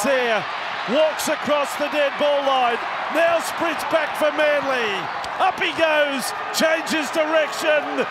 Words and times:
there, 0.00 0.40
walks 0.88 1.28
across 1.28 1.68
the 1.76 1.92
dead 1.92 2.16
ball 2.16 2.40
line, 2.48 2.80
now 3.12 3.36
sprints 3.44 3.84
back 3.92 4.16
for 4.16 4.32
Manly. 4.32 4.88
Up 5.36 5.60
he 5.60 5.76
goes, 5.76 6.32
changes 6.56 7.12
direction. 7.12 8.08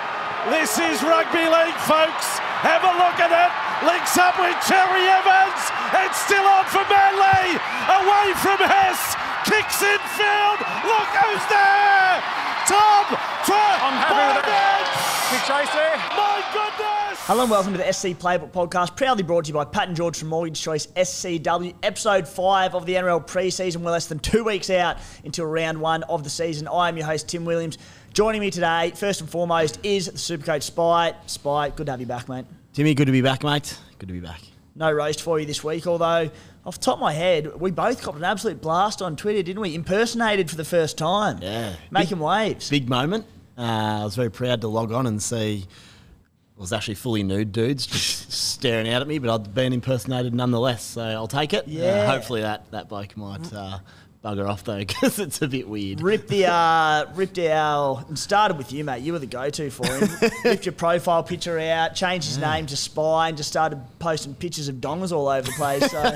This 0.53 0.77
is 0.77 1.01
rugby 1.01 1.49
league, 1.49 1.81
folks. 1.89 2.37
Have 2.61 2.85
a 2.85 2.93
look 3.01 3.17
at 3.17 3.33
it. 3.33 3.51
Links 3.81 4.13
up 4.21 4.37
with 4.37 4.53
Cherry 4.69 5.09
Evans. 5.09 5.61
It's 6.05 6.21
still 6.21 6.45
on 6.45 6.65
for 6.69 6.85
Manly. 6.85 7.57
Away 7.89 8.37
from 8.37 8.61
Hess. 8.61 9.17
Kicks 9.49 9.81
in 9.81 10.01
field. 10.13 10.61
Look 10.85 11.09
who's 11.17 11.45
there. 11.49 12.21
Tom 12.69 13.05
I'm 13.81 13.97
happy 13.97 14.37
with 14.37 14.45
that. 14.45 14.85
Big 15.33 15.41
chase 15.49 15.73
there. 15.73 15.97
My 16.13 16.41
goodness. 16.53 16.90
Hello 17.25 17.43
and 17.43 17.51
welcome 17.51 17.71
to 17.71 17.77
the 17.77 17.93
SC 17.93 18.07
Playbook 18.07 18.51
Podcast, 18.51 18.97
proudly 18.97 19.21
brought 19.23 19.45
to 19.45 19.49
you 19.49 19.53
by 19.53 19.63
Pat 19.63 19.87
and 19.87 19.95
George 19.95 20.17
from 20.17 20.29
Mortgage 20.29 20.59
Choice 20.59 20.87
SCW, 20.87 21.73
episode 21.83 22.27
5 22.27 22.75
of 22.75 22.85
the 22.87 22.95
NRL 22.95 23.25
preseason. 23.25 23.77
We're 23.77 23.91
less 23.91 24.07
than 24.07 24.19
two 24.19 24.43
weeks 24.43 24.71
out 24.71 24.97
until 25.23 25.45
round 25.45 25.79
one 25.79 26.01
of 26.03 26.23
the 26.23 26.31
season. 26.31 26.67
I 26.67 26.89
am 26.89 26.97
your 26.97 27.05
host, 27.05 27.29
Tim 27.29 27.45
Williams. 27.45 27.77
Joining 28.11 28.41
me 28.41 28.49
today, 28.49 28.91
first 28.95 29.21
and 29.21 29.29
foremost, 29.29 29.79
is 29.83 30.07
the 30.07 30.13
Supercoach 30.13 30.63
Spy. 30.63 31.13
Spy, 31.27 31.69
good 31.69 31.85
to 31.85 31.91
have 31.91 31.99
you 32.01 32.07
back, 32.07 32.27
mate. 32.27 32.45
Timmy, 32.73 32.95
good 32.95 33.05
to 33.05 33.11
be 33.11 33.21
back, 33.21 33.43
mate. 33.43 33.77
Good 33.99 34.07
to 34.07 34.13
be 34.13 34.19
back. 34.19 34.41
No 34.75 34.91
roast 34.91 35.21
for 35.21 35.39
you 35.39 35.45
this 35.45 35.63
week, 35.63 35.85
although 35.85 36.29
off 36.65 36.79
the 36.79 36.83
top 36.83 36.95
of 36.95 37.01
my 37.01 37.13
head, 37.13 37.61
we 37.61 37.69
both 37.69 38.01
copped 38.01 38.17
an 38.17 38.23
absolute 38.23 38.61
blast 38.61 39.01
on 39.01 39.15
Twitter, 39.15 39.43
didn't 39.43 39.61
we? 39.61 39.75
Impersonated 39.75 40.49
for 40.49 40.55
the 40.57 40.65
first 40.65 40.97
time. 40.97 41.37
Yeah. 41.41 41.75
Making 41.91 42.19
waves. 42.19 42.69
Big 42.69 42.89
moment. 42.89 43.25
Uh, 43.57 43.99
I 44.01 44.03
was 44.03 44.15
very 44.15 44.31
proud 44.31 44.61
to 44.61 44.67
log 44.67 44.91
on 44.91 45.05
and 45.05 45.21
see 45.21 45.67
it 46.61 46.65
was 46.69 46.73
actually 46.73 46.93
fully 46.93 47.23
nude 47.23 47.51
dudes 47.51 47.87
just 47.87 48.31
staring 48.53 48.87
out 48.87 49.01
at 49.01 49.07
me, 49.07 49.17
but 49.17 49.33
I'd 49.33 49.51
been 49.55 49.73
impersonated 49.73 50.35
nonetheless, 50.35 50.83
so 50.83 51.01
I'll 51.01 51.27
take 51.27 51.53
it. 51.53 51.61
Uh, 51.63 51.69
Yeah. 51.71 52.05
hopefully 52.05 52.41
that, 52.41 52.69
that 52.69 52.87
bloke 52.87 53.17
might 53.17 53.51
uh, 53.51 53.79
bugger 54.23 54.47
off 54.47 54.63
though, 54.63 54.77
because 54.85 55.17
it's 55.17 55.41
a 55.41 55.47
bit 55.47 55.67
weird. 55.67 56.01
Ripped 56.01 56.27
the 56.27 56.45
uh, 56.51 57.07
ripped 57.15 57.39
our 57.39 58.05
started 58.13 58.59
with 58.59 58.71
you, 58.71 58.83
mate. 58.83 59.01
You 59.01 59.13
were 59.13 59.17
the 59.17 59.25
go-to 59.25 59.71
for 59.71 59.87
him. 59.91 60.07
ripped 60.45 60.67
your 60.67 60.73
profile 60.73 61.23
picture 61.23 61.57
out, 61.57 61.95
changed 61.95 62.27
his 62.27 62.37
name 62.37 62.67
to 62.67 62.77
Spy, 62.77 63.29
and 63.29 63.37
just 63.37 63.49
started 63.49 63.81
posting 63.97 64.35
pictures 64.35 64.67
of 64.67 64.75
dongers 64.75 65.11
all 65.11 65.29
over 65.29 65.41
the 65.47 65.53
place. 65.53 65.89
So, 65.89 66.15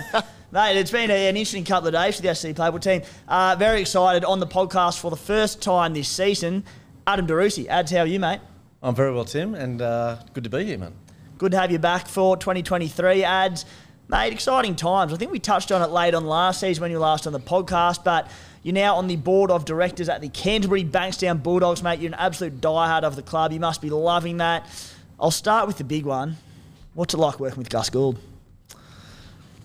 mate, 0.51 0.77
it's 0.77 0.91
been 0.91 1.09
a- 1.09 1.27
an 1.27 1.37
interesting 1.37 1.63
couple 1.65 1.87
of 1.87 1.93
days 1.95 2.17
for 2.17 2.21
the 2.21 2.35
SC 2.35 2.49
Playbook 2.49 2.81
team. 2.83 3.01
Uh, 3.27 3.55
very 3.57 3.81
excited 3.81 4.23
on 4.23 4.39
the 4.39 4.45
podcast 4.47 4.99
for 4.99 5.09
the 5.09 5.17
first 5.17 5.63
time 5.63 5.95
this 5.95 6.07
season. 6.07 6.63
Adam 7.07 7.25
DeRusi, 7.25 7.65
Ads, 7.67 7.89
how 7.93 8.01
are 8.01 8.05
you, 8.05 8.19
mate? 8.19 8.41
I'm 8.85 8.93
very 8.93 9.11
well, 9.11 9.25
Tim, 9.25 9.55
and 9.55 9.81
uh, 9.81 10.17
good 10.33 10.43
to 10.43 10.49
be 10.51 10.63
here, 10.63 10.77
man. 10.77 10.93
Good 11.39 11.53
to 11.53 11.57
have 11.57 11.71
you 11.71 11.79
back 11.79 12.07
for 12.07 12.37
2023 12.37 13.23
ads. 13.23 13.65
Mate, 14.09 14.31
exciting 14.31 14.75
times. 14.75 15.11
I 15.11 15.15
think 15.15 15.31
we 15.31 15.39
touched 15.39 15.71
on 15.71 15.81
it 15.81 15.89
late 15.89 16.13
on 16.13 16.27
last 16.27 16.59
season 16.59 16.83
when 16.83 16.91
you 16.91 16.97
were 16.97 17.01
last 17.01 17.25
on 17.25 17.33
the 17.33 17.39
podcast, 17.39 18.03
but 18.03 18.29
you're 18.61 18.75
now 18.75 18.97
on 18.97 19.07
the 19.07 19.15
board 19.15 19.49
of 19.49 19.65
directors 19.65 20.07
at 20.07 20.21
the 20.21 20.29
Canterbury 20.29 20.83
Bankstown 20.83 21.41
Bulldogs, 21.41 21.81
mate. 21.81 21.97
You're 21.99 22.09
an 22.09 22.19
absolute 22.19 22.61
diehard 22.61 23.01
of 23.01 23.15
the 23.15 23.23
club. 23.23 23.51
You 23.51 23.59
must 23.59 23.81
be 23.81 23.89
loving 23.89 24.37
that. 24.37 24.67
I'll 25.19 25.31
start 25.31 25.65
with 25.65 25.79
the 25.79 25.83
big 25.83 26.05
one. 26.05 26.37
What's 26.93 27.15
it 27.15 27.17
like 27.17 27.39
working 27.39 27.57
with 27.57 27.71
Gus 27.71 27.89
Gould? 27.89 28.19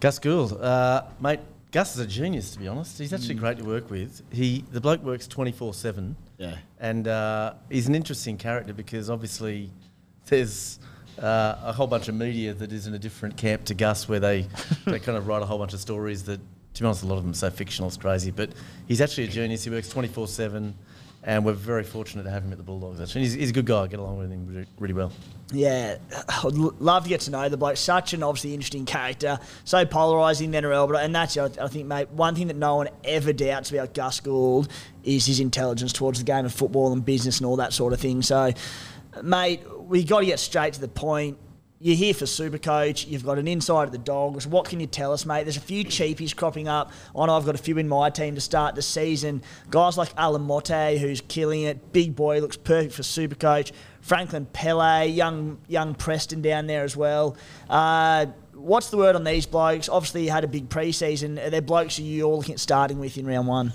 Gus 0.00 0.18
Gould, 0.18 0.54
uh, 0.54 1.02
mate. 1.20 1.40
Gus 1.72 1.94
is 1.94 2.00
a 2.00 2.06
genius, 2.06 2.52
to 2.52 2.58
be 2.58 2.68
honest. 2.68 2.98
He's 2.98 3.12
actually 3.12 3.34
great 3.34 3.58
to 3.58 3.64
work 3.64 3.90
with. 3.90 4.22
He, 4.32 4.64
the 4.72 4.80
bloke, 4.80 5.02
works 5.02 5.26
24 5.26 5.74
seven. 5.74 6.16
Yeah. 6.40 6.56
and 6.78 7.06
uh, 7.06 7.52
he's 7.68 7.86
an 7.86 7.94
interesting 7.94 8.38
character 8.38 8.72
because 8.72 9.10
obviously 9.10 9.70
there's 10.26 10.78
uh, 11.18 11.56
a 11.64 11.72
whole 11.74 11.86
bunch 11.86 12.08
of 12.08 12.14
media 12.14 12.54
that 12.54 12.72
is 12.72 12.86
in 12.86 12.94
a 12.94 12.98
different 12.98 13.36
camp 13.36 13.64
to 13.66 13.74
Gus, 13.74 14.08
where 14.08 14.20
they 14.20 14.46
they 14.86 14.98
kind 14.98 15.18
of 15.18 15.26
write 15.26 15.42
a 15.42 15.46
whole 15.46 15.58
bunch 15.58 15.74
of 15.74 15.80
stories 15.80 16.24
that, 16.24 16.40
to 16.74 16.82
be 16.82 16.86
honest, 16.86 17.02
a 17.02 17.06
lot 17.06 17.16
of 17.18 17.24
them 17.24 17.32
are 17.32 17.34
so 17.34 17.50
fictional, 17.50 17.88
it's 17.88 17.98
crazy. 17.98 18.30
But 18.30 18.50
he's 18.88 19.02
actually 19.02 19.24
a 19.24 19.28
genius. 19.28 19.64
He 19.64 19.70
works 19.70 19.90
24 19.90 20.28
seven, 20.28 20.74
and 21.22 21.44
we're 21.44 21.52
very 21.52 21.84
fortunate 21.84 22.22
to 22.22 22.30
have 22.30 22.44
him 22.44 22.52
at 22.52 22.56
the 22.56 22.64
Bulldogs. 22.64 23.00
Actually, 23.00 23.22
he's, 23.22 23.34
he's 23.34 23.50
a 23.50 23.52
good 23.52 23.66
guy. 23.66 23.82
I 23.82 23.86
get 23.88 24.00
along 24.00 24.18
with 24.18 24.30
him 24.30 24.66
really, 24.78 24.94
well. 24.94 25.12
Yeah, 25.52 25.96
I'd 26.28 26.54
love 26.54 27.02
to 27.02 27.08
get 27.08 27.20
to 27.22 27.30
know 27.30 27.48
the 27.48 27.58
bloke. 27.58 27.76
Such 27.76 28.14
an 28.14 28.22
obviously 28.22 28.54
interesting 28.54 28.86
character, 28.86 29.38
so 29.64 29.84
polarising 29.84 30.54
in 30.54 30.64
NRL. 30.64 30.88
But 30.88 31.04
and 31.04 31.14
that's 31.14 31.36
I 31.36 31.50
I 31.60 31.68
think, 31.68 31.86
mate, 31.86 32.08
one 32.10 32.34
thing 32.34 32.46
that 32.46 32.56
no 32.56 32.76
one 32.76 32.88
ever 33.04 33.32
doubts 33.32 33.70
about 33.70 33.92
Gus 33.92 34.20
Gould 34.20 34.68
is 35.04 35.26
his 35.26 35.40
intelligence 35.40 35.92
towards 35.92 36.18
the 36.18 36.24
game 36.24 36.46
of 36.46 36.54
football 36.54 36.92
and 36.92 37.04
business 37.04 37.38
and 37.38 37.46
all 37.46 37.56
that 37.56 37.74
sort 37.74 37.92
of 37.92 38.00
thing. 38.00 38.22
So, 38.22 38.52
mate, 39.22 39.60
we 39.78 40.04
got 40.04 40.20
to 40.20 40.26
get 40.26 40.38
straight 40.38 40.72
to 40.74 40.80
the 40.80 40.88
point. 40.88 41.36
You're 41.82 41.96
here 41.96 42.12
for 42.12 42.26
Supercoach. 42.26 43.08
You've 43.08 43.24
got 43.24 43.38
an 43.38 43.48
insight 43.48 43.86
of 43.86 43.92
the 43.92 43.96
Dogs. 43.96 44.46
What 44.46 44.68
can 44.68 44.80
you 44.80 44.86
tell 44.86 45.14
us, 45.14 45.24
mate? 45.24 45.44
There's 45.44 45.56
a 45.56 45.60
few 45.60 45.82
cheapies 45.82 46.36
cropping 46.36 46.68
up. 46.68 46.92
I 47.16 47.24
know 47.24 47.34
I've 47.34 47.46
got 47.46 47.54
a 47.54 47.58
few 47.58 47.78
in 47.78 47.88
my 47.88 48.10
team 48.10 48.34
to 48.34 48.40
start 48.42 48.74
the 48.74 48.82
season. 48.82 49.40
Guys 49.70 49.96
like 49.96 50.14
Alamoti, 50.16 50.98
who's 50.98 51.22
killing 51.22 51.62
it. 51.62 51.90
Big 51.90 52.14
boy, 52.14 52.40
looks 52.40 52.58
perfect 52.58 52.92
for 52.92 53.00
Supercoach. 53.00 53.72
Franklin 54.02 54.44
Pele, 54.44 55.06
young 55.06 55.56
young 55.68 55.94
Preston 55.94 56.42
down 56.42 56.66
there 56.66 56.84
as 56.84 56.98
well. 56.98 57.38
Uh, 57.70 58.26
what's 58.52 58.90
the 58.90 58.98
word 58.98 59.16
on 59.16 59.24
these 59.24 59.46
blokes? 59.46 59.88
Obviously, 59.88 60.24
you 60.24 60.30
had 60.30 60.44
a 60.44 60.48
big 60.48 60.68
preseason. 60.68 61.42
Are 61.42 61.48
there 61.48 61.62
blokes 61.62 61.96
who 61.96 62.02
you're 62.02 62.28
all 62.28 62.36
looking 62.36 62.52
at 62.52 62.60
starting 62.60 62.98
with 62.98 63.16
in 63.16 63.26
round 63.26 63.48
one? 63.48 63.72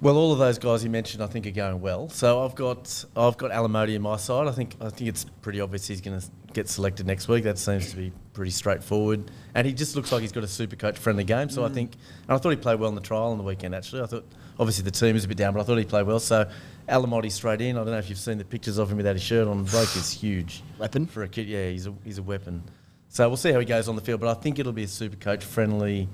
Well, 0.00 0.16
all 0.16 0.32
of 0.32 0.38
those 0.38 0.58
guys 0.58 0.84
you 0.84 0.90
mentioned, 0.90 1.22
I 1.22 1.26
think, 1.26 1.46
are 1.46 1.50
going 1.50 1.80
well. 1.80 2.08
So 2.08 2.44
I've 2.44 2.54
got 2.54 3.04
I've 3.16 3.36
got 3.36 3.52
Alamoti 3.52 3.94
in 3.94 4.02
my 4.02 4.16
side. 4.16 4.48
I 4.48 4.52
think 4.52 4.76
I 4.80 4.90
think 4.90 5.08
it's 5.08 5.24
pretty 5.40 5.60
obvious 5.60 5.86
he's 5.86 6.00
going 6.00 6.20
to 6.20 6.26
get 6.52 6.68
selected 6.68 7.06
next 7.06 7.28
week. 7.28 7.44
That 7.44 7.58
seems 7.58 7.90
to 7.90 7.96
be 7.96 8.12
pretty 8.32 8.50
straightforward. 8.50 9.30
And 9.54 9.66
he 9.66 9.72
just 9.72 9.96
looks 9.96 10.12
like 10.12 10.22
he's 10.22 10.32
got 10.32 10.44
a 10.44 10.48
super 10.48 10.76
coach 10.76 10.98
friendly 10.98 11.24
game. 11.24 11.48
So 11.48 11.64
I 11.64 11.68
think, 11.68 11.92
and 12.28 12.36
I 12.36 12.38
thought 12.38 12.50
he 12.50 12.56
played 12.56 12.80
well 12.80 12.88
in 12.88 12.94
the 12.94 13.00
trial 13.00 13.24
on 13.24 13.38
the 13.38 13.44
weekend. 13.44 13.74
Actually, 13.74 14.02
I 14.02 14.06
thought 14.06 14.26
obviously 14.58 14.84
the 14.84 14.90
team 14.90 15.16
is 15.16 15.24
a 15.24 15.28
bit 15.28 15.36
down, 15.36 15.54
but 15.54 15.60
I 15.60 15.62
thought 15.64 15.78
he 15.78 15.84
played 15.84 16.06
well. 16.06 16.20
So 16.20 16.50
Alamoti 16.88 17.30
straight 17.30 17.60
in. 17.60 17.76
I 17.76 17.80
don't 17.80 17.92
know 17.92 17.98
if 17.98 18.08
you've 18.08 18.18
seen 18.18 18.38
the 18.38 18.44
pictures 18.44 18.78
of 18.78 18.90
him 18.90 18.96
without 18.96 19.14
his 19.14 19.22
shirt 19.22 19.48
on. 19.48 19.64
The 19.64 19.70
bloke 19.70 19.96
is 19.96 20.10
huge. 20.10 20.62
Weapon. 20.78 21.06
for 21.06 21.22
a 21.22 21.28
kid. 21.28 21.46
Yeah, 21.46 21.70
he's 21.70 21.86
a 21.86 21.94
he's 22.04 22.18
a 22.18 22.22
weapon. 22.22 22.62
So 23.08 23.28
we'll 23.28 23.36
see 23.36 23.52
how 23.52 23.60
he 23.60 23.64
goes 23.64 23.88
on 23.88 23.96
the 23.96 24.02
field. 24.02 24.20
But 24.20 24.36
I 24.36 24.40
think 24.40 24.58
it'll 24.58 24.72
be 24.72 24.82
a 24.82 24.88
super 24.88 25.16
coach 25.16 25.44
friendly 25.44 26.08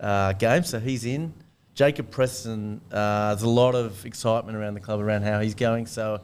uh, 0.00 0.32
game. 0.34 0.62
So 0.62 0.78
he's 0.78 1.04
in. 1.04 1.34
Jacob 1.76 2.10
Preston, 2.10 2.80
uh, 2.90 3.34
there's 3.34 3.42
a 3.42 3.48
lot 3.48 3.74
of 3.74 4.06
excitement 4.06 4.56
around 4.56 4.72
the 4.72 4.80
club 4.80 4.98
around 4.98 5.22
how 5.22 5.40
he's 5.40 5.54
going. 5.54 5.84
So 5.84 6.22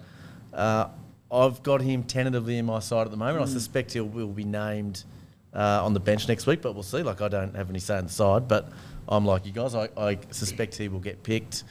uh, 0.54 0.88
I've 1.30 1.62
got 1.62 1.82
him 1.82 2.04
tentatively 2.04 2.56
in 2.56 2.64
my 2.64 2.78
side 2.78 3.06
at 3.06 3.10
the 3.10 3.18
moment. 3.18 3.42
I 3.44 3.52
suspect 3.52 3.92
he 3.92 4.00
will 4.00 4.28
be 4.28 4.44
named 4.44 5.04
uh, 5.52 5.84
on 5.84 5.92
the 5.92 6.00
bench 6.00 6.26
next 6.26 6.46
week, 6.46 6.62
but 6.62 6.72
we'll 6.72 6.82
see. 6.82 7.02
Like 7.02 7.20
I 7.20 7.28
don't 7.28 7.54
have 7.54 7.68
any 7.68 7.80
say 7.80 7.98
in 7.98 8.06
the 8.06 8.10
side, 8.10 8.48
but 8.48 8.72
I'm 9.06 9.26
like 9.26 9.44
you 9.44 9.52
guys. 9.52 9.74
I, 9.74 9.91
I 9.94 10.18
suspect 10.30 10.74
he 10.76 10.88
will 10.88 11.00
get 11.00 11.22
picked. 11.22 11.64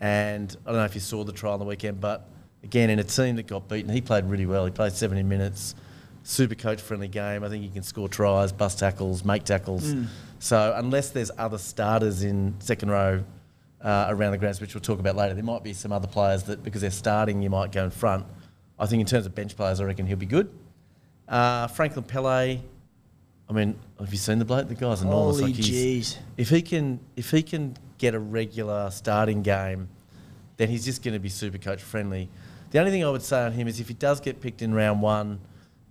And 0.00 0.56
I 0.64 0.70
don't 0.70 0.78
know 0.78 0.86
if 0.86 0.94
you 0.94 1.02
saw 1.02 1.22
the 1.22 1.32
trial 1.32 1.52
on 1.52 1.58
the 1.58 1.66
weekend, 1.66 2.00
but 2.00 2.26
again, 2.62 2.88
in 2.88 2.98
a 2.98 3.04
team 3.04 3.36
that 3.36 3.46
got 3.46 3.68
beaten, 3.68 3.90
he 3.90 4.00
played 4.00 4.24
really 4.24 4.46
well. 4.46 4.64
He 4.64 4.70
played 4.70 4.92
70 4.92 5.22
minutes 5.22 5.74
super 6.26 6.54
coach 6.54 6.80
friendly 6.80 7.08
game. 7.08 7.44
I 7.44 7.48
think 7.48 7.62
he 7.62 7.70
can 7.70 7.82
score 7.82 8.08
tries, 8.08 8.52
bust 8.52 8.78
tackles, 8.78 9.24
make 9.24 9.44
tackles. 9.44 9.92
So 10.38 10.74
unless 10.76 11.10
there's 11.10 11.30
other 11.38 11.58
starters 11.58 12.22
in 12.22 12.54
second 12.58 12.90
row 12.90 13.24
uh, 13.82 14.06
around 14.08 14.32
the 14.32 14.38
grounds, 14.38 14.60
which 14.60 14.74
we'll 14.74 14.82
talk 14.82 14.98
about 14.98 15.16
later, 15.16 15.34
there 15.34 15.44
might 15.44 15.62
be 15.62 15.72
some 15.72 15.92
other 15.92 16.08
players 16.08 16.44
that 16.44 16.62
because 16.62 16.80
they're 16.80 16.90
starting, 16.90 17.42
you 17.42 17.50
might 17.50 17.72
go 17.72 17.84
in 17.84 17.90
front. 17.90 18.26
I 18.78 18.86
think 18.86 19.00
in 19.00 19.06
terms 19.06 19.26
of 19.26 19.34
bench 19.34 19.56
players, 19.56 19.80
I 19.80 19.84
reckon 19.84 20.06
he'll 20.06 20.16
be 20.16 20.26
good. 20.26 20.50
Uh, 21.28 21.66
Franklin 21.68 22.04
Pele. 22.04 22.60
I 23.48 23.52
mean, 23.52 23.78
have 24.00 24.10
you 24.10 24.18
seen 24.18 24.38
the 24.38 24.44
bloke? 24.44 24.68
The 24.68 24.74
guy's 24.74 25.02
enormous. 25.02 25.38
Holy 25.40 25.52
Like, 25.52 25.62
jeez. 25.62 26.18
if 26.36 26.50
he 26.50 26.62
can, 26.62 26.98
if 27.14 27.30
he 27.30 27.42
can 27.42 27.76
get 27.96 28.14
a 28.14 28.18
regular 28.18 28.90
starting 28.90 29.42
game, 29.42 29.88
then 30.56 30.68
he's 30.68 30.84
just 30.84 31.02
going 31.02 31.14
to 31.14 31.20
be 31.20 31.28
super 31.28 31.58
coach 31.58 31.82
friendly. 31.82 32.28
The 32.70 32.80
only 32.80 32.90
thing 32.90 33.04
I 33.04 33.10
would 33.10 33.22
say 33.22 33.44
on 33.44 33.52
him 33.52 33.68
is 33.68 33.78
if 33.78 33.88
he 33.88 33.94
does 33.94 34.20
get 34.20 34.40
picked 34.40 34.62
in 34.62 34.74
round 34.74 35.00
one, 35.00 35.38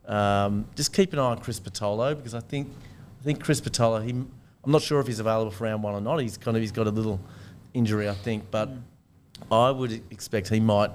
um, 0.06 0.66
just 0.76 0.94
keep 0.94 1.14
an 1.14 1.20
eye 1.20 1.24
on 1.24 1.40
Chris 1.40 1.60
Patolo 1.60 2.16
because 2.16 2.34
I 2.36 2.42
think 2.42 2.72
think 3.26 3.44
Chris 3.44 3.60
Patolo. 3.62 4.04
He, 4.04 4.12
I'm 4.12 4.72
not 4.72 4.82
sure 4.82 5.00
if 5.00 5.08
he's 5.08 5.20
available 5.20 5.52
for 5.52 5.66
round 5.66 5.84
one 5.84 5.94
or 5.94 6.02
not. 6.02 6.18
He's 6.20 6.38
kind 6.38 6.56
of 6.56 6.62
he's 6.62 6.72
got 6.72 6.88
a 6.88 6.92
little 6.92 7.20
injury, 7.74 8.08
I 8.10 8.14
think, 8.14 8.50
but 8.52 8.70
I 9.52 9.70
would 9.72 9.92
expect 10.12 10.50
he 10.50 10.60
might 10.60 10.92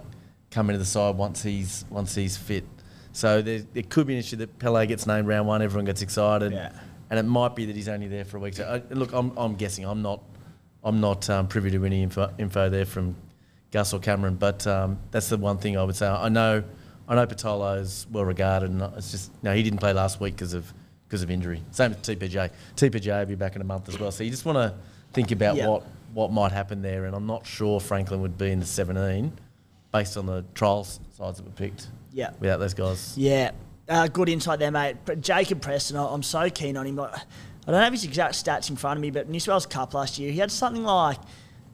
come 0.50 0.70
into 0.70 0.78
the 0.78 0.84
side 0.86 1.16
once 1.16 1.42
he's 1.42 1.84
once 1.90 2.14
he's 2.14 2.36
fit. 2.36 2.64
So 3.12 3.42
there, 3.42 3.60
there 3.74 3.82
could 3.82 4.06
be 4.06 4.14
an 4.14 4.20
issue 4.20 4.36
that 4.36 4.58
Pele 4.58 4.86
gets 4.86 5.06
named 5.06 5.26
round 5.28 5.46
one, 5.48 5.62
everyone 5.62 5.84
gets 5.84 6.00
excited, 6.00 6.52
Yeah. 6.52 6.70
and 7.10 7.18
it 7.18 7.24
might 7.24 7.54
be 7.56 7.66
that 7.66 7.74
he's 7.76 7.88
only 7.88 8.06
there 8.08 8.24
for 8.24 8.36
a 8.36 8.40
week. 8.40 8.54
So 8.54 8.64
I, 8.90 8.94
look, 8.94 9.12
I'm, 9.12 9.36
I'm 9.36 9.54
guessing. 9.56 9.84
I'm 9.84 10.00
not 10.02 10.22
I'm 10.82 11.00
not 11.00 11.28
um, 11.28 11.46
privy 11.48 11.70
to 11.72 11.84
any 11.84 12.02
info, 12.02 12.32
info 12.38 12.70
there 12.70 12.86
from 12.86 13.14
Gus 13.70 13.92
or 13.92 13.98
Cameron, 14.00 14.36
but 14.36 14.66
um, 14.66 14.98
that's 15.10 15.28
the 15.28 15.36
one 15.36 15.58
thing 15.58 15.76
I 15.76 15.84
would 15.84 15.96
say. 15.96 16.06
I 16.08 16.28
know 16.28 16.62
I 17.08 17.14
know 17.16 17.26
Patolo's 17.26 18.06
well 18.10 18.24
regarded, 18.24 18.70
and 18.70 18.80
it's 18.96 19.10
just 19.10 19.30
no, 19.42 19.52
he 19.54 19.62
didn't 19.62 19.80
play 19.80 19.92
last 19.92 20.20
week 20.20 20.34
because 20.36 20.54
of 20.54 20.72
because 21.10 21.22
of 21.24 21.30
injury. 21.30 21.60
Same 21.72 21.90
with 21.90 22.02
TPJ. 22.02 22.50
TPJ 22.76 23.18
will 23.18 23.26
be 23.26 23.34
back 23.34 23.56
in 23.56 23.60
a 23.60 23.64
month 23.64 23.88
as 23.88 23.98
well. 23.98 24.12
So 24.12 24.22
you 24.22 24.30
just 24.30 24.44
want 24.44 24.56
to 24.58 24.74
think 25.12 25.32
about 25.32 25.56
Yeah. 25.56 25.66
what 25.68 25.82
what 26.14 26.32
might 26.32 26.50
happen 26.50 26.82
there, 26.82 27.04
and 27.04 27.14
I'm 27.14 27.26
not 27.26 27.46
sure 27.46 27.78
Franklin 27.78 28.20
would 28.20 28.36
be 28.36 28.50
in 28.50 28.58
the 28.58 28.66
17 28.66 29.32
based 29.92 30.16
on 30.16 30.26
the 30.26 30.44
trials 30.54 30.98
sides 31.16 31.38
that 31.38 31.44
were 31.46 31.52
picked. 31.52 31.86
Yeah. 32.12 32.30
Without 32.40 32.58
those 32.58 32.74
guys. 32.74 33.14
Yeah, 33.16 33.52
uh, 33.88 34.08
good 34.08 34.28
insight 34.28 34.58
there, 34.58 34.72
mate. 34.72 34.96
But 35.04 35.20
Jacob 35.20 35.60
Preston, 35.62 35.96
I- 35.96 36.12
I'm 36.12 36.24
so 36.24 36.50
keen 36.50 36.76
on 36.76 36.84
him. 36.86 36.98
I 36.98 37.10
don't 37.66 37.80
have 37.80 37.92
his 37.92 38.02
exact 38.04 38.34
stats 38.34 38.70
in 38.70 38.74
front 38.76 38.96
of 38.98 39.02
me, 39.02 39.10
but 39.12 39.28
New 39.28 39.38
South 39.38 39.52
Wales 39.52 39.66
Cup 39.66 39.94
last 39.94 40.18
year, 40.18 40.32
he 40.32 40.38
had 40.40 40.50
something 40.50 40.82
like 40.82 41.18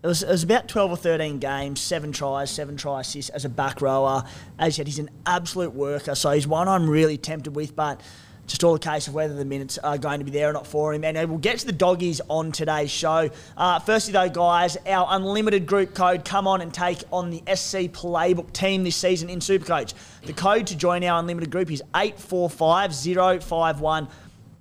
it 0.03 0.07
was, 0.07 0.23
it 0.23 0.29
was 0.29 0.43
about 0.43 0.69
12 0.69 0.91
or 0.91 0.97
13 0.99 1.39
games, 1.39 1.81
seven 1.81 2.13
tries, 2.13 2.51
seven 2.51 2.77
try 2.77 3.01
assists 3.01 3.31
as 3.31 3.47
a 3.47 3.49
back 3.49 3.81
rower. 3.81 4.23
As 4.59 4.77
you 4.77 4.83
said, 4.83 4.87
he's 4.87 4.99
an 4.99 5.09
absolute 5.25 5.73
worker, 5.75 6.15
so 6.15 6.31
he's 6.33 6.47
one 6.47 6.69
I'm 6.69 6.91
really 6.91 7.17
tempted 7.17 7.57
with, 7.57 7.75
but 7.75 8.03
just 8.47 8.63
all 8.65 8.75
a 8.75 8.79
case 8.79 9.09
of 9.09 9.15
whether 9.15 9.35
the 9.35 9.45
minutes 9.45 9.79
are 9.79 9.99
going 9.99 10.21
to 10.21 10.25
be 10.25 10.31
there 10.31 10.51
or 10.51 10.53
not 10.53 10.67
for 10.67 10.95
him. 10.95 11.05
And 11.05 11.17
we'll 11.29 11.39
get 11.39 11.59
to 11.59 11.67
the 11.67 11.73
doggies 11.73 12.21
on 12.29 12.53
today's 12.53 12.91
show. 12.91 13.31
Uh, 13.57 13.79
firstly, 13.81 14.13
though, 14.13 14.29
guys, 14.29 14.77
our 14.87 15.07
unlimited 15.11 15.67
group 15.67 15.95
code. 15.95 16.25
Come 16.25 16.47
on 16.47 16.61
and 16.61 16.73
take 16.73 17.03
on 17.13 17.31
the 17.31 17.43
SC 17.55 17.91
Playbook 17.93 18.53
team 18.53 18.85
this 18.85 18.97
season 18.97 19.29
in 19.29 19.41
Supercoach. 19.41 19.95
The 20.23 20.33
code 20.33 20.67
to 20.69 20.77
join 20.77 21.05
our 21.05 21.19
unlimited 21.19 21.51
group 21.51 21.71
is 21.71 21.83
845051. 21.95 24.09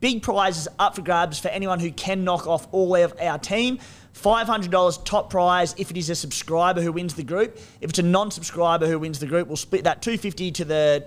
Big 0.01 0.21
prizes 0.21 0.67
up 0.77 0.95
for 0.95 1.01
grabs 1.01 1.39
for 1.39 1.47
anyone 1.47 1.79
who 1.79 1.91
can 1.91 2.23
knock 2.23 2.47
off 2.47 2.67
all 2.71 2.95
of 2.95 3.13
our 3.19 3.39
team. 3.39 3.79
$500 4.13 5.03
top 5.03 5.29
prize 5.29 5.75
if 5.77 5.91
it 5.91 5.97
is 5.97 6.09
a 6.09 6.15
subscriber 6.15 6.81
who 6.81 6.91
wins 6.91 7.15
the 7.15 7.23
group. 7.23 7.57
If 7.81 7.89
it's 7.89 7.99
a 7.99 8.03
non-subscriber 8.03 8.87
who 8.87 8.99
wins 8.99 9.19
the 9.19 9.27
group, 9.27 9.47
we'll 9.47 9.57
split 9.57 9.83
that 9.83 10.01
250 10.01 10.51
to 10.51 10.65
the 10.65 11.05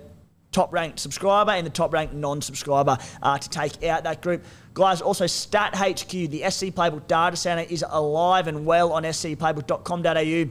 top 0.52 0.72
ranked 0.72 0.98
subscriber 0.98 1.52
and 1.52 1.66
the 1.66 1.70
top 1.70 1.92
ranked 1.92 2.14
non 2.14 2.40
subscriber 2.40 2.98
uh, 3.22 3.38
to 3.38 3.48
take 3.48 3.82
out 3.84 4.04
that 4.04 4.22
group. 4.22 4.44
Guys, 4.74 5.00
also 5.00 5.26
Stat 5.26 5.74
HQ, 5.74 6.10
the 6.10 6.44
SC 6.48 6.66
Playbook 6.66 7.06
data 7.06 7.36
center, 7.36 7.62
is 7.62 7.84
alive 7.88 8.46
and 8.46 8.64
well 8.64 8.92
on 8.92 9.02
scplaybook.com.au. 9.02 10.50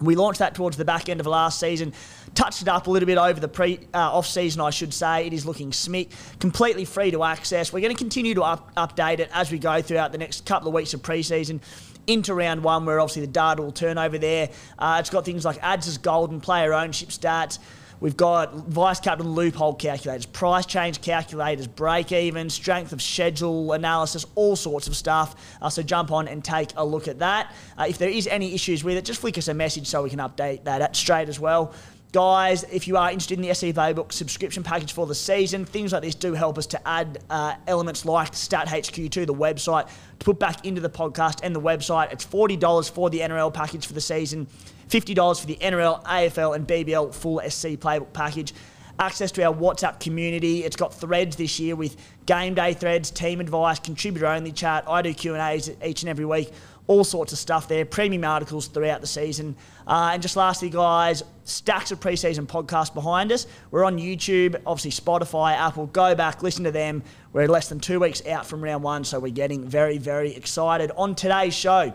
We 0.00 0.14
launched 0.14 0.38
that 0.38 0.54
towards 0.54 0.76
the 0.76 0.84
back 0.84 1.08
end 1.08 1.18
of 1.18 1.26
last 1.26 1.58
season, 1.58 1.92
touched 2.34 2.62
it 2.62 2.68
up 2.68 2.86
a 2.86 2.90
little 2.90 3.06
bit 3.06 3.18
over 3.18 3.40
the 3.40 3.48
pre 3.48 3.80
uh, 3.92 3.98
off 3.98 4.26
season, 4.26 4.60
I 4.60 4.70
should 4.70 4.94
say. 4.94 5.26
It 5.26 5.32
is 5.32 5.44
looking 5.44 5.72
smick, 5.72 6.10
completely 6.38 6.84
free 6.84 7.10
to 7.10 7.24
access. 7.24 7.72
We're 7.72 7.80
going 7.80 7.94
to 7.94 7.98
continue 7.98 8.34
to 8.34 8.42
up, 8.42 8.74
update 8.76 9.18
it 9.18 9.28
as 9.32 9.50
we 9.50 9.58
go 9.58 9.82
throughout 9.82 10.12
the 10.12 10.18
next 10.18 10.46
couple 10.46 10.68
of 10.68 10.74
weeks 10.74 10.94
of 10.94 11.02
preseason 11.02 11.60
into 12.06 12.32
round 12.32 12.62
one, 12.62 12.86
where 12.86 13.00
obviously 13.00 13.22
the 13.22 13.32
data 13.32 13.60
will 13.60 13.72
turn 13.72 13.98
over 13.98 14.18
there. 14.18 14.50
Uh, 14.78 14.98
it's 15.00 15.10
got 15.10 15.24
things 15.24 15.44
like 15.44 15.58
ads 15.62 15.88
as 15.88 15.98
golden 15.98 16.40
player 16.40 16.72
ownership 16.72 17.08
stats. 17.08 17.58
We've 18.00 18.16
got 18.16 18.54
vice 18.54 19.00
captain 19.00 19.28
loophole 19.28 19.74
calculators, 19.74 20.26
price 20.26 20.66
change 20.66 21.00
calculators, 21.00 21.66
break 21.66 22.12
even, 22.12 22.48
strength 22.48 22.92
of 22.92 23.02
schedule 23.02 23.72
analysis, 23.72 24.24
all 24.36 24.54
sorts 24.54 24.86
of 24.86 24.94
stuff. 24.94 25.34
Uh, 25.60 25.68
so 25.68 25.82
jump 25.82 26.12
on 26.12 26.28
and 26.28 26.44
take 26.44 26.70
a 26.76 26.84
look 26.84 27.08
at 27.08 27.18
that. 27.18 27.52
Uh, 27.76 27.86
if 27.88 27.98
there 27.98 28.08
is 28.08 28.28
any 28.28 28.54
issues 28.54 28.84
with 28.84 28.96
it, 28.96 29.04
just 29.04 29.20
flick 29.20 29.36
us 29.36 29.48
a 29.48 29.54
message 29.54 29.86
so 29.86 30.02
we 30.02 30.10
can 30.10 30.20
update 30.20 30.64
that 30.64 30.94
straight 30.94 31.28
as 31.28 31.40
well. 31.40 31.74
Guys, 32.10 32.64
if 32.72 32.88
you 32.88 32.96
are 32.96 33.10
interested 33.10 33.38
in 33.38 33.46
the 33.46 33.52
SC 33.52 33.66
Playbook 33.66 34.12
subscription 34.12 34.62
package 34.62 34.94
for 34.94 35.06
the 35.06 35.14
season, 35.14 35.66
things 35.66 35.92
like 35.92 36.00
this 36.00 36.14
do 36.14 36.32
help 36.32 36.56
us 36.56 36.66
to 36.66 36.88
add 36.88 37.18
uh, 37.28 37.54
elements 37.66 38.06
like 38.06 38.32
StatHQ 38.32 39.10
to 39.10 39.26
the 39.26 39.34
website 39.34 39.88
to 40.18 40.24
put 40.24 40.38
back 40.38 40.64
into 40.64 40.80
the 40.80 40.88
podcast 40.88 41.40
and 41.42 41.54
the 41.54 41.60
website. 41.60 42.10
It's 42.10 42.24
$40 42.24 42.90
for 42.90 43.10
the 43.10 43.18
NRL 43.20 43.52
package 43.52 43.86
for 43.86 43.92
the 43.92 44.00
season. 44.00 44.46
$50 44.88 45.40
for 45.40 45.46
the 45.46 45.56
NRL, 45.56 46.02
AFL, 46.04 46.56
and 46.56 46.66
BBL 46.66 47.14
full 47.14 47.40
SC 47.40 47.68
playbook 47.78 48.12
package. 48.12 48.54
Access 49.00 49.30
to 49.32 49.44
our 49.44 49.54
WhatsApp 49.54 50.00
community. 50.00 50.64
It's 50.64 50.74
got 50.74 50.92
threads 50.92 51.36
this 51.36 51.60
year 51.60 51.76
with 51.76 51.96
game 52.26 52.54
day 52.54 52.74
threads, 52.74 53.12
team 53.12 53.40
advice, 53.40 53.78
contributor 53.78 54.26
only 54.26 54.50
chat. 54.50 54.84
I 54.88 55.02
do 55.02 55.14
Q 55.14 55.34
and 55.34 55.42
A's 55.42 55.70
each 55.84 56.02
and 56.02 56.10
every 56.10 56.24
week. 56.24 56.50
All 56.88 57.04
sorts 57.04 57.32
of 57.32 57.38
stuff 57.38 57.68
there. 57.68 57.84
Premium 57.84 58.24
articles 58.24 58.66
throughout 58.66 59.00
the 59.00 59.06
season. 59.06 59.54
Uh, 59.86 60.10
and 60.14 60.22
just 60.22 60.36
lastly, 60.36 60.70
guys, 60.70 61.22
stacks 61.44 61.92
of 61.92 62.00
preseason 62.00 62.46
podcasts 62.46 62.92
behind 62.92 63.30
us. 63.30 63.46
We're 63.70 63.84
on 63.84 63.98
YouTube, 63.98 64.60
obviously 64.66 64.90
Spotify, 64.90 65.54
Apple. 65.54 65.86
Go 65.86 66.14
back, 66.16 66.42
listen 66.42 66.64
to 66.64 66.72
them. 66.72 67.04
We're 67.32 67.46
less 67.46 67.68
than 67.68 67.78
two 67.78 68.00
weeks 68.00 68.26
out 68.26 68.46
from 68.46 68.64
round 68.64 68.82
one, 68.82 69.04
so 69.04 69.20
we're 69.20 69.30
getting 69.32 69.64
very, 69.64 69.98
very 69.98 70.34
excited. 70.34 70.90
On 70.96 71.14
today's 71.14 71.54
show, 71.54 71.92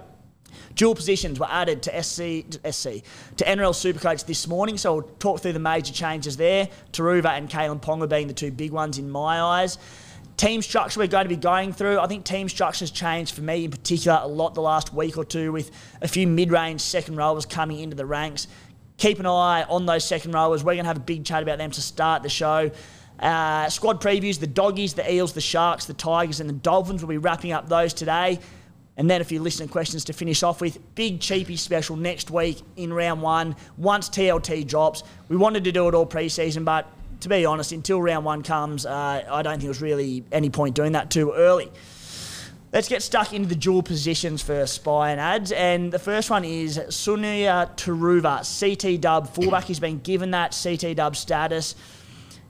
Dual 0.75 0.95
positions 0.95 1.39
were 1.39 1.50
added 1.50 1.83
to 1.83 2.03
SC, 2.03 2.45
SC 2.71 3.03
to 3.38 3.45
NRL 3.45 3.73
Supercoach 3.73 4.25
this 4.25 4.47
morning, 4.47 4.77
so 4.77 4.94
we'll 4.94 5.03
talk 5.19 5.41
through 5.41 5.53
the 5.53 5.59
major 5.59 5.94
changes 5.94 6.38
there. 6.38 6.69
Turuva 6.91 7.38
and 7.38 7.50
Kalyn 7.50 7.81
Ponga 7.81 8.07
being 8.09 8.27
the 8.27 8.33
two 8.33 8.51
big 8.51 8.71
ones 8.71 8.97
in 8.97 9.09
my 9.09 9.41
eyes. 9.41 9.77
Team 10.35 10.61
structure 10.61 11.00
we're 11.00 11.07
going 11.07 11.25
to 11.25 11.29
be 11.29 11.35
going 11.35 11.73
through. 11.73 12.00
I 12.00 12.07
think 12.07 12.25
team 12.25 12.50
structure 12.50 12.83
has 12.83 12.91
changed 12.91 13.35
for 13.35 13.41
me 13.41 13.65
in 13.65 13.71
particular 13.71 14.19
a 14.21 14.27
lot 14.27 14.55
the 14.55 14.61
last 14.61 14.94
week 14.94 15.17
or 15.17 15.23
two 15.23 15.51
with 15.51 15.71
a 16.01 16.07
few 16.07 16.27
mid-range 16.27 16.81
second 16.81 17.17
rowers 17.17 17.45
coming 17.45 17.79
into 17.79 17.95
the 17.95 18.05
ranks. 18.05 18.47
Keep 18.97 19.19
an 19.19 19.25
eye 19.25 19.63
on 19.69 19.85
those 19.85 20.05
second 20.05 20.31
rowers. 20.31 20.63
We're 20.63 20.73
going 20.73 20.85
to 20.85 20.88
have 20.88 20.97
a 20.97 21.01
big 21.01 21.23
chat 21.25 21.44
about 21.44 21.59
them 21.59 21.71
to 21.71 21.81
start 21.81 22.23
the 22.23 22.29
show. 22.29 22.71
Uh, 23.19 23.69
squad 23.69 24.01
previews, 24.01 24.39
the 24.39 24.47
doggies, 24.47 24.95
the 24.95 25.13
eels, 25.13 25.33
the 25.33 25.41
sharks, 25.41 25.85
the 25.85 25.94
tigers 25.94 26.39
and 26.39 26.50
the 26.50 26.53
dolphins. 26.53 27.01
We'll 27.01 27.09
be 27.09 27.17
wrapping 27.17 27.51
up 27.51 27.69
those 27.69 27.94
today. 27.94 28.39
And 28.95 29.09
then 29.09 29.21
a 29.21 29.23
few 29.23 29.41
listener 29.41 29.67
questions 29.67 30.05
to 30.05 30.13
finish 30.13 30.43
off 30.43 30.61
with. 30.61 30.77
Big 30.95 31.19
cheapy 31.19 31.55
special 31.55 31.95
next 31.95 32.29
week 32.29 32.61
in 32.75 32.93
round 32.93 33.21
one, 33.21 33.55
once 33.77 34.07
TLT 34.09 34.67
drops. 34.67 35.03
We 35.29 35.35
wanted 35.35 35.63
to 35.63 35.71
do 35.71 35.87
it 35.87 35.95
all 35.95 36.05
pre-season, 36.05 36.63
but 36.63 36.87
to 37.21 37.29
be 37.29 37.45
honest, 37.45 37.71
until 37.71 38.01
round 38.01 38.25
one 38.25 38.43
comes, 38.43 38.85
uh, 38.85 39.23
I 39.29 39.41
don't 39.41 39.53
think 39.53 39.63
there's 39.63 39.81
really 39.81 40.23
any 40.31 40.49
point 40.49 40.75
doing 40.75 40.91
that 40.91 41.09
too 41.09 41.31
early. 41.31 41.71
Let's 42.73 42.89
get 42.89 43.03
stuck 43.03 43.33
into 43.33 43.47
the 43.47 43.55
dual 43.55 43.83
positions 43.83 44.41
for 44.41 44.65
Spy 44.65 45.11
and 45.11 45.19
Ads. 45.19 45.51
And 45.51 45.91
the 45.91 45.99
first 45.99 46.31
one 46.31 46.43
is 46.43 46.79
Sunia 46.79 47.69
Turuva, 47.77 48.41
CT 48.59 48.99
dub 48.99 49.29
fullback. 49.29 49.65
He's 49.65 49.79
been 49.79 49.99
given 49.99 50.31
that 50.31 50.59
CT 50.59 50.95
dub 50.95 51.15
status. 51.15 51.75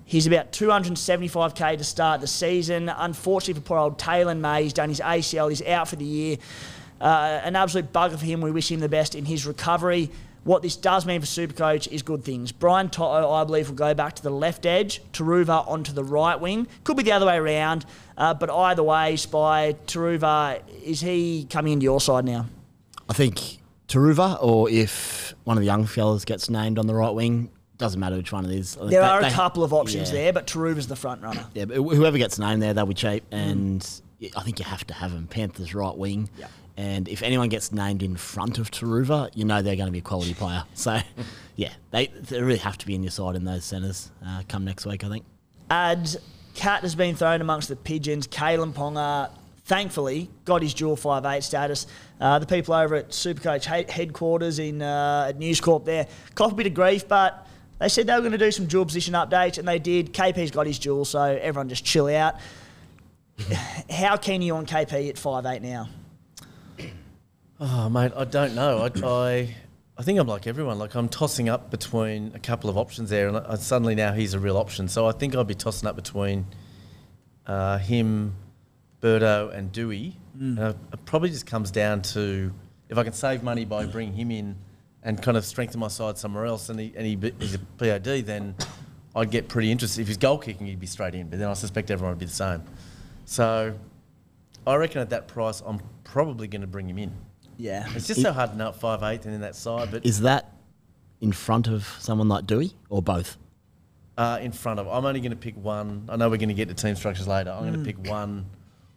He's 0.05 0.27
about 0.27 0.51
275k 0.51 1.77
to 1.77 1.83
start 1.83 2.21
the 2.21 2.27
season. 2.27 2.89
Unfortunately 2.89 3.53
for 3.55 3.65
poor 3.65 3.77
old 3.77 3.97
Taylan 3.97 4.39
May, 4.39 4.63
he's 4.63 4.73
done 4.73 4.89
his 4.89 4.99
ACL. 4.99 5.49
He's 5.49 5.61
out 5.63 5.87
for 5.87 5.95
the 5.95 6.05
year. 6.05 6.37
Uh, 6.99 7.41
an 7.43 7.55
absolute 7.55 7.91
bugger 7.91 8.17
for 8.17 8.25
him. 8.25 8.41
We 8.41 8.51
wish 8.51 8.71
him 8.71 8.79
the 8.79 8.89
best 8.89 9.15
in 9.15 9.25
his 9.25 9.45
recovery. 9.45 10.09
What 10.43 10.61
this 10.61 10.75
does 10.75 11.05
mean 11.05 11.21
for 11.21 11.25
Supercoach 11.25 11.87
is 11.87 12.01
good 12.01 12.23
things. 12.25 12.51
Brian 12.51 12.89
To'o, 12.89 13.31
I 13.31 13.45
believe, 13.45 13.69
will 13.69 13.75
go 13.75 13.93
back 13.93 14.15
to 14.15 14.23
the 14.23 14.29
left 14.29 14.65
edge, 14.65 15.01
Turuva 15.13 15.65
onto 15.67 15.93
the 15.93 16.03
right 16.03 16.35
wing. 16.35 16.67
Could 16.83 16.97
be 16.97 17.03
the 17.03 17.13
other 17.13 17.25
way 17.25 17.37
around, 17.37 17.85
uh, 18.17 18.33
but 18.33 18.49
either 18.49 18.83
way, 18.83 19.15
Spy, 19.15 19.75
Turuva, 19.87 20.61
is 20.83 20.99
he 20.99 21.47
coming 21.49 21.73
into 21.73 21.85
your 21.85 22.01
side 22.01 22.25
now? 22.25 22.47
I 23.09 23.13
think 23.13 23.59
Turuva, 23.87 24.37
or 24.41 24.69
if 24.69 25.33
one 25.45 25.57
of 25.57 25.61
the 25.61 25.65
young 25.65 25.85
fellas 25.85 26.25
gets 26.25 26.49
named 26.49 26.77
on 26.77 26.87
the 26.87 26.93
right 26.93 27.13
wing, 27.13 27.49
doesn't 27.83 27.99
matter 27.99 28.15
which 28.15 28.31
one 28.31 28.45
it 28.45 28.51
is. 28.51 28.75
There 28.75 28.87
they, 28.87 28.97
are 28.97 29.21
a 29.21 29.29
couple 29.29 29.61
of 29.61 29.73
options 29.73 30.09
yeah. 30.09 30.21
there, 30.21 30.33
but 30.33 30.47
Turuva's 30.47 30.87
the 30.87 30.95
front 30.95 31.21
runner. 31.21 31.45
Yeah, 31.53 31.65
but 31.65 31.75
whoever 31.75 32.17
gets 32.17 32.39
named 32.39 32.61
there, 32.61 32.73
they'll 32.73 32.85
be 32.85 32.93
cheap, 32.93 33.25
and 33.29 33.81
mm. 33.81 34.31
I 34.37 34.41
think 34.41 34.59
you 34.59 34.63
have 34.63 34.87
to 34.87 34.93
have 34.93 35.11
him. 35.11 35.27
Panthers 35.27 35.75
right 35.75 35.95
wing. 35.97 36.29
Yeah. 36.37 36.47
And 36.77 37.09
if 37.09 37.21
anyone 37.21 37.49
gets 37.49 37.73
named 37.73 38.01
in 38.01 38.15
front 38.15 38.57
of 38.57 38.71
Turuva, 38.71 39.31
you 39.35 39.43
know 39.43 39.61
they're 39.61 39.75
going 39.75 39.87
to 39.87 39.91
be 39.91 39.99
a 39.99 40.01
quality 40.01 40.33
player. 40.33 40.63
So, 40.75 40.99
yeah, 41.57 41.73
they, 41.91 42.07
they 42.07 42.41
really 42.41 42.57
have 42.59 42.77
to 42.77 42.87
be 42.87 42.95
in 42.95 43.03
your 43.03 43.11
side 43.11 43.35
in 43.35 43.43
those 43.43 43.65
centres 43.65 44.09
uh, 44.25 44.43
come 44.47 44.63
next 44.63 44.85
week, 44.85 45.03
I 45.03 45.09
think. 45.09 45.25
Ads, 45.69 46.17
Cat 46.55 46.83
has 46.83 46.95
been 46.95 47.15
thrown 47.15 47.41
amongst 47.41 47.67
the 47.67 47.75
pigeons. 47.75 48.27
Kalyn 48.27 48.71
Ponga, 48.71 49.29
thankfully, 49.65 50.29
got 50.45 50.61
his 50.61 50.73
dual 50.73 50.95
five 50.95 51.25
eight 51.25 51.43
status. 51.43 51.85
Uh, 52.19 52.39
the 52.39 52.45
people 52.45 52.73
over 52.73 52.95
at 52.95 53.09
Supercoach 53.09 53.65
headquarters 53.89 54.57
in 54.59 54.81
uh, 54.81 55.27
at 55.29 55.37
News 55.37 55.59
Corp 55.59 55.83
there 55.85 56.07
caught 56.35 56.53
a 56.53 56.55
bit 56.55 56.67
of 56.67 56.73
grief, 56.73 57.07
but 57.07 57.42
they 57.83 57.89
said 57.89 58.07
they 58.07 58.13
were 58.13 58.21
going 58.21 58.31
to 58.31 58.37
do 58.37 58.49
some 58.49 58.65
dual 58.65 58.85
position 58.85 59.13
updates, 59.13 59.57
and 59.57 59.67
they 59.67 59.77
did. 59.77 60.13
KP's 60.13 60.51
got 60.51 60.65
his 60.65 60.79
dual, 60.79 61.03
so 61.03 61.21
everyone 61.21 61.67
just 61.67 61.83
chill 61.83 62.07
out. 62.07 62.35
How 63.89 64.15
keen 64.15 64.41
are 64.41 64.45
you 64.45 64.55
on 64.55 64.65
KP 64.65 65.09
at 65.09 65.17
five 65.17 65.45
eight 65.45 65.61
now? 65.61 65.89
Oh, 67.59 67.89
mate, 67.89 68.13
I 68.15 68.23
don't 68.23 68.55
know. 68.55 68.77
I, 68.79 69.05
I, 69.05 69.55
I 69.97 70.03
think 70.03 70.17
I'm 70.17 70.27
like 70.27 70.47
everyone. 70.47 70.79
Like 70.79 70.95
I'm 70.95 71.09
tossing 71.09 71.49
up 71.49 71.71
between 71.71 72.31
a 72.33 72.39
couple 72.39 72.69
of 72.69 72.77
options 72.77 73.09
there, 73.09 73.27
and 73.27 73.35
I, 73.35 73.55
suddenly 73.55 73.95
now 73.95 74.13
he's 74.13 74.33
a 74.33 74.39
real 74.39 74.55
option. 74.55 74.87
So 74.87 75.05
I 75.05 75.11
think 75.11 75.35
I'd 75.35 75.45
be 75.45 75.53
tossing 75.53 75.89
up 75.89 75.97
between 75.97 76.45
uh, 77.45 77.79
him, 77.79 78.33
Birdo, 79.01 79.53
and 79.53 79.73
Dewey. 79.73 80.15
Mm. 80.39 80.57
Uh, 80.57 80.73
it 80.93 81.03
probably 81.03 81.31
just 81.31 81.47
comes 81.47 81.69
down 81.69 82.01
to 82.13 82.53
if 82.87 82.97
I 82.97 83.03
can 83.03 83.11
save 83.11 83.43
money 83.43 83.65
by 83.65 83.85
bringing 83.87 84.13
him 84.13 84.31
in 84.31 84.55
and 85.03 85.21
kind 85.21 85.37
of 85.37 85.45
strengthen 85.45 85.79
my 85.79 85.89
side 85.89 86.17
somewhere 86.17 86.45
else, 86.45 86.69
and, 86.69 86.79
he, 86.79 86.93
and 86.95 87.05
he, 87.05 87.33
he's 87.39 87.55
a 87.55 87.59
POD, 87.59 88.25
then 88.25 88.55
I'd 89.15 89.29
get 89.29 89.47
pretty 89.47 89.71
interested. 89.71 90.01
If 90.01 90.07
he's 90.07 90.17
goal 90.17 90.37
kicking, 90.37 90.67
he'd 90.67 90.79
be 90.79 90.87
straight 90.87 91.13
in, 91.13 91.29
but 91.29 91.39
then 91.39 91.47
I 91.47 91.53
suspect 91.53 91.91
everyone 91.91 92.13
would 92.13 92.19
be 92.19 92.25
the 92.25 92.31
same. 92.31 92.63
So 93.25 93.73
I 94.65 94.75
reckon 94.75 95.01
at 95.01 95.09
that 95.09 95.27
price, 95.27 95.61
I'm 95.65 95.81
probably 96.03 96.47
going 96.47 96.61
to 96.61 96.67
bring 96.67 96.89
him 96.89 96.97
in. 96.97 97.11
Yeah. 97.57 97.85
It's 97.95 98.07
just 98.07 98.19
it, 98.19 98.23
so 98.23 98.33
hard 98.33 98.51
to 98.51 98.57
know 98.57 98.69
at 98.69 98.75
five 98.75 99.03
eight 99.03 99.25
and 99.25 99.33
in 99.35 99.41
that 99.41 99.55
side. 99.55 99.91
But 99.91 100.05
is 100.05 100.21
that 100.21 100.51
in 101.21 101.31
front 101.31 101.67
of 101.67 101.85
someone 101.99 102.27
like 102.27 102.47
Dewey 102.47 102.73
or 102.89 103.01
both? 103.01 103.37
Uh, 104.17 104.39
in 104.41 104.51
front 104.51 104.79
of. 104.79 104.87
I'm 104.87 105.05
only 105.05 105.21
going 105.21 105.31
to 105.31 105.37
pick 105.37 105.55
one. 105.55 106.05
I 106.09 106.15
know 106.15 106.29
we're 106.29 106.37
going 106.37 106.49
to 106.49 106.55
get 106.55 106.69
to 106.69 106.75
team 106.75 106.95
structures 106.95 107.27
later. 107.27 107.51
I'm 107.51 107.63
mm. 107.63 107.73
going 107.73 107.83
to 107.83 107.93
pick 107.93 108.09
one, 108.09 108.45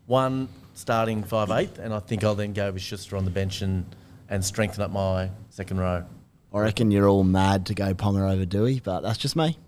one 0.07 0.49
starting 0.75 1.23
five 1.23 1.51
eight, 1.51 1.79
and 1.79 1.93
I 1.93 2.01
think 2.01 2.23
I'll 2.23 2.35
then 2.35 2.53
go 2.53 2.71
with 2.71 2.83
Schuster 2.83 3.17
on 3.17 3.25
the 3.25 3.31
bench 3.31 3.63
and 3.63 3.87
and 4.29 4.45
strengthen 4.45 4.83
up 4.83 4.91
my 4.91 5.31
second 5.51 5.79
row. 5.79 6.05
I 6.53 6.61
reckon 6.61 6.91
you're 6.91 7.09
all 7.09 7.25
mad 7.25 7.67
to 7.67 7.75
go 7.75 7.93
Ponga 7.95 8.33
over 8.33 8.45
Dewey, 8.45 8.81
but 8.83 9.01
that's 9.01 9.19
just 9.19 9.37
me. 9.37 9.59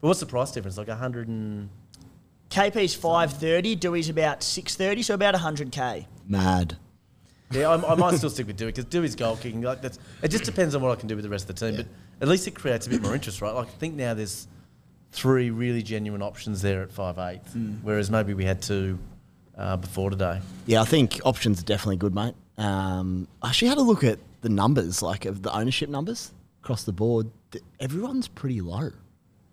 But 0.00 0.08
what's 0.08 0.20
the 0.20 0.26
price 0.26 0.50
difference? 0.52 0.78
Like 0.78 0.88
a 0.88 0.96
hundred 0.96 1.28
and 1.28 1.68
KP's 2.50 2.94
530, 2.94 3.76
Dewey's 3.76 4.08
about 4.08 4.42
630, 4.42 5.02
so 5.02 5.14
about 5.14 5.34
100k. 5.34 6.06
Mad. 6.26 6.76
Yeah, 7.50 7.68
I, 7.68 7.92
I 7.92 7.94
might 7.94 8.14
still 8.16 8.30
stick 8.30 8.46
with 8.46 8.56
Dewey 8.56 8.68
because 8.72 8.84
Dewey's 8.86 9.16
goal 9.16 9.36
kicking. 9.36 9.62
Like 9.62 9.80
that's, 9.80 9.98
it 10.22 10.28
just 10.28 10.44
depends 10.44 10.74
on 10.74 10.82
what 10.82 10.92
I 10.92 10.96
can 10.96 11.08
do 11.08 11.16
with 11.16 11.24
the 11.24 11.30
rest 11.30 11.48
of 11.48 11.56
the 11.56 11.66
team. 11.66 11.76
But 11.76 11.86
at 12.20 12.28
least 12.28 12.46
it 12.46 12.52
creates 12.54 12.86
a 12.86 12.90
bit 12.90 13.02
more 13.02 13.14
interest, 13.14 13.40
right? 13.40 13.54
Like 13.54 13.68
I 13.68 13.70
think 13.70 13.94
now 13.94 14.14
there's 14.14 14.46
three 15.12 15.50
really 15.50 15.82
genuine 15.82 16.22
options 16.22 16.60
there 16.62 16.82
at 16.82 16.92
five 16.92 17.18
eight, 17.18 17.40
whereas 17.82 18.10
maybe 18.10 18.34
we 18.34 18.44
had 18.44 18.60
two 18.60 18.98
uh, 19.56 19.76
before 19.76 20.10
today. 20.10 20.40
Yeah, 20.66 20.82
I 20.82 20.84
think 20.84 21.20
options 21.24 21.60
are 21.60 21.64
definitely 21.64 21.96
good, 21.96 22.14
mate. 22.14 22.34
Um, 22.58 23.28
I 23.42 23.50
actually 23.50 23.68
had 23.68 23.78
a 23.78 23.82
look 23.82 24.04
at 24.04 24.18
the 24.40 24.48
numbers, 24.48 25.00
like 25.02 25.24
of 25.24 25.42
the 25.42 25.56
ownership 25.56 25.88
numbers 25.88 26.32
across 26.62 26.84
the 26.84 26.92
board. 26.92 27.30
Th- 27.52 27.64
Everyone's 27.80 28.26
pretty 28.28 28.60
low, 28.60 28.90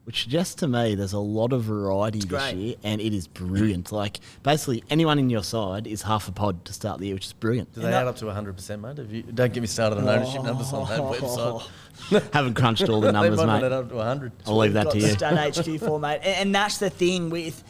which 0.05 0.24
suggests 0.24 0.55
to 0.55 0.67
me 0.67 0.95
there's 0.95 1.13
a 1.13 1.19
lot 1.19 1.53
of 1.53 1.63
variety 1.63 2.17
this 2.19 2.25
great. 2.25 2.55
year, 2.55 2.75
and 2.83 3.00
it 3.00 3.13
is 3.13 3.27
brilliant. 3.27 3.91
like 3.91 4.19
basically, 4.43 4.83
anyone 4.89 5.19
in 5.19 5.29
your 5.29 5.43
side 5.43 5.85
is 5.88 6.01
half 6.01 6.27
a 6.27 6.31
pod 6.31 6.65
to 6.65 6.74
start 6.74 7.00
the 7.00 7.05
year, 7.05 7.15
which 7.15 7.27
is 7.27 7.33
brilliant. 7.33 7.74
Do 7.74 7.81
they 7.81 7.93
add 7.93 8.07
up 8.07 8.15
to 8.17 8.25
100%, 8.25 8.81
mate? 8.81 9.00
If 9.00 9.12
you, 9.12 9.21
don't 9.21 9.53
get 9.53 9.62
me 9.62 9.67
started 9.67 10.00
on 10.00 10.07
ownership 10.09 10.43
numbers 10.43 10.74
on 10.74 10.89
that 10.89 11.00
website. 11.00 11.67
Haven't 12.33 12.55
crunched 12.55 12.89
all 12.89 13.01
the 13.01 13.12
numbers, 13.12 13.38
they 13.39 13.45
might 13.45 13.62
mate. 13.62 13.69
not 13.69 13.71
add 13.71 13.83
up 13.83 13.89
to 13.89 13.95
100. 13.95 14.31
I'll 14.47 14.57
leave 14.57 14.74
that 14.74 14.85
got 14.85 14.93
to 14.93 15.00
the 15.00 15.07
you. 15.07 15.13
Stat 15.13 15.57
HQ 15.57 15.79
for, 15.79 16.00
mate. 16.00 16.19
And, 16.24 16.35
and 16.38 16.55
that's 16.55 16.79
the 16.79 16.89
thing 16.89 17.29
with. 17.29 17.63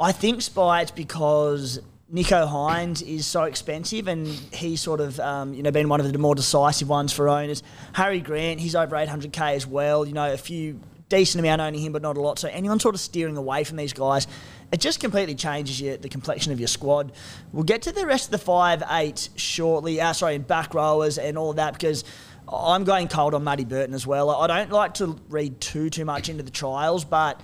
I 0.00 0.12
think 0.12 0.42
Spy, 0.42 0.82
it's 0.82 0.92
because 0.92 1.80
Nicho 2.12 2.48
Hynes 2.48 3.02
is 3.02 3.26
so 3.26 3.42
expensive 3.42 4.08
and 4.08 4.26
he's 4.26 4.80
sort 4.80 5.00
of, 5.00 5.20
um, 5.20 5.52
you 5.52 5.62
know, 5.62 5.70
been 5.70 5.90
one 5.90 6.00
of 6.00 6.10
the 6.10 6.18
more 6.18 6.34
decisive 6.34 6.88
ones 6.88 7.12
for 7.12 7.28
owners. 7.28 7.62
Harry 7.92 8.20
Grant, 8.20 8.60
he's 8.60 8.74
over 8.74 8.96
800k 8.96 9.54
as 9.54 9.66
well. 9.66 10.06
You 10.06 10.14
know, 10.14 10.32
a 10.32 10.38
few 10.38 10.80
decent 11.10 11.40
amount 11.40 11.60
owning 11.60 11.80
him, 11.80 11.92
but 11.92 12.00
not 12.00 12.16
a 12.16 12.20
lot. 12.20 12.38
So 12.38 12.48
anyone 12.48 12.80
sort 12.80 12.94
of 12.94 13.00
steering 13.00 13.36
away 13.36 13.62
from 13.64 13.76
these 13.76 13.92
guys, 13.92 14.26
it 14.72 14.80
just 14.80 15.00
completely 15.00 15.34
changes 15.34 15.80
your, 15.80 15.98
the 15.98 16.08
complexion 16.08 16.50
of 16.50 16.58
your 16.58 16.68
squad. 16.68 17.12
We'll 17.52 17.64
get 17.64 17.82
to 17.82 17.92
the 17.92 18.06
rest 18.06 18.26
of 18.26 18.30
the 18.30 18.38
five, 18.38 18.82
eight 18.90 19.28
shortly. 19.36 20.00
Uh, 20.00 20.14
sorry, 20.14 20.38
back 20.38 20.72
rowers 20.72 21.18
and 21.18 21.36
all 21.36 21.50
of 21.50 21.56
that 21.56 21.74
because 21.74 22.04
I'm 22.50 22.84
going 22.84 23.08
cold 23.08 23.34
on 23.34 23.44
Matty 23.44 23.64
Burton 23.66 23.94
as 23.94 24.06
well. 24.06 24.30
I 24.30 24.46
don't 24.46 24.70
like 24.70 24.94
to 24.94 25.18
read 25.28 25.60
too 25.60 25.90
too 25.90 26.06
much 26.06 26.30
into 26.30 26.42
the 26.42 26.50
trials, 26.50 27.04
but 27.04 27.40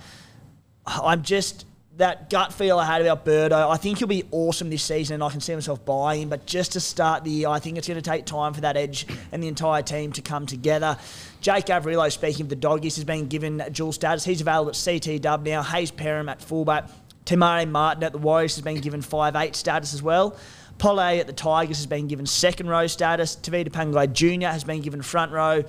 I'm 0.87 1.21
just 1.21 1.65
that 1.97 2.29
gut 2.29 2.53
feel 2.53 2.77
I 2.77 2.85
had 2.85 3.01
about 3.01 3.25
Birdo. 3.25 3.69
I 3.69 3.77
think 3.77 3.99
he'll 3.99 4.07
be 4.07 4.25
awesome 4.31 4.69
this 4.69 4.83
season, 4.83 5.15
and 5.15 5.23
I 5.23 5.29
can 5.29 5.39
see 5.39 5.53
myself 5.53 5.85
buying 5.85 6.23
him. 6.23 6.29
But 6.29 6.45
just 6.45 6.73
to 6.73 6.79
start 6.79 7.23
the 7.23 7.31
year, 7.31 7.47
I 7.47 7.59
think 7.59 7.77
it's 7.77 7.87
going 7.87 8.01
to 8.01 8.09
take 8.09 8.25
time 8.25 8.53
for 8.53 8.61
that 8.61 8.75
edge 8.75 9.07
and 9.31 9.41
the 9.41 9.47
entire 9.47 9.81
team 9.81 10.11
to 10.13 10.21
come 10.21 10.45
together. 10.45 10.97
Jake 11.41 11.67
Averillo, 11.67 12.11
speaking 12.11 12.43
of 12.43 12.49
the 12.49 12.55
doggies, 12.55 12.95
has 12.95 13.05
been 13.05 13.27
given 13.27 13.63
dual 13.71 13.93
status. 13.93 14.25
He's 14.25 14.41
available 14.41 14.71
at 14.71 14.81
CT 14.83 15.21
Dub 15.21 15.45
now. 15.45 15.63
Hayze 15.63 15.91
Perham 15.91 16.29
at 16.29 16.41
fullback. 16.41 16.89
Te 17.23 17.35
Maire 17.35 17.65
Martin 17.65 18.03
at 18.03 18.11
the 18.11 18.17
Warriors 18.19 18.55
has 18.55 18.63
been 18.63 18.81
given 18.81 19.01
5'8 19.01 19.55
status 19.55 19.93
as 19.93 20.03
well. 20.03 20.37
Pole 20.77 20.99
at 20.99 21.25
the 21.25 21.33
Tigers 21.33 21.77
has 21.77 21.87
been 21.87 22.07
given 22.07 22.25
second 22.25 22.67
row 22.67 22.85
status. 22.87 23.35
Tevita 23.35 23.69
Pangai 23.69 24.11
Jr. 24.11 24.47
has 24.47 24.63
been 24.63 24.81
given 24.81 25.01
front 25.01 25.31
row. 25.31 25.63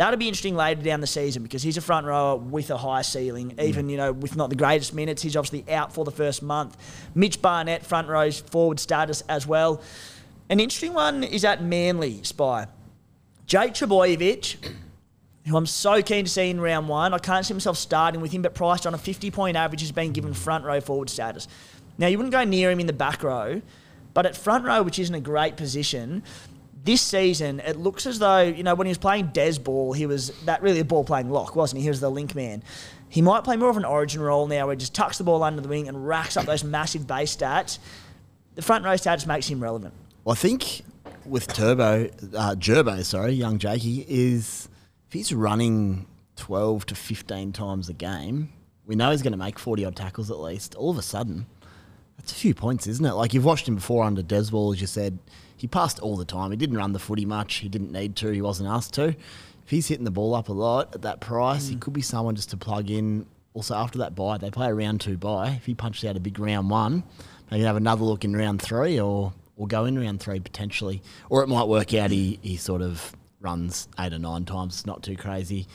That'll 0.00 0.16
be 0.16 0.28
interesting 0.28 0.56
later 0.56 0.80
down 0.80 1.02
the 1.02 1.06
season 1.06 1.42
because 1.42 1.62
he's 1.62 1.76
a 1.76 1.82
front 1.82 2.06
rower 2.06 2.34
with 2.34 2.70
a 2.70 2.78
high 2.78 3.02
ceiling, 3.02 3.50
mm. 3.50 3.62
even 3.62 3.90
you 3.90 3.98
know 3.98 4.12
with 4.12 4.34
not 4.34 4.48
the 4.48 4.56
greatest 4.56 4.94
minutes. 4.94 5.20
He's 5.20 5.36
obviously 5.36 5.70
out 5.70 5.92
for 5.92 6.06
the 6.06 6.10
first 6.10 6.42
month. 6.42 6.78
Mitch 7.14 7.42
Barnett 7.42 7.84
front 7.84 8.08
rows 8.08 8.40
forward 8.40 8.80
status 8.80 9.22
as 9.28 9.46
well. 9.46 9.82
An 10.48 10.58
interesting 10.58 10.94
one 10.94 11.22
is 11.22 11.44
at 11.44 11.62
Manly 11.62 12.22
Spy. 12.22 12.66
Jake 13.44 13.74
Trbojevic, 13.74 14.72
who 15.46 15.54
I'm 15.54 15.66
so 15.66 16.00
keen 16.00 16.24
to 16.24 16.30
see 16.30 16.48
in 16.48 16.62
round 16.62 16.88
one. 16.88 17.12
I 17.12 17.18
can't 17.18 17.44
see 17.44 17.52
myself 17.52 17.76
starting 17.76 18.22
with 18.22 18.32
him, 18.32 18.40
but 18.40 18.54
priced 18.54 18.86
on 18.86 18.94
a 18.94 18.98
50 18.98 19.30
point 19.30 19.58
average 19.58 19.82
has 19.82 19.92
been 19.92 20.12
given 20.12 20.32
front 20.32 20.64
row 20.64 20.80
forward 20.80 21.10
status. 21.10 21.46
Now, 21.98 22.06
you 22.06 22.16
wouldn't 22.16 22.32
go 22.32 22.44
near 22.44 22.70
him 22.70 22.80
in 22.80 22.86
the 22.86 22.94
back 22.94 23.22
row, 23.22 23.60
but 24.14 24.24
at 24.24 24.34
front 24.34 24.64
row, 24.64 24.82
which 24.82 24.98
isn't 24.98 25.14
a 25.14 25.20
great 25.20 25.58
position, 25.58 26.22
this 26.82 27.02
season 27.02 27.60
it 27.60 27.76
looks 27.76 28.06
as 28.06 28.18
though, 28.18 28.40
you 28.40 28.62
know, 28.62 28.74
when 28.74 28.86
he 28.86 28.90
was 28.90 28.98
playing 28.98 29.28
Des 29.28 29.58
ball, 29.58 29.92
he 29.92 30.06
was 30.06 30.28
that 30.44 30.62
really 30.62 30.80
a 30.80 30.84
ball 30.84 31.04
playing 31.04 31.30
lock, 31.30 31.56
wasn't 31.56 31.78
he? 31.78 31.84
He 31.84 31.88
was 31.90 32.00
the 32.00 32.10
link 32.10 32.34
man. 32.34 32.62
He 33.08 33.22
might 33.22 33.44
play 33.44 33.56
more 33.56 33.70
of 33.70 33.76
an 33.76 33.84
origin 33.84 34.20
role 34.20 34.46
now 34.46 34.66
where 34.66 34.74
he 34.74 34.78
just 34.78 34.94
tucks 34.94 35.18
the 35.18 35.24
ball 35.24 35.42
under 35.42 35.60
the 35.60 35.68
wing 35.68 35.88
and 35.88 36.06
racks 36.06 36.36
up 36.36 36.46
those 36.46 36.62
massive 36.62 37.06
base 37.06 37.36
stats. 37.36 37.78
The 38.54 38.62
front 38.62 38.84
row 38.84 38.96
status 38.96 39.26
makes 39.26 39.48
him 39.48 39.60
relevant. 39.60 39.94
Well, 40.24 40.32
I 40.32 40.36
think 40.36 40.82
with 41.24 41.48
Turbo, 41.48 42.06
uh, 42.36 42.54
Gerbo, 42.54 43.04
sorry, 43.04 43.32
young 43.32 43.58
Jakey, 43.58 44.04
is 44.08 44.68
if 45.08 45.12
he's 45.12 45.34
running 45.34 46.06
12 46.36 46.86
to 46.86 46.94
15 46.94 47.52
times 47.52 47.88
a 47.88 47.92
game, 47.92 48.52
we 48.86 48.94
know 48.96 49.10
he's 49.10 49.22
going 49.22 49.32
to 49.32 49.38
make 49.38 49.58
40 49.58 49.84
odd 49.84 49.96
tackles 49.96 50.30
at 50.30 50.38
least. 50.38 50.74
All 50.74 50.90
of 50.90 50.98
a 50.98 51.02
sudden, 51.02 51.46
that's 52.16 52.32
a 52.32 52.34
few 52.34 52.54
points, 52.54 52.86
isn't 52.86 53.04
it? 53.04 53.12
Like 53.12 53.34
you've 53.34 53.44
watched 53.44 53.66
him 53.66 53.76
before 53.76 54.04
under 54.04 54.22
Deswall, 54.22 54.74
as 54.74 54.80
you 54.80 54.86
said. 54.86 55.18
He 55.60 55.66
passed 55.66 55.98
all 55.98 56.16
the 56.16 56.24
time. 56.24 56.50
He 56.50 56.56
didn't 56.56 56.78
run 56.78 56.94
the 56.94 56.98
footy 56.98 57.26
much. 57.26 57.56
He 57.56 57.68
didn't 57.68 57.92
need 57.92 58.16
to. 58.16 58.30
He 58.30 58.40
wasn't 58.40 58.70
asked 58.70 58.94
to. 58.94 59.08
If 59.08 59.16
he's 59.66 59.88
hitting 59.88 60.06
the 60.06 60.10
ball 60.10 60.34
up 60.34 60.48
a 60.48 60.54
lot 60.54 60.94
at 60.94 61.02
that 61.02 61.20
price, 61.20 61.68
he 61.68 61.76
could 61.76 61.92
be 61.92 62.00
someone 62.00 62.34
just 62.34 62.48
to 62.50 62.56
plug 62.56 62.90
in. 62.90 63.26
Also, 63.52 63.74
after 63.74 63.98
that 63.98 64.14
buy, 64.14 64.38
they 64.38 64.50
play 64.50 64.68
a 64.68 64.74
round 64.74 65.02
two 65.02 65.18
buy. 65.18 65.50
If 65.50 65.66
he 65.66 65.74
punches 65.74 66.08
out 66.08 66.16
a 66.16 66.20
big 66.20 66.38
round 66.38 66.70
one, 66.70 67.02
maybe 67.50 67.64
have 67.64 67.76
another 67.76 68.04
look 68.04 68.24
in 68.24 68.34
round 68.34 68.62
three 68.62 68.98
or, 68.98 69.34
or 69.58 69.66
go 69.66 69.84
in 69.84 69.98
round 69.98 70.20
three 70.20 70.40
potentially. 70.40 71.02
Or 71.28 71.42
it 71.42 71.48
might 71.48 71.68
work 71.68 71.92
out 71.92 72.10
he, 72.10 72.38
he 72.40 72.56
sort 72.56 72.80
of 72.80 73.14
runs 73.38 73.86
eight 73.98 74.14
or 74.14 74.18
nine 74.18 74.46
times. 74.46 74.76
It's 74.76 74.86
not 74.86 75.02
too 75.02 75.16
crazy. 75.16 75.66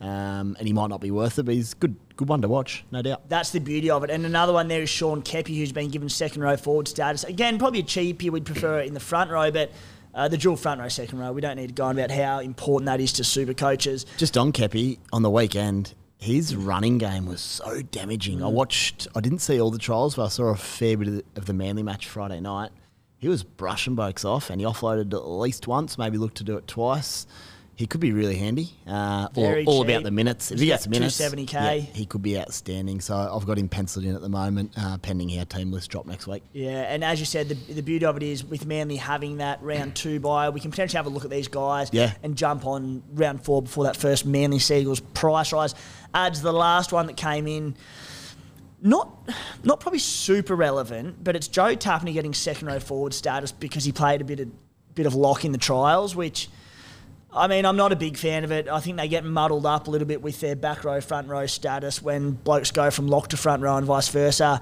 Um, 0.00 0.56
and 0.58 0.66
he 0.66 0.72
might 0.72 0.88
not 0.88 1.02
be 1.02 1.10
worth 1.10 1.38
it, 1.38 1.42
but 1.42 1.54
he's 1.54 1.74
good 1.74 1.96
good 2.16 2.28
one 2.28 2.42
to 2.42 2.48
watch, 2.48 2.84
no 2.90 3.02
doubt. 3.02 3.28
That's 3.28 3.50
the 3.50 3.60
beauty 3.60 3.90
of 3.90 4.04
it. 4.04 4.10
And 4.10 4.24
another 4.24 4.52
one 4.52 4.68
there 4.68 4.82
is 4.82 4.90
Sean 4.90 5.22
Keppie, 5.22 5.56
who's 5.56 5.72
been 5.72 5.90
given 5.90 6.08
second 6.08 6.42
row 6.42 6.56
forward 6.56 6.88
status. 6.88 7.24
Again, 7.24 7.58
probably 7.58 7.80
a 7.80 7.84
cheapie. 7.84 8.30
We'd 8.30 8.44
prefer 8.44 8.80
it 8.80 8.86
in 8.86 8.94
the 8.94 9.00
front 9.00 9.30
row, 9.30 9.50
but 9.50 9.72
uh, 10.14 10.28
the 10.28 10.36
dual 10.36 10.56
front 10.56 10.80
row, 10.80 10.88
second 10.88 11.18
row, 11.18 11.32
we 11.32 11.40
don't 11.40 11.56
need 11.56 11.68
to 11.68 11.74
go 11.74 11.84
on 11.86 11.98
about 11.98 12.10
how 12.10 12.38
important 12.38 12.86
that 12.86 13.00
is 13.00 13.12
to 13.14 13.24
super 13.24 13.54
coaches. 13.54 14.06
Just 14.16 14.38
on 14.38 14.52
Kepi, 14.52 14.98
on 15.12 15.22
the 15.22 15.30
weekend, 15.30 15.94
his 16.18 16.54
running 16.54 16.98
game 16.98 17.26
was 17.26 17.40
so 17.40 17.82
damaging. 17.82 18.42
I 18.42 18.46
watched, 18.46 19.08
I 19.14 19.20
didn't 19.20 19.40
see 19.40 19.60
all 19.60 19.70
the 19.70 19.78
trials, 19.78 20.14
but 20.14 20.26
I 20.26 20.28
saw 20.28 20.46
a 20.46 20.56
fair 20.56 20.96
bit 20.96 21.08
of 21.08 21.14
the, 21.14 21.24
of 21.36 21.46
the 21.46 21.52
Manly 21.52 21.82
match 21.82 22.06
Friday 22.06 22.40
night. 22.40 22.70
He 23.18 23.28
was 23.28 23.42
brushing 23.42 23.94
blokes 23.94 24.24
off 24.24 24.50
and 24.50 24.60
he 24.60 24.66
offloaded 24.66 25.12
at 25.14 25.26
least 25.26 25.66
once, 25.66 25.98
maybe 25.98 26.18
looked 26.18 26.36
to 26.36 26.44
do 26.44 26.56
it 26.56 26.68
twice. 26.68 27.26
He 27.76 27.86
could 27.88 28.00
be 28.00 28.12
really 28.12 28.36
handy. 28.36 28.70
Uh, 28.86 29.28
all, 29.34 29.62
all 29.66 29.82
about 29.82 30.04
the 30.04 30.10
minutes. 30.12 30.52
If 30.52 30.60
he 30.60 30.66
gets 30.66 30.86
minutes, 30.86 31.20
270K. 31.20 31.52
yeah, 31.52 31.72
he 31.80 32.06
could 32.06 32.22
be 32.22 32.38
outstanding. 32.38 33.00
So 33.00 33.16
I've 33.16 33.46
got 33.46 33.58
him 33.58 33.68
penciled 33.68 34.04
in 34.04 34.14
at 34.14 34.20
the 34.20 34.28
moment, 34.28 34.72
uh, 34.76 34.96
pending 34.98 35.36
our 35.38 35.44
team 35.44 35.72
list 35.72 35.90
drop 35.90 36.06
next 36.06 36.26
week. 36.28 36.44
Yeah, 36.52 36.82
and 36.82 37.02
as 37.02 37.18
you 37.18 37.26
said, 37.26 37.48
the, 37.48 37.54
the 37.72 37.82
beauty 37.82 38.04
of 38.06 38.16
it 38.16 38.22
is 38.22 38.44
with 38.44 38.64
Manly 38.64 38.94
having 38.96 39.38
that 39.38 39.60
round 39.62 39.96
two 39.96 40.20
buy, 40.20 40.50
we 40.50 40.60
can 40.60 40.70
potentially 40.70 40.98
have 40.98 41.06
a 41.06 41.10
look 41.10 41.24
at 41.24 41.30
these 41.30 41.48
guys 41.48 41.88
Yeah. 41.92 42.12
and 42.22 42.36
jump 42.36 42.64
on 42.64 43.02
round 43.12 43.44
four 43.44 43.60
before 43.62 43.84
that 43.84 43.96
first 43.96 44.24
Manly 44.24 44.60
Seagulls 44.60 45.00
price 45.00 45.52
rise. 45.52 45.74
Adds 46.14 46.42
the 46.42 46.52
last 46.52 46.92
one 46.92 47.06
that 47.08 47.16
came 47.16 47.48
in. 47.48 47.74
Not, 48.82 49.30
not 49.62 49.80
probably 49.80 49.98
super 49.98 50.54
relevant, 50.54 51.24
but 51.24 51.34
it's 51.36 51.48
Joe 51.48 51.74
Tapine 51.74 52.12
getting 52.12 52.34
second 52.34 52.68
row 52.68 52.78
forward 52.78 53.14
status 53.14 53.50
because 53.50 53.82
he 53.84 53.92
played 53.92 54.20
a 54.20 54.24
bit 54.24 54.40
of 54.40 54.48
bit 54.94 55.06
of 55.06 55.14
lock 55.16 55.44
in 55.44 55.50
the 55.52 55.58
trials, 55.58 56.14
which 56.14 56.48
I 57.34 57.48
mean, 57.48 57.66
I'm 57.66 57.76
not 57.76 57.90
a 57.92 57.96
big 57.96 58.16
fan 58.16 58.44
of 58.44 58.52
it. 58.52 58.68
I 58.68 58.78
think 58.80 58.96
they 58.96 59.08
get 59.08 59.24
muddled 59.24 59.66
up 59.66 59.88
a 59.88 59.90
little 59.90 60.06
bit 60.06 60.22
with 60.22 60.40
their 60.40 60.54
back 60.54 60.84
row, 60.84 61.00
front 61.00 61.28
row 61.28 61.46
status 61.46 62.00
when 62.00 62.30
blokes 62.32 62.70
go 62.70 62.90
from 62.90 63.08
lock 63.08 63.28
to 63.28 63.36
front 63.36 63.62
row 63.62 63.76
and 63.76 63.86
vice 63.86 64.08
versa. 64.08 64.60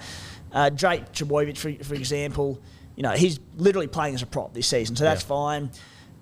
Uh, 0.53 0.71
Jake 0.71 1.13
Trbojevic, 1.13 1.57
for, 1.59 1.85
for 1.85 1.95
example, 1.95 2.61
you 2.97 3.03
know, 3.03 3.11
he's 3.13 3.41
literally 3.57 3.87
playing 3.89 4.15
as 4.15 4.23
a 4.23 4.27
prop 4.27 4.55
this 4.55 4.67
season, 4.67 4.97
so 4.97 5.05
that's 5.05 5.23
Yeah. 5.23 5.29
fine. 5.29 5.71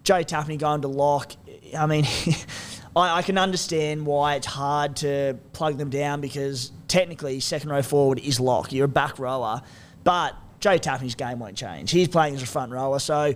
Joe 0.03 0.23
Tapine 0.25 0.59
going 0.59 0.83
to 0.83 0.89
lock. 0.89 1.33
I 1.77 1.87
mean, 1.87 2.05
I, 2.97 3.19
I 3.19 3.23
can 3.23 3.39
understand 3.39 4.07
why 4.07 4.35
it's 4.37 4.47
hard 4.47 4.97
to 4.97 5.39
plug 5.53 5.79
them 5.79 5.91
down 5.91 6.21
because 6.21 6.73
technically 6.89 7.39
second 7.41 7.71
row 7.71 7.83
forward 7.83 8.19
is 8.19 8.41
lock. 8.41 8.73
You're 8.73 8.87
a 8.87 8.89
back 8.89 9.19
rower, 9.19 9.63
but 10.05 10.35
Joe 10.59 10.79
Tapine's 10.79 11.15
game 11.15 11.39
won't 11.39 11.57
change. 11.57 11.91
He's 11.91 12.09
playing 12.09 12.35
as 12.35 12.43
a 12.43 12.47
front 12.47 12.73
rower, 12.73 12.99
so 12.99 13.35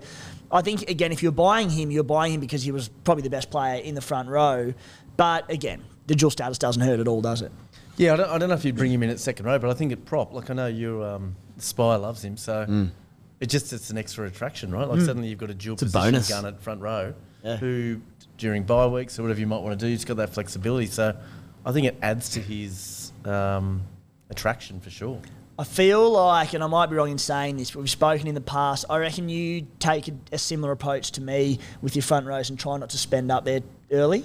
I 0.55 0.63
think 0.63 0.89
again, 0.89 1.13
if 1.13 1.23
you're 1.23 1.33
buying 1.33 1.69
him, 1.69 1.91
you're 1.91 2.05
buying 2.05 2.33
him 2.33 2.41
because 2.41 2.63
he 2.63 2.71
was 2.71 2.89
probably 3.03 3.23
the 3.23 3.31
best 3.31 3.51
player 3.51 3.83
in 3.83 3.95
the 3.95 4.01
front 4.01 4.29
row. 4.29 4.73
But 5.17 5.51
again, 5.51 5.83
the 6.07 6.15
dual 6.15 6.31
status 6.31 6.59
doesn't 6.59 6.81
hurt 6.83 7.01
at 7.01 7.09
all, 7.09 7.21
does 7.21 7.43
it? 7.43 7.51
Yeah, 7.97 8.15
I 8.15 8.17
don't, 8.17 8.31
I 8.31 8.39
don't 8.39 8.49
know 8.49 8.55
if 8.55 8.65
you'd 8.65 8.77
bring 8.77 8.93
him 8.93 9.03
in 9.03 9.11
at 9.11 9.21
second 9.21 9.47
row, 9.47 9.59
but 9.59 9.69
I 9.71 9.75
think 9.75 9.93
at 9.93 10.05
prop, 10.05 10.33
like 10.33 10.51
I 10.51 10.55
know 10.55 10.67
your 10.69 11.05
um, 11.05 11.37
Spy 11.59 11.97
loves 11.97 12.25
him, 12.25 12.37
so 12.37 12.89
it 13.41 13.47
just 13.47 13.73
it's 13.73 13.91
an 13.91 13.99
extra 13.99 14.27
attraction, 14.27 14.73
right? 14.73 14.89
Like 14.89 15.01
suddenly 15.01 15.29
you've 15.29 15.39
got 15.39 15.51
a 15.51 15.55
dual 15.55 15.75
a 15.75 15.79
position 15.79 16.01
bonus. 16.13 16.29
gun 16.29 16.47
at 16.47 16.61
front 16.63 16.81
row, 16.81 17.15
Yeah. 17.43 17.57
who 17.57 18.01
during 18.39 18.63
bye 18.65 18.87
weeks 18.87 19.19
or 19.19 19.23
whatever 19.23 19.41
you 19.41 19.47
might 19.47 19.61
want 19.63 19.79
to 19.79 19.85
do, 19.87 19.91
he's 19.91 20.05
got 20.05 20.17
that 20.19 20.31
flexibility. 20.31 20.87
So 20.87 21.17
I 21.67 21.73
think 21.73 21.87
it 21.87 21.97
adds 22.03 22.31
to 22.31 22.41
his 22.41 23.13
um, 23.25 23.83
attraction 24.31 24.81
for 24.81 24.91
sure. 24.91 25.21
I 25.59 25.65
feel 25.65 26.11
like, 26.11 26.53
and 26.55 26.65
I 26.65 26.67
might 26.67 26.87
be 26.91 26.97
wrong 26.97 27.11
in 27.11 27.19
saying 27.19 27.57
this, 27.59 27.71
but 27.71 27.81
we've 27.81 27.91
spoken 27.91 28.27
in 28.27 28.35
the 28.35 28.41
past. 28.41 28.85
I 28.91 28.99
reckon 28.99 29.29
you 29.29 29.67
take 29.79 30.09
a, 30.09 30.13
a 30.33 30.39
similar 30.39 30.73
approach 30.73 31.13
to 31.13 31.21
me 31.21 31.61
with 31.81 31.95
your 31.95 32.03
front 32.03 32.27
rows 32.27 32.51
and 32.51 32.59
try 32.59 32.77
not 32.77 32.91
to 32.91 32.99
spend 32.99 33.31
up 33.31 33.45
there 33.45 33.61
early. 33.93 34.25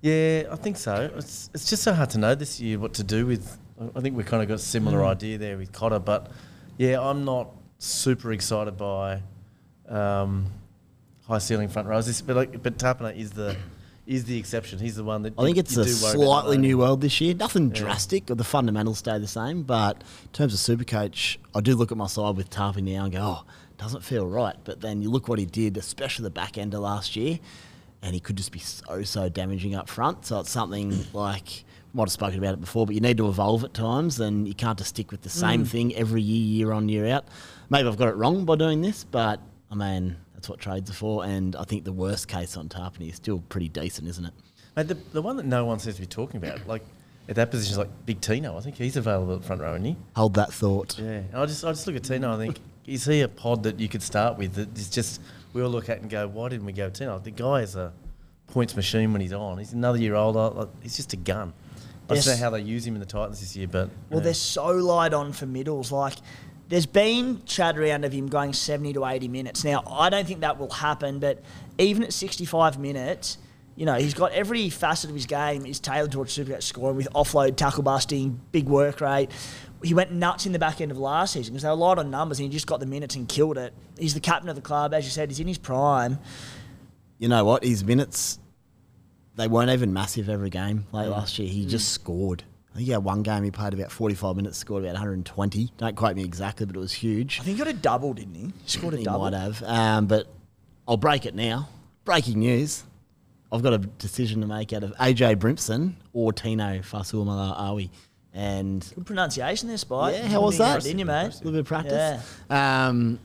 Yeah, 0.00 0.44
I 0.50 0.56
think 0.56 0.76
so. 0.76 1.10
It's, 1.16 1.48
it's 1.54 1.70
just 1.70 1.82
so 1.84 1.94
hard 1.94 2.10
to 2.10 2.18
know 2.18 2.34
this 2.34 2.60
year 2.60 2.78
what 2.78 2.94
to 2.94 3.04
do 3.04 3.24
with 3.26 3.56
I 3.96 4.00
think 4.00 4.16
we've 4.16 4.26
kind 4.26 4.40
of 4.42 4.48
got 4.48 4.54
a 4.54 4.58
similar 4.58 4.98
Mm. 4.98 5.08
idea 5.08 5.38
there 5.38 5.56
with 5.56 5.72
Cotter, 5.72 5.98
but 5.98 6.30
yeah, 6.78 7.00
I'm 7.00 7.24
not 7.24 7.50
super 7.78 8.32
excited 8.32 8.76
by 8.76 9.20
um, 9.88 10.46
high 11.26 11.38
ceiling 11.38 11.68
front 11.68 11.88
rows. 11.88 12.22
But 12.22 12.36
like, 12.36 12.62
but 12.62 12.78
Tapiner 12.78 13.16
is 13.16 13.30
the 13.32 13.56
is 14.06 14.24
the 14.24 14.38
exception. 14.38 14.78
He's 14.78 14.96
the 14.96 15.04
one 15.04 15.22
that 15.22 15.34
I 15.38 15.44
think 15.44 15.56
it's 15.56 15.74
you 15.76 15.82
a 15.82 15.86
slightly 15.86 16.58
new 16.58 16.78
world 16.78 17.00
this 17.00 17.20
year. 17.20 17.34
Nothing 17.34 17.70
drastic, 17.70 18.30
or 18.30 18.34
the 18.34 18.44
fundamentals 18.44 18.98
stay 18.98 19.18
the 19.18 19.26
same. 19.26 19.62
But 19.62 20.02
in 20.22 20.28
terms 20.32 20.52
of 20.54 20.60
Supercoach, 20.60 21.38
I 21.54 21.60
do 21.60 21.74
look 21.74 21.90
at 21.90 21.98
my 21.98 22.06
side 22.06 22.36
with 22.36 22.50
Tarpey 22.50 22.82
now 22.82 23.04
and 23.04 23.12
go, 23.12 23.20
oh, 23.22 23.44
doesn't 23.78 24.02
feel 24.02 24.26
right. 24.26 24.56
But 24.64 24.80
then 24.80 25.02
you 25.02 25.10
look 25.10 25.28
what 25.28 25.38
he 25.38 25.46
did, 25.46 25.76
especially 25.76 26.24
the 26.24 26.30
back 26.30 26.58
end 26.58 26.74
of 26.74 26.80
last 26.80 27.16
year, 27.16 27.38
and 28.02 28.14
he 28.14 28.20
could 28.20 28.36
just 28.36 28.52
be 28.52 28.58
so 28.58 29.02
so 29.02 29.28
damaging 29.28 29.74
up 29.74 29.88
front. 29.88 30.26
So 30.26 30.40
it's 30.40 30.50
something 30.50 30.94
like 31.12 31.64
might 31.94 32.04
have 32.04 32.12
spoken 32.12 32.38
about 32.38 32.54
it 32.54 32.60
before, 32.60 32.86
but 32.86 32.94
you 32.94 33.00
need 33.00 33.16
to 33.18 33.28
evolve 33.28 33.64
at 33.64 33.72
times, 33.72 34.20
and 34.20 34.46
you 34.46 34.54
can't 34.54 34.76
just 34.76 34.90
stick 34.90 35.10
with 35.10 35.22
the 35.22 35.30
same 35.30 35.64
mm. 35.64 35.68
thing 35.68 35.94
every 35.94 36.20
year, 36.20 36.66
year 36.66 36.72
on, 36.72 36.88
year 36.88 37.06
out. 37.06 37.24
Maybe 37.70 37.88
I've 37.88 37.96
got 37.96 38.08
it 38.08 38.16
wrong 38.16 38.44
by 38.44 38.56
doing 38.56 38.82
this, 38.82 39.04
but 39.04 39.40
I 39.70 39.76
mean 39.76 40.16
that's 40.44 40.50
what 40.50 40.60
trades 40.60 40.90
are 40.90 40.94
for. 40.94 41.24
And 41.24 41.56
I 41.56 41.64
think 41.64 41.84
the 41.84 41.92
worst 41.92 42.28
case 42.28 42.56
on 42.58 42.68
Tapine 42.68 43.08
is 43.08 43.16
still 43.16 43.38
pretty 43.48 43.70
decent, 43.70 44.08
isn't 44.08 44.26
it? 44.26 44.32
Mate, 44.76 44.88
the, 44.88 44.94
the 45.12 45.22
one 45.22 45.36
that 45.38 45.46
no 45.46 45.64
one 45.64 45.78
seems 45.78 45.94
to 45.94 46.02
be 46.02 46.06
talking 46.06 46.36
about, 46.36 46.66
like 46.68 46.82
at 47.30 47.36
that 47.36 47.50
position, 47.50 47.72
is 47.72 47.78
like 47.78 47.88
Big 48.04 48.20
Tino. 48.20 48.58
I 48.58 48.60
think 48.60 48.76
he's 48.76 48.96
available 48.98 49.36
at 49.36 49.44
front 49.44 49.62
row, 49.62 49.72
isn't 49.74 49.84
he? 49.86 49.96
Hold 50.16 50.34
that 50.34 50.52
thought. 50.52 50.98
Yeah, 50.98 51.06
and 51.32 51.34
I 51.36 51.46
just 51.46 51.64
I 51.64 51.70
just 51.70 51.86
look 51.86 51.96
at 51.96 52.04
Tino. 52.04 52.34
I 52.34 52.36
think 52.36 52.58
is 52.86 53.06
he 53.06 53.22
a 53.22 53.28
pod 53.28 53.62
that 53.62 53.80
you 53.80 53.88
could 53.88 54.02
start 54.02 54.36
with? 54.36 54.54
That 54.54 54.76
is 54.76 54.90
just 54.90 55.22
we 55.54 55.62
all 55.62 55.70
look 55.70 55.88
at 55.88 56.02
and 56.02 56.10
go, 56.10 56.28
why 56.28 56.50
didn't 56.50 56.66
we 56.66 56.72
go 56.72 56.90
Tino? 56.90 57.18
The 57.18 57.30
guy 57.30 57.60
is 57.62 57.74
a 57.74 57.90
points 58.48 58.76
machine 58.76 59.12
when 59.12 59.22
he's 59.22 59.32
on. 59.32 59.56
He's 59.56 59.72
another 59.72 59.98
year 59.98 60.14
older. 60.14 60.50
Like, 60.50 60.68
he's 60.82 60.96
just 60.96 61.14
a 61.14 61.16
gun. 61.16 61.54
I 62.10 62.16
don't 62.16 62.26
know 62.26 62.36
how 62.36 62.50
they 62.50 62.60
use 62.60 62.86
him 62.86 62.92
in 62.94 63.00
the 63.00 63.06
Titans 63.06 63.40
this 63.40 63.56
year, 63.56 63.66
but 63.66 63.88
Well, 64.10 64.20
yeah. 64.20 64.24
they're 64.24 64.34
so 64.34 64.66
light 64.72 65.14
on 65.14 65.32
for 65.32 65.46
middles. 65.46 65.90
Like, 65.90 66.16
there's 66.68 66.86
been 66.86 67.42
chat 67.44 67.78
around 67.78 68.04
of 68.04 68.12
him 68.12 68.28
going 68.28 68.52
70 68.52 68.94
to 68.94 69.04
80 69.04 69.28
minutes. 69.28 69.64
Now, 69.64 69.82
I 69.88 70.08
don't 70.08 70.26
think 70.26 70.40
that 70.40 70.58
will 70.58 70.70
happen, 70.70 71.18
but 71.18 71.42
even 71.78 72.02
at 72.02 72.12
65 72.12 72.78
minutes, 72.78 73.38
you 73.76 73.86
know, 73.86 73.94
he's 73.94 74.14
got 74.14 74.32
every 74.32 74.70
facet 74.70 75.10
of 75.10 75.16
his 75.16 75.26
game 75.26 75.66
is 75.66 75.80
tailored 75.80 76.12
towards 76.12 76.36
Supercoach 76.36 76.62
scoring 76.62 76.96
with 76.96 77.08
offload, 77.14 77.56
tackle 77.56 77.82
busting, 77.82 78.40
big 78.52 78.66
work 78.66 79.00
rate. 79.00 79.30
He 79.82 79.92
went 79.92 80.12
nuts 80.12 80.46
in 80.46 80.52
the 80.52 80.58
back 80.58 80.80
end 80.80 80.90
of 80.90 80.98
last 80.98 81.34
season 81.34 81.52
because 81.52 81.64
they 81.64 81.68
were 81.68 81.74
light 81.74 81.98
on 81.98 82.10
numbers 82.10 82.38
and 82.38 82.46
he 82.48 82.52
just 82.52 82.66
got 82.66 82.80
the 82.80 82.86
minutes 82.86 83.16
and 83.16 83.28
killed 83.28 83.58
it. 83.58 83.74
He's 83.98 84.14
the 84.14 84.20
captain 84.20 84.48
of 84.48 84.56
the 84.56 84.62
club, 84.62 84.94
as 84.94 85.04
you 85.04 85.10
said, 85.10 85.28
he's 85.28 85.40
in 85.40 85.48
his 85.48 85.58
prime. 85.58 86.18
you 87.18 87.28
know 87.28 87.44
what? 87.44 87.64
His 87.64 87.84
minutes, 87.84 88.38
they 89.34 89.48
weren't 89.48 89.70
even 89.70 89.92
massive 89.92 90.28
every 90.28 90.50
game 90.50 90.86
late 90.92 91.08
last 91.08 91.38
year. 91.38 91.48
He 91.48 91.66
just 91.66 91.90
scored. 91.90 92.44
I 92.74 92.78
think 92.78 92.86
he 92.86 92.92
had 92.92 93.04
one 93.04 93.22
game 93.22 93.44
he 93.44 93.52
played 93.52 93.72
about 93.72 93.92
45 93.92 94.34
minutes, 94.34 94.58
scored 94.58 94.82
about 94.82 94.94
120. 94.94 95.70
Don't 95.78 95.94
quote 95.94 96.16
me 96.16 96.24
exactly, 96.24 96.66
but 96.66 96.74
it 96.74 96.80
was 96.80 96.92
huge. 96.92 97.38
I 97.40 97.44
think 97.44 97.56
he 97.56 97.64
got 97.64 97.70
a 97.72 97.76
double, 97.76 98.14
didn't 98.14 98.34
he? 98.34 98.42
He 98.46 98.52
scored 98.68 98.94
a 98.94 98.96
He 98.96 99.04
double. 99.04 99.30
might 99.30 99.32
have. 99.32 99.62
Um, 99.62 100.06
but 100.06 100.26
I'll 100.88 100.96
break 100.96 101.24
it 101.24 101.36
now. 101.36 101.68
Breaking 102.04 102.40
news. 102.40 102.82
I've 103.52 103.62
got 103.62 103.74
a 103.74 103.78
decision 103.78 104.40
to 104.40 104.48
make 104.48 104.72
out 104.72 104.82
of 104.82 104.90
AJ 104.96 105.36
Brimson 105.36 105.94
or 106.12 106.32
Tino 106.32 106.80
Fa'asuamaleaui. 106.80 107.90
And 108.32 108.84
Good 108.96 109.06
pronunciation 109.06 109.68
there, 109.68 109.78
Spike. 109.78 110.16
Yeah, 110.16 110.26
how 110.26 110.40
was 110.40 110.58
that? 110.58 110.82
Didn't 110.82 110.98
you, 110.98 111.04
mate? 111.04 111.26
a 111.26 111.28
little 111.28 111.52
bit 111.52 111.60
of 111.60 111.66
practice. 111.66 112.20
Um, 112.50 113.20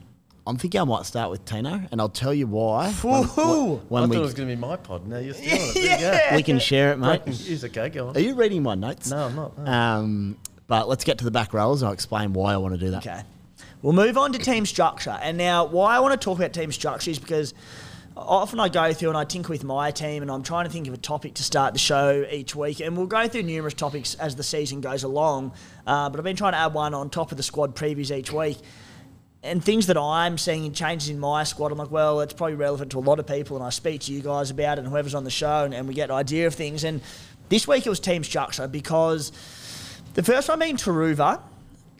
I'm 0.50 0.56
thinking 0.58 0.80
I 0.80 0.84
might 0.84 1.06
start 1.06 1.30
with 1.30 1.44
Tino, 1.44 1.80
and 1.90 2.00
I'll 2.00 2.08
tell 2.08 2.34
you 2.34 2.46
why. 2.46 2.90
when- 2.92 3.22
Woohoo! 3.24 3.78
I 3.78 3.82
when 3.88 4.02
thought 4.02 4.10
we, 4.10 4.16
it 4.16 4.20
was 4.20 4.34
going 4.34 4.48
to 4.48 4.54
be 4.56 4.60
my 4.60 4.76
pod. 4.76 5.06
Now 5.06 5.18
you're 5.18 5.32
stealing 5.34 5.60
it. 5.62 5.74
There 5.74 5.82
you 5.84 5.88
Yeah. 6.04 6.36
we 6.36 6.42
can 6.42 6.58
share 6.58 6.92
it, 6.92 6.98
mate. 6.98 7.24
News. 7.26 7.64
Okay, 7.64 7.88
go 7.88 8.08
on. 8.08 8.16
Are 8.16 8.20
you 8.20 8.34
reading 8.34 8.62
my 8.62 8.74
notes? 8.74 9.10
No, 9.10 9.26
I'm 9.26 9.36
not. 9.36 9.56
no. 9.58 9.70
Um, 9.72 10.36
but 10.66 10.88
let's 10.88 11.04
get 11.04 11.18
to 11.18 11.24
the 11.24 11.30
back 11.30 11.54
rows 11.54 11.82
and 11.82 11.86
I'll 11.88 11.94
explain 11.94 12.32
why 12.32 12.52
I 12.52 12.56
want 12.58 12.74
to 12.74 12.78
do 12.80 12.90
that. 12.90 13.06
Okay. 13.06 13.22
We'll 13.82 13.92
move 13.92 14.18
on 14.18 14.32
to 14.32 14.38
team 14.38 14.66
structure. 14.66 15.18
And 15.22 15.38
now, 15.38 15.64
why 15.66 15.96
I 15.96 16.00
want 16.00 16.12
to 16.20 16.22
talk 16.22 16.38
about 16.38 16.52
team 16.52 16.70
structure 16.72 17.10
is 17.10 17.18
because 17.18 17.54
often 18.16 18.60
I 18.60 18.68
go 18.68 18.92
through 18.92 19.08
and 19.10 19.16
I 19.18 19.24
tinker 19.24 19.48
with 19.50 19.64
my 19.64 19.90
team 19.90 20.20
and 20.22 20.30
I'm 20.30 20.42
trying 20.42 20.66
to 20.66 20.70
think 20.70 20.86
of 20.86 20.92
a 20.94 20.98
topic 20.98 21.34
to 21.34 21.42
start 21.42 21.72
the 21.72 21.78
show 21.78 22.26
each 22.30 22.54
week. 22.54 22.80
And 22.80 22.96
we'll 22.96 23.06
go 23.06 23.26
through 23.28 23.44
numerous 23.44 23.72
topics 23.74 24.14
as 24.16 24.36
the 24.36 24.42
season 24.42 24.80
goes 24.80 25.02
along. 25.04 25.52
Uh, 25.86 26.10
but 26.10 26.18
I've 26.20 26.24
been 26.24 26.36
trying 26.36 26.52
to 26.52 26.58
add 26.58 26.74
one 26.74 26.92
on 26.92 27.08
top 27.08 27.30
of 27.30 27.36
the 27.36 27.42
squad 27.42 27.74
previews 27.74 28.14
each 28.14 28.32
week. 28.32 28.58
And 29.42 29.64
things 29.64 29.86
that 29.86 29.96
I'm 29.96 30.36
seeing 30.36 30.66
in 30.66 30.74
changes 30.74 31.08
in 31.08 31.18
my 31.18 31.44
squad, 31.44 31.72
I'm 31.72 31.78
like, 31.78 31.90
well, 31.90 32.20
it's 32.20 32.34
probably 32.34 32.56
relevant 32.56 32.90
to 32.92 32.98
a 32.98 33.00
lot 33.00 33.18
of 33.18 33.26
people. 33.26 33.56
And 33.56 33.64
I 33.64 33.70
speak 33.70 34.02
to 34.02 34.12
you 34.12 34.20
guys 34.20 34.50
about 34.50 34.76
it 34.76 34.82
and 34.82 34.88
whoever's 34.88 35.14
on 35.14 35.24
the 35.24 35.30
show 35.30 35.64
and, 35.64 35.72
and 35.72 35.88
we 35.88 35.94
get 35.94 36.10
an 36.10 36.16
idea 36.16 36.46
of 36.46 36.54
things. 36.54 36.84
And 36.84 37.00
this 37.48 37.66
week 37.66 37.86
it 37.86 37.88
was 37.88 38.00
team 38.00 38.22
structure 38.22 38.68
because 38.68 39.32
the 40.12 40.22
first 40.22 40.48
one 40.48 40.58
being 40.58 40.76
Turuva 40.76 41.40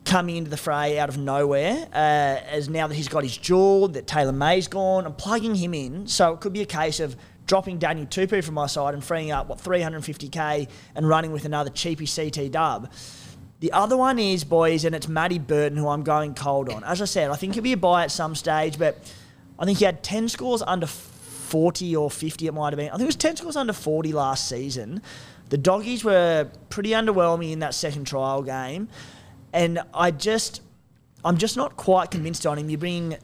coming 0.05 0.37
into 0.37 0.49
the 0.51 0.57
fray 0.57 0.99
out 0.99 1.09
of 1.09 1.17
nowhere, 1.17 1.87
uh, 1.93 1.95
as 1.95 2.69
now 2.69 2.85
that 2.87 2.93
he's 2.93 3.07
got 3.07 3.23
his 3.23 3.37
jewel, 3.37 3.87
that 3.87 4.05
Taylan 4.05 4.35
May's 4.35 4.67
gone, 4.67 5.05
I'm 5.05 5.13
plugging 5.13 5.55
him 5.55 5.73
in. 5.73 6.07
So 6.07 6.33
it 6.33 6.41
could 6.41 6.53
be 6.53 6.61
a 6.61 6.65
case 6.65 6.99
of 6.99 7.15
dropping 7.47 7.79
Daniel 7.79 8.05
Tupou 8.05 8.43
from 8.43 8.53
my 8.53 8.67
side 8.67 8.93
and 8.93 9.03
freeing 9.03 9.31
up, 9.31 9.47
what, 9.47 9.57
350k 9.59 10.69
and 10.95 11.07
running 11.09 11.31
with 11.31 11.45
another 11.45 11.69
cheapy 11.69 12.05
CT 12.05 12.51
dub. 12.51 12.91
The 13.61 13.71
other 13.73 13.95
one 13.95 14.17
is, 14.17 14.43
boys, 14.43 14.85
and 14.85 14.95
it's 14.95 15.07
Matty 15.07 15.37
Burton, 15.37 15.77
who 15.77 15.87
I'm 15.87 16.01
going 16.01 16.33
cold 16.33 16.67
on. 16.67 16.83
As 16.83 16.99
I 16.99 17.05
said, 17.05 17.29
I 17.29 17.35
think 17.35 17.53
he'll 17.53 17.63
be 17.63 17.73
a 17.73 17.77
buy 17.77 18.03
at 18.03 18.11
some 18.11 18.33
stage, 18.33 18.79
but 18.79 18.97
I 19.59 19.65
think 19.65 19.77
he 19.77 19.85
had 19.85 20.01
10 20.01 20.29
scores 20.29 20.63
under 20.63 20.87
40 20.87 21.95
or 21.95 22.09
50, 22.09 22.47
it 22.47 22.53
might 22.55 22.73
have 22.73 22.77
been. 22.77 22.87
I 22.87 22.93
think 22.93 23.03
it 23.03 23.05
was 23.05 23.15
10 23.17 23.35
scores 23.35 23.55
under 23.55 23.71
40 23.71 24.13
last 24.13 24.49
season. 24.49 25.03
The 25.49 25.59
doggies 25.59 26.03
were 26.03 26.49
pretty 26.69 26.89
underwhelming 26.89 27.51
in 27.51 27.59
that 27.59 27.75
second 27.75 28.05
trial 28.05 28.41
game. 28.41 28.87
And 29.53 29.79
I 29.93 30.09
just, 30.09 30.61
I'm 31.23 31.37
just 31.37 31.55
not 31.55 31.77
quite 31.77 32.09
convinced 32.09 32.47
on 32.47 32.57
him. 32.57 32.67
You 32.67 32.79
bring, 32.79 33.17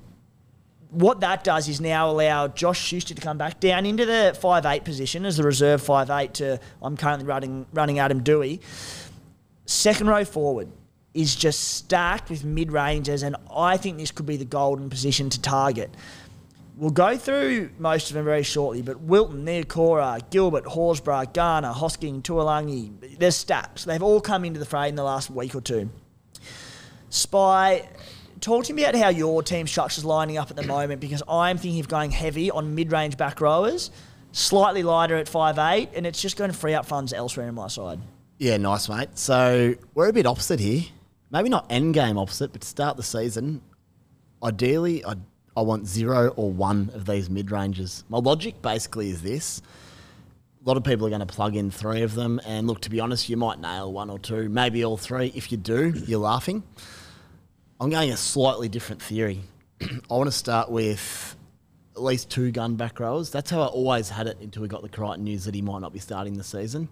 what 0.92 1.22
that 1.22 1.44
does 1.44 1.68
is 1.68 1.82
now 1.82 2.12
allow 2.12 2.48
Josh 2.48 2.80
Schuster 2.80 3.16
to 3.16 3.22
come 3.22 3.40
back 3.40 3.60
down 3.60 3.88
into 3.88 4.06
the 4.06 4.38
5'8 4.40 4.84
position 4.84 5.26
as 5.26 5.38
the 5.38 5.44
reserve 5.44 5.82
5'8 5.82 6.34
to, 6.34 6.60
I'm 6.84 6.96
currently 6.96 7.26
running, 7.26 7.66
running 7.74 7.98
Adam 7.98 8.24
Doueihi. 8.24 8.60
Second 9.68 10.08
row 10.08 10.24
forward 10.24 10.70
is 11.14 11.36
just 11.36 11.76
stacked 11.76 12.30
with 12.30 12.46
mid 12.46 12.72
rangers, 12.72 13.22
and 13.22 13.36
I 13.54 13.76
think 13.76 13.98
this 13.98 14.12
could 14.12 14.26
be 14.26 14.38
the 14.38 14.46
golden 14.46 14.90
position 14.90 15.30
to 15.30 15.42
target. 15.42 15.92
We'll 16.78 16.92
go 16.92 17.18
through 17.18 17.72
most 17.78 18.10
of 18.10 18.14
them 18.14 18.24
very 18.24 18.44
shortly, 18.44 18.82
but 18.82 19.02
Wilton, 19.02 19.46
Niukore, 19.46 20.22
Gilbert, 20.30 20.64
Horsburgh, 20.64 21.34
Garner, 21.34 21.74
Hosking, 21.74 22.22
Tualagi, 22.22 23.18
there's 23.20 23.36
stacks. 23.36 23.84
They've 23.84 24.02
all 24.02 24.22
come 24.22 24.46
into 24.46 24.60
the 24.60 24.66
fray 24.66 24.88
in 24.88 24.96
the 24.96 25.04
last 25.04 25.30
week 25.30 25.54
or 25.54 25.60
two. 25.60 25.90
Spy, 27.10 27.90
talk 28.40 28.64
to 28.66 28.74
me 28.74 28.86
about 28.86 28.96
how 28.96 29.10
your 29.10 29.44
team 29.44 29.68
structure's 29.68 30.06
lining 30.06 30.38
up 30.38 30.50
at 30.50 30.56
the 30.56 30.64
moment 30.64 31.02
because 31.02 31.24
I'm 31.28 31.58
thinking 31.58 31.82
of 31.82 31.90
going 31.90 32.12
heavy 32.12 32.52
on 32.52 32.74
mid-range 32.74 33.18
back 33.18 33.42
rowers, 33.42 33.92
slightly 34.32 34.84
lighter 34.84 35.18
at 35.18 35.26
5'8", 35.26 35.90
and 35.94 36.06
it's 36.06 36.22
just 36.22 36.38
going 36.38 36.52
to 36.52 36.58
free 36.58 36.74
up 36.74 36.86
funds 36.86 37.12
elsewhere 37.12 37.50
in 37.50 37.56
my 37.56 37.68
side. 37.68 38.00
Yeah, 38.40 38.58
nice, 38.58 38.88
mate. 38.88 39.18
So 39.18 39.74
we're 39.96 40.10
a 40.10 40.14
bit 40.14 40.28
opposite 40.28 40.60
here. 40.60 40.84
Maybe 41.32 41.50
not 41.50 41.66
end 41.72 41.96
game 41.96 42.20
opposite, 42.20 42.54
but 42.54 42.64
start 42.64 42.96
the 42.96 43.04
season, 43.04 43.62
ideally, 44.44 45.04
I, 45.04 45.16
I 45.56 45.62
want 45.62 45.88
zero 45.88 46.30
or 46.30 46.52
one 46.52 46.92
of 46.94 47.06
these 47.08 47.30
mid 47.30 47.50
ranges. 47.50 48.04
My 48.10 48.20
logic 48.20 48.62
basically 48.62 49.10
is 49.10 49.24
this. 49.24 49.62
A 50.64 50.68
lot 50.68 50.78
of 50.78 50.84
people 50.84 51.08
are 51.08 51.10
going 51.10 51.22
to 51.22 51.26
plug 51.26 51.56
in 51.56 51.72
three 51.72 52.04
of 52.04 52.14
them, 52.14 52.40
and 52.46 52.68
look, 52.68 52.82
to 52.82 52.90
be 52.92 53.00
honest, 53.00 53.28
you 53.28 53.38
might 53.38 53.60
nail 53.60 53.92
one 53.92 54.10
or 54.10 54.20
two, 54.20 54.50
maybe 54.50 54.86
all 54.86 54.98
three. 54.98 55.32
If 55.34 55.52
you 55.52 55.58
do, 55.58 55.94
you're 56.06 56.20
laughing. 56.20 56.62
I'm 57.80 57.90
going 57.90 58.12
a 58.12 58.18
slightly 58.18 58.70
different 58.70 59.02
theory. 59.02 59.42
I 59.82 59.88
want 60.10 60.28
to 60.28 60.32
start 60.32 60.70
with 60.70 61.36
at 61.96 62.04
least 62.04 62.30
two 62.30 62.52
gun 62.52 62.76
back 62.76 63.00
rowers. 63.00 63.32
That's 63.32 63.50
how 63.50 63.62
I 63.62 63.66
always 63.66 64.10
had 64.10 64.28
it 64.28 64.38
until 64.40 64.62
we 64.62 64.68
got 64.68 64.84
the 64.84 64.90
Crichton 64.90 65.24
news 65.24 65.46
that 65.46 65.56
he 65.56 65.64
might 65.64 65.80
not 65.80 65.92
be 65.92 66.00
starting 66.00 66.38
the 66.38 66.44
season. 66.44 66.88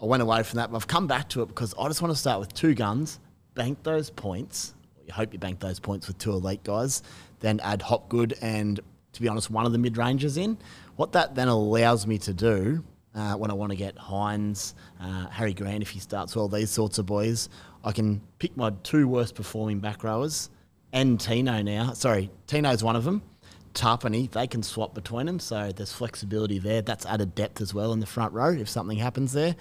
I 0.00 0.04
went 0.04 0.22
away 0.22 0.42
from 0.42 0.58
that, 0.58 0.70
but 0.70 0.76
I've 0.76 0.86
come 0.86 1.06
back 1.06 1.28
to 1.30 1.42
it 1.42 1.46
because 1.46 1.74
I 1.78 1.88
just 1.88 2.02
want 2.02 2.12
to 2.12 2.18
start 2.18 2.40
with 2.40 2.52
two 2.52 2.74
guns, 2.74 3.18
bank 3.54 3.82
those 3.82 4.10
points. 4.10 4.74
You 5.06 5.12
hope 5.12 5.32
you 5.32 5.38
bank 5.38 5.60
those 5.60 5.80
points 5.80 6.06
with 6.06 6.18
two 6.18 6.32
elite 6.32 6.64
guys, 6.64 7.02
then 7.40 7.60
add 7.60 7.80
Hopgood 7.80 8.34
and, 8.42 8.80
to 9.12 9.22
be 9.22 9.28
honest, 9.28 9.50
one 9.50 9.64
of 9.64 9.72
the 9.72 9.78
mid 9.78 9.96
rangers 9.96 10.36
in. 10.36 10.58
What 10.96 11.12
that 11.12 11.34
then 11.34 11.48
allows 11.48 12.06
me 12.06 12.18
to 12.18 12.34
do 12.34 12.84
uh, 13.14 13.34
when 13.34 13.50
I 13.50 13.54
want 13.54 13.70
to 13.70 13.76
get 13.76 13.96
Hynes, 13.96 14.74
uh, 15.00 15.28
Harry 15.28 15.54
Grant, 15.54 15.82
if 15.82 15.88
he 15.88 16.00
starts 16.00 16.36
well, 16.36 16.48
these 16.48 16.70
sorts 16.70 16.98
of 16.98 17.06
boys, 17.06 17.48
I 17.82 17.92
can 17.92 18.20
pick 18.38 18.56
my 18.56 18.72
two 18.82 19.08
worst 19.08 19.34
performing 19.34 19.80
back 19.80 20.04
rowers 20.04 20.50
and 20.92 21.18
Tino 21.18 21.62
now. 21.62 21.92
Sorry, 21.92 22.30
Tino's 22.46 22.84
one 22.84 22.96
of 22.96 23.04
them. 23.04 23.22
Tapine, 23.76 24.30
they 24.32 24.46
can 24.46 24.62
swap 24.62 24.94
between 24.94 25.26
them, 25.26 25.38
so 25.38 25.70
there's 25.70 25.92
flexibility 25.92 26.58
there. 26.58 26.82
That's 26.82 27.06
added 27.06 27.34
depth 27.34 27.60
as 27.60 27.72
well 27.72 27.92
in 27.92 28.00
the 28.00 28.06
front 28.06 28.32
row 28.32 28.52
if 28.52 28.68
something 28.68 28.98
happens 28.98 29.32
there. 29.32 29.54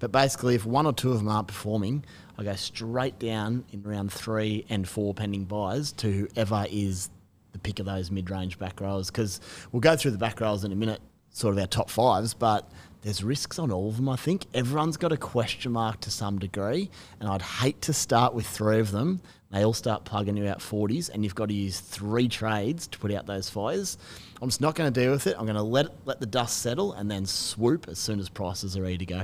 But 0.00 0.12
basically, 0.12 0.56
if 0.56 0.66
one 0.66 0.84
or 0.84 0.92
two 0.92 1.12
of 1.12 1.18
them 1.18 1.28
aren't 1.28 1.48
performing, 1.48 2.04
I 2.36 2.42
go 2.42 2.54
straight 2.56 3.18
down 3.18 3.64
in 3.72 3.82
round 3.82 4.12
three 4.12 4.66
and 4.68 4.86
four 4.86 5.14
pending 5.14 5.44
buys 5.44 5.92
to 5.92 6.10
whoever 6.10 6.66
is 6.68 7.08
the 7.52 7.58
pick 7.58 7.78
of 7.78 7.86
those 7.86 8.10
mid-range 8.10 8.58
back 8.58 8.80
rows. 8.80 9.10
Because 9.10 9.40
we'll 9.70 9.80
go 9.80 9.96
through 9.96 10.10
the 10.10 10.18
back 10.18 10.40
rows 10.40 10.64
in 10.64 10.72
a 10.72 10.76
minute. 10.76 11.00
sort 11.32 11.54
of 11.54 11.60
our 11.60 11.66
top 11.66 11.90
fives, 11.90 12.34
but 12.34 12.70
there's 13.02 13.24
risks 13.24 13.58
on 13.58 13.72
all 13.72 13.88
of 13.88 13.96
them. 13.96 14.08
I 14.08 14.16
think 14.16 14.46
everyone's 14.54 14.96
got 14.96 15.12
a 15.12 15.16
question 15.16 15.72
mark 15.72 16.00
to 16.00 16.10
some 16.10 16.38
degree, 16.38 16.90
and 17.18 17.28
I'd 17.28 17.42
hate 17.42 17.80
to 17.82 17.92
start 17.92 18.34
with 18.34 18.46
three 18.46 18.78
of 18.78 18.92
them. 18.92 19.20
They 19.52 19.64
all 19.64 19.74
start 19.74 20.04
plugging 20.04 20.36
you 20.36 20.48
out 20.48 20.60
40s, 20.60 21.10
and 21.10 21.22
you've 21.22 21.34
got 21.34 21.48
to 21.48 21.54
use 21.54 21.78
three 21.78 22.26
trades 22.26 22.86
to 22.88 22.98
put 22.98 23.12
out 23.12 23.26
those 23.26 23.50
fires. 23.50 23.98
I'm 24.40 24.48
just 24.48 24.60
not 24.60 24.74
going 24.74 24.92
to 24.92 25.00
deal 25.00 25.12
with 25.12 25.26
it. 25.26 25.36
I'm 25.38 25.44
going 25.44 25.56
to 25.56 25.62
let 25.62 25.88
let 26.06 26.20
the 26.20 26.26
dust 26.26 26.58
settle 26.58 26.94
and 26.94 27.10
then 27.10 27.26
swoop 27.26 27.86
as 27.88 27.98
soon 27.98 28.18
as 28.18 28.28
prices 28.28 28.76
are 28.76 28.82
ready 28.82 28.98
to 28.98 29.06
go. 29.06 29.22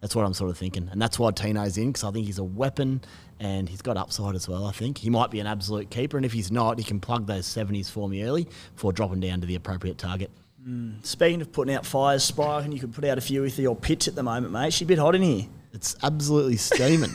That's 0.00 0.14
what 0.14 0.24
I'm 0.24 0.34
sort 0.34 0.50
of 0.50 0.58
thinking, 0.58 0.88
and 0.90 1.00
that's 1.00 1.18
why 1.18 1.30
Tino's 1.30 1.76
in 1.76 1.88
because 1.88 2.04
I 2.04 2.10
think 2.10 2.26
he's 2.26 2.38
a 2.38 2.44
weapon 2.44 3.02
and 3.38 3.68
he's 3.68 3.82
got 3.82 3.96
upside 3.96 4.34
as 4.34 4.48
well. 4.48 4.66
I 4.66 4.72
think 4.72 4.98
he 4.98 5.10
might 5.10 5.30
be 5.30 5.40
an 5.40 5.46
absolute 5.46 5.90
keeper, 5.90 6.16
and 6.16 6.24
if 6.24 6.32
he's 6.32 6.52
not, 6.52 6.78
he 6.78 6.84
can 6.84 7.00
plug 7.00 7.26
those 7.26 7.46
70s 7.46 7.90
for 7.90 8.08
me 8.08 8.22
early 8.22 8.48
before 8.74 8.92
dropping 8.92 9.20
down 9.20 9.40
to 9.40 9.46
the 9.46 9.54
appropriate 9.54 9.98
target. 9.98 10.30
Hmm. 10.62 10.92
Speaking 11.02 11.40
of 11.40 11.52
putting 11.52 11.74
out 11.74 11.86
fires, 11.86 12.22
Spike, 12.22 12.64
and 12.64 12.74
you 12.74 12.80
could 12.80 12.92
put 12.92 13.04
out 13.04 13.16
a 13.18 13.20
few 13.22 13.40
with 13.42 13.58
your 13.58 13.74
pitch 13.74 14.08
at 14.08 14.14
the 14.14 14.22
moment, 14.22 14.52
mate. 14.52 14.74
She's 14.74 14.82
a 14.82 14.86
bit 14.86 14.98
hot 14.98 15.14
in 15.14 15.22
here. 15.22 15.46
It's 15.72 15.96
absolutely 16.02 16.56
steaming. 16.56 17.10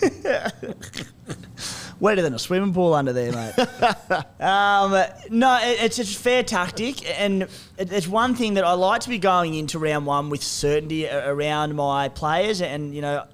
Wetter 1.99 2.21
than 2.21 2.34
a 2.34 2.39
swimming 2.39 2.73
pool 2.73 2.93
under 2.93 3.13
there, 3.13 3.31
mate. 3.31 3.58
um, 4.41 4.91
no, 5.29 5.60
it, 5.62 5.84
it's 5.84 5.99
a 5.99 6.05
fair 6.05 6.43
tactic, 6.43 7.10
and 7.19 7.43
it, 7.77 7.91
it's 7.91 8.08
one 8.08 8.36
thing 8.36 8.55
that 8.55 8.65
I 8.65 8.73
like 8.73 9.01
to 9.01 9.10
be 9.10 9.17
going 9.17 9.53
into 9.53 9.79
round 9.79 10.05
one 10.05 10.29
with 10.29 10.43
certainty 10.43 11.08
around 11.08 11.75
my 11.75 12.10
players, 12.10 12.62
and 12.62 12.93
you 12.93 13.01
know. 13.01 13.25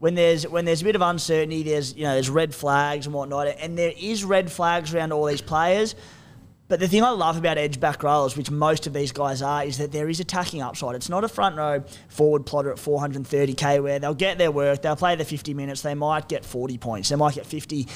When 0.00 0.16
there's 0.16 0.46
when 0.46 0.66
there's 0.66 0.82
a 0.82 0.84
bit 0.84 0.96
of 0.96 1.00
uncertainty, 1.00 1.62
there's 1.62 1.94
you 1.94 2.02
know 2.02 2.12
there's 2.12 2.28
red 2.28 2.54
flags 2.54 3.06
and 3.06 3.14
whatnot, 3.14 3.46
and 3.46 3.78
there 3.78 3.92
is 3.98 4.22
red 4.22 4.52
flags 4.52 4.92
around 4.92 5.12
all 5.12 5.24
these 5.24 5.40
players. 5.40 5.94
But 6.74 6.80
the 6.80 6.88
thing 6.88 7.04
I 7.04 7.10
love 7.10 7.36
about 7.36 7.56
edge 7.56 7.78
back 7.78 8.02
rowers, 8.02 8.36
which 8.36 8.50
most 8.50 8.88
of 8.88 8.92
these 8.92 9.12
guys 9.12 9.42
are, 9.42 9.62
is 9.62 9.78
that 9.78 9.92
there 9.92 10.08
is 10.08 10.18
attacking 10.18 10.60
upside. 10.60 10.96
It's 10.96 11.08
not 11.08 11.22
a 11.22 11.28
front 11.28 11.54
row 11.54 11.84
forward 12.08 12.46
plotter 12.46 12.72
at 12.72 12.78
430k 12.78 13.80
where 13.80 14.00
they'll 14.00 14.12
get 14.12 14.38
their 14.38 14.50
work, 14.50 14.82
they'll 14.82 14.96
play 14.96 15.14
the 15.14 15.24
50 15.24 15.54
minutes, 15.54 15.82
they 15.82 15.94
might 15.94 16.28
get 16.28 16.44
40 16.44 16.78
points, 16.78 17.10
they 17.10 17.14
might 17.14 17.36
get 17.36 17.46
50. 17.46 17.86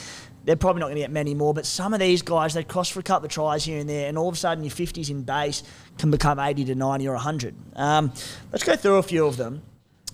They're 0.44 0.54
probably 0.54 0.78
not 0.78 0.86
going 0.86 0.94
to 0.94 1.00
get 1.00 1.10
many 1.10 1.34
more, 1.34 1.52
but 1.52 1.66
some 1.66 1.92
of 1.92 1.98
these 1.98 2.22
guys, 2.22 2.54
they 2.54 2.62
cross 2.62 2.88
for 2.88 3.00
a 3.00 3.02
couple 3.02 3.26
of 3.26 3.32
tries 3.32 3.64
here 3.64 3.80
and 3.80 3.90
there, 3.90 4.08
and 4.08 4.16
all 4.16 4.28
of 4.28 4.34
a 4.34 4.38
sudden 4.38 4.62
your 4.62 4.70
50s 4.70 5.10
in 5.10 5.24
base 5.24 5.64
can 5.98 6.12
become 6.12 6.38
80 6.38 6.66
to 6.66 6.76
90 6.76 7.08
or 7.08 7.14
100. 7.14 7.56
Um, 7.74 8.12
let's 8.52 8.62
go 8.62 8.76
through 8.76 8.98
a 8.98 9.02
few 9.02 9.26
of 9.26 9.36
them. 9.38 9.62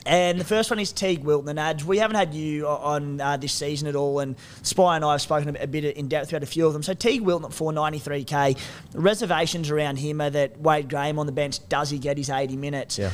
And 0.06 0.38
the 0.38 0.44
first 0.44 0.70
one 0.70 0.78
is 0.78 0.92
Teague 0.92 1.24
Wilton 1.24 1.48
and 1.48 1.58
Ads. 1.58 1.84
We 1.84 1.98
haven't 1.98 2.16
had 2.16 2.34
you 2.34 2.66
on 2.68 3.20
uh, 3.20 3.36
this 3.38 3.52
season 3.54 3.88
at 3.88 3.96
all, 3.96 4.18
and 4.20 4.36
Spy 4.62 4.96
and 4.96 5.04
I 5.04 5.12
have 5.12 5.22
spoken 5.22 5.48
a 5.48 5.52
bit- 5.52 5.62
a 5.62 5.66
bit 5.66 5.96
in 5.96 6.08
depth 6.08 6.28
about 6.30 6.42
a 6.42 6.46
few 6.46 6.66
of 6.66 6.72
them. 6.74 6.82
So 6.82 6.92
Teague 6.92 7.22
Wilton 7.22 7.46
at 7.46 7.52
493k. 7.52 8.58
Reservations 8.94 9.70
around 9.70 9.96
him 9.96 10.20
are 10.20 10.30
that 10.30 10.60
Wade 10.60 10.90
Graham 10.90 11.18
on 11.18 11.26
the 11.26 11.32
bench, 11.32 11.66
does 11.68 11.90
he 11.90 11.98
get 11.98 12.18
his 12.18 12.28
80 12.28 12.56
minutes? 12.56 12.98
Yeah. 12.98 13.10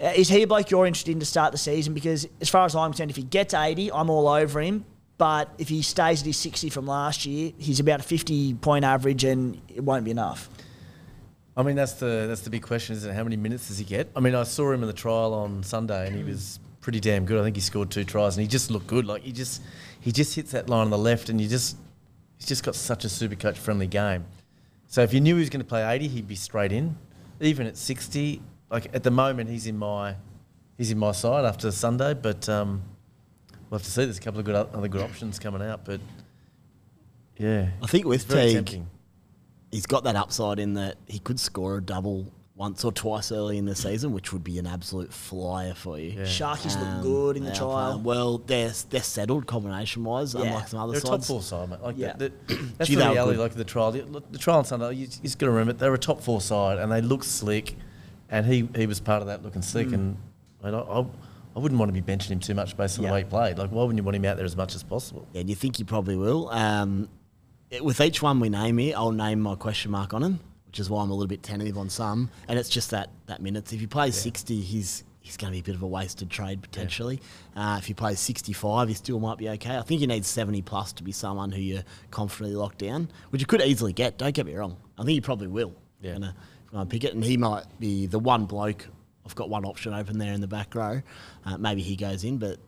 Uh, 0.00 0.12
is 0.14 0.28
he 0.28 0.42
a 0.42 0.46
bloke 0.46 0.70
you're 0.70 0.86
interested 0.86 1.10
in 1.10 1.18
to 1.18 1.26
start 1.26 1.50
the 1.50 1.58
season? 1.58 1.92
Because 1.92 2.28
as 2.40 2.48
far 2.48 2.64
as 2.64 2.76
I'm 2.76 2.90
concerned, 2.92 3.10
if 3.10 3.16
he 3.16 3.24
gets 3.24 3.52
80, 3.52 3.90
I'm 3.92 4.08
all 4.08 4.28
over 4.28 4.60
him. 4.60 4.84
But 5.16 5.52
if 5.58 5.68
he 5.68 5.82
stays 5.82 6.20
at 6.20 6.26
his 6.26 6.36
60 6.36 6.70
from 6.70 6.86
last 6.86 7.26
year, 7.26 7.52
he's 7.58 7.80
about 7.80 7.98
a 7.98 8.04
50 8.04 8.54
point 8.54 8.84
average 8.84 9.24
and 9.24 9.60
it 9.68 9.82
won't 9.82 10.04
be 10.04 10.12
enough. 10.12 10.48
I 11.58 11.64
mean, 11.64 11.74
that's 11.74 11.94
the 11.94 12.26
that's 12.28 12.42
the 12.42 12.50
big 12.50 12.62
question, 12.62 12.94
isn't 12.94 13.10
it? 13.10 13.14
How 13.14 13.24
many 13.24 13.36
minutes 13.36 13.66
does 13.66 13.78
he 13.78 13.84
get? 13.84 14.08
I 14.14 14.20
mean, 14.20 14.36
I 14.36 14.44
saw 14.44 14.70
him 14.70 14.82
in 14.82 14.86
the 14.86 14.92
trial 14.92 15.34
on 15.34 15.64
Sunday, 15.64 16.06
and 16.06 16.14
he 16.14 16.22
was 16.22 16.60
pretty 16.80 17.00
damn 17.00 17.24
good. 17.24 17.40
I 17.40 17.42
think 17.42 17.56
he 17.56 17.60
scored 17.60 17.90
two 17.90 18.04
tries, 18.04 18.36
and 18.36 18.42
he 18.42 18.48
just 18.48 18.70
looked 18.70 18.86
good. 18.86 19.06
Like 19.06 19.22
he 19.22 19.32
just 19.32 19.60
he 20.00 20.12
just 20.12 20.36
hits 20.36 20.52
that 20.52 20.68
line 20.68 20.82
on 20.82 20.90
the 20.90 20.96
left, 20.96 21.28
and 21.28 21.40
you 21.40 21.48
just 21.48 21.76
he's 22.36 22.46
just 22.46 22.62
got 22.62 22.76
such 22.76 23.04
a 23.04 23.08
super 23.08 23.34
coach 23.34 23.58
friendly 23.58 23.88
game. 23.88 24.24
So 24.86 25.02
if 25.02 25.12
you 25.12 25.20
knew 25.20 25.34
he 25.34 25.40
was 25.40 25.50
going 25.50 25.60
to 25.60 25.68
play 25.68 25.82
eighty, 25.82 26.06
he'd 26.06 26.28
be 26.28 26.36
straight 26.36 26.70
in. 26.70 26.96
Even 27.40 27.66
at 27.66 27.76
sixty, 27.76 28.40
like 28.70 28.94
at 28.94 29.02
the 29.02 29.10
moment, 29.10 29.50
he's 29.50 29.66
in 29.66 29.76
my 29.76 30.14
he's 30.76 30.92
in 30.92 30.98
my 30.98 31.10
side 31.10 31.44
after 31.44 31.72
Sunday, 31.72 32.14
but 32.14 32.48
um, 32.48 32.82
we'll 33.68 33.78
have 33.80 33.84
to 33.84 33.90
see. 33.90 34.04
There's 34.04 34.18
a 34.18 34.20
couple 34.20 34.38
of 34.38 34.46
good 34.46 34.54
other 34.54 34.86
good 34.86 35.02
options 35.02 35.40
coming 35.40 35.62
out, 35.62 35.84
but 35.84 36.00
yeah, 37.36 37.70
I 37.82 37.86
think 37.88 38.06
with 38.06 38.28
Teague, 38.28 38.54
tempting. 38.54 38.86
He's 39.72 39.86
got 39.86 40.04
that 40.04 40.16
upside 40.16 40.58
in 40.58 40.74
that 40.74 40.96
he 41.06 41.18
could 41.18 41.38
score 41.40 41.76
a 41.78 41.82
double 41.82 42.32
once 42.54 42.84
or 42.84 42.90
twice 42.90 43.30
early 43.30 43.56
in 43.56 43.66
the 43.66 43.74
season, 43.76 44.12
which 44.12 44.32
would 44.32 44.42
be 44.42 44.58
an 44.58 44.66
absolute 44.66 45.12
flyer 45.12 45.74
for 45.74 45.96
you. 45.96 46.10
Yeah. 46.10 46.22
Sharkies 46.24 46.76
Um, 46.76 46.94
look 46.94 47.02
good 47.02 47.36
in 47.36 47.44
the 47.44 47.52
trial. 47.54 48.00
Well, 48.00 48.38
they're 48.38 48.72
they're 48.90 49.00
settled 49.02 49.46
combination 49.46 50.02
wise, 50.02 50.34
Yeah. 50.34 50.40
unlike 50.42 50.66
some 50.68 50.80
other 50.80 50.92
They're 50.94 50.98
a 50.98 51.02
top 51.04 51.12
sides. 51.20 51.26
four 51.28 51.42
side, 51.42 51.70
mate. 51.70 51.80
Like 51.82 51.96
Yeah. 51.98 52.14
the, 52.16 52.32
the, 52.48 52.54
that's 52.78 52.88
Gee, 52.88 52.96
the 52.96 53.00
they 53.02 53.06
were 53.08 53.12
reality. 53.14 53.38
Like 53.38 53.54
the 53.54 53.64
trial, 53.64 53.92
the, 53.92 54.22
the 54.32 54.38
trial 54.38 54.58
on 54.58 54.64
Sunday, 54.64 54.92
you, 54.94 55.00
you 55.02 55.06
just 55.06 55.38
got 55.38 55.46
to 55.46 55.52
remember 55.52 55.72
they're 55.74 55.94
a 55.94 55.98
top 55.98 56.20
four 56.20 56.40
side, 56.40 56.78
and 56.78 56.90
they 56.90 57.00
look 57.00 57.22
slick, 57.22 57.76
and 58.28 58.44
he, 58.44 58.68
he 58.74 58.86
was 58.88 58.98
part 58.98 59.20
of 59.22 59.28
that 59.28 59.44
looking 59.44 59.60
Mm. 59.62 59.64
slick. 59.64 59.92
And 59.92 60.16
I, 60.64 60.70
I, 60.70 61.04
I 61.56 61.60
wouldn't 61.60 61.78
want 61.78 61.94
to 61.94 62.00
be 62.00 62.02
benching 62.02 62.30
him 62.30 62.40
too 62.40 62.54
much 62.54 62.76
based 62.76 62.98
on 62.98 63.04
Yeah. 63.04 63.10
the 63.10 63.14
way 63.14 63.20
he 63.20 63.24
played. 63.28 63.56
Like, 63.58 63.70
why 63.70 63.82
wouldn't 63.82 63.98
you 63.98 64.02
want 64.02 64.16
him 64.16 64.24
out 64.24 64.36
there 64.36 64.46
as 64.46 64.56
much 64.56 64.74
as 64.74 64.82
possible? 64.82 65.28
Yeah, 65.32 65.42
and 65.42 65.48
you 65.50 65.54
think 65.54 65.78
you 65.78 65.84
probably 65.84 66.16
will. 66.16 66.48
Um, 66.48 67.08
it- 67.70 67.84
with 67.84 68.00
each 68.00 68.22
one 68.22 68.40
we 68.40 68.48
name 68.48 68.78
here, 68.78 68.94
I'll 68.96 69.12
name 69.12 69.40
my 69.40 69.54
question 69.54 69.90
mark 69.90 70.14
on 70.14 70.22
him, 70.22 70.40
which 70.66 70.80
is 70.80 70.88
why 70.90 71.02
I'm 71.02 71.10
a 71.10 71.14
little 71.14 71.26
bit 71.28 71.42
tentative 71.42 71.76
on 71.78 71.88
some. 71.90 72.30
And 72.48 72.58
it's 72.58 72.68
just 72.68 72.90
that 72.90 73.10
that 73.26 73.42
minutes. 73.42 73.72
If 73.72 73.80
he 73.80 73.86
plays 73.86 74.16
60, 74.16 74.60
he's 74.60 75.04
he's 75.20 75.36
going 75.36 75.52
to 75.52 75.56
be 75.56 75.60
a 75.60 75.62
bit 75.62 75.74
of 75.74 75.82
a 75.82 75.86
wasted 75.86 76.30
trade 76.30 76.62
potentially. 76.62 77.20
Uh, 77.54 77.76
if 77.78 77.84
he 77.86 77.92
plays 77.92 78.18
65, 78.18 78.88
he 78.88 78.94
still 78.94 79.20
might 79.20 79.36
be 79.36 79.48
okay. 79.50 79.76
I 79.76 79.82
think 79.82 80.00
you 80.00 80.06
need 80.06 80.24
70 80.24 80.62
plus 80.62 80.90
to 80.94 81.02
be 81.02 81.12
someone 81.12 81.52
who 81.52 81.60
you're 81.60 81.84
confidently 82.10 82.56
locked 82.56 82.78
down, 82.78 83.10
which 83.28 83.42
you 83.42 83.46
could 83.46 83.60
easily 83.60 83.92
get. 83.92 84.16
Don't 84.16 84.34
get 84.34 84.46
me 84.46 84.54
wrong. 84.54 84.76
I 84.98 85.04
think 85.04 85.16
you 85.16 85.20
probably 85.22 85.48
will. 85.48 85.74
Yeah. 86.00 86.14
Gonna, 86.14 86.34
gonna 86.72 86.86
pick 86.86 87.04
it, 87.04 87.12
and 87.14 87.22
he 87.22 87.36
might 87.36 87.64
be 87.78 88.06
the 88.06 88.18
one 88.18 88.46
bloke. 88.46 88.86
I've 89.26 89.34
got 89.34 89.50
one 89.50 89.66
option 89.66 89.92
open 89.92 90.16
there 90.16 90.32
in 90.32 90.40
the 90.40 90.46
back 90.48 90.74
row. 90.74 91.02
Uh, 91.44 91.58
maybe 91.58 91.82
he 91.82 91.94
goes 91.96 92.24
in, 92.24 92.38
but 92.38 92.58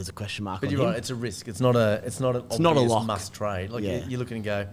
there's 0.00 0.08
a 0.08 0.12
question 0.12 0.44
mark 0.44 0.60
But 0.62 0.68
on 0.68 0.72
you're 0.72 0.80
him. 0.82 0.88
right, 0.88 0.96
it's 0.98 1.10
a 1.10 1.14
risk. 1.14 1.46
It's 1.46 1.60
not 1.60 1.76
a 1.76 2.02
it's 2.04 2.20
not 2.20 2.34
an 2.36 2.44
It's 2.46 2.58
not 2.58 2.76
a 2.76 2.80
obvious 2.80 2.90
lock. 2.92 3.06
must 3.06 3.34
trade. 3.34 3.70
Like 3.70 3.84
Yeah. 3.84 3.98
you, 3.98 4.10
you 4.12 4.18
look 4.18 4.30
and 4.30 4.42
go, 4.42 4.66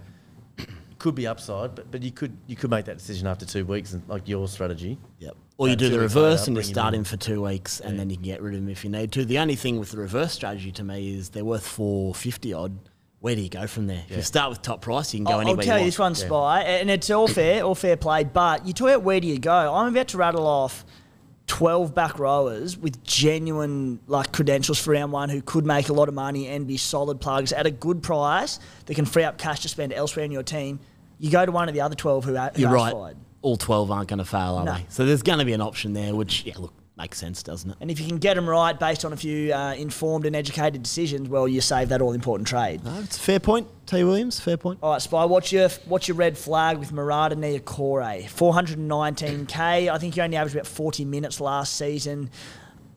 could 0.99 1.13
be 1.15 1.27
upside, 1.27 1.75
but 1.75 1.91
but 1.91 2.01
you 2.01 2.11
could 2.11 2.35
you 2.47 2.55
could 2.55 2.71
make 2.71 2.85
that 2.85 2.97
decision 2.97 3.27
after 3.27 3.45
two 3.45 3.65
weeks, 3.65 3.93
and 3.93 4.01
like 4.07 4.27
your 4.27 4.47
strategy. 4.47 4.97
Yep. 5.19 5.35
Or 5.57 5.67
you 5.69 5.75
do 5.75 5.89
the 5.89 5.99
reverse 5.99 6.41
later, 6.41 6.49
and 6.51 6.57
you 6.57 6.61
bring 6.61 6.67
him 6.69 6.73
start 6.73 6.93
in. 6.93 6.99
him 6.99 7.03
for 7.03 7.17
two 7.17 7.41
weeks 7.43 7.79
and 7.81 7.93
Yeah. 7.93 7.97
then 7.97 8.09
you 8.09 8.15
can 8.15 8.25
get 8.25 8.41
rid 8.41 8.53
of 8.55 8.61
him 8.61 8.69
if 8.69 8.83
you 8.83 8.89
need 8.89 9.11
to. 9.13 9.25
The 9.25 9.39
only 9.39 9.55
thing 9.55 9.79
with 9.79 9.91
the 9.91 9.97
reverse 9.97 10.31
strategy 10.33 10.71
to 10.71 10.83
me 10.83 11.15
is 11.15 11.29
they're 11.29 11.45
worth 11.45 11.67
450 11.67 12.53
odd. 12.53 12.77
Where 13.19 13.35
do 13.35 13.41
you 13.41 13.49
go 13.49 13.65
from 13.65 13.87
there? 13.87 14.03
If 14.09 14.15
you 14.17 14.21
start 14.21 14.51
with 14.51 14.61
top 14.61 14.81
price, 14.81 15.11
you 15.13 15.17
can 15.19 15.25
go 15.25 15.31
I'll, 15.31 15.37
I'll 15.39 15.41
anywhere 15.47 15.65
tell 15.65 15.77
you 15.79 15.85
you 15.85 15.89
this 15.89 15.97
want. 15.99 16.17
one, 16.17 16.21
Yeah. 16.21 16.27
Spy, 16.27 16.61
and 16.61 16.89
it's 16.91 17.09
all 17.09 17.27
fair, 17.27 17.63
all 17.63 17.73
fair 17.75 17.97
play. 17.97 18.23
But 18.23 18.67
you 18.67 18.73
talk 18.73 18.89
about 18.89 19.01
where 19.03 19.19
do 19.19 19.27
you 19.27 19.39
go? 19.39 19.73
I'm 19.73 19.91
about 19.91 20.07
to 20.09 20.17
rattle 20.17 20.45
off 20.45 20.85
12 21.47 21.95
back 21.95 22.19
rowers 22.19 22.77
with 22.77 23.01
genuine 23.03 23.99
like 24.07 24.31
credentials 24.31 24.79
for 24.79 24.91
round 24.91 25.11
one 25.11 25.29
who 25.29 25.41
could 25.41 25.65
make 25.65 25.89
a 25.89 25.93
lot 25.93 26.07
of 26.07 26.13
money 26.13 26.47
and 26.47 26.67
be 26.67 26.77
solid 26.77 27.19
plugs 27.21 27.51
at 27.53 27.65
a 27.65 27.71
good 27.71 28.03
price 28.03 28.59
that 28.85 28.93
can 28.95 29.05
free 29.05 29.23
up 29.23 29.37
cash 29.37 29.61
to 29.61 29.69
spend 29.69 29.93
elsewhere 29.93 30.25
in 30.25 30.31
your 30.31 30.43
team. 30.43 30.79
You 31.19 31.31
go 31.31 31.45
to 31.45 31.51
one 31.51 31.67
of 31.67 31.73
the 31.73 31.81
other 31.81 31.95
12 31.95 32.25
who 32.25 32.35
are, 32.37 32.51
who 32.53 32.61
You're 32.61 32.69
are 32.71 32.75
right. 32.75 32.93
fired. 32.93 33.17
All 33.41 33.55
12 33.55 33.89
aren't 33.91 34.09
going 34.09 34.19
to 34.19 34.25
fail, 34.25 34.55
are 34.57 34.65
No. 34.65 34.73
they? 34.73 34.85
So 34.89 35.05
there's 35.05 35.23
going 35.23 35.39
to 35.39 35.45
be 35.45 35.53
an 35.53 35.61
option 35.61 35.93
there, 35.93 36.13
which, 36.13 36.43
yeah, 36.45 36.55
look, 36.57 36.73
makes 36.97 37.17
sense, 37.17 37.43
doesn't 37.43 37.71
it? 37.71 37.77
And 37.79 37.91
if 37.91 37.99
you 37.99 38.07
can 38.07 38.17
get 38.17 38.35
them 38.35 38.49
right 38.49 38.77
based 38.77 39.05
on 39.05 39.13
a 39.13 39.17
few 39.17 39.53
uh, 39.53 39.73
informed 39.73 40.25
and 40.25 40.35
educated 40.35 40.83
decisions, 40.83 41.29
well, 41.29 41.47
you 41.47 41.61
save 41.61 41.89
that 41.89 42.01
all 42.01 42.13
important 42.13 42.47
trade. 42.47 42.83
No, 42.83 42.99
it's 42.99 43.17
a 43.17 43.19
fair 43.19 43.39
point. 43.39 43.67
T. 43.85 44.03
Williams, 44.03 44.39
fair 44.39 44.57
point. 44.57 44.79
All 44.81 44.91
right, 44.91 45.01
Spy, 45.01 45.23
what's 45.25 45.51
your 45.51 45.69
what's 45.85 46.07
your 46.07 46.17
red 46.17 46.37
flag 46.37 46.77
with 46.77 46.91
Marata 46.91 47.35
Niukore? 47.35 48.23
419k. 48.23 49.89
I 49.89 49.97
think 49.97 50.15
he 50.15 50.21
only 50.21 50.35
averaged 50.35 50.55
about 50.55 50.67
40 50.67 51.05
minutes 51.05 51.39
last 51.39 51.75
season. 51.77 52.29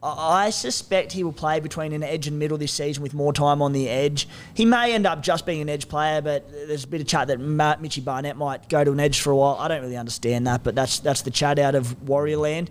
I 0.02 0.46
I 0.46 0.50
suspect 0.50 1.12
he 1.12 1.22
will 1.22 1.32
play 1.32 1.60
between 1.60 1.92
an 1.92 2.02
edge 2.02 2.26
and 2.26 2.38
middle 2.38 2.56
this 2.58 2.72
season 2.72 3.02
with 3.02 3.14
more 3.14 3.32
time 3.32 3.60
on 3.60 3.72
the 3.72 3.88
edge. 3.88 4.26
He 4.54 4.64
may 4.64 4.94
end 4.94 5.06
up 5.06 5.22
just 5.22 5.44
being 5.44 5.60
an 5.60 5.68
edge 5.68 5.88
player, 5.88 6.22
but 6.22 6.50
there's 6.50 6.84
a 6.84 6.88
bit 6.88 7.00
of 7.00 7.06
chat 7.06 7.28
that 7.28 7.38
Matt 7.38 7.82
Mitchy 7.82 8.00
Barnett 8.00 8.36
might 8.36 8.68
go 8.68 8.82
to 8.82 8.92
an 8.92 9.00
edge 9.00 9.20
for 9.20 9.30
a 9.30 9.36
while. 9.36 9.56
I 9.58 9.68
don't 9.68 9.82
really 9.82 9.96
understand 9.96 10.46
that, 10.46 10.64
but 10.64 10.74
that's 10.74 11.00
that's 11.00 11.22
the 11.22 11.30
chat 11.30 11.58
out 11.58 11.74
of 11.74 12.08
Warrior 12.08 12.38
Land. 12.38 12.70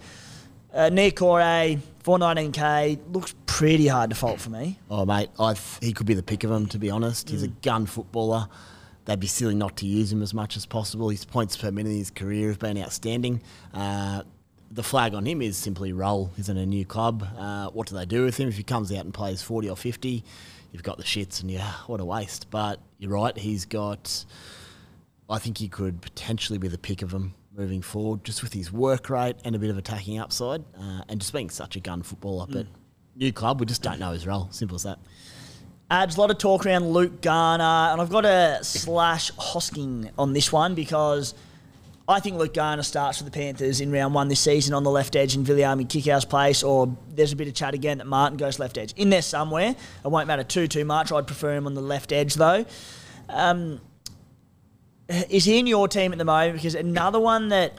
Uh, 0.72 0.90
Niukore, 0.92 1.80
419k, 2.04 3.00
looks 3.12 3.34
pretty 3.48 3.88
hard 3.88 4.12
to 4.12 4.16
fault 4.16 4.40
for 4.40 4.52
me. 4.52 4.78
Oh, 4.90 5.04
mate, 5.04 5.30
I 5.40 5.54
th- 5.54 5.80
he 5.82 5.94
could 5.94 6.06
be 6.06 6.14
the 6.14 6.24
pick 6.24 6.44
of 6.44 6.52
them, 6.52 6.68
to 6.68 6.78
be 6.78 6.92
honest. 6.92 7.30
He's 7.30 7.42
a 7.42 7.48
gun 7.48 7.88
footballer. 7.88 8.48
They'd 9.06 9.20
be 9.20 9.28
silly 9.28 9.56
not 9.56 9.78
to 9.78 9.88
use 9.88 10.12
him 10.12 10.22
as 10.22 10.34
much 10.34 10.56
as 10.56 10.68
possible. 10.68 11.10
His 11.10 11.26
points 11.26 11.58
per 11.58 11.72
minute 11.72 11.90
in 11.90 11.98
his 11.98 12.12
career 12.12 12.50
have 12.50 12.60
been 12.60 12.78
outstanding. 12.78 13.42
Uh, 13.74 14.22
the 14.70 14.84
flag 14.84 15.16
on 15.16 15.26
him 15.26 15.42
is 15.42 15.58
simply 15.58 15.92
roll. 15.92 16.32
He's 16.36 16.50
in 16.50 16.58
a 16.58 16.66
new 16.66 16.86
club. 16.86 17.28
Uh, 17.36 17.70
what 17.70 17.88
do 17.88 17.96
they 17.96 18.06
do 18.06 18.24
with 18.24 18.38
him? 18.38 18.48
If 18.48 18.58
he 18.58 18.64
comes 18.64 18.92
out 18.92 19.06
and 19.06 19.14
plays 19.14 19.42
40 19.42 19.72
or 19.72 19.76
50, 19.76 20.24
you've 20.72 20.84
got 20.84 20.98
the 20.98 21.04
shits, 21.04 21.42
and 21.42 21.50
yeah, 21.50 21.72
what 21.88 22.00
a 22.00 22.06
waste. 22.06 22.52
But 22.52 22.80
you're 23.00 23.12
right, 23.14 23.36
he's 23.36 23.66
got. 23.66 24.24
I 25.28 25.40
think 25.40 25.58
he 25.58 25.68
could 25.68 26.02
potentially 26.02 26.60
be 26.60 26.68
the 26.68 26.78
pick 26.78 27.02
of 27.02 27.10
them 27.10 27.34
moving 27.60 27.82
forward, 27.82 28.24
just 28.24 28.42
with 28.42 28.54
his 28.54 28.72
work 28.72 29.10
rate 29.10 29.36
and 29.44 29.56
a 29.56 29.60
bit 29.60 29.70
of 29.70 29.78
attacking 29.78 30.18
upside, 30.18 30.64
uh, 30.80 31.02
and 31.10 31.20
just 31.20 31.34
being 31.34 31.50
such 31.50 31.76
a 31.76 31.80
gun 31.80 32.02
footballer. 32.02 32.48
But 32.50 32.68
new 33.16 33.34
club, 33.34 33.60
we 33.60 33.66
just 33.66 33.84
don't 33.84 34.00
know 34.00 34.14
his 34.14 34.26
role. 34.26 34.48
Simple 34.52 34.76
as 34.76 34.84
that. 34.84 34.98
Adds 35.92 36.18
a 36.18 36.22
lot 36.22 36.32
of 36.32 36.38
talk 36.38 36.66
around 36.66 36.92
Luke 36.92 37.22
Garner, 37.22 37.92
and 37.92 38.00
I've 38.00 38.10
got 38.10 38.24
a 38.26 38.60
slash 38.62 39.32
Hosking 39.34 40.10
on 40.18 40.34
this 40.34 40.52
one 40.54 40.74
because 40.74 41.34
I 42.08 42.20
think 42.20 42.38
Luke 42.38 42.54
Garner 42.54 42.84
starts 42.84 43.18
for 43.18 43.24
the 43.24 43.32
Panthers 43.32 43.82
in 43.82 43.92
round 43.92 44.14
one 44.14 44.30
this 44.30 44.40
season 44.40 44.74
on 44.74 44.84
the 44.84 44.92
left 44.92 45.16
edge 45.16 45.36
in 45.36 45.44
Viliami 45.44 45.86
Kikau's 45.86 46.26
place, 46.26 46.64
or 46.64 46.96
there's 47.14 47.34
a 47.34 47.36
bit 47.36 47.48
of 47.48 47.56
chat 47.56 47.74
again 47.74 47.98
that 47.98 48.08
Martin 48.08 48.38
goes 48.38 48.58
left 48.58 48.78
edge. 48.78 48.94
In 48.96 49.10
there 49.10 49.22
somewhere. 49.22 49.76
It 50.06 50.08
won't 50.08 50.28
matter 50.28 50.44
too, 50.44 50.68
too 50.68 50.86
much. 50.86 51.12
I'd 51.12 51.28
prefer 51.28 51.56
him 51.56 51.66
on 51.66 51.74
the 51.74 51.82
left 51.82 52.12
edge, 52.12 52.36
though. 52.36 52.66
Um, 53.28 53.82
is 55.30 55.46
he 55.46 55.60
in 55.60 55.68
your 55.68 55.88
team 55.88 56.12
at 56.12 56.18
the 56.18 56.26
moment? 56.26 56.56
Because 56.56 56.76
another 56.76 57.20
one 57.20 57.50
that 57.50 57.74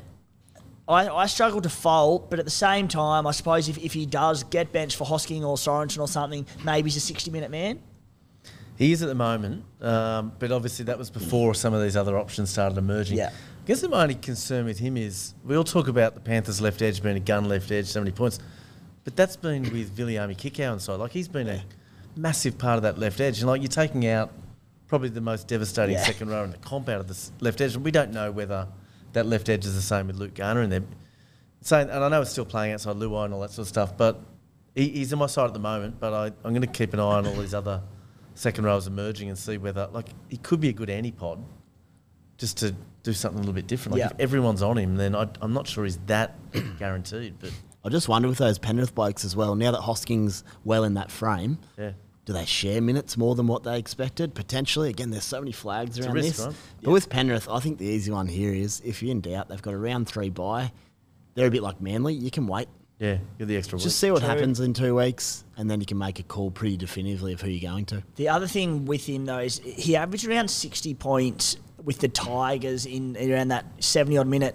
I, 0.88 1.08
I 1.08 1.26
struggle 1.26 1.60
to 1.62 1.68
fault, 1.68 2.30
but 2.30 2.38
at 2.38 2.44
the 2.44 2.50
same 2.50 2.88
time, 2.88 3.26
I 3.26 3.30
suppose 3.30 3.68
if, 3.68 3.78
if 3.78 3.92
he 3.92 4.06
does 4.06 4.42
get 4.44 4.72
benched 4.72 4.96
for 4.96 5.06
Hosking 5.06 5.42
or 5.42 5.56
Sorensen 5.56 6.00
or 6.00 6.08
something, 6.08 6.44
maybe 6.64 6.90
he's 6.90 6.96
a 6.96 7.00
60 7.00 7.30
minute 7.30 7.50
man. 7.50 7.80
He 8.76 8.92
is 8.92 9.02
at 9.02 9.08
the 9.08 9.14
moment, 9.14 9.64
um, 9.82 10.32
but 10.38 10.50
obviously 10.50 10.86
that 10.86 10.98
was 10.98 11.10
before 11.10 11.54
some 11.54 11.74
of 11.74 11.82
these 11.82 11.96
other 11.96 12.16
options 12.18 12.50
started 12.50 12.78
emerging. 12.78 13.18
Yeah. 13.18 13.28
I 13.28 13.66
guess 13.66 13.86
my 13.86 14.02
only 14.02 14.14
concern 14.14 14.64
with 14.64 14.78
him 14.78 14.96
is 14.96 15.34
we 15.44 15.54
all 15.54 15.64
talk 15.64 15.86
about 15.86 16.14
the 16.14 16.20
Panthers' 16.20 16.62
left 16.62 16.80
edge 16.80 17.02
being 17.02 17.16
a 17.16 17.20
gun 17.20 17.46
left 17.46 17.70
edge, 17.70 17.86
so 17.86 18.00
many 18.00 18.10
points, 18.10 18.38
but 19.04 19.14
that's 19.14 19.36
been 19.36 19.64
with 19.64 19.94
Viliami 19.94 20.34
Kikau 20.34 20.72
inside. 20.72 20.96
Like 20.96 21.12
he's 21.12 21.28
been 21.28 21.48
a 21.48 21.62
massive 22.16 22.56
part 22.56 22.78
of 22.78 22.82
that 22.84 22.98
left 22.98 23.20
edge, 23.20 23.40
and 23.40 23.48
like 23.48 23.60
you're 23.60 23.68
taking 23.68 24.06
out 24.06 24.32
probably 24.90 25.08
the 25.08 25.20
most 25.22 25.48
devastating 25.48 25.94
Yeah. 25.94 26.04
second 26.04 26.28
row 26.28 26.44
in 26.44 26.50
the 26.50 26.58
comp 26.58 26.88
out 26.90 27.00
of 27.00 27.08
the 27.08 27.30
left 27.42 27.60
edge, 27.62 27.74
and 27.74 27.82
we 27.84 27.90
don't 27.90 28.12
know 28.12 28.30
whether 28.30 28.68
that 29.14 29.24
left 29.24 29.48
edge 29.48 29.64
is 29.64 29.74
the 29.74 29.80
same 29.82 30.06
with 30.08 30.16
Luke 30.16 30.34
Garner 30.34 30.60
in 30.62 30.68
there. 30.70 30.82
So, 31.62 31.78
and 31.78 31.90
I 31.90 32.08
know 32.08 32.20
it's 32.20 32.30
still 32.30 32.44
playing 32.44 32.74
outside 32.74 32.96
Luai 32.96 33.24
and 33.26 33.34
all 33.34 33.40
that 33.40 33.50
sort 33.50 33.64
of 33.64 33.68
stuff, 33.68 33.96
but 33.96 34.20
he, 34.74 34.88
he's 34.88 35.12
on 35.12 35.18
my 35.18 35.26
side 35.26 35.46
at 35.46 35.52
the 35.54 35.58
moment. 35.60 35.98
But 36.00 36.12
I, 36.12 36.26
I'm 36.44 36.52
going 36.52 36.60
to 36.62 36.66
keep 36.66 36.92
an 36.92 37.00
eye 37.00 37.02
on 37.02 37.26
all 37.26 37.34
these 37.34 37.54
other 37.54 37.82
second 38.34 38.64
rows 38.64 38.86
emerging 38.86 39.28
and 39.28 39.38
see 39.38 39.56
whether 39.58 39.88
like 39.92 40.08
he 40.28 40.36
could 40.36 40.60
be 40.60 40.68
a 40.68 40.72
good 40.72 40.88
antipod, 40.88 41.42
just 42.38 42.58
to 42.58 42.74
do 43.02 43.12
something 43.12 43.38
a 43.38 43.40
little 43.42 43.54
bit 43.54 43.66
different. 43.66 43.92
Like 43.92 44.00
Yeah. 44.00 44.06
if 44.14 44.20
everyone's 44.20 44.62
on 44.62 44.76
him, 44.78 44.96
then 44.96 45.14
I, 45.14 45.28
I'm 45.40 45.52
not 45.52 45.66
sure 45.66 45.84
he's 45.84 45.98
that 46.06 46.36
guaranteed. 46.78 47.34
But 47.38 47.52
I 47.84 47.88
just 47.90 48.08
wonder 48.08 48.28
with 48.28 48.38
those 48.38 48.58
Penrith 48.58 48.94
blokes 48.94 49.24
as 49.24 49.36
well. 49.36 49.54
Now 49.54 49.70
that 49.72 49.80
Hosking's 49.82 50.44
well 50.64 50.84
in 50.84 50.94
that 50.94 51.10
frame, 51.10 51.58
yeah, 51.78 51.92
do 52.30 52.34
they 52.34 52.44
share 52.44 52.80
minutes 52.80 53.16
more 53.16 53.34
than 53.34 53.48
what 53.48 53.64
they 53.64 53.76
expected? 53.76 54.36
Potentially. 54.36 54.88
Again, 54.88 55.10
there's 55.10 55.24
so 55.24 55.40
many 55.40 55.50
flags 55.50 55.98
a 55.98 56.04
around 56.04 56.14
risk, 56.14 56.36
this. 56.36 56.46
right? 56.46 56.54
But 56.80 56.90
with 56.92 57.08
Penrith, 57.08 57.48
I 57.48 57.58
think 57.58 57.78
the 57.78 57.86
easy 57.86 58.12
one 58.12 58.28
here 58.28 58.54
is 58.54 58.80
if 58.84 59.02
you're 59.02 59.10
in 59.10 59.20
doubt, 59.20 59.48
they've 59.48 59.60
got 59.60 59.74
a 59.74 59.76
round 59.78 60.06
three 60.08 60.30
bye. 60.30 60.70
They're 61.34 61.48
a 61.48 61.50
bit 61.50 61.62
like 61.62 61.80
Manly. 61.80 62.14
You 62.14 62.30
can 62.30 62.46
wait. 62.46 62.68
yeah, 63.00 63.18
you're 63.36 63.46
the 63.46 63.56
extra. 63.56 63.78
Just 63.78 63.86
week. 63.86 63.92
see 63.94 64.10
what 64.12 64.20
True. 64.20 64.28
happens 64.28 64.60
in 64.60 64.74
two 64.74 64.94
weeks, 64.94 65.42
and 65.56 65.68
then 65.68 65.80
you 65.80 65.86
can 65.86 65.98
make 65.98 66.20
a 66.20 66.22
call 66.22 66.52
pretty 66.52 66.76
definitively 66.76 67.32
of 67.32 67.40
who 67.40 67.48
you're 67.50 67.68
going 67.68 67.84
to. 67.86 68.04
The 68.14 68.28
other 68.28 68.46
thing 68.46 68.84
with 68.84 69.04
him 69.06 69.24
though 69.24 69.40
is 69.40 69.58
he 69.58 69.96
averaged 69.96 70.28
around 70.28 70.52
60 70.52 70.94
points 70.94 71.56
with 71.82 71.98
the 71.98 72.08
Tigers 72.08 72.86
in 72.86 73.16
around 73.16 73.48
that 73.48 73.64
70 73.80 74.18
odd 74.18 74.28
minute. 74.28 74.54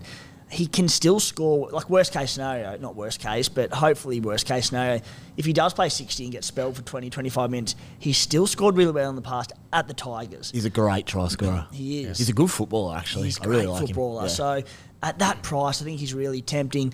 He 0.49 0.65
can 0.67 0.87
still 0.87 1.19
score, 1.19 1.69
like 1.71 1.89
worst 1.89 2.13
case 2.13 2.31
scenario, 2.31 2.77
not 2.77 2.95
worst 2.95 3.19
case, 3.19 3.49
but 3.49 3.73
hopefully 3.73 4.21
worst 4.21 4.45
case 4.45 4.67
scenario. 4.67 5.01
If 5.37 5.45
he 5.45 5.53
does 5.53 5.73
play 5.73 5.89
60 5.89 6.23
and 6.23 6.31
gets 6.31 6.47
spelled 6.47 6.75
for 6.75 6.81
20, 6.81 7.09
25 7.09 7.51
minutes, 7.51 7.75
he's 7.99 8.17
still 8.17 8.47
scored 8.47 8.77
really 8.77 8.91
well 8.91 9.09
in 9.09 9.15
the 9.15 9.21
past 9.21 9.53
at 9.73 9.87
the 9.87 9.93
Tigers. 9.93 10.51
He's 10.51 10.65
a 10.65 10.69
great 10.69 11.05
try 11.05 11.27
scorer. 11.27 11.67
He 11.71 12.03
is. 12.03 12.17
He's 12.17 12.29
a 12.29 12.33
good 12.33 12.49
footballer, 12.51 12.95
actually. 12.95 13.25
He's 13.25 13.37
a 13.37 13.41
great 13.41 13.65
really 13.65 13.87
footballer. 13.87 14.23
Yeah. 14.23 14.27
So 14.29 14.63
at 15.03 15.19
that 15.19 15.41
price, 15.43 15.81
I 15.81 15.85
think 15.85 15.99
he's 15.99 16.13
really 16.13 16.41
tempting. 16.41 16.93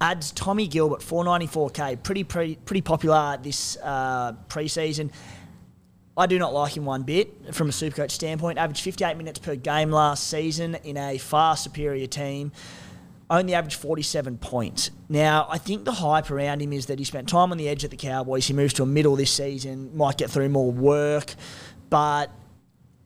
Adds 0.00 0.30
Tommy 0.32 0.68
Gilbert, 0.68 1.00
494k, 1.00 2.02
pretty 2.02 2.22
pretty, 2.22 2.54
pretty 2.56 2.82
popular 2.82 3.36
this 3.42 3.76
uh, 3.82 4.32
preseason. 4.48 5.10
I 6.16 6.26
do 6.26 6.38
not 6.38 6.52
like 6.52 6.76
him 6.76 6.84
one 6.84 7.04
bit 7.04 7.54
from 7.54 7.68
a 7.68 7.72
Supercoach 7.72 8.10
standpoint. 8.10 8.58
Averaged 8.58 8.82
58 8.82 9.16
minutes 9.16 9.38
per 9.38 9.54
game 9.54 9.90
last 9.90 10.28
season 10.28 10.74
in 10.82 10.96
a 10.96 11.16
far 11.18 11.56
superior 11.56 12.08
team. 12.08 12.50
Only 13.30 13.54
averaged 13.54 13.76
47 13.76 14.38
points. 14.38 14.90
Now, 15.08 15.46
I 15.50 15.58
think 15.58 15.84
the 15.84 15.92
hype 15.92 16.30
around 16.30 16.62
him 16.62 16.72
is 16.72 16.86
that 16.86 16.98
he 16.98 17.04
spent 17.04 17.28
time 17.28 17.52
on 17.52 17.58
the 17.58 17.68
edge 17.68 17.84
at 17.84 17.90
the 17.90 17.96
Cowboys. 17.96 18.46
He 18.46 18.54
moves 18.54 18.72
to 18.74 18.82
a 18.82 18.86
middle 18.86 19.16
this 19.16 19.30
season, 19.30 19.94
might 19.94 20.16
get 20.16 20.30
through 20.30 20.48
more 20.48 20.72
work, 20.72 21.34
but 21.90 22.30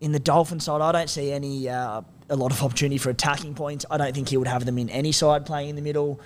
in 0.00 0.12
the 0.12 0.20
Dolphin 0.20 0.60
side, 0.60 0.80
I 0.80 0.92
don't 0.92 1.10
see 1.10 1.32
any 1.32 1.68
uh, 1.68 2.02
a 2.28 2.36
lot 2.36 2.52
of 2.52 2.62
opportunity 2.62 2.98
for 2.98 3.10
attacking 3.10 3.54
points. 3.54 3.84
I 3.90 3.98
don't 3.98 4.14
think 4.14 4.28
he 4.28 4.36
would 4.36 4.48
have 4.48 4.64
them 4.64 4.78
in 4.78 4.88
any 4.90 5.12
side 5.12 5.44
playing 5.44 5.70
in 5.70 5.76
the 5.76 5.82
middle. 5.82 6.20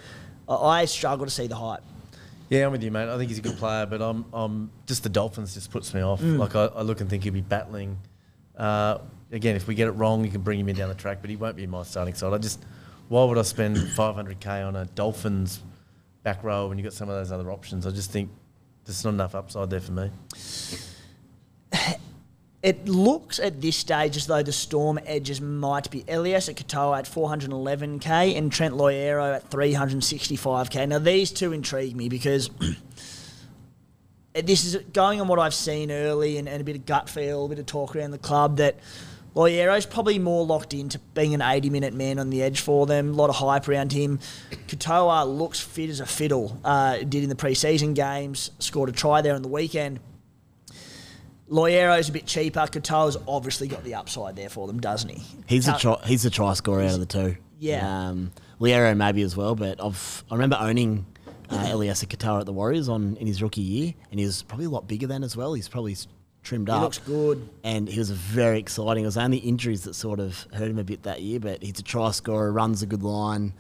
I 0.49 0.85
struggle 0.85 1.27
to 1.27 1.33
see 1.33 1.47
the 1.47 1.57
hype. 1.57 1.83
Yeah, 2.49 2.67
I'm 2.67 2.73
with 2.73 2.83
you, 2.85 2.91
mate. 2.93 3.09
I 3.09 3.17
think 3.19 3.29
he's 3.29 3.39
a 3.39 3.43
good 3.43 3.57
player, 3.57 3.87
but 3.87 4.01
I'm, 4.01 4.25
I'm 4.33 4.71
just 4.87 5.03
the 5.03 5.09
Dolphins 5.09 5.55
just 5.55 5.71
puts 5.71 5.93
me 5.93 6.01
off. 6.03 6.23
Like 6.23 6.55
I, 6.55 6.67
I 6.67 6.83
look 6.83 7.01
and 7.01 7.11
think 7.11 7.25
he'll 7.25 7.33
be 7.33 7.41
battling. 7.41 7.99
Uh, 8.57 8.99
again, 9.33 9.57
if 9.57 9.67
we 9.67 9.75
get 9.75 9.89
it 9.89 9.93
wrong, 9.93 10.25
you 10.25 10.31
can 10.31 10.43
bring 10.43 10.61
him 10.61 10.69
in 10.69 10.77
down 10.77 10.89
the 10.89 10.95
track, 10.95 11.19
but 11.21 11.29
he 11.29 11.37
won't 11.37 11.57
be 11.57 11.65
in 11.65 11.71
my 11.71 11.83
starting 11.83 12.15
side. 12.15 12.33
I 12.33 12.39
just, 12.39 12.65
why 13.09 13.25
would 13.25 13.39
I 13.39 13.43
spend 13.43 13.77
500k 13.77 14.67
on 14.67 14.77
a 14.77 14.85
Dolphins 14.85 15.61
back 16.23 16.43
row 16.43 16.69
when 16.69 16.79
you 16.79 16.85
have 16.85 16.93
got 16.93 16.97
some 16.97 17.09
of 17.09 17.17
those 17.17 17.31
other 17.31 17.51
options? 17.51 17.87
I 17.87 17.91
just 17.91 18.11
think 18.11 18.31
there's 18.85 19.05
not 19.05 19.15
enough 19.15 19.35
upside 19.35 19.71
there 19.71 19.81
for 19.81 19.93
me. 19.93 20.11
It 22.63 22.89
looks 22.89 23.39
at 23.39 23.61
this 23.61 23.77
stage 23.77 24.17
as 24.17 24.27
though 24.27 24.43
the 24.43 24.51
Storm 24.51 24.99
edges 25.07 25.41
might 25.41 25.89
be 25.89 26.03
Eliesa 26.03 26.53
Katoa 26.53 26.99
at 26.99 27.05
411k 27.05 28.37
and 28.37 28.51
Trent 28.51 28.75
Loiero 28.75 29.37
at 29.37 29.49
365k. 29.51 30.89
Now, 30.89 30.99
these 30.99 31.31
two 31.31 31.53
intrigue 31.53 31.95
me 31.95 32.09
because 32.09 32.51
this 34.35 34.65
is 34.65 34.83
going 34.93 35.21
on 35.21 35.29
what 35.29 35.39
I've 35.39 35.55
seen 35.55 35.93
early 35.93 36.39
and, 36.39 36.49
and 36.49 36.61
a 36.61 36.65
bit 36.65 36.75
of 36.75 36.87
gut 36.87 37.09
feel, 37.09 37.45
a 37.45 37.49
bit 37.49 37.61
of 37.61 37.67
talk 37.67 37.95
around 37.95 38.11
the 38.11 38.19
club 38.19 38.57
that 38.57 38.77
Loiero's 39.37 39.85
probably 39.85 40.19
more 40.19 40.47
locked 40.47 40.73
into 40.73 40.99
being 41.13 41.35
an 41.35 41.43
80 41.43 41.69
minute 41.69 41.93
man 41.93 42.19
on 42.19 42.31
the 42.31 42.43
edge 42.43 42.61
for 42.61 42.87
them. 42.87 43.11
A 43.11 43.13
lot 43.13 43.29
of 43.29 43.37
hype 43.37 43.69
around 43.69 43.93
him. 43.93 44.19
Katoa 44.67 45.27
looks 45.27 45.61
fit 45.61 45.91
as 45.91 46.01
a 46.01 46.07
fiddle. 46.07 46.59
Uh, 46.65 46.99
did 46.99 47.23
in 47.23 47.29
the 47.29 47.35
preseason 47.35 47.95
games, 47.95 48.51
scored 48.59 48.89
a 48.89 48.93
try 48.93 49.21
there 49.21 49.35
on 49.35 49.43
the 49.43 49.49
weekend. 49.49 50.01
Loiero's 51.51 52.09
a 52.09 52.13
bit 52.13 52.25
cheaper. 52.27 52.61
Katoa's 52.61 53.19
obviously 53.29 53.69
got 53.69 53.85
the 53.85 53.95
upside 53.95 54.37
there 54.37 54.49
for 54.49 54.67
them, 54.67 54.81
doesn't 54.81 55.11
he? 55.11 55.23
He's 55.47 55.69
a 55.69 55.79
try, 55.79 56.01
he's 56.07 56.25
a 56.25 56.31
try 56.31 56.55
scorer 56.55 56.83
out 56.83 56.95
of 56.95 57.01
the 57.01 57.07
two. 57.07 57.37
Yeah. 57.59 58.09
Um, 58.09 58.33
Loiero 58.59 58.97
maybe 58.97 59.21
as 59.23 59.37
well, 59.37 59.55
but 59.55 59.83
I've 59.83 60.25
I 60.31 60.35
remember 60.35 60.57
owning 60.59 61.05
uh, 61.51 61.67
Eliesa 61.67 62.07
Katoa 62.07 62.41
at 62.41 62.47
the 62.47 62.53
Warriors 62.53 62.89
on 62.89 63.17
in 63.17 63.27
his 63.27 63.43
rookie 63.43 63.61
year, 63.61 63.95
and 64.11 64.19
he 64.19 64.25
was 64.25 64.43
probably 64.43 64.67
a 64.67 64.71
lot 64.71 64.89
bigger 64.89 65.07
then 65.07 65.23
as 65.23 65.37
well. 65.37 65.53
He's 65.53 65.69
probably 65.69 65.95
trimmed 66.47 66.69
He 66.69 66.73
up. 66.75 66.83
looks 66.83 66.99
good. 66.99 67.49
and 67.65 67.89
he 67.89 67.99
was 67.99 68.11
very 68.11 68.59
exciting. 68.59 69.03
It 69.03 69.07
was 69.07 69.19
only 69.19 69.39
injuries 69.39 69.83
that 69.83 69.95
sort 69.95 70.21
of 70.21 70.47
hurt 70.55 70.71
him 70.71 70.79
a 70.79 70.85
bit 70.85 71.03
that 71.03 71.21
year, 71.21 71.41
but 71.41 71.63
he's 71.63 71.79
a 71.79 71.83
try 71.83 72.11
scorer, 72.13 72.53
runs 72.53 72.83
a 72.83 72.87
good 72.87 73.03
line, 73.03 73.53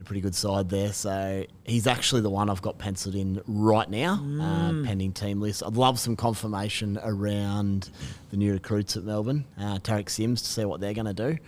a 0.00 0.04
pretty 0.04 0.20
good 0.20 0.34
side 0.36 0.68
there. 0.70 0.92
So 0.92 1.44
he's 1.64 1.88
actually 1.88 2.20
the 2.22 2.30
one 2.30 2.48
I've 2.48 2.62
got 2.62 2.78
penciled 2.78 3.16
in 3.16 3.42
right 3.48 3.90
now, 3.90 4.16
Mm. 4.22 4.40
uh, 4.84 4.86
pending 4.86 5.12
team 5.12 5.40
list. 5.40 5.62
I'd 5.66 5.74
love 5.76 5.98
some 5.98 6.14
confirmation 6.14 6.98
around 7.02 7.90
the 8.30 8.36
new 8.36 8.52
recruits 8.52 8.96
at 8.96 9.02
Melbourne, 9.02 9.44
uh, 9.58 9.78
Tariq 9.80 10.08
Sims, 10.08 10.40
to 10.42 10.48
see 10.48 10.64
what 10.64 10.80
they're 10.80 10.94
going 10.94 11.12
to 11.14 11.32
do. 11.32 11.38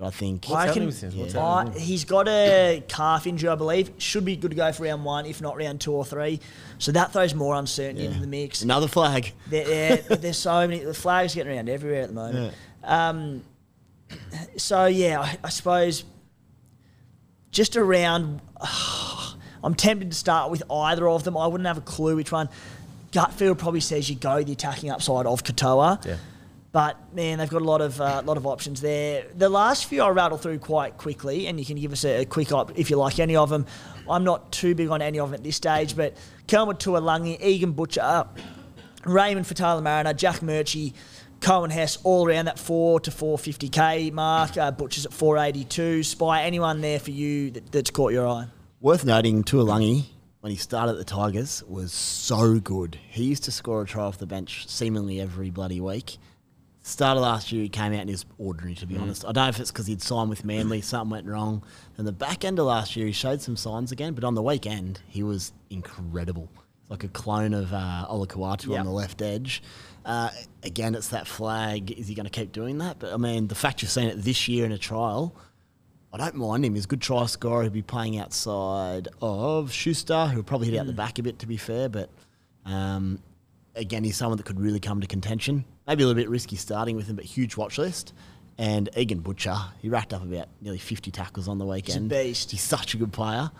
But 0.00 0.06
I 0.06 0.10
think 0.10 0.50
I 0.50 0.66
happening 0.66 0.74
can- 0.74 0.86
with 0.86 0.96
Sims? 0.96 1.14
What's 1.14 1.34
yeah. 1.34 1.44
I- 1.44 1.64
happening? 1.64 1.80
he's 1.82 2.04
got 2.06 2.26
a 2.26 2.82
calf 2.88 3.26
injury, 3.26 3.50
I 3.50 3.54
believe. 3.54 3.90
Should 3.98 4.24
be 4.24 4.34
good 4.34 4.50
to 4.50 4.56
go 4.56 4.72
for 4.72 4.84
round 4.84 5.04
one, 5.04 5.26
if 5.26 5.42
not 5.42 5.58
round 5.58 5.82
two 5.82 5.92
or 5.92 6.06
three. 6.06 6.40
So 6.78 6.90
that 6.92 7.12
throws 7.12 7.34
more 7.34 7.54
uncertainty 7.54 8.06
into 8.06 8.18
the 8.18 8.26
mix. 8.26 8.62
another 8.62 8.88
flag. 8.88 9.32
There, 9.48 9.68
yeah, 9.68 9.96
there's 10.16 10.38
so 10.38 10.66
many 10.66 10.78
the 10.82 10.94
flags 10.94 11.34
getting 11.34 11.52
around 11.52 11.68
everywhere 11.68 12.00
at 12.02 12.08
the 12.08 12.14
moment. 12.14 12.54
Um, 12.82 13.42
so 14.56 14.86
yeah, 14.86 15.20
I, 15.20 15.36
I 15.44 15.48
suppose 15.50 16.04
just 17.50 17.76
around. 17.76 18.40
I'm 19.62 19.74
tempted 19.74 20.10
to 20.10 20.16
start 20.16 20.50
with 20.50 20.62
either 20.70 21.06
of 21.06 21.24
them. 21.24 21.36
I 21.36 21.46
wouldn't 21.46 21.66
have 21.66 21.76
a 21.76 21.82
clue 21.82 22.16
which 22.16 22.32
one. 22.32 22.48
Gutfield 23.12 23.58
probably 23.58 23.80
says 23.80 24.08
you 24.08 24.16
go 24.16 24.42
the 24.42 24.52
attacking 24.52 24.88
upside 24.88 25.26
of 25.26 25.44
Katoa. 25.44 26.02
Yeah. 26.06 26.16
But 26.72 27.12
man, 27.14 27.38
they've 27.38 27.50
got 27.50 27.62
a 27.62 27.64
lot 27.64 27.80
of 27.80 28.00
uh, 28.00 28.22
lot 28.24 28.36
of 28.36 28.46
options 28.46 28.80
there. 28.80 29.26
The 29.36 29.48
last 29.48 29.86
few 29.86 30.02
I'll 30.02 30.12
rattle 30.12 30.38
through 30.38 30.60
quite 30.60 30.98
quickly, 30.98 31.48
and 31.48 31.58
you 31.58 31.66
can 31.66 31.76
give 31.76 31.92
us 31.92 32.04
a, 32.04 32.20
a 32.20 32.24
quick 32.24 32.52
op 32.52 32.78
if 32.78 32.90
you 32.90 32.96
like 32.96 33.18
any 33.18 33.34
of 33.34 33.50
them. 33.50 33.66
I'm 34.08 34.22
not 34.22 34.52
too 34.52 34.76
big 34.76 34.88
on 34.88 35.02
any 35.02 35.18
of 35.18 35.30
them 35.30 35.34
at 35.34 35.42
this 35.42 35.56
stage, 35.56 35.96
but 35.96 36.16
Kelma 36.46 36.74
Tualagi, 36.78 37.40
Egan 37.42 37.72
Butcher, 37.72 38.24
Raymond 39.04 39.46
Faitala-Mariner, 39.46 40.12
Jack 40.14 40.42
Murchie, 40.42 40.92
Coen 41.40 41.70
Hess, 41.72 41.98
all 42.04 42.28
around 42.28 42.44
that 42.44 42.58
four 42.58 43.00
to 43.00 43.10
four 43.10 43.36
fifty 43.36 43.68
k 43.68 44.10
mark. 44.10 44.56
Uh, 44.56 44.70
Butcher's 44.70 45.06
at 45.06 45.12
four 45.12 45.38
eighty 45.38 45.64
two. 45.64 46.04
Spy 46.04 46.44
anyone 46.44 46.80
there 46.82 47.00
for 47.00 47.10
you 47.10 47.50
that, 47.50 47.72
that's 47.72 47.90
caught 47.90 48.12
your 48.12 48.28
eye? 48.28 48.46
Worth 48.80 49.04
noting, 49.04 49.42
Tuolangi, 49.42 50.04
when 50.38 50.52
he 50.52 50.56
started 50.56 50.92
at 50.92 50.98
the 50.98 51.04
Tigers, 51.04 51.64
was 51.66 51.92
so 51.92 52.60
good. 52.60 52.96
He 53.08 53.24
used 53.24 53.42
to 53.44 53.50
score 53.50 53.82
a 53.82 53.86
try 53.86 54.04
off 54.04 54.18
the 54.18 54.26
bench 54.26 54.68
seemingly 54.68 55.20
every 55.20 55.50
bloody 55.50 55.80
week. 55.80 56.18
Start 56.82 57.18
of 57.18 57.22
last 57.22 57.52
year, 57.52 57.62
he 57.62 57.68
came 57.68 57.92
out 57.92 58.00
and 58.00 58.08
he 58.08 58.14
was 58.14 58.24
ordinary, 58.38 58.74
to 58.76 58.86
be 58.86 58.96
honest. 58.96 59.24
I 59.24 59.32
don't 59.32 59.44
know 59.44 59.48
if 59.50 59.60
it's 59.60 59.70
because 59.70 59.86
he'd 59.86 60.00
signed 60.00 60.30
with 60.30 60.44
Manly, 60.46 60.80
something 60.80 61.10
went 61.10 61.26
wrong. 61.26 61.62
And 61.98 62.06
the 62.06 62.12
back 62.12 62.42
end 62.44 62.58
of 62.58 62.64
last 62.66 62.96
year, 62.96 63.06
he 63.06 63.12
showed 63.12 63.42
some 63.42 63.54
signs 63.56 63.92
again, 63.92 64.14
but 64.14 64.24
on 64.24 64.34
the 64.34 64.42
weekend, 64.42 65.00
he 65.06 65.22
was 65.22 65.52
incredible. 65.68 66.48
Like 66.88 67.04
a 67.04 67.08
clone 67.08 67.52
of 67.52 67.72
uh, 67.74 68.06
Olakau'atu 68.10 68.68
Yep. 68.70 68.80
on 68.80 68.86
the 68.86 68.92
left 68.92 69.20
edge. 69.20 69.62
Uh, 70.06 70.30
again, 70.62 70.94
it's 70.94 71.08
that 71.08 71.26
flag. 71.26 71.90
Is 71.92 72.08
he 72.08 72.14
going 72.14 72.24
to 72.24 72.30
keep 72.30 72.50
doing 72.50 72.78
that? 72.78 72.98
But 72.98 73.12
I 73.12 73.18
mean, 73.18 73.48
the 73.48 73.54
fact 73.54 73.82
you've 73.82 73.90
seen 73.90 74.08
it 74.08 74.16
this 74.22 74.48
year 74.48 74.64
in 74.64 74.72
a 74.72 74.78
trial, 74.78 75.36
I 76.12 76.16
don't 76.16 76.34
mind 76.36 76.64
him. 76.64 76.74
He's 76.74 76.86
a 76.86 76.88
good 76.88 77.02
try 77.02 77.26
scorer. 77.26 77.62
He'll 77.62 77.70
be 77.70 77.82
playing 77.82 78.18
outside 78.18 79.06
of 79.20 79.70
Schuster, 79.70 80.26
who'll 80.28 80.42
probably 80.42 80.70
hit 80.70 80.80
out 80.80 80.86
the 80.86 80.92
back 80.94 81.18
a 81.18 81.22
bit, 81.22 81.38
to 81.40 81.46
be 81.46 81.58
fair. 81.58 81.88
But 81.90 82.08
um, 82.64 83.22
again, 83.76 84.02
he's 84.02 84.16
someone 84.16 84.38
that 84.38 84.46
could 84.46 84.58
really 84.58 84.80
come 84.80 85.00
to 85.02 85.06
contention. 85.06 85.66
Maybe 85.90 86.04
a 86.04 86.06
little 86.06 86.22
bit 86.22 86.30
risky 86.30 86.54
starting 86.54 86.94
with 86.94 87.08
him, 87.08 87.16
but 87.16 87.24
huge 87.24 87.56
watch 87.56 87.76
list. 87.76 88.14
And 88.58 88.88
Egan 88.96 89.18
Butcher, 89.22 89.56
he 89.82 89.88
racked 89.88 90.14
up 90.14 90.22
about 90.22 90.46
nearly 90.60 90.78
50 90.78 91.10
tackles 91.10 91.48
on 91.48 91.58
the 91.58 91.66
weekend. 91.66 92.12
He's 92.12 92.20
a 92.20 92.24
beast. 92.24 92.50
He's 92.52 92.62
such 92.62 92.94
a 92.94 92.96
good 92.96 93.12
player. 93.12 93.50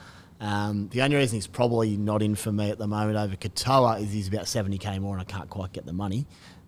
Um, 0.41 0.89
the 0.93 1.03
only 1.03 1.17
reason 1.17 1.39
he's 1.39 1.49
probably 1.49 1.97
not 1.97 2.23
in 2.23 2.37
for 2.37 2.53
me 2.53 2.71
at 2.71 2.79
the 2.79 2.87
moment 2.87 3.17
over 3.19 3.35
Katoa 3.35 4.01
is 4.01 4.13
he's 4.13 4.29
about 4.29 4.45
70k 4.45 5.01
more 5.01 5.13
and 5.19 5.21
I 5.21 5.25
can't 5.25 5.51
quite 5.51 5.73
get 5.73 5.87
the 5.87 5.93
money. 5.93 6.25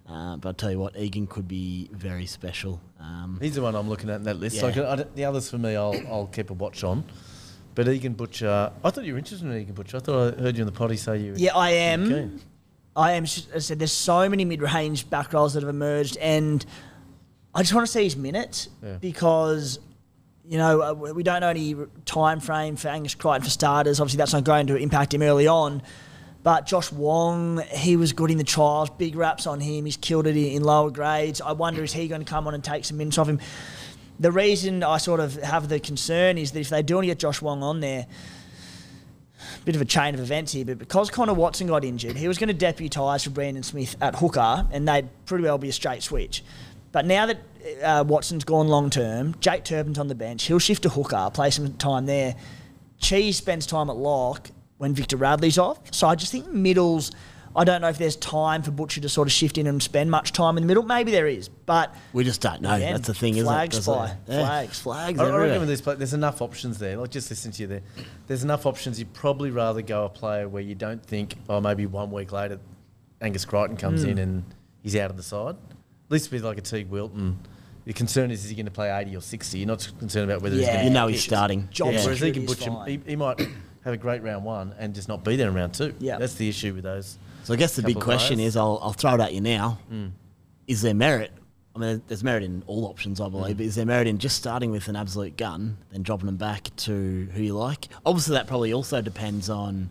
Uh, 0.08 0.36
but 0.36 0.48
I'll 0.48 0.54
tell 0.54 0.72
you 0.72 0.80
what, 0.80 0.96
Egan 0.96 1.28
could 1.28 1.46
be 1.46 1.88
very 1.92 2.26
special. 2.26 2.80
Um, 2.98 3.38
He's 3.40 3.54
the 3.54 3.62
one 3.62 3.76
I'm 3.76 3.88
looking 3.88 4.10
at 4.10 4.16
in 4.16 4.24
that 4.24 4.40
list. 4.40 4.56
Yeah. 4.56 4.62
So 4.62 4.66
I 4.66 4.72
can, 4.72 4.84
I 4.84 5.04
the 5.14 5.24
others 5.26 5.48
for 5.48 5.58
me, 5.58 5.76
I'll, 5.76 5.94
I'll 6.10 6.26
keep 6.26 6.50
a 6.50 6.54
watch 6.54 6.82
on. 6.82 7.04
But 7.76 7.86
Egan 7.86 8.14
Butcher, 8.14 8.72
I 8.82 8.90
thought 8.90 9.04
you 9.04 9.12
were 9.12 9.18
interested 9.20 9.46
in 9.48 9.56
Egan 9.56 9.74
Butcher. 9.74 9.98
I 9.98 10.00
thought 10.00 10.34
I 10.38 10.42
heard 10.42 10.56
you 10.56 10.62
in 10.62 10.66
the 10.66 10.76
potty 10.76 10.96
say 10.96 11.18
you. 11.18 11.32
were 11.32 11.38
Yeah, 11.38 11.56
I 11.56 11.70
am. 11.70 12.08
keen. 12.08 12.40
I 12.94 13.12
am. 13.12 13.24
I 13.24 13.58
said, 13.58 13.78
there's 13.78 13.92
so 13.92 14.28
many 14.28 14.44
mid-range 14.44 15.08
back 15.08 15.32
rows 15.32 15.54
that 15.54 15.62
have 15.62 15.70
emerged, 15.70 16.16
and 16.18 16.64
I 17.54 17.62
just 17.62 17.72
want 17.74 17.86
to 17.86 17.92
see 17.92 18.04
his 18.04 18.16
minutes 18.16 18.68
Yeah. 18.82 18.96
because 19.00 19.78
you 20.44 20.58
know 20.58 20.82
uh, 20.82 20.92
we 20.92 21.22
don't 21.22 21.40
know 21.40 21.48
any 21.48 21.74
time 22.04 22.40
frame 22.40 22.76
for 22.76 22.88
Angus 22.88 23.14
Crichton 23.14 23.42
for 23.44 23.50
starters. 23.50 24.00
Obviously, 24.00 24.18
that's 24.18 24.32
not 24.34 24.44
going 24.44 24.66
to 24.66 24.76
impact 24.76 25.14
him 25.14 25.22
early 25.22 25.46
on. 25.46 25.82
But 26.42 26.66
Josh 26.66 26.90
Wong, 26.90 27.62
he 27.70 27.96
was 27.96 28.12
good 28.12 28.30
in 28.30 28.36
the 28.36 28.42
trials. 28.44 28.90
Big 28.90 29.14
raps 29.14 29.46
on 29.46 29.60
him. 29.60 29.84
He's 29.84 29.96
killed 29.96 30.26
it 30.26 30.36
in 30.36 30.56
in 30.56 30.64
lower 30.64 30.90
grades. 30.90 31.40
I 31.40 31.52
wonder 31.52 31.82
is 31.84 31.92
he 31.92 32.08
going 32.08 32.24
to 32.24 32.28
come 32.30 32.46
on 32.46 32.54
and 32.54 32.62
take 32.64 32.84
some 32.84 32.98
minutes 32.98 33.16
off 33.16 33.28
him? 33.28 33.38
The 34.20 34.32
reason 34.32 34.82
I 34.82 34.98
sort 34.98 35.20
of 35.20 35.36
have 35.36 35.68
the 35.68 35.80
concern 35.80 36.36
is 36.38 36.52
that 36.52 36.60
if 36.60 36.68
they 36.68 36.82
do 36.82 36.96
want 36.96 37.04
to 37.04 37.06
get 37.08 37.18
Josh 37.18 37.40
Wong 37.40 37.62
on 37.62 37.80
there, 37.80 38.06
bit 39.64 39.76
of 39.76 39.82
a 39.82 39.84
chain 39.84 40.14
of 40.14 40.20
events 40.20 40.52
here, 40.52 40.64
but 40.64 40.78
because 40.78 41.10
Connor 41.10 41.34
Watson 41.34 41.66
got 41.66 41.84
injured, 41.84 42.16
he 42.16 42.28
was 42.28 42.38
going 42.38 42.56
to 42.56 42.66
deputise 42.66 43.24
for 43.24 43.30
Brandon 43.30 43.62
Smith 43.62 43.96
at 44.00 44.16
hooker, 44.16 44.66
and 44.70 44.86
they'd 44.86 45.08
pretty 45.26 45.44
well 45.44 45.58
be 45.58 45.68
a 45.68 45.72
straight 45.72 46.02
switch. 46.02 46.42
But 46.92 47.06
now 47.06 47.26
that 47.26 47.38
uh, 47.82 48.04
Watson's 48.06 48.44
gone 48.44 48.68
long 48.68 48.90
term, 48.90 49.34
Jake 49.40 49.64
Turpin's 49.64 49.98
on 49.98 50.08
the 50.08 50.14
bench. 50.14 50.44
He'll 50.44 50.58
shift 50.58 50.82
to 50.82 50.90
hooker, 50.90 51.30
play 51.32 51.50
some 51.50 51.72
time 51.74 52.06
there. 52.06 52.36
Cheese 52.98 53.36
spends 53.36 53.66
time 53.66 53.90
at 53.90 53.96
lock 53.96 54.50
when 54.78 54.94
Victor 54.94 55.16
Radley's 55.16 55.58
off. 55.58 55.78
So 55.92 56.06
I 56.06 56.14
just 56.14 56.32
think 56.32 56.48
middles. 56.48 57.12
I 57.54 57.64
don't 57.64 57.80
know 57.82 57.88
if 57.88 57.98
there's 57.98 58.16
time 58.16 58.62
for 58.62 58.70
Butcher 58.70 59.00
to 59.02 59.08
sort 59.08 59.28
of 59.28 59.32
shift 59.32 59.58
in 59.58 59.66
and 59.66 59.82
spend 59.82 60.10
much 60.10 60.32
time 60.32 60.56
in 60.56 60.62
the 60.62 60.66
middle. 60.66 60.82
Maybe 60.82 61.10
there 61.12 61.26
is, 61.26 61.48
but 61.48 61.94
we 62.12 62.24
just 62.24 62.40
don't 62.40 62.62
know. 62.62 62.72
Again, 62.74 62.94
That's 62.94 63.06
the 63.08 63.14
thing, 63.14 63.34
isn't 63.36 63.44
flags 63.46 63.76
it? 63.76 63.78
Does 63.80 63.88
it- 63.88 63.92
fly. 63.92 64.16
Yeah, 64.28 64.38
Flags. 64.46 64.80
Flags. 64.80 65.20
I, 65.20 65.28
I 65.28 65.36
reckon 65.36 65.66
this 65.66 65.80
there's 65.82 66.14
enough 66.14 66.40
options 66.40 66.78
there. 66.78 66.96
Like 66.96 67.10
just 67.10 67.28
listen 67.30 67.52
to 67.52 67.62
you 67.62 67.66
there, 67.68 67.82
there's 68.26 68.42
enough 68.44 68.64
options. 68.64 68.98
You'd 68.98 69.12
probably 69.12 69.50
rather 69.50 69.82
go 69.82 70.04
a 70.06 70.08
player 70.08 70.48
where 70.48 70.62
you 70.62 70.74
don't 70.74 71.04
think, 71.04 71.34
oh, 71.48 71.60
maybe 71.60 71.84
one 71.86 72.10
week 72.10 72.32
later, 72.32 72.58
Angus 73.20 73.44
Crichton 73.44 73.76
comes 73.76 74.02
Hmm. 74.02 74.10
in 74.10 74.18
and 74.18 74.44
he's 74.82 74.96
out 74.96 75.10
of 75.10 75.16
the 75.16 75.22
side. 75.22 75.56
At 75.56 76.10
least 76.10 76.30
with 76.32 76.42
like 76.44 76.58
a 76.58 76.62
Teague 76.62 76.88
Wilton, 76.88 77.38
the 77.84 77.92
concern 77.92 78.30
is 78.30 78.44
is 78.44 78.50
he 78.50 78.56
going 78.56 78.66
to 78.66 78.72
play 78.72 78.90
80 78.90 79.16
or 79.16 79.20
60? 79.20 79.58
You're 79.58 79.66
not 79.66 79.90
concerned 79.98 80.30
about 80.30 80.42
whether 80.42 80.56
he's 80.56 80.64
Yeah. 80.66 80.72
going 80.74 80.84
You 80.84 80.90
to 80.90 80.94
know 80.94 81.06
he's 81.08 81.22
starting. 81.22 81.68
job 81.70 81.92
Yeah. 81.92 82.04
Whereas 82.04 82.22
Egan 82.24 82.44
is 82.44 82.54
Butcher, 82.54 82.72
he, 82.86 83.00
he 83.06 83.16
might 83.16 83.40
have 83.84 83.92
a 83.94 83.96
great 83.96 84.22
round 84.22 84.44
one 84.44 84.74
and 84.78 84.94
just 84.94 85.08
not 85.08 85.24
be 85.24 85.36
there 85.36 85.48
in 85.48 85.54
round 85.54 85.74
two. 85.74 85.94
Yeah. 85.98 86.18
That's 86.18 86.34
the 86.34 86.48
issue 86.48 86.74
with 86.74 86.84
those. 86.84 87.18
So 87.44 87.54
I 87.54 87.56
guess 87.56 87.76
the 87.76 87.82
big 87.82 88.00
question 88.00 88.36
players. 88.36 88.54
is, 88.54 88.56
I'll, 88.56 88.78
I'll 88.82 88.92
throw 88.92 89.14
it 89.14 89.20
at 89.20 89.34
you 89.34 89.40
now. 89.40 89.78
Mm. 89.92 90.12
Is 90.66 90.82
there 90.82 90.94
merit? 90.94 91.32
I 91.74 91.78
mean, 91.78 92.02
there's 92.06 92.22
merit 92.22 92.42
in 92.44 92.62
all 92.66 92.84
options, 92.84 93.20
I 93.20 93.28
believe. 93.28 93.54
Mm. 93.54 93.58
But 93.58 93.66
is 93.66 93.74
there 93.74 93.86
merit 93.86 94.06
in 94.06 94.18
just 94.18 94.36
starting 94.36 94.70
with 94.70 94.88
an 94.88 94.96
absolute 94.96 95.36
gun, 95.36 95.78
then 95.90 96.02
dropping 96.02 96.26
them 96.26 96.36
back 96.36 96.74
to 96.76 97.28
who 97.32 97.42
you 97.42 97.54
like? 97.54 97.88
Obviously, 98.04 98.34
that 98.34 98.46
probably 98.46 98.72
also 98.72 99.00
depends 99.00 99.48
on 99.48 99.90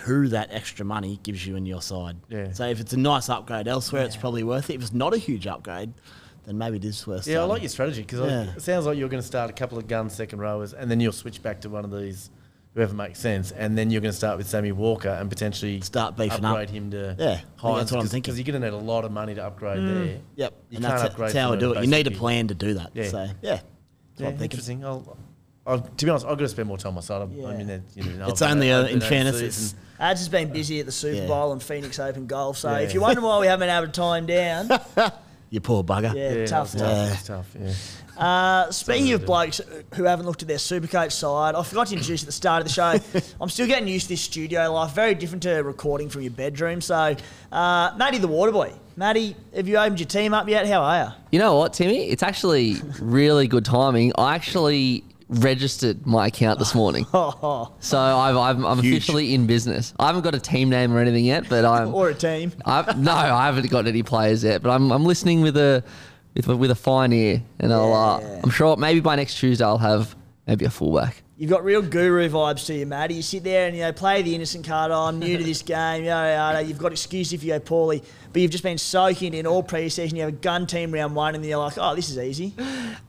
who 0.00 0.28
that 0.28 0.48
extra 0.50 0.84
money 0.84 1.20
gives 1.22 1.46
you 1.46 1.56
in 1.56 1.66
your 1.66 1.82
side. 1.82 2.16
Yeah. 2.28 2.52
So 2.52 2.66
if 2.66 2.80
it's 2.80 2.92
a 2.92 2.98
nice 2.98 3.28
upgrade 3.28 3.68
elsewhere, 3.68 4.04
it's 4.04 4.16
probably 4.16 4.42
worth 4.42 4.70
it. 4.70 4.74
If 4.74 4.82
it's 4.82 4.92
not 4.92 5.14
a 5.14 5.18
huge 5.18 5.46
upgrade, 5.46 5.92
then 6.46 6.56
maybe 6.58 6.76
it 6.78 6.84
is 6.84 7.06
worth. 7.06 7.28
It. 7.28 7.32
Yeah, 7.32 7.40
I 7.40 7.44
like 7.44 7.62
your 7.62 7.68
strategy 7.68 8.02
because 8.02 8.20
Yeah. 8.20 8.54
it 8.54 8.62
sounds 8.62 8.86
like 8.86 8.96
you're 8.98 9.08
going 9.10 9.22
to 9.22 9.26
start 9.26 9.50
a 9.50 9.52
couple 9.52 9.78
of 9.78 9.86
gun 9.86 10.08
second 10.10 10.38
rowers 10.40 10.72
and 10.72 10.90
then 10.90 11.00
you'll 11.00 11.12
switch 11.12 11.42
back 11.42 11.60
to 11.62 11.68
one 11.68 11.84
of 11.84 11.90
these, 11.90 12.30
whoever 12.74 12.94
makes 12.94 13.18
sense, 13.18 13.50
and 13.52 13.76
then 13.76 13.90
you're 13.90 14.00
going 14.00 14.12
to 14.12 14.16
start 14.16 14.38
with 14.38 14.46
Sammy 14.48 14.70
Walker 14.72 15.08
and 15.08 15.28
potentially 15.28 15.80
Start 15.80 16.16
beefing 16.16 16.44
up. 16.44 16.52
upgrade 16.52 16.70
him 16.70 16.90
to 16.92 17.16
Yeah, 17.18 17.26
I 17.32 17.34
think 17.36 17.46
Hynes 17.58 17.76
that's 17.78 17.92
what 17.92 18.00
I'm 18.00 18.06
thinking. 18.06 18.22
because 18.32 18.38
you're 18.38 18.44
going 18.52 18.60
to 18.62 18.70
need 18.70 18.74
a 18.74 18.78
lot 18.92 19.04
of 19.04 19.10
money 19.12 19.34
to 19.34 19.44
upgrade 19.44 19.78
there. 19.78 20.18
Yep. 20.36 20.54
You 20.70 20.76
and 20.76 20.84
can't 20.84 20.96
that's, 20.98 21.02
upgrade 21.10 21.26
that's 21.28 21.38
how 21.38 21.48
I 21.48 21.50
from 21.52 21.58
do 21.60 21.74
a 21.74 21.78
it. 21.78 21.84
You 21.84 21.90
need 21.90 22.06
a 22.06 22.10
basic- 22.10 22.18
plan 22.20 22.48
to 22.48 22.54
do 22.54 22.74
that. 22.74 22.90
Yeah. 22.94 23.08
So, 23.08 23.18
yeah. 23.18 23.26
That's 23.32 23.62
Yeah, 24.16 24.24
what 24.26 24.32
I'm 24.32 24.38
thinking. 24.38 24.42
interesting. 24.42 24.84
I'll, 24.84 25.16
I'll, 25.66 25.80
to 25.80 26.04
be 26.04 26.10
honest, 26.10 26.24
I've 26.26 26.38
got 26.38 26.44
to 26.44 26.48
spend 26.48 26.68
more 26.68 26.78
time 26.78 26.90
on 26.90 26.94
my 26.96 27.00
side. 27.00 27.22
I'm, 27.22 27.30
I'm 27.32 27.36
Yeah. 27.38 27.50
in 27.58 27.66
there, 27.66 27.82
you 27.94 28.04
know, 28.04 28.28
It's 28.28 28.40
I've 28.42 28.52
only, 28.52 28.70
out- 28.72 28.82
uh, 28.82 28.84
I've 28.86 28.90
in 28.92 28.98
been 29.00 29.08
fairness, 29.08 29.36
overseas 29.36 29.72
it's- 29.72 29.86
Ads 30.00 30.20
has 30.20 30.28
been 30.30 30.50
busy 30.50 30.80
at 30.80 30.86
the 30.86 30.92
Super 30.92 31.16
Yeah. 31.22 31.26
Bowl 31.26 31.52
and 31.52 31.62
Phoenix 31.62 31.98
Open 31.98 32.26
Golf. 32.26 32.56
So 32.56 32.70
Yeah. 32.70 32.78
if 32.78 32.94
you're 32.94 33.02
wondering 33.02 33.26
why 33.26 33.38
we 33.40 33.46
haven't 33.48 33.68
had 33.68 33.84
a 33.84 33.88
time 33.88 34.24
down, 34.26 34.70
You 35.50 35.60
poor 35.60 35.82
bugger. 35.84 36.14
yeah, 36.14 36.32
yeah, 36.32 36.46
tough 36.46 36.72
it's 36.72 36.80
one. 36.82 36.90
Yeah. 36.90 37.12
It's 37.12 37.26
tough. 37.26 37.54
Yeah. 37.60 37.72
Uh, 38.20 38.70
speaking 38.70 39.12
of 39.12 39.24
blokes 39.24 39.62
who 39.94 40.04
haven't 40.04 40.26
looked 40.26 40.42
at 40.42 40.48
their 40.48 40.58
Supercoach 40.58 41.12
side, 41.12 41.54
I 41.54 41.62
forgot 41.62 41.86
to 41.86 41.94
introduce 41.94 42.22
at 42.22 42.26
the 42.26 42.32
start 42.32 42.60
of 42.60 42.68
the 42.68 42.72
show. 42.72 43.20
I'm 43.40 43.48
still 43.48 43.66
getting 43.66 43.88
used 43.88 44.06
to 44.06 44.08
this 44.10 44.20
studio 44.20 44.72
life. 44.72 44.92
Very 44.92 45.14
different 45.14 45.42
to 45.44 45.54
recording 45.62 46.10
from 46.10 46.20
your 46.22 46.30
bedroom. 46.32 46.82
So, 46.82 47.16
uh, 47.50 47.94
Matty 47.96 48.18
the 48.18 48.28
Waterboy. 48.28 48.74
Matty, 48.96 49.34
have 49.56 49.66
you 49.66 49.78
opened 49.78 49.98
your 50.00 50.06
team 50.08 50.34
up 50.34 50.46
yet? 50.48 50.66
How 50.66 50.82
are 50.82 51.04
you? 51.04 51.12
You 51.32 51.38
know 51.38 51.56
what, 51.56 51.72
Timmy? 51.72 52.10
It's 52.10 52.22
actually 52.22 52.76
really 53.00 53.48
good 53.48 53.64
timing. 53.64 54.12
I 54.18 54.34
actually 54.34 55.04
registered 55.30 56.06
my 56.06 56.26
account 56.26 56.58
this 56.58 56.74
morning. 56.74 57.06
Oh, 57.14 57.72
So 57.80 57.98
I've, 57.98 58.36
I'm, 58.36 58.66
I'm 58.66 58.82
Huge. 58.82 58.96
officially 58.96 59.32
in 59.32 59.46
business. 59.46 59.94
I 59.98 60.08
haven't 60.08 60.22
got 60.22 60.34
a 60.34 60.40
team 60.40 60.68
name 60.68 60.92
or 60.92 60.98
anything 60.98 61.24
yet, 61.24 61.48
but 61.48 61.64
I'm. 61.64 61.94
or 61.94 62.10
a 62.10 62.14
team. 62.14 62.52
I've, 62.66 62.98
no, 62.98 63.12
I 63.12 63.46
haven't 63.46 63.70
got 63.70 63.86
any 63.86 64.02
players 64.02 64.44
yet, 64.44 64.62
but 64.62 64.70
I'm, 64.70 64.90
I'm 64.90 65.04
listening 65.04 65.40
with 65.40 65.56
a 65.56 65.82
with, 66.34 66.48
a- 66.48 66.56
with 66.56 66.70
a 66.70 66.74
fine 66.74 67.12
ear, 67.12 67.42
and 67.58 67.72
I'll, 67.72 67.92
uh, 67.92 68.40
I'm 68.42 68.50
sure 68.50 68.76
maybe 68.76 69.00
by 69.00 69.16
next 69.16 69.36
Tuesday 69.38 69.64
I'll 69.64 69.78
have 69.78 70.14
maybe 70.46 70.64
a 70.64 70.70
fullback. 70.70 71.22
You've 71.36 71.48
got 71.50 71.64
real 71.64 71.80
guru 71.80 72.28
vibes 72.28 72.66
to 72.66 72.74
you, 72.74 72.84
Matty. 72.84 73.14
You 73.14 73.22
sit 73.22 73.44
there 73.44 73.66
and 73.66 73.74
you 73.74 73.82
know 73.82 73.92
play 73.92 74.20
the 74.20 74.34
innocent 74.34 74.66
card. 74.66 74.90
Oh, 74.90 75.04
I'm 75.04 75.18
new 75.18 75.38
to 75.38 75.42
this 75.42 75.62
game. 75.62 76.04
Yada 76.04 76.32
yada. 76.32 76.62
You've 76.62 76.76
got 76.76 76.92
excuse 76.92 77.32
if 77.32 77.42
you 77.42 77.52
go 77.54 77.60
poorly, 77.60 78.02
but 78.30 78.42
you've 78.42 78.50
just 78.50 78.62
been 78.62 78.76
soaking 78.76 79.32
in 79.32 79.46
all 79.46 79.62
pre-season. 79.62 80.16
You 80.16 80.24
have 80.24 80.34
a 80.34 80.36
gun 80.36 80.66
team 80.66 80.92
round 80.92 81.16
one, 81.16 81.34
and 81.34 81.42
you're 81.42 81.56
like, 81.56 81.78
oh, 81.78 81.94
this 81.96 82.10
is 82.10 82.18
easy. 82.18 82.52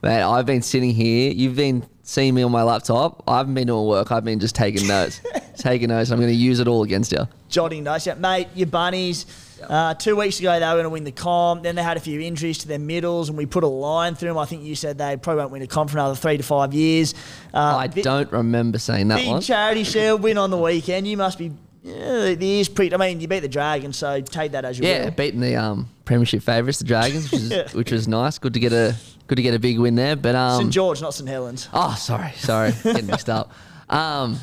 Man, 0.02 0.24
I've 0.24 0.46
been 0.46 0.62
sitting 0.62 0.92
here. 0.92 1.34
You've 1.34 1.58
been 1.58 1.84
seeing 2.04 2.34
me 2.34 2.42
on 2.44 2.54
my 2.54 2.64
laptop. 2.64 3.22
I 3.28 3.40
haven't 3.40 3.54
been 3.54 3.68
doing 3.68 3.86
work. 3.86 4.14
I've 4.14 4.24
been 4.24 4.40
just 4.40 4.56
taking 4.56 4.88
notes, 4.88 5.20
taking 5.58 5.90
notes. 5.90 6.10
I'm 6.10 6.18
going 6.20 6.30
to 6.32 6.34
use 6.36 6.62
it 6.62 6.70
all 6.70 6.84
against 6.84 7.12
you. 7.12 7.28
jotting 7.50 7.84
notes. 7.84 8.08
Yeah, 8.08 8.14
mate, 8.14 8.48
your 8.56 8.68
bunnies. 8.68 9.26
Uh, 9.70 9.94
two 9.94 10.16
weeks 10.16 10.40
ago, 10.40 10.52
they 10.60 10.66
were 10.66 10.74
going 10.74 10.84
to 10.84 10.90
win 10.90 11.04
the 11.04 11.12
comp. 11.12 11.64
Then 11.64 11.76
they 11.76 11.84
had 11.84 11.98
a 11.98 12.00
few 12.00 12.20
injuries 12.20 12.60
to 12.60 12.68
their 12.68 12.80
middles, 12.80 13.30
and 13.30 13.38
we 13.38 13.46
put 13.46 13.64
a 13.64 13.68
line 13.68 14.16
through 14.16 14.30
them. 14.30 14.38
I 14.38 14.46
think 14.46 14.64
you 14.64 14.76
said 14.76 14.98
they 14.98 15.18
probably 15.18 15.42
won't 15.42 15.52
win 15.52 15.62
a 15.62 15.68
comp 15.68 15.90
for 15.90 15.98
another 15.98 16.16
three 16.16 16.38
to 16.38 16.44
five 16.44 16.74
years. 16.74 17.14
Uh, 17.54 17.78
I 17.78 17.88
don't 17.88 18.32
remember 18.32 18.80
saying 18.80 19.08
that 19.10 19.18
Big 19.18 19.28
one. 19.30 19.42
charity 19.42 19.84
shield 19.84 20.22
win 20.24 20.38
on 20.38 20.50
the 20.52 20.58
weekend. 20.58 21.08
You 21.08 21.18
must 21.18 21.38
be. 21.38 21.52
Yeah, 21.84 22.36
the 22.36 22.46
ears 22.46 22.70
pretty. 22.70 22.94
I 22.94 22.98
mean, 22.98 23.20
you 23.22 23.28
beat 23.28 23.40
the 23.40 23.48
Dragons, 23.48 23.98
so 23.98 24.22
take 24.22 24.52
that 24.52 24.66
as 24.66 24.78
you 24.78 24.86
Yeah, 24.88 25.06
will. 25.06 25.12
beating 25.12 25.40
the 25.40 25.56
um, 25.56 25.90
premiership 26.06 26.44
favourites, 26.44 26.78
the 26.78 26.86
Dragons, 26.86 27.32
which 27.32 27.42
is 27.42 27.74
which 27.74 27.92
was 27.92 28.08
nice. 28.08 28.38
Good 28.38 28.54
to 28.54 28.60
get 28.60 28.72
a 28.72 28.96
good 29.26 29.38
to 29.38 29.42
get 29.42 29.56
a 29.56 29.60
big 29.60 29.80
win 29.80 29.96
there. 29.96 30.16
But 30.16 30.36
um, 30.36 30.62
St 30.62 30.72
George, 30.74 31.02
not 31.02 31.16
St 31.16 31.28
Helens. 31.28 31.70
Oh, 31.74 31.96
sorry, 31.98 32.34
sorry, 32.36 32.74
getting 32.84 33.08
mixed 33.08 33.30
up. 33.30 33.52
Um, 33.90 34.40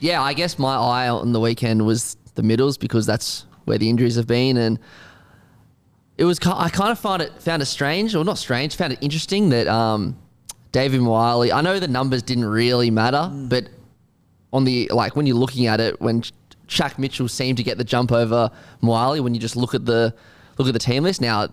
yeah, 0.00 0.20
I 0.20 0.34
guess 0.34 0.58
my 0.58 0.74
eye 0.74 1.08
on 1.08 1.32
the 1.32 1.40
weekend 1.40 1.86
was 1.86 2.18
the 2.34 2.42
middles 2.42 2.76
because 2.76 3.06
that's 3.06 3.46
where 3.70 3.78
the 3.78 3.88
injuries 3.88 4.16
have 4.16 4.26
been, 4.26 4.56
and 4.56 4.80
it 6.18 6.24
was. 6.24 6.40
I 6.44 6.68
kind 6.68 6.90
of 6.90 6.98
found 6.98 7.22
it 7.22 7.40
found 7.40 7.62
it 7.62 7.66
strange, 7.66 8.16
or 8.16 8.24
not 8.24 8.36
strange, 8.36 8.74
found 8.74 8.92
it 8.92 8.98
interesting 9.00 9.50
that 9.50 9.68
um, 9.68 10.18
David 10.72 11.00
Wiley. 11.02 11.52
I 11.52 11.60
know 11.60 11.78
the 11.78 11.86
numbers 11.86 12.22
didn't 12.22 12.46
really 12.46 12.90
matter, 12.90 13.30
but 13.32 13.68
on 14.52 14.64
the 14.64 14.90
like 14.92 15.14
when 15.14 15.24
you're 15.24 15.36
looking 15.36 15.68
at 15.68 15.78
it, 15.80 16.00
when 16.00 16.22
Shaq 16.66 16.98
Mitchell 16.98 17.28
seemed 17.28 17.58
to 17.58 17.62
get 17.62 17.78
the 17.78 17.84
jump 17.84 18.10
over 18.10 18.50
Wiley, 18.82 19.20
when 19.20 19.34
you 19.34 19.40
just 19.40 19.54
look 19.54 19.72
at 19.72 19.86
the 19.86 20.12
look 20.58 20.66
at 20.66 20.74
the 20.74 20.80
team 20.80 21.04
list 21.04 21.20
now, 21.20 21.46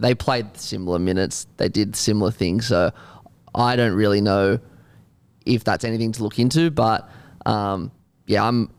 they 0.00 0.14
played 0.14 0.56
similar 0.56 1.00
minutes, 1.00 1.48
they 1.56 1.68
did 1.68 1.96
similar 1.96 2.30
things, 2.30 2.68
so 2.68 2.92
I 3.52 3.74
don't 3.74 3.94
really 3.94 4.20
know 4.20 4.60
if 5.44 5.64
that's 5.64 5.82
anything 5.84 6.12
to 6.12 6.22
look 6.22 6.38
into, 6.38 6.70
but 6.70 7.08
um, 7.46 7.90
yeah, 8.26 8.46
I'm 8.46 8.70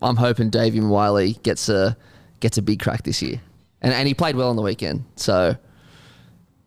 I'm 0.00 0.16
hoping 0.16 0.50
Davey 0.50 0.80
Wiley 0.80 1.32
gets 1.42 1.68
a 1.68 1.96
gets 2.44 2.58
a 2.58 2.62
big 2.62 2.78
crack 2.78 3.04
this 3.04 3.22
year, 3.22 3.40
and 3.80 3.94
and 3.94 4.06
he 4.06 4.12
played 4.12 4.36
well 4.36 4.50
on 4.50 4.56
the 4.56 4.62
weekend, 4.62 5.02
so 5.16 5.56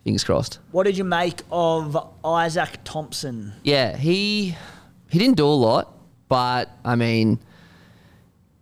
fingers 0.03 0.23
crossed. 0.23 0.57
What 0.71 0.85
did 0.87 0.97
you 0.97 1.03
make 1.03 1.43
of 1.51 1.95
Isaac 2.25 2.79
Thompson? 2.83 3.53
Yeah, 3.63 3.95
he 3.95 4.55
he 5.11 5.19
didn't 5.19 5.37
do 5.37 5.45
a 5.45 5.59
lot, 5.69 5.95
but 6.29 6.71
I 6.83 6.95
mean, 6.95 7.39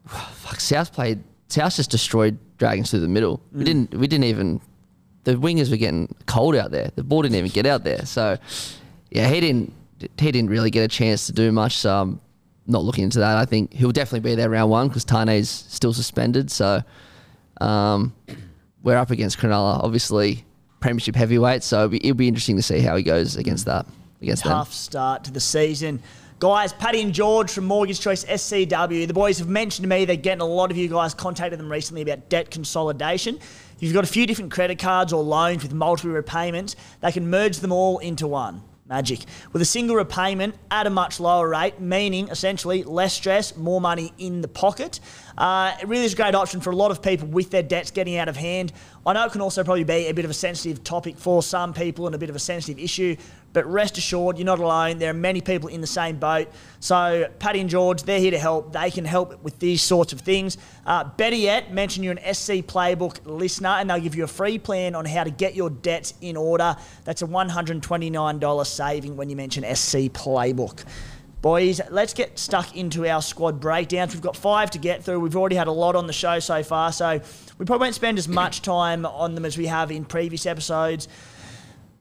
fuck, 0.06 0.60
South 0.60 0.92
played. 0.92 1.24
South 1.48 1.74
just 1.74 1.90
destroyed 1.90 2.38
Dragons 2.58 2.92
through 2.92 3.00
the 3.00 3.08
middle. 3.08 3.42
We 3.54 3.62
mm. 3.62 3.66
didn't. 3.66 3.96
We 3.96 4.08
didn't 4.08 4.26
even. 4.26 4.60
The 5.24 5.36
wingers 5.36 5.72
were 5.72 5.78
getting 5.78 6.14
cold 6.26 6.54
out 6.56 6.72
there. 6.72 6.92
The 6.96 7.04
ball 7.04 7.22
didn't 7.22 7.38
even 7.38 7.50
get 7.50 7.66
out 7.66 7.84
there. 7.84 8.06
So, 8.06 8.38
yeah, 9.10 9.28
he 9.30 9.40
didn't 9.40 9.74
he 10.20 10.32
didn't 10.32 10.50
really 10.50 10.70
get 10.70 10.84
a 10.84 10.90
chance 10.90 11.28
to 11.28 11.32
do 11.32 11.52
much. 11.54 11.78
So 11.78 11.96
I'm 12.02 12.22
not 12.68 12.84
looking 12.84 13.04
into 13.04 13.20
that. 13.20 13.38
I 13.38 13.46
think 13.46 13.74
he'll 13.74 13.92
definitely 13.92 14.32
be 14.32 14.36
there 14.36 14.50
round 14.50 14.72
one 14.72 14.88
because 14.88 15.06
Taane's 15.06 15.50
still 15.50 15.94
suspended. 15.94 16.50
So 16.52 16.82
um, 17.62 18.16
we're 18.84 18.98
up 18.98 19.12
against 19.12 19.38
Cronulla, 19.38 19.84
obviously 19.84 20.46
premiership 20.80 21.16
heavyweight. 21.16 21.64
So 21.64 21.78
it'll 21.78 21.90
be, 21.90 21.98
it'll 21.98 22.16
be 22.16 22.28
interesting 22.28 22.56
to 22.58 22.64
see 22.64 22.80
how 22.80 22.96
he 22.96 23.04
goes 23.04 23.36
against 23.36 23.66
that. 23.66 23.86
Against 24.22 24.44
Tough 24.44 24.70
them. 24.70 24.74
start 24.74 25.24
to 25.26 25.32
the 25.32 25.40
season. 25.40 26.02
Guys, 26.40 26.74
Paddy 26.74 27.02
and 27.02 27.14
George 27.14 27.50
from 27.50 27.66
Mortgage 27.66 28.00
Choice 28.00 28.26
SCW. 28.26 29.08
The 29.08 29.14
boys 29.14 29.40
have 29.40 29.48
mentioned 29.48 29.84
to 29.84 29.90
me 29.90 30.04
they're 30.06 30.16
getting 30.16 30.42
a 30.42 30.46
lot 30.46 30.70
of 30.70 30.78
you 30.78 30.90
guys 30.90 31.14
contacted 31.14 31.60
them 31.60 31.72
recently 31.72 32.02
about 32.02 32.30
debt 32.30 32.52
consolidation. 32.52 33.40
You've 33.80 33.94
got 33.94 34.04
a 34.04 34.08
few 34.08 34.26
different 34.26 34.52
credit 34.52 34.78
cards 34.78 35.14
or 35.14 35.24
loans 35.24 35.64
with 35.64 35.74
multiple 35.74 36.12
repayments, 36.12 36.76
they 37.02 37.12
can 37.12 37.30
merge 37.30 37.60
them 37.60 37.72
all 37.72 38.00
into 38.00 38.28
one. 38.28 38.62
Magic. 38.88 39.22
With 39.52 39.64
a 39.64 39.66
single 39.66 39.96
repayment 39.96 40.54
at 40.70 40.86
a 40.86 40.92
much 40.92 41.20
lower 41.20 41.50
rate, 41.50 41.80
meaning 41.80 42.28
essentially 42.28 42.84
less 42.84 43.16
stress, 43.16 43.58
more 43.58 43.82
money 43.82 44.14
in 44.20 44.42
the 44.42 44.48
pocket. 44.48 45.00
Uh, 45.36 45.76
it 45.82 45.88
really 45.88 46.06
is 46.06 46.14
a 46.14 46.16
great 46.16 46.36
option 46.36 46.62
for 46.62 46.70
a 46.70 46.76
lot 46.76 46.92
of 46.92 47.02
people 47.02 47.28
with 47.28 47.50
their 47.50 47.64
debts 47.64 47.90
getting 47.90 48.16
out 48.18 48.30
of 48.30 48.38
hand. 48.38 48.72
I 49.04 49.14
know 49.14 49.26
it 49.26 49.32
can 49.32 49.42
also 49.42 49.64
probably 49.64 49.86
be 49.86 50.06
a 50.06 50.14
bit 50.14 50.24
of 50.24 50.30
a 50.30 50.36
sensitive 50.36 50.84
topic 50.84 51.18
for 51.18 51.42
some 51.42 51.74
people 51.74 52.06
and 52.06 52.14
a 52.14 52.20
bit 52.20 52.30
of 52.30 52.36
a 52.36 52.40
sensitive 52.40 52.78
issue, 52.78 53.16
but 53.56 53.66
rest 53.66 53.98
assured, 53.98 54.38
you're 54.38 54.46
not 54.46 54.60
alone. 54.60 55.00
There 55.00 55.10
are 55.10 55.14
many 55.14 55.40
people 55.40 55.70
in 55.70 55.80
the 55.80 55.88
same 55.88 56.18
boat. 56.18 56.50
So, 56.82 57.30
Patty 57.40 57.62
and 57.62 57.70
George, 57.70 58.04
they're 58.04 58.20
here 58.20 58.32
to 58.32 58.38
help. 58.38 58.74
They 58.74 58.92
can 58.92 59.06
help 59.06 59.42
with 59.44 59.58
these 59.60 59.82
sorts 59.82 60.12
of 60.12 60.20
things. 60.20 60.58
Uh, 60.86 61.06
better 61.06 61.38
yet, 61.38 61.72
mention 61.72 62.04
you're 62.04 62.18
an 62.18 62.34
SC 62.34 62.66
Playbook 62.66 63.26
listener, 63.26 63.70
and 63.70 63.90
they'll 63.90 64.02
give 64.02 64.14
you 64.14 64.26
a 64.26 64.28
free 64.28 64.60
plan 64.60 64.94
on 64.94 65.06
how 65.06 65.24
to 65.24 65.32
get 65.32 65.56
your 65.56 65.70
debts 65.70 66.16
in 66.20 66.36
order. 66.36 66.76
That's 67.06 67.22
a 67.22 67.28
$129 67.28 68.68
saving 68.68 69.16
when 69.16 69.30
you 69.30 69.38
mention 69.38 69.64
SC 69.74 70.12
Playbook. 70.12 70.84
Boys, 71.42 71.80
let's 71.90 72.14
get 72.14 72.38
stuck 72.38 72.76
into 72.76 73.08
our 73.08 73.22
squad 73.22 73.62
breakdowns. 73.62 74.14
We've 74.14 74.22
got 74.22 74.36
five 74.36 74.70
to 74.72 74.80
get 74.80 75.04
through. 75.06 75.22
We've 75.22 75.38
already 75.38 75.56
had 75.56 75.68
a 75.68 75.72
lot 75.72 75.96
on 75.96 76.08
the 76.08 76.14
show 76.14 76.40
so 76.40 76.62
far, 76.62 76.92
so 76.92 77.22
we 77.58 77.66
probably 77.66 77.86
won't 77.86 77.96
spend 77.96 78.18
as 78.18 78.28
much 78.28 78.64
time 78.64 79.06
on 79.06 79.34
them 79.34 79.46
as 79.46 79.58
we 79.58 79.68
have 79.68 79.92
in 79.92 80.04
previous 80.04 80.46
episodes. 80.46 81.08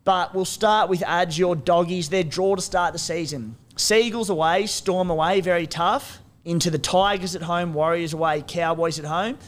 But 0.05 0.35
we'll 0.35 0.45
start 0.45 0.91
with 0.91 1.03
ads, 1.03 1.39
your 1.39 1.57
doggies. 1.57 2.11
Their 2.11 2.25
draw 2.25 2.55
to 2.55 2.63
start 2.63 2.93
the 2.93 2.99
season. 2.99 3.57
Seagulls 3.77 4.31
away, 4.31 4.67
Storm 4.67 5.11
away, 5.11 5.41
very 5.41 5.67
tough. 5.67 6.19
Into 6.45 6.71
the 6.71 6.79
Tigers 6.79 7.35
at 7.35 7.43
home, 7.43 7.73
Warriors 7.73 8.13
away, 8.13 8.45
Cowboys 8.47 8.99
at 8.99 9.07
home. 9.07 9.39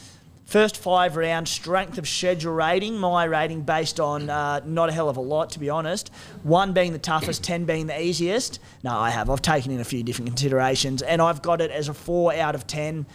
First 0.47 0.77
five 0.77 1.17
rounds, 1.17 1.51
strength 1.51 1.99
of 1.99 2.09
schedule 2.09 2.55
rating. 2.55 2.97
My 2.97 3.25
rating 3.25 3.63
based 3.63 3.99
on 4.01 4.31
uh, 4.31 4.61
not 4.65 4.89
a 4.89 4.93
hell 4.93 5.09
of 5.09 5.17
a 5.17 5.21
lot, 5.21 5.51
to 5.51 5.59
be 5.59 5.69
honest. 5.69 6.11
One 6.45 6.73
being 6.73 6.93
the 6.93 7.01
toughest, 7.01 7.43
ten 7.43 7.65
being 7.65 7.89
the 7.89 8.01
easiest. 8.01 8.61
No, 8.85 8.97
I 8.97 9.11
have. 9.11 9.29
I've 9.29 9.43
taken 9.43 9.73
in 9.73 9.81
a 9.81 9.85
few 9.85 10.05
different 10.05 10.29
considerations, 10.31 11.03
and 11.03 11.21
I've 11.21 11.43
got 11.43 11.61
it 11.61 11.73
as 11.73 11.89
a 11.89 11.95
four 11.95 12.33
out 12.33 12.55
of 12.55 12.67
ten. 12.67 13.07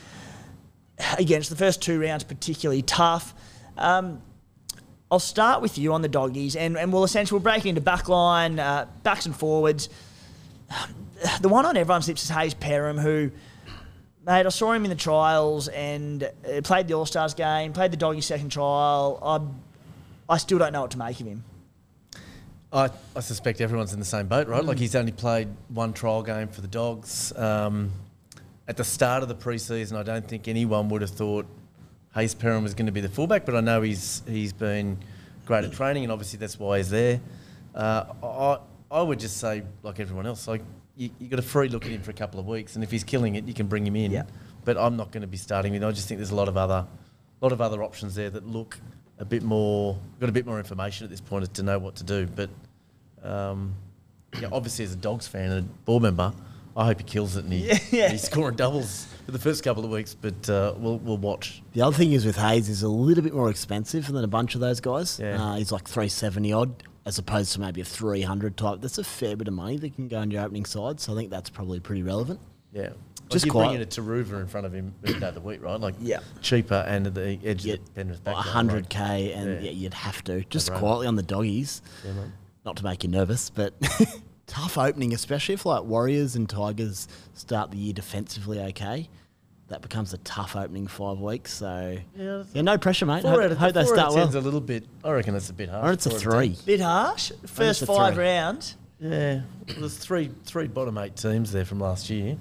Against 1.17 1.49
the 1.49 1.55
first 1.55 1.81
two 1.81 1.99
rounds, 1.99 2.23
particularly 2.23 2.83
tough. 2.83 3.33
Um, 3.77 4.21
I'll 5.11 5.19
start 5.19 5.61
with 5.61 5.77
you 5.77 5.91
on 5.91 6.01
the 6.01 6.07
doggies, 6.07 6.55
and, 6.55 6.77
and 6.77 6.93
we'll 6.93 7.03
essentially 7.03 7.37
we'll 7.37 7.43
break 7.43 7.65
into 7.65 7.81
backline, 7.81 8.59
uh, 8.59 8.85
backs 9.03 9.25
and 9.25 9.35
forwards. 9.35 9.89
The 11.39 11.49
one 11.49 11.67
on 11.67 11.77
everyone's 11.77 12.07
lips 12.07 12.23
is 12.23 12.31
Hayze 12.31 12.55
Perham, 12.55 12.99
who, 12.99 13.29
mate, 14.25 14.43
I 14.47 14.49
saw 14.49 14.71
him 14.71 14.85
in 14.85 14.89
the 14.89 14.95
trials 14.95 15.67
and 15.67 16.23
uh, 16.23 16.61
played 16.63 16.87
the 16.87 16.95
All 16.95 17.05
Stars 17.05 17.35
game, 17.35 17.73
played 17.73 17.91
the 17.91 17.97
doggy 17.97 18.21
second 18.21 18.49
trial. 18.49 19.19
I, 19.21 20.33
I 20.33 20.37
still 20.37 20.57
don't 20.57 20.73
know 20.73 20.81
what 20.81 20.89
to 20.91 20.97
make 20.97 21.19
of 21.19 21.27
him. 21.27 21.43
I, 22.73 22.89
I 23.15 23.19
suspect 23.19 23.61
everyone's 23.61 23.93
in 23.93 23.99
the 23.99 24.05
same 24.05 24.25
boat, 24.25 24.47
right? 24.47 24.65
Like 24.65 24.79
he's 24.79 24.95
only 24.95 25.11
played 25.11 25.47
one 25.67 25.93
trial 25.93 26.23
game 26.23 26.47
for 26.47 26.61
the 26.61 26.67
Dogs. 26.67 27.31
Um, 27.37 27.91
at 28.67 28.77
the 28.77 28.83
start 28.83 29.21
of 29.21 29.29
the 29.29 29.35
preseason, 29.35 29.95
I 29.95 30.01
don't 30.01 30.27
think 30.27 30.47
anyone 30.47 30.89
would 30.89 31.01
have 31.01 31.11
thought 31.11 31.45
Hayze 32.15 32.35
Perham 32.35 32.63
was 32.63 32.73
going 32.73 32.87
to 32.87 32.91
be 32.91 33.01
the 33.01 33.09
fullback, 33.09 33.45
but 33.45 33.55
I 33.55 33.61
know 33.61 33.81
he's 33.81 34.21
he's 34.27 34.53
been 34.53 34.97
great 35.45 35.63
at 35.63 35.71
training, 35.71 36.03
and 36.03 36.11
obviously 36.11 36.37
that's 36.39 36.59
why 36.59 36.77
he's 36.77 36.89
there. 36.89 37.21
Uh, 37.73 38.05
I 38.21 38.59
I 38.91 39.01
would 39.01 39.19
just 39.19 39.37
say, 39.37 39.63
like 39.83 39.99
everyone 39.99 40.25
else, 40.25 40.47
like 40.47 40.61
you, 40.97 41.09
you 41.19 41.29
got 41.29 41.39
a 41.39 41.43
free 41.43 41.69
look 41.69 41.85
at 41.85 41.91
him 41.91 42.01
for 42.01 42.11
a 42.11 42.13
couple 42.13 42.39
of 42.39 42.47
weeks, 42.47 42.75
and 42.75 42.83
if 42.83 42.91
he's 42.91 43.03
killing 43.03 43.35
it, 43.35 43.45
you 43.45 43.53
can 43.53 43.67
bring 43.67 43.87
him 43.87 43.95
in. 43.95 44.11
Yeah. 44.11 44.23
But 44.65 44.77
I'm 44.77 44.97
not 44.97 45.11
going 45.11 45.21
to 45.21 45.27
be 45.27 45.37
starting 45.37 45.71
with. 45.71 45.81
him. 45.81 45.89
I 45.89 45.91
just 45.91 46.07
think 46.07 46.19
there's 46.19 46.31
a 46.31 46.35
lot 46.35 46.47
of 46.47 46.57
other, 46.57 46.85
lot 47.39 47.51
of 47.51 47.61
other 47.61 47.81
options 47.83 48.15
there 48.15 48.29
that 48.29 48.45
look 48.45 48.79
a 49.17 49.25
bit 49.25 49.43
more 49.43 49.97
got 50.19 50.29
a 50.29 50.33
bit 50.33 50.45
more 50.45 50.57
information 50.57 51.05
at 51.05 51.09
this 51.09 51.21
point 51.21 51.51
to 51.53 51.63
know 51.63 51.79
what 51.79 51.95
to 51.95 52.03
do. 52.03 52.27
But 52.27 52.49
um, 53.23 53.73
yeah, 54.39 54.49
obviously 54.51 54.83
as 54.83 54.93
a 54.93 54.97
Dogs 54.97 55.27
fan 55.27 55.51
and 55.51 55.59
a 55.59 55.69
board 55.85 56.03
member, 56.03 56.33
I 56.75 56.85
hope 56.85 56.99
he 56.99 57.03
kills 57.03 57.35
it 57.37 57.43
and 57.43 57.53
he, 57.53 57.67
Yeah, 57.67 57.77
yeah. 57.91 58.09
he's 58.09 58.23
scoring 58.23 58.55
doubles 58.55 59.05
for 59.25 59.31
the 59.31 59.39
first 59.39 59.63
couple 59.63 59.83
of 59.83 59.91
weeks. 59.91 60.13
But 60.15 60.49
uh, 60.49 60.73
we'll 60.77 60.97
we'll 60.99 61.17
watch. 61.17 61.61
The 61.73 61.81
other 61.81 61.95
thing 61.95 62.13
is 62.13 62.25
with 62.25 62.37
Hayze, 62.37 62.67
he's 62.67 62.83
a 62.83 62.87
little 62.89 63.23
bit 63.23 63.33
more 63.33 63.49
expensive 63.49 64.07
than 64.07 64.23
a 64.23 64.27
bunch 64.27 64.55
of 64.55 64.61
those 64.61 64.79
guys. 64.79 65.19
Yeah. 65.19 65.41
Uh, 65.43 65.55
he's 65.55 65.71
like 65.71 65.87
370 65.87 66.53
odd, 66.53 66.83
as 67.05 67.17
opposed 67.17 67.53
to 67.53 67.59
maybe 67.59 67.81
a 67.81 67.85
300 67.85 68.55
type. 68.57 68.79
That's 68.81 68.97
a 68.97 69.03
fair 69.03 69.35
bit 69.35 69.47
of 69.47 69.53
money 69.53 69.77
that 69.77 69.95
can 69.95 70.07
go 70.07 70.21
in 70.21 70.31
your 70.31 70.43
opening 70.43 70.65
side, 70.65 70.99
so 70.99 71.13
I 71.13 71.15
think 71.15 71.29
that's 71.29 71.49
probably 71.49 71.79
pretty 71.79 72.03
relevant. 72.03 72.39
Yeah. 72.71 72.89
Just 73.29 73.43
Just 73.43 73.45
you're 73.45 73.51
quite- 73.53 73.67
bringing 73.69 73.81
a 73.81 73.85
Turuva 73.85 74.41
in 74.41 74.47
front 74.47 74.65
of 74.65 74.73
him 74.73 74.93
every 75.05 75.19
day 75.19 75.27
of 75.29 75.35
the 75.35 75.39
week, 75.41 75.61
right? 75.63 75.79
Like 75.79 75.95
Yeah. 76.01 76.19
cheaper 76.41 76.83
and 76.87 77.07
at 77.07 77.13
the 77.15 77.39
edge 77.45 77.63
Get 77.63 77.79
of 77.79 77.85
the 77.85 77.91
Penrith 77.93 78.23
back. 78.25 78.35
100k, 78.35 79.33
and 79.35 79.53
Yeah. 79.55 79.59
yeah. 79.61 79.71
you'd 79.71 79.93
have 79.93 80.21
to. 80.25 80.43
Just 80.45 80.73
quietly 80.73 81.07
on 81.07 81.15
the 81.15 81.23
doggies, 81.23 81.81
Yeah, 82.05 82.11
not 82.65 82.75
to 82.77 82.83
make 82.83 83.03
you 83.05 83.09
nervous, 83.09 83.49
but 83.49 83.73
tough 84.51 84.77
opening, 84.77 85.13
especially 85.13 85.53
if 85.53 85.65
like 85.65 85.83
Warriors 85.83 86.35
and 86.35 86.47
Tigers 86.49 87.07
start 87.33 87.71
the 87.71 87.77
year 87.77 87.93
defensively 87.93 88.59
okay. 88.59 89.07
That 89.69 89.81
becomes 89.81 90.13
a 90.13 90.17
tough 90.19 90.57
opening 90.57 90.87
five 90.87 91.19
weeks. 91.19 91.53
So 91.53 91.97
Yeah, 92.17 92.43
yeah, 92.53 92.61
no 92.61 92.77
pressure, 92.77 93.05
mate. 93.05 93.21
Four 93.21 93.31
Hope, 93.31 93.41
out 93.43 93.51
of, 93.53 93.57
hope 93.57 93.73
they 93.73 93.85
four 93.85 93.93
out 93.93 93.95
start 93.97 94.09
of 94.09 94.15
well. 94.15 94.25
ten's 94.25 94.35
a 94.35 94.41
little 94.41 94.59
bit. 94.59 94.83
I 95.03 95.11
reckon 95.11 95.33
that's 95.33 95.49
a 95.49 95.53
bit 95.53 95.69
harsh. 95.69 95.87
Or 95.87 95.91
it's 95.93 96.05
a 96.05 96.09
Four 96.09 96.17
out 96.19 96.25
of 96.25 96.33
three. 96.33 96.55
10. 96.55 96.65
Bit 96.65 96.81
harsh. 96.81 97.31
First 97.45 97.85
five 97.85 98.15
three. 98.15 98.23
rounds. 98.25 98.75
Yeah, 98.99 99.41
there's 99.79 99.95
three 99.97 100.29
three 100.45 100.67
bottom 100.67 100.97
eight 100.97 101.15
teams 101.15 101.53
there 101.53 101.63
from 101.65 101.79
last 101.79 102.09
year. 102.09 102.35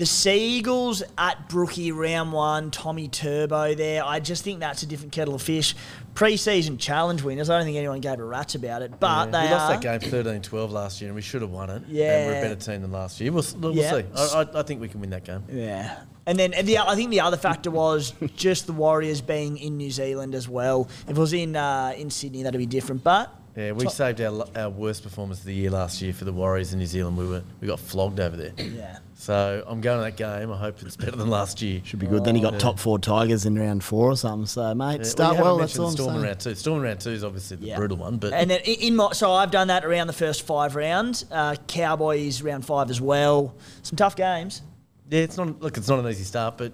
The 0.00 0.06
Seagulls 0.06 1.02
at 1.18 1.50
Brookie 1.50 1.92
round 1.92 2.32
one, 2.32 2.70
Tommy 2.70 3.06
Turbo 3.06 3.74
there. 3.74 4.02
I 4.02 4.18
just 4.18 4.42
think 4.42 4.60
that's 4.60 4.82
a 4.82 4.86
different 4.86 5.12
kettle 5.12 5.34
of 5.34 5.42
fish. 5.42 5.74
Pre-season 6.14 6.78
challenge 6.78 7.22
winners. 7.22 7.50
I 7.50 7.58
don't 7.58 7.66
think 7.66 7.76
anyone 7.76 8.00
gave 8.00 8.18
a 8.18 8.24
rat's 8.24 8.54
about 8.54 8.80
it, 8.80 8.98
but 8.98 9.26
Yeah, 9.26 9.40
they 9.42 9.46
we 9.48 9.52
lost 9.52 9.76
are. 9.76 9.78
that 9.78 10.00
game 10.00 10.10
13-12 10.10 10.70
last 10.70 11.02
year, 11.02 11.08
and 11.10 11.14
we 11.14 11.20
should 11.20 11.42
have 11.42 11.50
won 11.50 11.68
it. 11.68 11.82
and 11.82 11.92
we're 11.92 12.38
a 12.38 12.40
better 12.40 12.54
team 12.54 12.80
than 12.80 12.92
last 12.92 13.20
year. 13.20 13.30
We'll, 13.30 13.44
we'll 13.58 13.76
Yeah. 13.76 13.90
see. 13.90 14.04
I, 14.16 14.40
I, 14.40 14.60
I 14.60 14.62
think 14.62 14.80
we 14.80 14.88
can 14.88 15.02
win 15.02 15.10
that 15.10 15.24
game. 15.24 15.44
Yeah. 15.52 15.98
And 16.24 16.38
then 16.38 16.54
and 16.54 16.66
the, 16.66 16.78
I 16.78 16.94
think 16.94 17.10
the 17.10 17.20
other 17.20 17.36
factor 17.36 17.70
was 17.70 18.14
just 18.36 18.66
the 18.66 18.72
Warriors 18.72 19.20
being 19.20 19.58
in 19.58 19.76
New 19.76 19.90
Zealand 19.90 20.34
as 20.34 20.48
well. 20.48 20.88
If 21.08 21.10
it 21.10 21.20
was 21.20 21.34
in 21.34 21.56
uh, 21.56 21.92
in 21.94 22.08
Sydney, 22.08 22.42
that'd 22.44 22.58
be 22.58 22.64
different. 22.64 23.04
But 23.04 23.34
Yeah, 23.56 23.72
we 23.72 23.84
Top- 23.84 23.92
saved 23.92 24.20
our, 24.20 24.44
our 24.54 24.70
worst 24.70 25.02
performance 25.02 25.40
of 25.40 25.44
the 25.46 25.54
year 25.54 25.70
last 25.70 26.00
year 26.00 26.12
for 26.12 26.24
the 26.24 26.32
Warriors 26.32 26.72
in 26.72 26.78
New 26.78 26.86
Zealand. 26.86 27.16
We 27.16 27.26
were 27.26 27.42
we 27.60 27.66
got 27.66 27.80
flogged 27.80 28.20
over 28.20 28.36
there. 28.36 28.52
yeah, 28.56 28.98
So 29.16 29.64
I'm 29.66 29.80
going 29.80 29.98
to 29.98 30.04
that 30.04 30.16
game. 30.16 30.52
I 30.52 30.56
hope 30.56 30.80
it's 30.82 30.96
better 30.96 31.16
than 31.16 31.28
last 31.28 31.60
year. 31.60 31.80
Should 31.84 31.98
be 31.98 32.06
good. 32.06 32.24
then 32.24 32.36
you 32.36 32.42
got 32.42 32.60
top 32.60 32.78
four 32.78 32.98
Tigers 33.00 33.46
in 33.46 33.58
round 33.58 33.82
four 33.82 34.08
or 34.10 34.16
something. 34.16 34.46
So, 34.46 34.72
mate, 34.74 34.98
Yeah, 34.98 35.02
start 35.02 35.36
you 35.36 35.42
well. 35.42 35.56
That's 35.58 35.76
all 35.78 35.88
I'm 35.88 35.92
Storm 35.94 36.16
in 36.16 36.22
round 36.22 36.38
two. 36.40 36.54
Storm 36.54 36.78
in 36.78 36.84
round 36.84 37.00
two 37.00 37.10
is 37.10 37.24
obviously 37.24 37.56
the 37.56 37.66
Yeah. 37.66 37.76
brutal 37.76 37.96
one, 37.96 38.18
but 38.18 38.32
and 38.32 38.48
then 38.48 38.60
in, 38.60 38.74
in 38.80 38.96
my 38.96 39.10
so 39.12 39.32
I've 39.32 39.50
done 39.50 39.66
that 39.68 39.84
around 39.84 40.06
the 40.06 40.12
first 40.12 40.46
five 40.46 40.76
rounds. 40.76 41.26
Uh, 41.30 41.56
Cowboys 41.66 42.42
round 42.42 42.64
five 42.64 42.88
as 42.88 43.00
well. 43.00 43.54
Some 43.82 43.96
tough 43.96 44.14
games. 44.14 44.62
yeah, 45.10 45.20
it's 45.22 45.36
not 45.36 45.60
look, 45.60 45.76
it's 45.76 45.88
not 45.88 45.98
an 45.98 46.06
easy 46.08 46.22
start, 46.24 46.56
but 46.56 46.72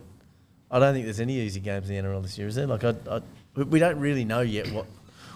I 0.70 0.79
don't 0.79 0.93
think 0.93 1.07
there's 1.07 1.20
any 1.20 1.37
easy 1.41 1.61
games 1.61 1.89
in 1.89 1.97
the 1.97 2.03
NRL 2.09 2.20
this 2.22 2.37
year, 2.37 2.47
is 2.49 2.55
there? 2.55 2.66
Like 2.66 2.85
I, 2.85 2.95
I 3.11 3.20
we- 3.55 3.64
we 3.64 3.79
don't 3.79 3.99
really 3.99 4.27
know 4.27 4.43
yet 4.43 4.70
what 4.72 4.85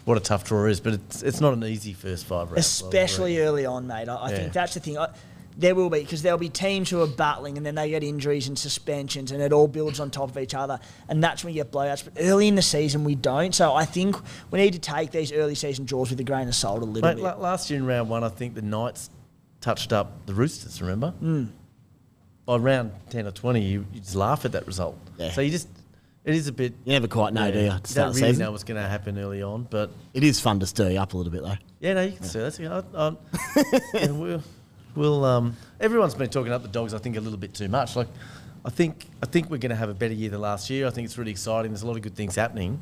what 0.04 0.16
a 0.16 0.20
tough 0.20 0.44
draw 0.44 0.66
is, 0.66 0.80
but 0.80 0.94
it's 0.94 1.22
it's 1.22 1.40
not 1.40 1.52
an 1.52 1.64
easy 1.64 1.92
first 1.92 2.24
five 2.26 2.50
rounds. 2.50 2.66
Especially 2.66 3.38
early 3.40 3.66
on, 3.66 3.86
mate. 3.86 4.08
I, 4.08 4.14
I 4.16 4.30
Yeah. 4.30 4.36
think 4.36 4.52
that's 4.52 4.74
the 4.74 4.80
thing. 4.80 4.98
I, 4.98 5.08
there 5.58 5.74
will 5.74 5.90
be 5.90 6.00
because 6.00 6.22
there'll 6.22 6.38
be 6.38 6.48
teams 6.48 6.88
who 6.88 7.02
are 7.02 7.06
battling 7.06 7.56
and 7.58 7.66
then 7.66 7.74
they 7.74 7.90
get 7.90 8.02
injuries 8.02 8.48
and 8.48 8.58
suspensions 8.58 9.30
and 9.30 9.42
it 9.42 9.52
all 9.52 9.66
builds 9.68 10.00
on 10.00 10.10
top 10.10 10.30
of 10.30 10.38
each 10.38 10.54
other 10.54 10.78
and 11.08 11.22
that's 11.22 11.44
when 11.44 11.52
you 11.52 11.62
get 11.62 11.70
blowouts. 11.72 12.04
But 12.04 12.14
early 12.24 12.48
in 12.48 12.54
the 12.54 12.62
season 12.62 13.04
we 13.04 13.14
don't. 13.14 13.54
So 13.54 13.74
I 13.74 13.84
think 13.84 14.16
we 14.50 14.58
need 14.60 14.72
to 14.72 14.78
take 14.78 15.10
these 15.10 15.32
early 15.32 15.54
season 15.56 15.84
draws 15.84 16.08
with 16.10 16.20
a 16.20 16.24
grain 16.24 16.48
of 16.48 16.54
salt 16.54 16.80
a 16.82 16.84
little 16.86 17.06
Mate, 17.06 17.16
bit. 17.16 17.24
la- 17.24 17.34
last 17.36 17.68
year 17.68 17.78
in 17.78 17.84
round 17.84 18.08
one, 18.08 18.24
I 18.24 18.28
think 18.30 18.54
the 18.54 18.62
Knights 18.62 19.10
touched 19.60 19.92
up 19.92 20.24
the 20.24 20.32
Roosters. 20.32 20.80
Remember? 20.80 21.10
Hmm. 21.10 21.46
By 22.46 22.56
round 22.56 22.92
ten 23.10 23.26
or 23.26 23.32
twenty, 23.32 23.60
you, 23.60 23.84
you 23.92 24.00
just 24.00 24.14
laugh 24.16 24.44
at 24.46 24.52
that 24.52 24.66
result. 24.66 24.96
Yeah. 25.18 25.30
So 25.32 25.40
you 25.42 25.50
just 25.50 25.68
it 26.24 26.34
is 26.34 26.48
a 26.48 26.52
bit. 26.52 26.74
You 26.84 26.92
never 26.92 27.08
quite 27.08 27.32
know, 27.32 27.46
yeah, 27.46 27.50
do 27.50 27.60
you? 27.60 27.70
To 27.70 27.74
start 27.74 27.86
don't 27.94 28.06
really 28.16 28.28
season? 28.32 28.44
know 28.44 28.52
what's 28.52 28.64
going 28.64 28.80
to 28.82 28.88
happen 28.88 29.18
early 29.18 29.42
on, 29.42 29.66
but 29.70 29.90
It 30.14 30.22
is 30.22 30.40
fun 30.40 30.60
to 30.60 30.66
stir 30.66 30.90
you 30.90 30.98
up 30.98 31.14
a 31.14 31.16
little 31.16 31.32
bit, 31.32 31.42
though. 31.42 31.56
yeah, 31.80 31.94
no, 31.94 32.02
you 32.02 32.12
can 32.12 32.24
see 32.24 32.38
that. 32.40 32.84
I, 32.94 33.06
I, 33.06 33.16
yeah, 33.98 34.10
we'll, 34.10 34.42
we'll, 34.94 35.24
um, 35.24 35.56
everyone's 35.80 36.14
been 36.14 36.30
talking 36.30 36.52
up 36.52 36.62
the 36.62 36.68
dogs. 36.68 36.94
I 36.94 36.98
think 36.98 37.16
a 37.16 37.20
little 37.20 37.38
bit 37.38 37.54
too 37.54 37.68
much. 37.68 37.96
Like, 37.96 38.08
I 38.64 38.70
think 38.70 39.06
I 39.22 39.26
think 39.26 39.50
we're 39.50 39.58
going 39.58 39.70
to 39.70 39.76
have 39.76 39.88
a 39.88 39.94
better 39.94 40.12
year 40.14 40.30
than 40.30 40.40
last 40.40 40.68
year. 40.68 40.86
I 40.86 40.90
think 40.90 41.06
it's 41.06 41.16
really 41.16 41.30
exciting. 41.30 41.70
There's 41.70 41.82
a 41.82 41.86
lot 41.86 41.96
of 41.96 42.02
good 42.02 42.14
things 42.14 42.34
happening, 42.36 42.78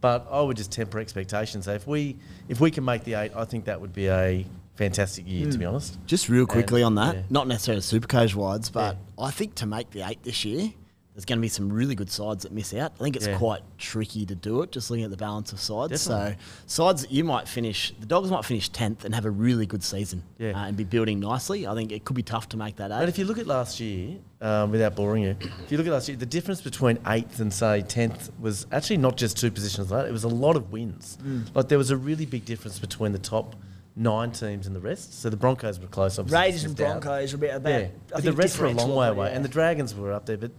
but 0.00 0.26
I 0.30 0.40
would 0.40 0.56
just 0.56 0.70
temper 0.70 1.00
expectations. 1.00 1.64
So 1.64 1.72
if 1.72 1.86
we 1.86 2.16
if 2.48 2.60
we 2.60 2.70
can 2.70 2.84
make 2.84 3.02
the 3.02 3.14
eight, 3.14 3.32
I 3.34 3.44
think 3.44 3.64
that 3.64 3.80
would 3.80 3.92
be 3.92 4.08
a 4.08 4.46
fantastic 4.76 5.26
year, 5.26 5.50
to 5.50 5.58
be 5.58 5.64
honest. 5.64 5.98
Just 6.06 6.28
real 6.28 6.46
quickly 6.46 6.82
on 6.82 6.94
that, 6.96 7.14
yeah. 7.16 7.22
not 7.30 7.48
necessarily 7.48 7.80
Supercoach 7.80 8.34
wides, 8.34 8.70
but 8.70 8.98
I 9.18 9.30
think 9.32 9.56
to 9.56 9.66
make 9.66 9.90
the 9.90 10.06
eight 10.08 10.22
this 10.22 10.44
year, 10.44 10.72
there's 11.16 11.24
going 11.24 11.38
to 11.38 11.42
be 11.42 11.48
some 11.48 11.72
really 11.72 11.94
good 11.94 12.10
sides 12.10 12.42
that 12.42 12.52
miss 12.52 12.74
out. 12.74 12.92
I 13.00 13.02
think 13.02 13.16
it's 13.16 13.26
Yeah. 13.26 13.38
quite 13.38 13.62
tricky 13.78 14.26
to 14.26 14.34
do 14.34 14.60
it, 14.60 14.70
just 14.70 14.90
looking 14.90 15.02
at 15.02 15.10
the 15.10 15.16
balance 15.16 15.50
of 15.50 15.58
sides. 15.58 16.04
Definitely. 16.04 16.36
So 16.66 16.84
sides 16.84 17.00
that 17.00 17.10
you 17.10 17.24
might 17.24 17.48
finish, 17.48 17.94
the 17.98 18.04
Dogs 18.04 18.30
might 18.30 18.44
finish 18.44 18.68
tenth 18.68 19.02
and 19.02 19.14
have 19.14 19.24
a 19.24 19.30
really 19.30 19.64
good 19.64 19.82
season, 19.82 20.24
Yeah. 20.38 20.50
uh, 20.50 20.66
and 20.66 20.76
be 20.76 20.84
building 20.84 21.18
nicely. 21.18 21.66
I 21.66 21.74
think 21.74 21.90
it 21.90 22.04
could 22.04 22.16
be 22.16 22.22
tough 22.22 22.50
to 22.50 22.58
make 22.58 22.76
that 22.76 22.90
But 22.90 23.08
if 23.08 23.18
you 23.18 23.24
look 23.24 23.38
at 23.38 23.46
last 23.46 23.80
year, 23.80 24.18
um, 24.42 24.70
without 24.70 24.94
boring 24.94 25.22
you, 25.22 25.36
if 25.64 25.72
you 25.72 25.78
look 25.78 25.86
at 25.86 25.92
last 25.94 26.06
year, 26.06 26.18
the 26.18 26.26
difference 26.26 26.60
between 26.60 26.98
eighth 27.06 27.40
and 27.40 27.50
say 27.50 27.80
tenth 27.80 28.30
was 28.38 28.66
actually 28.70 28.98
not 28.98 29.16
just 29.16 29.38
two 29.38 29.50
positions 29.50 29.90
like 29.90 30.02
that. 30.02 30.08
It 30.10 30.12
was 30.12 30.24
a 30.24 30.28
lot 30.28 30.54
of 30.54 30.70
wins. 30.70 31.16
Like 31.54 31.68
there 31.68 31.78
was 31.78 31.90
a 31.90 31.96
really 31.96 32.26
big 32.26 32.44
difference 32.44 32.78
between 32.78 33.12
the 33.12 33.18
top 33.18 33.56
nine 33.98 34.30
teams 34.30 34.66
and 34.66 34.76
the 34.76 34.80
rest. 34.80 35.18
So 35.20 35.30
the 35.30 35.38
Broncos 35.38 35.80
were 35.80 35.86
close. 35.86 36.18
Obviously, 36.18 36.38
Raiders 36.38 36.64
and. 36.64 36.76
Broncos 36.76 37.32
were 37.32 37.36
a 37.36 37.40
bit 37.40 37.54
about. 37.54 37.70
Yeah, 37.70 37.86
but 38.12 38.22
the 38.24 38.32
rest 38.34 38.58
were 38.58 38.66
a 38.66 38.72
long 38.72 38.94
way 38.94 39.08
away, 39.08 39.28
yeah. 39.30 39.36
and 39.36 39.42
the 39.44 39.48
Dragons 39.48 39.94
were 39.94 40.12
up 40.12 40.26
there. 40.26 40.36
But 40.36 40.50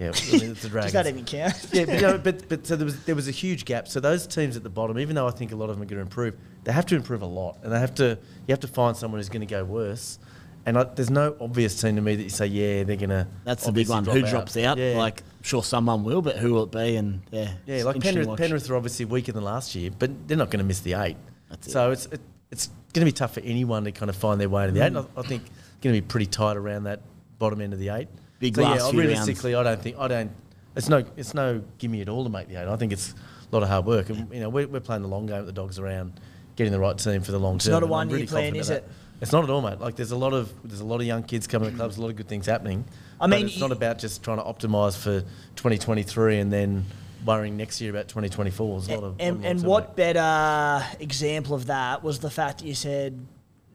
yeah, 0.00 0.12
I 0.32 0.32
mean, 0.32 0.50
it's 0.52 0.62
the 0.62 0.70
Does 0.70 0.92
that 0.92 1.06
even 1.06 1.26
count? 1.26 1.54
yeah, 1.72 1.84
but, 1.84 1.94
you 1.94 2.00
know, 2.00 2.18
but 2.24 2.48
but 2.48 2.66
so 2.66 2.74
there 2.74 2.86
was 2.86 3.04
there 3.04 3.14
was 3.14 3.28
a 3.28 3.32
huge 3.32 3.66
gap. 3.66 3.86
So 3.86 4.00
those 4.00 4.26
teams 4.26 4.56
at 4.56 4.62
the 4.62 4.70
bottom, 4.70 4.98
even 4.98 5.14
though 5.14 5.28
I 5.28 5.30
think 5.30 5.52
a 5.52 5.56
lot 5.56 5.68
of 5.68 5.76
them 5.76 5.82
are 5.82 5.86
going 5.86 5.98
to 5.98 6.02
improve, 6.02 6.36
they 6.64 6.72
have 6.72 6.86
to 6.86 6.96
improve 6.96 7.20
a 7.20 7.26
lot, 7.26 7.58
and 7.62 7.70
they 7.70 7.78
have 7.78 7.94
to 7.96 8.18
you 8.46 8.52
have 8.52 8.60
to 8.60 8.68
find 8.68 8.96
someone 8.96 9.18
who's 9.18 9.28
going 9.28 9.46
to 9.46 9.46
go 9.46 9.62
worse. 9.62 10.18
And 10.66 10.78
I, 10.78 10.84
there's 10.84 11.10
no 11.10 11.36
obvious 11.40 11.80
team 11.80 11.96
to 11.96 12.02
me 12.02 12.16
that 12.16 12.22
you 12.22 12.28
say, 12.28 12.46
yeah, 12.46 12.84
they're 12.84 12.96
going 12.96 13.10
to. 13.10 13.26
That's 13.44 13.64
the 13.64 13.72
big 13.72 13.88
one. 13.88 14.04
Who 14.04 14.22
drops 14.22 14.56
out? 14.58 14.76
Yeah. 14.76 14.98
Like, 14.98 15.22
sure, 15.42 15.62
someone 15.62 16.04
will, 16.04 16.20
but 16.20 16.36
who 16.36 16.52
will 16.52 16.64
it 16.64 16.70
be? 16.70 16.96
And 16.96 17.22
yeah, 17.30 17.52
yeah, 17.66 17.84
like 17.84 18.00
Penrith. 18.00 18.36
Penrith 18.36 18.70
are 18.70 18.76
obviously 18.76 19.04
weaker 19.04 19.32
than 19.32 19.44
last 19.44 19.74
year, 19.74 19.90
but 19.98 20.28
they're 20.28 20.36
not 20.36 20.50
going 20.50 20.60
to 20.60 20.66
miss 20.66 20.80
the 20.80 20.94
eight. 20.94 21.16
That's 21.50 21.66
it. 21.66 21.70
so 21.70 21.90
it's 21.90 22.06
it, 22.06 22.20
it's 22.50 22.68
going 22.92 23.06
to 23.06 23.06
be 23.06 23.12
tough 23.12 23.34
for 23.34 23.40
anyone 23.40 23.84
to 23.84 23.92
kind 23.92 24.08
of 24.08 24.16
find 24.16 24.40
their 24.40 24.48
way 24.48 24.66
to 24.66 24.72
the 24.72 24.80
mm. 24.80 24.84
eight. 24.84 24.86
And 24.88 24.98
I, 24.98 25.04
I 25.16 25.22
think 25.22 25.42
it's 25.44 25.82
going 25.82 25.94
to 25.94 26.00
be 26.00 26.06
pretty 26.06 26.26
tight 26.26 26.56
around 26.56 26.84
that 26.84 27.00
bottom 27.38 27.60
end 27.60 27.74
of 27.74 27.78
the 27.78 27.90
eight. 27.90 28.08
Big 28.40 28.56
so 28.56 28.62
last 28.62 28.84
yeah, 28.84 28.90
few 28.90 29.00
realistically, 29.00 29.54
I 29.54 29.62
don't 29.62 29.80
think 29.80 29.96
I 29.98 30.08
don't. 30.08 30.32
It's 30.74 30.88
no 30.88 31.04
it's 31.16 31.34
no 31.34 31.62
gimme 31.78 32.00
at 32.00 32.08
all 32.08 32.24
to 32.24 32.30
make 32.30 32.48
the 32.48 32.56
eight. 32.56 32.66
I 32.66 32.76
think 32.76 32.92
it's 32.92 33.12
a 33.12 33.54
lot 33.54 33.62
of 33.62 33.68
hard 33.68 33.84
work, 33.84 34.08
and 34.08 34.32
you 34.32 34.40
know 34.40 34.48
we're, 34.48 34.66
we're 34.66 34.80
playing 34.80 35.02
the 35.02 35.08
long 35.08 35.26
game 35.26 35.36
with 35.36 35.46
the 35.46 35.52
dogs 35.52 35.78
around 35.78 36.14
getting 36.56 36.72
the 36.72 36.80
right 36.80 36.96
team 36.96 37.22
for 37.22 37.32
the 37.32 37.38
long 37.38 37.58
term. 37.58 37.58
It's 37.58 37.68
not 37.68 37.82
a 37.82 37.86
one-year 37.86 38.16
really 38.16 38.26
plan, 38.26 38.56
is 38.56 38.70
it? 38.70 38.86
that. 38.86 38.92
It's 39.20 39.32
not 39.32 39.44
at 39.44 39.50
all, 39.50 39.60
mate. 39.60 39.78
Like 39.78 39.96
there's 39.96 40.12
a 40.12 40.16
lot 40.16 40.32
of 40.32 40.52
there's 40.64 40.80
a 40.80 40.84
lot 40.84 41.00
of 41.00 41.06
young 41.06 41.22
kids 41.22 41.46
coming 41.46 41.70
to 41.70 41.76
clubs, 41.76 41.98
a 41.98 42.00
lot 42.00 42.08
of 42.08 42.16
good 42.16 42.28
things 42.28 42.46
happening. 42.46 42.86
I 43.20 43.26
mean, 43.26 43.46
it's 43.46 43.60
not 43.60 43.72
about 43.72 43.98
just 43.98 44.22
trying 44.22 44.38
to 44.38 44.44
optimise 44.44 44.96
for 44.96 45.20
2023 45.56 46.38
and 46.38 46.50
then 46.50 46.86
worrying 47.26 47.58
next 47.58 47.82
year 47.82 47.90
about 47.90 48.08
2024. 48.08 48.78
It's 48.78 48.88
not 48.88 49.02
a, 49.02 49.14
and 49.18 49.40
not 49.40 49.46
a 49.46 49.50
and 49.50 49.62
what 49.64 49.96
better 49.96 50.86
example 50.98 51.54
of 51.54 51.66
that 51.66 52.02
was 52.02 52.20
the 52.20 52.30
fact 52.30 52.60
that 52.60 52.66
you 52.66 52.74
said 52.74 53.26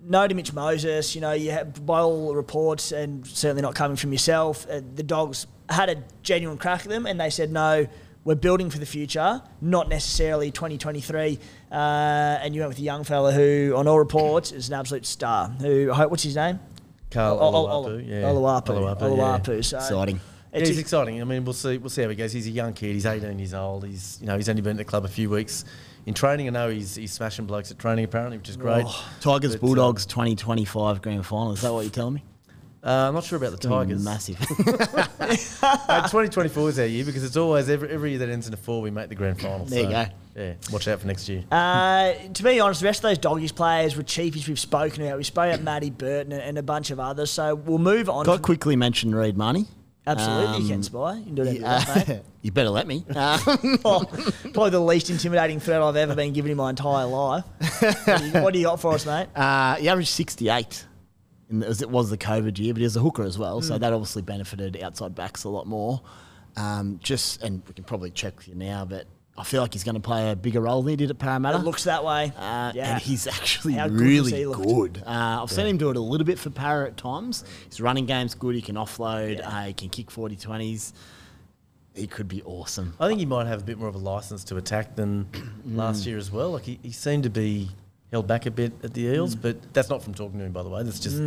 no 0.08 0.28
to 0.28 0.34
Mitch 0.36 0.54
Moses. 0.54 1.16
You 1.16 1.22
know, 1.22 1.32
you 1.34 1.52
have, 1.52 1.86
by 1.86 2.00
all 2.00 2.34
reports, 2.36 2.92
and 2.92 3.26
certainly 3.28 3.62
not 3.62 3.76
coming 3.76 3.98
from 3.98 4.12
yourself, 4.12 4.66
uh, 4.70 4.82
the 4.96 5.04
Dogs 5.04 5.48
had 5.70 5.90
a 5.90 6.04
genuine 6.24 6.58
crack 6.58 6.82
at 6.82 6.90
them, 6.90 7.06
and 7.06 7.20
they 7.20 7.30
said 7.30 7.52
no. 7.52 7.88
We're 8.24 8.34
building 8.34 8.72
for 8.72 8.80
the 8.80 8.88
future, 8.88 9.44
not 9.62 9.88
necessarily 9.88 10.50
2023. 10.50 11.38
Uh, 11.72 11.76
and 11.76 12.56
you 12.56 12.62
went 12.62 12.70
with 12.70 12.80
a 12.80 12.82
young 12.82 13.04
fella 13.04 13.32
who, 13.32 13.76
on 13.78 13.88
all 13.88 14.00
reports, 14.00 14.52
is 14.52 14.68
an 14.68 14.74
absolute 14.74 15.06
star. 15.06 15.50
Who, 15.50 15.92
I 15.92 15.96
hope- 15.96 16.10
what's 16.10 16.24
his 16.24 16.36
name? 16.36 16.60
Karl 17.12 17.38
Ol- 17.38 17.56
Ol- 17.56 17.68
Oloapu, 17.68 17.86
Ol- 17.94 18.02
yeah. 18.02 18.22
Oloapu. 18.24 18.98
Oloapu, 19.00 19.56
yeah. 19.56 19.62
So 19.62 19.78
Exciting. 19.78 20.16
Yeah, 20.52 20.60
It's 20.60 20.70
he's 20.70 20.80
exciting. 20.80 21.22
I 21.22 21.24
mean, 21.26 21.44
we'll 21.46 21.54
see. 21.54 21.78
We'll 21.78 21.90
see 21.92 22.02
how 22.02 22.10
he 22.10 22.16
goes. 22.16 22.32
He's 22.32 22.48
a 22.48 22.52
young 22.52 22.74
kid. 22.74 22.94
He's 22.94 23.06
18 23.06 23.38
years 23.38 23.54
old. 23.54 23.86
He's 23.86 24.18
you 24.22 24.26
know 24.28 24.38
he's 24.38 24.50
only 24.50 24.62
been 24.62 24.72
at 24.72 24.78
the 24.78 24.86
club 24.86 25.06
a 25.06 25.10
few 25.10 25.30
weeks. 25.30 25.66
In 26.06 26.14
training, 26.14 26.48
I 26.48 26.52
know 26.52 26.70
he's 26.70 26.96
he's 26.96 27.12
smashing 27.12 27.46
blokes 27.46 27.72
at 27.72 27.80
training 27.80 28.06
apparently, 28.06 28.38
which 28.38 28.50
is 28.50 28.58
great. 28.58 28.86
Tigers 29.22 29.56
But, 29.56 29.58
uh, 29.58 29.68
Bulldogs 29.68 30.06
2025 30.06 31.02
grand 31.02 31.26
final. 31.26 31.54
Is 31.54 31.62
that 31.62 31.74
what 31.74 31.82
you're 31.82 31.90
telling 31.90 32.16
me? 32.16 32.24
Uh, 32.84 33.08
I'm 33.08 33.16
not 33.16 33.24
sure 33.24 33.38
about 33.38 33.52
the 33.52 33.68
Tigers. 33.68 34.04
Massive. 34.04 34.38
Uh, 35.88 36.02
2024 36.04 36.70
is 36.70 36.80
our 36.80 36.86
year 36.86 37.04
because 37.04 37.24
it's 37.24 37.36
always 37.36 37.70
every, 37.70 37.90
every 37.90 38.10
year 38.12 38.20
that 38.20 38.30
ends 38.30 38.48
in 38.48 38.54
a 38.54 38.58
four, 38.58 38.82
we 38.82 38.92
make 38.92 39.10
the 39.10 39.16
grand 39.16 39.42
final. 39.42 39.66
There 39.66 39.84
you 39.84 39.90
go. 39.90 40.06
Yeah, 40.36 40.54
watch 40.72 40.88
out 40.88 41.00
for 41.00 41.08
next 41.08 41.28
year. 41.28 41.44
Uh, 41.52 42.14
to 42.34 42.44
be 42.44 42.60
honest, 42.60 42.82
the 42.82 42.86
rest 42.86 43.00
of 43.00 43.10
those 43.10 43.18
doggies 43.18 43.52
players 43.52 43.96
were 43.96 44.04
cheapies 44.04 44.48
we've 44.48 44.60
spoken 44.60 45.04
about. 45.04 45.18
We 45.18 45.24
spoke 45.24 45.52
about 45.54 45.64
Matty 45.64 45.90
Burton 45.90 46.34
and, 46.34 46.42
and 46.42 46.58
a 46.58 46.64
bunch 46.64 46.92
of 46.92 47.00
others. 47.00 47.32
So 47.32 47.56
we'll 47.56 47.80
move 47.80 48.10
on. 48.10 48.26
Got 48.26 48.44
quickly 48.44 48.76
mention 48.76 49.16
Reed 49.16 49.38
Mahoney. 49.38 49.66
Absolutely, 50.08 50.62
you 50.64 50.68
can 50.68 50.76
Um, 50.78 50.84
spy. 50.84 51.14
You 51.18 51.24
can 51.26 51.36
do 51.36 51.42
whatever 51.44 51.60
Yeah, 51.60 51.80
you 51.80 51.86
want, 51.96 52.08
mate. 52.08 52.22
you 52.44 52.52
better 52.52 52.70
let 52.70 52.88
me. 52.88 53.06
Uh, 53.16 53.40
Oh, 53.84 54.04
probably 54.54 54.70
the 54.70 54.80
least 54.80 55.10
intimidating 55.10 55.60
threat 55.60 55.82
I've 55.82 55.96
ever 55.96 56.16
been 56.16 56.32
given 56.34 56.52
in 56.52 56.58
my 56.58 56.70
entire 56.70 57.06
life. 57.06 57.44
what, 58.06 58.06
do 58.20 58.26
you, 58.26 58.32
what 58.44 58.54
do 58.54 58.60
you 58.60 58.66
got 58.66 58.80
for 58.80 58.94
us, 58.94 59.06
mate? 59.06 59.28
uh, 59.36 59.76
he 59.76 59.90
averaged 59.90 60.10
68. 60.10 60.86
In 61.50 61.60
the, 61.60 61.68
as 61.68 61.82
it 61.82 61.90
was 61.90 62.10
the 62.10 62.18
COVID 62.18 62.58
year, 62.60 62.74
but 62.74 62.80
he 62.80 62.84
was 62.86 62.96
a 62.96 63.00
hooker 63.02 63.24
as 63.24 63.38
well, 63.38 63.62
so 63.62 63.78
that 63.78 63.94
obviously 63.94 64.22
benefited 64.24 64.82
outside 64.82 65.14
backs 65.14 65.44
a 65.44 65.50
lot 65.50 65.68
more. 65.68 66.02
Um, 66.58 67.00
just 67.04 67.44
and 67.44 67.62
we 67.68 67.74
can 67.74 67.84
probably 67.84 68.10
check 68.12 68.48
you 68.48 68.56
now, 68.56 68.84
but 68.86 69.06
I 69.38 69.44
feel 69.44 69.62
like 69.62 69.74
he's 69.74 69.84
going 69.84 69.96
to 69.96 70.02
play 70.02 70.32
a 70.32 70.36
bigger 70.36 70.62
role 70.62 70.82
than 70.82 70.92
he 70.92 70.96
did 70.96 71.10
at 71.10 71.20
Parramatta. 71.20 71.58
It 71.58 71.64
looks 71.66 71.84
that 71.84 72.06
way. 72.06 72.32
Uh, 72.38 72.72
yeah. 72.74 72.94
And 72.94 73.02
he's 73.02 73.28
actually 73.40 73.74
How 73.74 73.88
really 73.90 74.32
he 74.32 74.46
looked? 74.46 74.64
good. 74.66 75.04
Uh, 75.06 75.42
I've 75.44 75.52
seen 75.52 75.66
him 75.68 75.78
do 75.78 75.90
it 75.90 75.98
a 75.98 76.00
little 76.00 76.26
bit 76.26 76.40
for 76.40 76.50
Para 76.50 76.88
at 76.88 76.96
times. 76.96 77.44
His 77.70 77.82
running 77.82 78.06
game's 78.06 78.34
good. 78.34 78.56
He 78.56 78.62
can 78.62 78.76
offload. 78.76 79.40
Yeah. 79.40 79.50
Uh, 79.50 79.64
he 79.66 79.74
can 79.74 79.90
kick 79.90 80.10
40 80.10 80.38
20s. 80.38 80.94
He 81.94 82.08
could 82.08 82.28
be 82.28 82.42
awesome. 82.44 82.94
I 83.00 83.08
think 83.08 83.20
he 83.20 83.26
might 83.26 83.48
have 83.48 83.62
a 83.62 83.66
bit 83.66 83.78
more 83.78 83.88
of 83.88 83.96
a 83.96 84.00
license 84.00 84.44
to 84.46 84.58
attack 84.58 84.96
than 84.96 85.26
Mm. 85.32 85.50
last 85.78 86.06
year 86.06 86.18
as 86.18 86.32
well. 86.32 86.52
Like 86.52 86.64
he, 86.64 86.80
he 86.82 86.92
seemed 86.92 87.24
to 87.24 87.30
be 87.30 87.70
held 88.12 88.28
back 88.28 88.46
a 88.46 88.52
bit 88.52 88.72
at 88.84 88.94
the 88.94 89.02
Eels, 89.04 89.36
Mm. 89.36 89.42
but 89.42 89.74
that's 89.74 89.90
not 89.90 90.04
from 90.04 90.14
talking 90.14 90.40
to 90.40 90.46
him, 90.46 90.52
by 90.54 90.64
the 90.64 90.70
way. 90.70 90.84
That's 90.84 91.00
just 91.00 91.22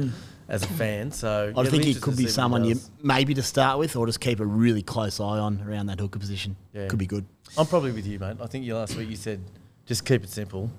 as 0.48 0.62
a 0.62 0.66
fan. 0.66 1.10
So 1.10 1.52
I 1.56 1.62
yeah, 1.62 1.70
think 1.70 1.84
he 1.84 1.94
could 1.94 2.16
be 2.16 2.22
interesting 2.22 2.24
to 2.24 2.24
see 2.24 2.24
what 2.24 2.30
someone 2.32 2.64
you 2.64 2.76
maybe 3.02 3.34
to 3.34 3.42
start 3.42 3.78
with, 3.78 3.96
or 3.96 4.06
just 4.06 4.20
keep 4.20 4.40
a 4.40 4.46
really 4.46 4.82
close 4.82 5.20
eye 5.20 5.38
on 5.38 5.62
around 5.66 5.86
that 5.86 6.00
hooker 6.00 6.18
position. 6.18 6.56
Yeah. 6.74 6.88
Could 6.88 6.98
be 6.98 7.06
good. 7.06 7.24
I'm 7.58 7.66
probably 7.66 7.92
with 7.92 8.06
you, 8.06 8.18
mate. 8.18 8.36
I 8.40 8.46
think 8.46 8.64
you 8.64 8.76
last 8.76 8.96
week 8.96 9.08
you 9.08 9.16
said 9.16 9.40
just 9.86 10.04
keep 10.04 10.22
it 10.22 10.30
simple. 10.30 10.70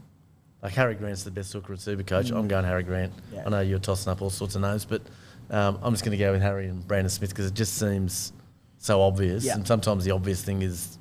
Like 0.61 0.73
Harry 0.73 0.95
Grant's 0.95 1.23
the 1.23 1.31
best 1.31 1.53
hooker 1.53 1.73
at 1.73 1.79
Supercoach. 1.79 2.31
I'm 2.35 2.47
going 2.47 2.65
Harry 2.65 2.83
Grant. 2.83 3.13
Yeah. 3.33 3.43
I 3.45 3.49
know 3.49 3.59
you're 3.61 3.79
tossing 3.79 4.11
up 4.11 4.21
all 4.21 4.29
sorts 4.29 4.55
of 4.55 4.61
names, 4.61 4.85
but 4.85 5.01
um, 5.49 5.79
I'm 5.81 5.93
just 5.93 6.03
going 6.03 6.17
to 6.17 6.23
go 6.23 6.31
with 6.31 6.41
Harry 6.41 6.67
and 6.67 6.85
Brandon 6.87 7.09
Smith 7.09 7.29
because 7.29 7.45
it 7.47 7.53
just 7.53 7.77
seems 7.77 8.33
so 8.77 9.01
obvious. 9.01 9.45
Yeah. 9.45 9.55
And 9.55 9.65
sometimes 9.65 10.03
the 10.05 10.11
obvious 10.11 10.43
thing 10.43 10.61
is 10.61 10.97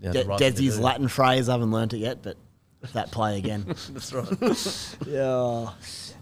you 0.00 0.08
know, 0.08 0.12
De- 0.12 0.24
right 0.24 0.40
Desi's. 0.40 0.78
Latin 0.80 1.08
phrase, 1.08 1.48
I 1.48 1.52
haven't 1.52 1.70
learnt 1.70 1.94
it 1.94 1.98
yet, 1.98 2.22
but 2.22 2.36
that 2.92 3.10
play 3.12 3.38
again. 3.38 3.64
That's 3.90 4.12
right. 4.12 4.96
Yeah. 5.06 5.70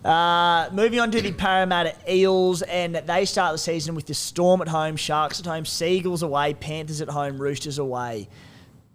Uh, 0.05 0.71
moving 0.73 0.99
on 0.99 1.11
to 1.11 1.21
the 1.21 1.33
Parramatta 1.33 1.95
Eels, 2.09 2.63
and 2.63 2.95
they 2.95 3.27
start 3.27 3.53
the 3.53 3.59
season 3.59 3.95
with 3.95 4.07
the 4.07 4.15
Storm 4.15 4.63
at 4.63 4.69
home, 4.69 4.97
Sharks 4.97 5.41
at 5.41 5.47
home, 5.47 5.67
Seagulls 5.67 6.23
away, 6.23 6.55
Panthers 6.55 7.03
at 7.03 7.09
home, 7.11 7.39
Roosters 7.39 7.79
away. 7.79 8.29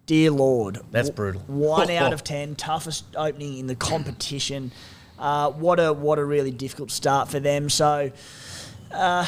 Dear 0.06 0.32
Lord, 0.32 0.80
That's 0.92 1.10
brutal. 1.10 1.42
One 1.48 1.90
out 1.90 2.14
of 2.14 2.24
ten, 2.24 2.56
toughest 2.56 3.06
opening 3.16 3.58
in 3.58 3.68
the 3.68 3.76
competition. 3.76 4.72
Uh, 5.18 5.50
what 5.52 5.80
a 5.80 5.94
what 5.94 6.20
a 6.20 6.26
really 6.26 6.52
difficult 6.52 6.92
start 6.92 7.30
for 7.30 7.40
them. 7.40 7.70
So, 7.70 8.12
uh, 8.92 9.26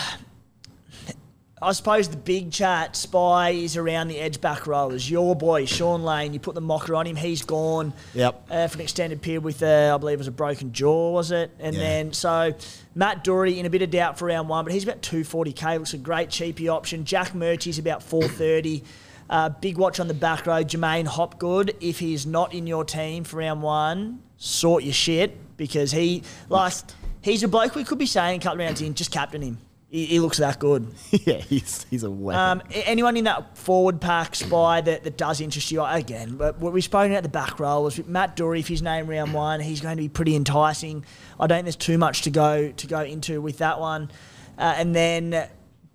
I 1.59 1.71
suppose 1.71 2.07
the 2.09 2.17
big 2.17 2.51
chat 2.51 2.95
spy 2.95 3.49
is 3.49 3.75
around 3.77 4.09
the 4.09 4.19
edge 4.19 4.39
back 4.39 4.67
rowers. 4.67 5.09
Your 5.09 5.35
boy 5.35 5.65
Shaun 5.65 6.03
Lane, 6.03 6.31
you 6.33 6.39
put 6.39 6.53
the 6.53 6.61
mocker 6.61 6.93
on 6.93 7.07
him, 7.07 7.15
he's 7.15 7.41
gone 7.41 7.93
Yep. 8.13 8.45
uh, 8.51 8.67
for 8.67 8.75
an 8.75 8.81
extended 8.81 9.23
period 9.23 9.43
with, 9.43 9.63
uh, 9.63 9.93
I 9.95 9.97
believe 9.97 10.15
it 10.15 10.17
was 10.19 10.27
a 10.27 10.31
broken 10.31 10.71
jaw, 10.71 11.11
was 11.13 11.31
it? 11.31 11.49
And 11.59 11.73
Yeah. 11.75 11.81
then, 11.81 12.13
so 12.13 12.53
Matt 12.93 13.23
Doorey 13.23 13.59
in 13.59 13.65
a 13.65 13.71
bit 13.71 13.81
of 13.81 13.89
doubt 13.89 14.19
for 14.19 14.25
round 14.27 14.49
one, 14.49 14.65
but 14.65 14.71
he's 14.71 14.83
about 14.83 15.01
240k, 15.01 15.79
looks 15.79 15.95
a 15.95 15.97
great 15.97 16.29
cheapy 16.29 16.69
option. 16.69 17.05
Jack 17.05 17.33
Murchie's 17.33 17.79
about 17.79 18.03
430. 18.03 18.83
Uh, 19.29 19.49
big 19.49 19.77
watch 19.77 19.99
on 19.99 20.07
the 20.07 20.13
back 20.13 20.45
row, 20.45 20.63
J'maine 20.63 21.05
Hopgood. 21.05 21.75
If 21.81 21.99
he's 21.99 22.25
not 22.25 22.53
in 22.53 22.67
your 22.67 22.85
team 22.85 23.23
for 23.23 23.37
round 23.37 23.61
one, 23.61 24.21
sort 24.37 24.83
your 24.83 24.93
shit 24.93 25.57
because 25.57 25.91
he, 25.91 26.23
like, 26.49 26.73
he's 27.21 27.43
a 27.43 27.47
bloke 27.47 27.75
we 27.75 27.83
could 27.83 27.97
be 27.97 28.05
saying 28.05 28.39
a 28.39 28.43
couple 28.43 28.61
of 28.61 28.65
rounds 28.65 28.81
in, 28.81 28.93
just 28.93 29.11
captain 29.11 29.41
him. 29.41 29.57
He, 29.89 30.05
he 30.05 30.19
looks 30.19 30.37
that 30.37 30.59
good. 30.59 30.93
yeah, 31.11 31.37
he's, 31.37 31.85
he's 31.89 32.03
a 32.03 32.11
weapon. 32.11 32.39
Um, 32.39 32.61
anyone 32.71 33.15
in 33.15 33.23
that 33.23 33.57
forward 33.57 34.01
pack 34.01 34.35
spy 34.35 34.81
that, 34.81 35.03
that 35.05 35.17
does 35.17 35.39
interest 35.39 35.71
you 35.71 35.83
again? 35.83 36.35
But 36.35 36.59
what 36.59 36.73
we've 36.73 36.83
spoken 36.83 37.11
about 37.11 37.23
the 37.23 37.29
back 37.29 37.59
rowers. 37.59 38.05
Matt 38.05 38.35
Doorey, 38.35 38.59
if 38.59 38.67
his 38.67 38.81
name 38.81 39.07
round 39.07 39.33
one, 39.33 39.61
he's 39.61 39.79
going 39.79 39.95
to 39.95 40.03
be 40.03 40.09
pretty 40.09 40.35
enticing. 40.35 41.05
I 41.39 41.47
don't 41.47 41.57
think 41.57 41.65
there's 41.65 41.75
too 41.77 41.97
much 41.97 42.23
to 42.23 42.29
go 42.29 42.71
to 42.71 42.87
go 42.87 43.01
into 43.01 43.41
with 43.41 43.59
that 43.59 43.79
one. 43.79 44.11
Uh, 44.57 44.73
and 44.75 44.93
then 44.93 45.47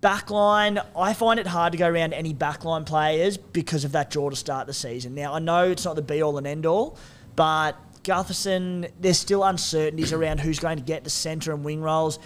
backline, 0.03 0.85
I 0.95 1.13
find 1.13 1.39
it 1.39 1.47
hard 1.47 1.71
to 1.71 1.77
go 1.77 1.87
around 1.87 2.13
any 2.13 2.33
backline 2.33 2.85
players 2.85 3.37
because 3.37 3.85
of 3.85 3.93
that 3.93 4.11
draw 4.11 4.29
to 4.29 4.35
start 4.35 4.67
the 4.67 4.73
season. 4.73 5.15
Now 5.15 5.33
I 5.33 5.39
know 5.39 5.71
it's 5.71 5.85
not 5.85 5.95
the 5.95 6.01
be 6.01 6.21
all 6.21 6.37
and 6.37 6.45
end 6.45 6.65
all, 6.65 6.97
but 7.35 7.77
Gutherson, 8.03 8.91
there's 8.99 9.17
still 9.17 9.43
uncertainties 9.43 10.11
around 10.11 10.41
who's 10.41 10.59
going 10.59 10.77
to 10.77 10.83
get 10.83 11.03
the 11.03 11.09
centre 11.09 11.53
and 11.53 11.63
wing 11.63 11.81
roles 11.81 12.19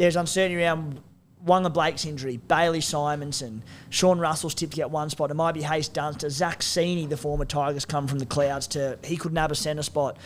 there's 0.00 0.16
uncertainty 0.16 0.62
around 0.62 0.98
Waqa 1.44 1.72
Blake's 1.72 2.06
injury, 2.06 2.38
Bailey 2.38 2.80
Simonsson, 2.80 3.60
Sean 3.90 4.18
Russell's 4.18 4.54
tipped 4.54 4.72
to 4.72 4.76
get 4.76 4.90
one 4.90 5.10
spot. 5.10 5.30
It 5.30 5.34
might 5.34 5.52
be 5.52 5.60
Haze 5.60 5.88
Dunster, 5.88 6.30
Zac 6.30 6.60
Cini, 6.60 7.06
the 7.06 7.18
former 7.18 7.44
Tigers, 7.44 7.84
come 7.84 8.06
from 8.06 8.18
the 8.18 8.24
clouds 8.24 8.66
to 8.68 8.98
he 9.04 9.18
could 9.18 9.34
nab 9.34 9.52
a 9.52 9.54
centre 9.54 9.82
spot. 9.82 10.16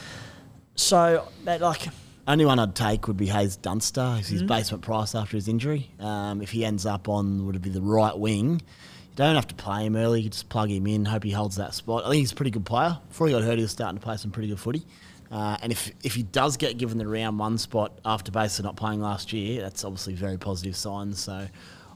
So 0.77 1.29
that 1.43 1.61
like 1.61 1.89
Only 2.27 2.47
one 2.47 2.59
I'd 2.59 2.75
take 2.75 3.07
would 3.07 3.19
be 3.19 3.27
Haze 3.27 3.57
Dunster. 3.57 4.15
He's 4.17 4.29
his 4.29 4.43
basement 4.43 4.83
price 4.83 5.15
after 5.15 5.37
his 5.37 5.47
injury. 5.47 5.91
Um, 6.01 6.41
if 6.41 6.51
he 6.51 6.65
ends 6.65 6.87
up 6.87 7.09
on, 7.09 7.45
would 7.45 7.57
it 7.57 7.63
be 7.63 7.69
the 7.71 7.83
right 7.83 8.19
wing? 8.19 8.53
You 8.53 9.17
don't 9.17 9.35
have 9.35 9.47
to 9.49 9.55
play 9.55 9.85
him 9.85 9.95
early. 9.95 10.23
You 10.23 10.31
just 10.31 10.49
plug 10.49 10.71
him 10.71 10.87
in. 10.87 11.05
Hope 11.05 11.23
he 11.23 11.31
holds 11.31 11.57
that 11.57 11.75
spot. 11.75 12.05
I 12.05 12.11
think 12.11 12.21
he's 12.21 12.33
a 12.33 12.35
pretty 12.35 12.51
good 12.51 12.65
player. 12.65 12.99
Before 13.09 13.27
he 13.27 13.35
got 13.35 13.43
hurt, 13.43 13.57
he 13.59 13.63
was 13.63 13.73
starting 13.73 13.99
to 13.99 14.05
play 14.05 14.17
some 14.17 14.31
pretty 14.31 14.49
good 14.49 14.59
footy. 14.59 14.87
Uh, 15.31 15.57
and 15.63 15.71
if 15.71 15.91
if 16.03 16.15
he 16.15 16.23
does 16.23 16.57
get 16.57 16.79
given 16.79 16.97
the 16.97 17.07
round 17.07 17.39
one 17.39 17.59
spot 17.59 17.99
after 18.05 18.33
Baser 18.33 18.63
not 18.63 18.77
playing 18.77 19.01
last 19.01 19.33
year, 19.33 19.61
that's 19.61 19.85
obviously 19.85 20.15
very 20.15 20.39
positive 20.39 20.77
signs. 20.77 21.21
So 21.21 21.47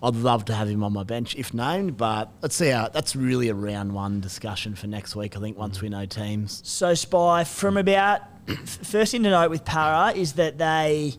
I'd 0.03 0.15
love 0.15 0.45
to 0.47 0.55
have 0.55 0.69
him 0.69 0.83
on 0.85 0.93
my 0.93 1.05
bench 1.05 1.37
if 1.37 1.55
named. 1.55 1.97
But 1.97 2.31
let's 2.43 2.55
see 2.57 2.69
how 2.69 2.89
that's 2.89 3.17
really 3.17 3.49
a 3.49 3.55
round 3.55 3.93
one 3.93 4.21
discussion 4.21 4.75
for 4.75 4.89
next 4.89 5.17
week. 5.17 5.37
I 5.37 5.41
think 5.41 5.57
once 5.57 5.81
we 5.81 5.89
know 5.89 6.05
teams. 6.05 6.61
So 6.65 6.95
Spy, 6.95 7.45
from 7.45 7.77
about 7.77 8.23
first 8.57 9.13
thing 9.13 9.23
to 9.25 9.31
note 9.31 9.51
with 9.51 9.65
Para 9.65 10.13
is 10.15 10.35
that 10.35 10.59
they 10.59 11.15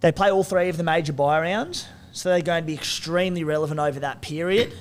they 0.00 0.12
play 0.12 0.30
all 0.30 0.44
three 0.44 0.68
of 0.68 0.76
the 0.76 0.82
major 0.82 1.12
buy 1.12 1.40
rounds, 1.40 1.86
so 2.12 2.30
they're 2.30 2.40
going 2.42 2.62
to 2.62 2.66
be 2.66 2.74
extremely 2.74 3.44
relevant 3.44 3.80
over 3.80 4.00
that 4.00 4.20
period. 4.22 4.72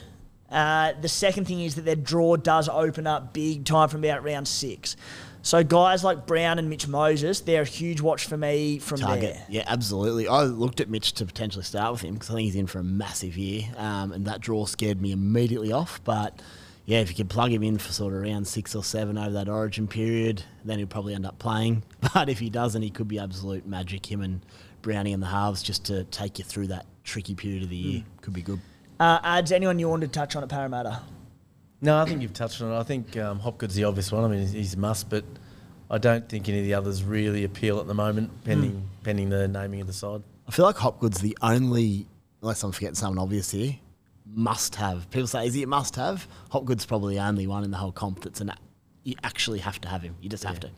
Uh, 0.50 0.94
the 1.00 1.10
second 1.10 1.46
thing 1.46 1.62
is 1.62 1.76
that 1.76 1.86
their 1.86 1.96
draw 1.96 2.36
does 2.36 2.68
open 2.70 3.06
up 3.06 3.34
big 3.34 3.66
time 3.66 3.88
from 3.90 4.04
about 4.04 4.24
round 4.24 4.48
six. 4.48 4.96
So 5.42 5.64
guys 5.64 6.04
like 6.04 6.26
Brown 6.28 6.60
and 6.60 6.70
Mitch 6.70 6.88
Moses, 6.88 7.40
they're 7.42 7.62
a 7.62 7.66
huge 7.66 8.02
watch 8.02 8.26
for 8.26 8.36
me 8.36 8.80
from 8.80 9.00
target. 9.00 9.36
there. 9.36 9.46
Yeah, 9.48 9.64
absolutely. 9.68 10.28
I 10.28 10.44
looked 10.44 10.82
at 10.82 10.90
Mitch 10.90 11.14
to 11.14 11.26
potentially 11.26 11.64
start 11.64 11.94
with 11.94 12.02
him 12.02 12.16
because 12.16 12.30
I 12.30 12.34
think 12.34 12.46
he's 12.46 12.56
in 12.56 12.68
for 12.68 12.80
a 12.80 12.84
massive 12.84 13.38
year, 13.38 13.64
um, 13.78 14.12
and 14.12 14.26
that 14.26 14.42
draw 14.42 14.66
scared 14.66 15.02
me 15.02 15.12
immediately 15.12 15.72
off. 15.72 16.02
But 16.04 16.42
yeah, 16.90 17.02
if 17.02 17.10
you 17.10 17.16
could 17.16 17.30
plug 17.30 17.52
him 17.52 17.62
in 17.62 17.78
for 17.78 17.92
sort 17.92 18.16
of 18.16 18.24
around 18.24 18.48
six 18.48 18.74
or 18.74 18.84
seven 18.84 19.16
over 19.16 19.30
that 19.30 19.48
Origin 19.48 19.88
period, 19.88 20.42
then 20.66 20.80
he'll 20.80 20.88
probably 20.88 21.14
end 21.14 21.24
up 21.24 21.38
playing. 21.38 21.84
But 22.16 22.30
if 22.30 22.40
he 22.40 22.50
doesn't, 22.50 22.82
he 22.82 22.90
could 22.90 23.08
be 23.08 23.20
absolute 23.20 23.68
magic. 23.68 24.12
Him 24.12 24.22
and 24.22 24.44
Brownie 24.82 25.12
in 25.12 25.20
the 25.20 25.28
halves 25.28 25.62
just 25.62 25.86
to 25.86 26.04
take 26.06 26.40
you 26.40 26.46
through 26.46 26.66
that 26.68 26.88
tricky 27.04 27.36
period 27.36 27.62
of 27.62 27.70
the 27.70 27.76
year 27.76 28.04
could 28.22 28.34
be 28.34 28.42
good. 28.42 28.60
Uh, 29.00 29.20
ads, 29.22 29.52
anyone 29.52 29.78
you 29.78 29.88
want 29.88 30.02
to 30.02 30.08
touch 30.08 30.36
on 30.36 30.42
at 30.42 30.50
Parramatta? 30.50 31.04
No, 31.80 31.96
I 32.00 32.06
think 32.06 32.24
you've 32.24 32.34
touched 32.34 32.60
on 32.60 32.72
it. 32.72 32.80
I 32.80 32.82
think 32.82 33.16
um, 33.18 33.38
Hopgood's 33.38 33.76
the 33.76 33.84
obvious 33.84 34.12
one. 34.12 34.24
I 34.24 34.28
mean, 34.28 34.40
he's, 34.40 34.52
he's 34.54 34.74
a 34.74 34.80
must, 34.80 35.12
but 35.12 35.24
I 35.92 36.00
don't 36.00 36.28
think 36.28 36.50
any 36.50 36.58
of 36.58 36.66
the 36.66 36.74
others 36.74 37.04
really 37.04 37.44
appeal 37.44 37.80
at 37.80 37.86
the 37.86 37.94
moment, 37.94 38.32
pending 38.46 38.90
pending 39.04 39.30
the 39.30 39.48
naming 39.48 39.82
of 39.82 39.86
the 39.86 39.94
side. 39.94 40.24
I 40.48 40.52
feel 40.52 40.66
like 40.66 40.78
Hopgood's 40.78 41.22
the 41.22 41.38
only, 41.44 42.08
unless 42.42 42.64
I'm 42.64 42.72
forgetting 42.72 42.96
someone 42.96 43.20
obvious 43.20 43.52
here, 43.52 43.76
must 44.34 44.76
have. 44.76 45.10
People 45.12 45.28
say, 45.28 45.48
is 45.48 45.54
he 45.54 45.64
a 45.64 45.68
must 45.68 45.96
have? 45.96 46.28
Hopgood's 46.50 46.86
probably 46.86 47.16
the 47.16 47.22
only 47.22 47.48
one 47.48 47.64
in 47.64 47.72
the 47.72 47.78
whole 47.78 47.92
comp 47.92 48.22
that's 48.22 48.42
an. 48.42 48.52
You 49.04 49.16
actually 49.24 49.60
have 49.60 49.80
to 49.82 49.88
have 49.88 50.02
him. 50.02 50.16
You 50.22 50.30
just 50.30 50.44
have 50.44 50.60
to. 50.62 50.70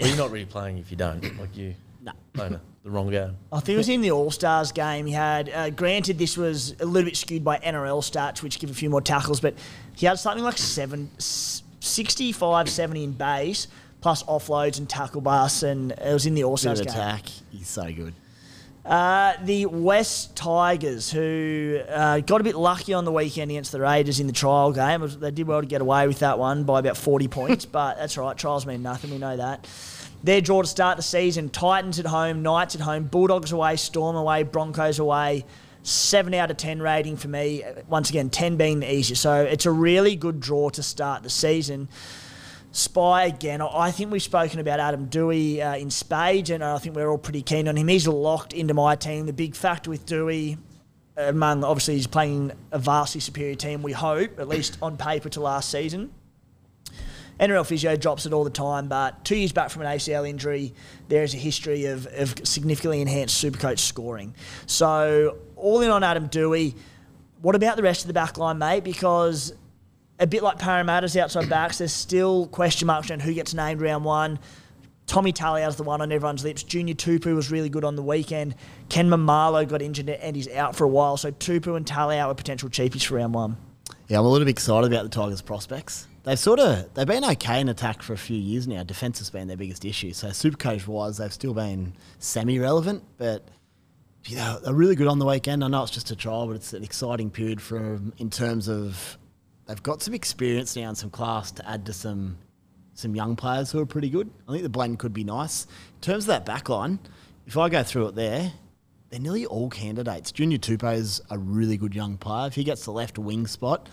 Well, 0.00 0.08
you're 0.08 0.16
not 0.24 0.30
really 0.30 0.44
playing 0.46 0.78
if 0.78 0.90
you 0.90 0.96
don't. 0.96 1.22
Like 1.38 1.56
you 1.56 1.74
No. 2.02 2.12
playing 2.34 2.58
the 2.82 2.90
wrong 2.90 3.10
game. 3.10 3.36
I 3.52 3.60
think 3.60 3.74
it 3.74 3.78
was 3.78 3.88
in 3.88 4.00
the 4.02 4.10
All 4.10 4.30
Stars 4.30 4.70
game. 4.72 5.06
He 5.06 5.12
had, 5.12 5.48
uh, 5.48 5.70
granted, 5.70 6.18
this 6.18 6.36
was 6.36 6.74
a 6.80 6.84
little 6.84 7.08
bit 7.08 7.16
skewed 7.16 7.42
by 7.44 7.58
NRL 7.58 8.02
stats, 8.02 8.42
which 8.42 8.58
give 8.58 8.70
a 8.70 8.74
few 8.74 8.90
more 8.90 9.00
tackles, 9.00 9.40
but 9.40 9.54
he 9.96 10.04
had 10.06 10.18
something 10.18 10.44
like 10.44 10.58
seven, 10.58 11.10
65, 11.18 12.68
70 12.68 13.04
in 13.04 13.12
base, 13.12 13.68
plus 14.00 14.22
offloads 14.24 14.78
and 14.78 14.88
tackle 14.88 15.20
bus, 15.20 15.62
and 15.62 15.92
it 15.92 16.12
was 16.12 16.26
in 16.26 16.34
the 16.34 16.44
All 16.44 16.56
Stars 16.56 16.80
game. 16.80 16.88
attack. 16.90 17.22
He's 17.50 17.68
so 17.68 17.90
good. 17.92 18.12
Uh, 18.84 19.32
the 19.42 19.64
West 19.64 20.36
Tigers, 20.36 21.10
who 21.10 21.80
uh, 21.88 22.20
got 22.20 22.42
a 22.42 22.44
bit 22.44 22.54
lucky 22.54 22.92
on 22.92 23.06
the 23.06 23.12
weekend 23.12 23.50
against 23.50 23.72
the 23.72 23.80
Raiders 23.80 24.20
in 24.20 24.26
the 24.26 24.32
trial 24.32 24.72
game. 24.72 25.08
They 25.20 25.30
did 25.30 25.46
well 25.46 25.62
to 25.62 25.66
get 25.66 25.80
away 25.80 26.06
with 26.06 26.18
that 26.18 26.38
one 26.38 26.64
by 26.64 26.80
about 26.80 26.98
40 26.98 27.28
points, 27.28 27.64
but 27.64 27.96
that's 27.96 28.18
right. 28.18 28.36
Trials 28.36 28.66
mean 28.66 28.82
nothing. 28.82 29.10
We 29.10 29.16
know 29.16 29.38
that. 29.38 29.66
Their 30.22 30.42
draw 30.42 30.60
to 30.60 30.68
start 30.68 30.98
the 30.98 31.02
season 31.02 31.48
Titans 31.48 31.98
at 31.98 32.06
home, 32.06 32.42
Knights 32.42 32.74
at 32.74 32.82
home, 32.82 33.04
Bulldogs 33.04 33.52
away, 33.52 33.76
Storm 33.76 34.16
away, 34.16 34.42
Broncos 34.42 34.98
away. 34.98 35.46
Seven 35.82 36.32
out 36.32 36.50
of 36.50 36.56
10 36.56 36.80
rating 36.80 37.16
for 37.16 37.28
me. 37.28 37.62
Once 37.88 38.08
again, 38.08 38.30
10 38.30 38.56
being 38.56 38.80
the 38.80 38.90
easiest. 38.90 39.20
So 39.20 39.42
it's 39.42 39.66
a 39.66 39.70
really 39.70 40.16
good 40.16 40.40
draw 40.40 40.70
to 40.70 40.82
start 40.82 41.22
the 41.22 41.30
season. 41.30 41.88
Spy 42.74 43.26
again. 43.26 43.62
I 43.62 43.92
think 43.92 44.10
we've 44.10 44.20
spoken 44.20 44.58
about 44.58 44.80
Adam 44.80 45.06
Doueihi 45.06 45.64
uh, 45.64 45.78
in 45.78 45.90
spades, 45.90 46.50
and 46.50 46.64
I 46.64 46.78
think 46.78 46.96
we're 46.96 47.08
all 47.08 47.18
pretty 47.18 47.40
keen 47.40 47.68
on 47.68 47.76
him. 47.76 47.86
He's 47.86 48.08
locked 48.08 48.52
into 48.52 48.74
my 48.74 48.96
team. 48.96 49.26
The 49.26 49.32
big 49.32 49.54
factor 49.54 49.90
with 49.90 50.04
Doueihi, 50.06 50.58
among 51.16 51.62
obviously 51.62 51.94
he's 51.94 52.08
playing 52.08 52.50
a 52.72 52.80
vastly 52.80 53.20
superior 53.20 53.54
team. 53.54 53.84
We 53.84 53.92
hope, 53.92 54.40
at 54.40 54.48
least 54.48 54.76
on 54.82 54.96
paper, 54.96 55.28
to 55.28 55.40
last 55.40 55.70
season. 55.70 56.12
NRL 57.38 57.64
physio 57.64 57.94
drops 57.94 58.26
it 58.26 58.32
all 58.32 58.42
the 58.42 58.50
time, 58.50 58.88
but 58.88 59.24
two 59.24 59.36
years 59.36 59.52
back 59.52 59.70
from 59.70 59.82
an 59.82 59.88
ACL 59.96 60.28
injury, 60.28 60.74
there 61.06 61.22
is 61.22 61.32
a 61.32 61.36
history 61.36 61.84
of, 61.84 62.08
of 62.08 62.34
significantly 62.42 63.00
enhanced 63.00 63.42
Supercoach 63.42 63.78
scoring. 63.78 64.34
So 64.66 65.38
all 65.54 65.80
in 65.80 65.90
on 65.90 66.02
Adam 66.02 66.28
Doueihi. 66.28 66.74
What 67.40 67.54
about 67.54 67.76
the 67.76 67.84
rest 67.84 68.00
of 68.00 68.08
the 68.08 68.14
back 68.14 68.36
line, 68.36 68.58
mate? 68.58 68.82
Because 68.82 69.52
a 70.18 70.26
bit 70.26 70.42
like 70.42 70.58
Parramatta's 70.58 71.16
outside 71.16 71.48
backs, 71.48 71.78
there's 71.78 71.92
still 71.92 72.46
question 72.48 72.86
marks 72.86 73.10
around 73.10 73.22
who 73.22 73.34
gets 73.34 73.54
named 73.54 73.80
round 73.80 74.04
one. 74.04 74.38
Tommy 75.06 75.32
Talau's 75.32 75.76
the 75.76 75.82
one 75.82 76.00
on 76.00 76.12
everyone's 76.12 76.44
lips. 76.44 76.62
Junior 76.62 76.94
Tupou 76.94 77.34
was 77.34 77.50
really 77.50 77.68
good 77.68 77.84
on 77.84 77.94
the 77.94 78.02
weekend. 78.02 78.54
Ken 78.88 79.08
Maumalo 79.08 79.68
got 79.68 79.82
injured 79.82 80.08
and 80.08 80.34
he's 80.34 80.48
out 80.48 80.74
for 80.76 80.84
a 80.84 80.88
while. 80.88 81.16
So 81.16 81.30
Tupou 81.30 81.76
and 81.76 81.84
Talau 81.84 82.28
were 82.28 82.34
potential 82.34 82.70
cheapies 82.70 83.04
for 83.04 83.16
round 83.16 83.34
one. 83.34 83.56
Yeah, 84.08 84.18
I'm 84.18 84.24
a 84.24 84.28
little 84.28 84.46
bit 84.46 84.50
excited 84.50 84.90
about 84.90 85.02
the 85.02 85.10
Tigers' 85.10 85.42
prospects. 85.42 86.06
They've 86.24 86.38
sort 86.38 86.58
of 86.58 86.92
they've 86.94 87.06
been 87.06 87.24
okay 87.24 87.60
in 87.60 87.68
attack 87.68 88.02
for 88.02 88.14
a 88.14 88.18
few 88.18 88.38
years 88.38 88.66
now. 88.66 88.82
Defence 88.82 89.18
has 89.18 89.28
been 89.28 89.46
their 89.46 89.58
biggest 89.58 89.84
issue. 89.84 90.14
So 90.14 90.28
Supercoach 90.28 90.86
wise, 90.86 91.18
they've 91.18 91.32
still 91.32 91.52
been 91.52 91.94
semi-relevant, 92.18 93.04
but 93.18 93.46
you 94.24 94.36
know 94.36 94.58
they're 94.64 94.72
really 94.72 94.94
good 94.94 95.06
on 95.06 95.18
the 95.18 95.26
weekend. 95.26 95.62
I 95.62 95.68
know 95.68 95.82
it's 95.82 95.92
just 95.92 96.10
a 96.10 96.16
trial, 96.16 96.46
but 96.46 96.56
it's 96.56 96.72
an 96.72 96.82
exciting 96.82 97.30
period 97.30 97.60
for 97.60 98.00
in 98.16 98.30
terms 98.30 98.68
of 98.68 99.18
they've 99.66 99.82
got 99.82 100.02
some 100.02 100.14
experience 100.14 100.76
now 100.76 100.88
and 100.88 100.98
some 100.98 101.10
class 101.10 101.50
to 101.52 101.68
add 101.68 101.86
to 101.86 101.92
some 101.92 102.38
some 102.96 103.16
young 103.16 103.34
players 103.34 103.72
who 103.72 103.80
are 103.80 103.86
pretty 103.86 104.08
good. 104.08 104.30
I 104.48 104.52
think 104.52 104.62
the 104.62 104.68
blend 104.68 105.00
could 105.00 105.12
be 105.12 105.24
nice. 105.24 105.64
In 105.96 106.00
terms 106.00 106.24
of 106.24 106.28
that 106.28 106.46
back 106.46 106.68
line, 106.68 107.00
if 107.44 107.56
I 107.56 107.68
go 107.68 107.82
through 107.82 108.08
it 108.08 108.14
there, 108.14 108.52
they're 109.10 109.18
nearly 109.18 109.46
all 109.46 109.68
candidates. 109.68 110.30
Junior 110.30 110.58
Tupou 110.58 110.94
is 110.94 111.20
a 111.28 111.36
really 111.36 111.76
good 111.76 111.92
young 111.92 112.16
player. 112.16 112.46
If 112.46 112.54
he 112.54 112.62
gets 112.62 112.84
the 112.84 112.92
left 112.92 113.18
wing 113.18 113.48
spot, 113.48 113.88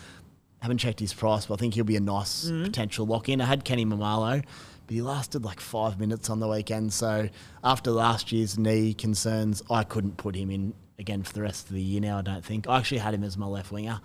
haven't 0.62 0.78
checked 0.78 1.00
his 1.00 1.14
price, 1.14 1.48
but 1.48 1.56
I 1.56 1.58
think 1.58 1.74
he'll 1.74 1.84
be 1.84 1.96
a 1.96 2.00
nice 2.00 2.46
mm-hmm. 2.46 2.64
potential 2.64 3.08
lock 3.08 3.28
in. 3.28 3.42
I 3.42 3.46
had 3.46 3.66
Kenny 3.66 3.86
Maumalo, 3.86 4.44
but 4.86 4.94
he 4.94 5.02
lasted 5.02 5.44
like 5.44 5.60
five 5.60 6.00
minutes 6.00 6.30
on 6.30 6.40
the 6.40 6.48
weekend. 6.48 6.94
So 6.94 7.30
after 7.64 7.90
last 7.90 8.32
year's 8.32 8.60
knee 8.60 8.94
concerns, 8.94 9.64
I 9.70 9.84
couldn't 9.84 10.18
put 10.18 10.36
him 10.36 10.52
in 10.52 10.74
again 11.00 11.24
for 11.24 11.34
the 11.34 11.42
rest 11.42 11.68
of 11.68 11.74
the 11.74 11.82
year 11.82 12.00
now, 12.00 12.20
I 12.20 12.22
don't 12.22 12.46
think. 12.46 12.70
I 12.70 12.78
actually 12.78 13.00
had 13.00 13.16
him 13.16 13.24
as 13.24 13.38
my 13.38 13.48
left 13.48 13.72
winger. 13.72 14.00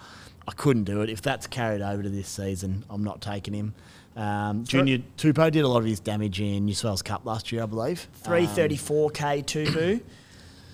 I 0.48 0.52
couldn't 0.52 0.84
do 0.84 1.02
it. 1.02 1.10
If 1.10 1.22
that's 1.22 1.46
carried 1.46 1.82
over 1.82 2.02
to 2.02 2.08
this 2.08 2.28
season, 2.28 2.84
I'm 2.88 3.02
not 3.02 3.20
taking 3.20 3.54
him. 3.54 3.74
Um, 4.14 4.64
Junior 4.64 4.98
Tupou 5.18 5.50
did 5.50 5.64
a 5.64 5.68
lot 5.68 5.78
of 5.78 5.84
his 5.84 6.00
damage 6.00 6.40
in 6.40 6.64
New 6.64 6.74
South 6.74 6.84
Wales 6.84 7.02
Cup 7.02 7.26
last 7.26 7.52
year, 7.52 7.62
I 7.64 7.66
believe. 7.66 8.08
Um, 8.24 8.32
334k 8.32 9.44
Tupou. 9.44 10.00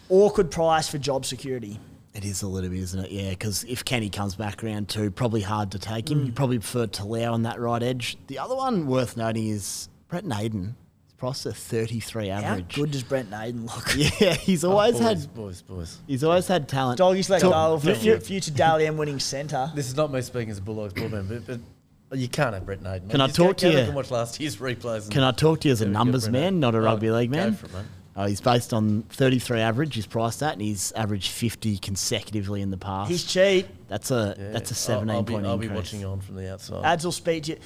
Awkward 0.08 0.50
price 0.50 0.88
for 0.88 0.98
job 0.98 1.24
security. 1.24 1.80
It 2.14 2.24
is 2.26 2.42
a 2.42 2.46
little 2.48 2.68
bit, 2.68 2.80
isn't 2.80 3.06
it? 3.06 3.10
Yeah, 3.10 3.30
because 3.30 3.64
if 3.64 3.84
Kenny 3.84 4.10
comes 4.10 4.34
back 4.34 4.62
around 4.62 4.90
too, 4.90 5.10
probably 5.10 5.40
hard 5.40 5.70
to 5.72 5.78
take 5.78 6.10
him. 6.10 6.26
You 6.26 6.32
probably 6.32 6.58
prefer 6.58 6.86
Talau 6.86 7.32
on 7.32 7.42
that 7.44 7.58
right 7.58 7.82
edge. 7.82 8.18
The 8.26 8.38
other 8.38 8.54
one 8.54 8.86
worth 8.86 9.16
noting 9.16 9.48
is 9.48 9.88
Brent 10.08 10.26
Naden. 10.26 10.76
His 11.22 11.44
price 11.44 11.46
at 11.46 11.56
33 11.56 12.28
How 12.28 12.38
average. 12.40 12.74
good 12.74 12.90
does 12.90 13.04
Brent 13.04 13.30
Naden 13.30 13.66
look? 13.66 13.94
Yeah, 13.96 14.34
he's 14.34 14.64
always 14.64 14.96
oh, 14.96 14.98
boys, 14.98 15.06
had 15.06 15.34
boys, 15.34 15.62
boys. 15.62 15.98
he's 16.08 16.24
always 16.24 16.48
had 16.48 16.68
talent. 16.68 16.98
Doggies 16.98 17.30
let 17.30 17.40
Talk- 17.40 17.82
go 17.82 17.90
a 17.92 18.20
future 18.20 18.50
Dally 18.50 18.86
M 18.86 18.96
winning 18.96 19.20
centre. 19.20 19.70
This 19.74 19.86
is 19.86 19.96
not 19.96 20.12
me 20.12 20.20
speaking 20.22 20.50
as 20.50 20.58
a 20.58 20.62
Bulldogs 20.62 20.94
ballman, 20.94 21.44
but, 21.46 21.60
but 22.08 22.18
you 22.18 22.26
can't 22.28 22.54
have 22.54 22.66
Brent 22.66 22.82
Naden. 22.82 23.08
Can 23.08 23.20
I 23.20 23.26
Just 23.26 23.36
talk 23.36 23.56
to 23.58 23.68
you? 23.70 23.76
back 23.76 23.86
and 23.86 23.94
watch 23.94 24.10
last 24.10 24.40
year's 24.40 24.56
replays. 24.56 25.08
Can 25.10 25.22
I 25.22 25.30
talk 25.30 25.60
to 25.60 25.68
you 25.68 25.72
as 25.72 25.80
a 25.80 25.84
Yeah, 25.84 25.90
we 25.90 25.94
go 25.94 25.98
numbers 25.98 26.28
man, 26.28 26.58
not 26.58 26.74
a 26.74 26.78
Oh, 26.78 26.82
rugby 26.82 27.10
league 27.12 27.30
go 27.30 27.36
man? 27.38 27.54
for 27.54 27.66
it, 27.66 27.72
mate. 27.72 27.84
Oh, 28.14 28.26
he's 28.26 28.40
based 28.42 28.74
on 28.74 29.02
33 29.10 29.60
average. 29.60 29.94
He's 29.94 30.06
priced 30.06 30.42
at, 30.42 30.52
and 30.54 30.60
he's 30.60 30.92
averaged 30.92 31.30
50 31.30 31.78
consecutively 31.78 32.60
in 32.60 32.70
the 32.70 32.76
past. 32.76 33.10
He's 33.10 33.24
cheap. 33.24 33.68
that's 33.88 34.10
a 34.10 34.34
Yeah, 34.38 34.50
that's 34.52 34.70
a 34.70 34.74
I'll- 34.92 34.98
17 35.00 35.16
I'll, 35.16 35.22
be, 35.22 35.32
point 35.32 35.46
I'll 35.46 35.56
be 35.56 35.66
increase. 35.66 35.84
watching 35.92 36.04
on 36.04 36.20
from 36.20 36.34
the 36.36 36.52
outside. 36.52 36.84
Ads 36.84 37.04
will 37.04 37.12
speak 37.12 37.44
to 37.44 37.52
you. 37.52 37.58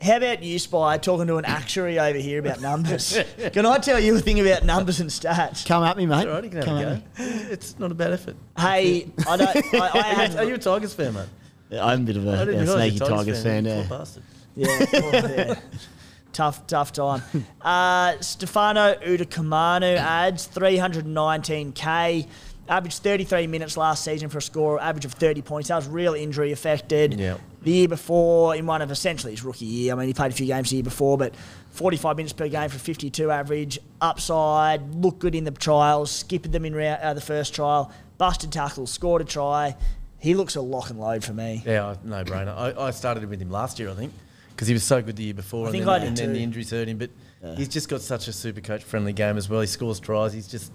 How 0.00 0.16
about 0.16 0.42
you, 0.42 0.58
Spy, 0.58 0.96
talking 0.96 1.26
to 1.26 1.36
an 1.36 1.44
actuary 1.44 1.98
over 1.98 2.16
here 2.16 2.38
about 2.38 2.62
numbers? 2.62 3.18
Can 3.52 3.66
I 3.66 3.76
tell 3.78 4.00
you 4.00 4.16
a 4.16 4.20
thing 4.20 4.40
about 4.40 4.64
numbers 4.64 4.98
and 5.00 5.10
stats? 5.10 5.66
Come 5.66 5.84
at 5.84 5.96
me, 5.98 6.06
mate. 6.06 6.26
All 6.26 6.34
right, 6.34 6.44
you 6.44 6.48
can 6.48 6.58
have 6.58 6.64
Come 6.64 6.78
a 6.78 6.80
at 6.80 7.16
go. 7.16 7.24
me. 7.24 7.30
It's 7.50 7.78
not 7.78 7.92
a 7.92 7.94
bad 7.94 8.14
effort. 8.14 8.36
Hey, 8.58 9.10
I 9.28 9.36
don't. 9.36 9.56
I, 9.74 9.90
I 9.92 10.02
had, 10.02 10.36
Are 10.36 10.44
you 10.44 10.54
a 10.54 10.58
Tigers 10.58 10.94
fan, 10.94 11.12
mate? 11.12 11.28
Yeah, 11.68 11.84
I'm 11.84 12.00
a 12.00 12.04
bit 12.04 12.16
of 12.16 12.26
a, 12.26 12.30
I 12.30 12.44
didn't 12.46 12.60
a 12.60 12.64
realise 12.64 12.92
sneaky 12.92 12.96
you're 12.96 13.14
a 13.14 13.16
Tigers 13.18 13.42
fan. 13.42 13.64
You 13.66 13.70
yeah. 13.72 13.86
bastard. 13.88 14.22
Yeah, 14.56 14.86
well, 14.92 15.30
yeah. 15.30 15.54
tough, 16.32 16.66
tough 16.66 16.92
time. 16.92 17.22
Uh, 17.60 18.18
Stefano 18.20 18.94
Utoikamanu 18.94 19.96
adds 19.96 20.48
319k. 20.48 22.26
Averaged 22.70 23.02
33 23.02 23.48
minutes 23.48 23.76
last 23.76 24.04
season 24.04 24.28
for 24.28 24.38
a 24.38 24.42
score 24.42 24.80
average 24.80 25.04
of 25.04 25.12
30 25.14 25.42
points. 25.42 25.68
That 25.68 25.76
was 25.76 25.88
real 25.88 26.14
injury 26.14 26.52
affected. 26.52 27.18
Yeah. 27.18 27.36
the 27.62 27.72
year 27.72 27.88
before 27.88 28.54
in 28.54 28.64
one 28.64 28.80
of 28.80 28.90
essentially 28.92 29.32
his 29.32 29.42
rookie 29.44 29.66
year. 29.66 29.92
I 29.92 29.96
mean, 29.96 30.06
he 30.06 30.14
played 30.14 30.30
a 30.30 30.34
few 30.34 30.46
games 30.46 30.70
the 30.70 30.76
year 30.76 30.84
before, 30.84 31.18
but 31.18 31.34
45 31.72 32.16
minutes 32.16 32.32
per 32.32 32.48
game 32.48 32.68
for 32.68 32.78
52 32.78 33.30
average, 33.30 33.78
upside, 34.00 34.94
looked 34.94 35.18
good 35.18 35.34
in 35.34 35.42
the 35.44 35.50
trials, 35.50 36.10
skipped 36.12 36.50
them 36.50 36.64
in 36.64 36.74
round, 36.74 37.02
uh, 37.02 37.12
the 37.12 37.20
first 37.20 37.54
trial, 37.54 37.92
busted 38.18 38.52
tackles, 38.52 38.90
scored 38.92 39.20
a 39.22 39.24
try. 39.24 39.76
He 40.18 40.34
looks 40.34 40.54
a 40.54 40.60
lock 40.60 40.90
and 40.90 41.00
load 41.00 41.24
for 41.24 41.32
me. 41.32 41.62
Yeah, 41.66 41.96
no 42.04 42.22
brainer. 42.24 42.56
I, 42.56 42.86
I 42.86 42.90
started 42.92 43.28
with 43.28 43.40
him 43.42 43.50
last 43.50 43.78
year, 43.80 43.90
I 43.90 43.94
think, 43.94 44.12
because 44.50 44.68
he 44.68 44.74
was 44.74 44.84
so 44.84 45.02
good 45.02 45.16
the 45.16 45.24
year 45.24 45.34
before, 45.34 45.66
I 45.66 45.70
and, 45.70 45.72
think 45.72 45.84
then, 45.86 45.94
I 45.94 45.98
did 45.98 46.08
and 46.08 46.16
then 46.16 46.32
the 46.34 46.42
injuries 46.42 46.70
hurt 46.70 46.86
him. 46.86 46.98
But 46.98 47.10
he's 47.56 47.68
just 47.68 47.88
got 47.88 48.00
such 48.00 48.28
a 48.28 48.32
super 48.32 48.60
coach 48.60 48.84
friendly 48.84 49.12
game 49.12 49.36
as 49.36 49.48
well. 49.48 49.60
He 49.60 49.66
scores 49.66 49.98
tries. 49.98 50.32
He's 50.32 50.46
just, 50.46 50.72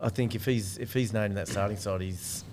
I 0.00 0.08
think 0.08 0.34
if 0.34 0.44
he's 0.44 0.78
if 0.78 0.92
he's 0.92 1.12
named 1.12 1.26
in 1.32 1.34
that 1.34 1.48
starting 1.48 1.76
side, 1.76 2.00
he's 2.00 2.44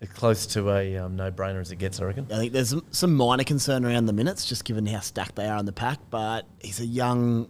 as 0.00 0.08
close 0.08 0.46
to 0.46 0.70
a 0.70 0.96
um, 0.98 1.16
no 1.16 1.30
brainer 1.30 1.60
as 1.60 1.70
it 1.72 1.76
gets. 1.76 2.00
I 2.00 2.04
reckon. 2.04 2.26
I 2.30 2.36
think 2.36 2.52
there's 2.52 2.70
some- 2.70 2.84
some 2.90 3.14
minor 3.14 3.44
concern 3.44 3.84
around 3.84 4.06
the 4.06 4.12
minutes, 4.12 4.44
just 4.46 4.64
given 4.64 4.84
how 4.86 5.00
stacked 5.00 5.36
they 5.36 5.46
are 5.48 5.58
in 5.58 5.64
the 5.66 5.72
pack. 5.72 5.98
But 6.10 6.44
he's 6.60 6.80
a 6.80 6.86
young, 6.86 7.48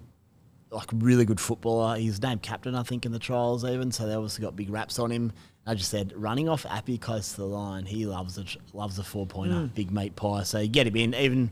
like 0.71 0.89
really 0.95 1.25
good 1.25 1.41
footballer. 1.41 1.97
He's 1.97 2.21
named 2.23 2.43
captain, 2.43 2.75
I 2.75 2.83
think, 2.83 3.05
in 3.07 3.13
the 3.13 3.19
trials 3.19 3.65
even. 3.65 3.91
So 3.91 4.07
they 4.07 4.15
obviously 4.15 4.43
got 4.43 4.55
big 4.55 4.71
raps 4.71 4.99
on 4.99 5.11
him. 5.11 5.33
I 5.65 5.75
just 5.75 5.91
said 5.91 6.13
running 6.17 6.49
off 6.49 6.67
Api 6.67 6.99
close 6.99 7.31
to 7.33 7.37
the 7.39 7.47
line. 7.47 7.87
He 7.87 8.05
loves 8.05 8.37
it. 8.37 8.57
Loves 8.73 8.99
a 8.99 9.05
four 9.05 9.27
pointer, 9.27 9.71
big 9.75 9.91
meat 9.93 10.15
pie. 10.17 10.43
So 10.43 10.59
you 10.59 10.69
get 10.69 10.87
him 10.89 10.97
in. 10.97 11.15
Even 11.15 11.51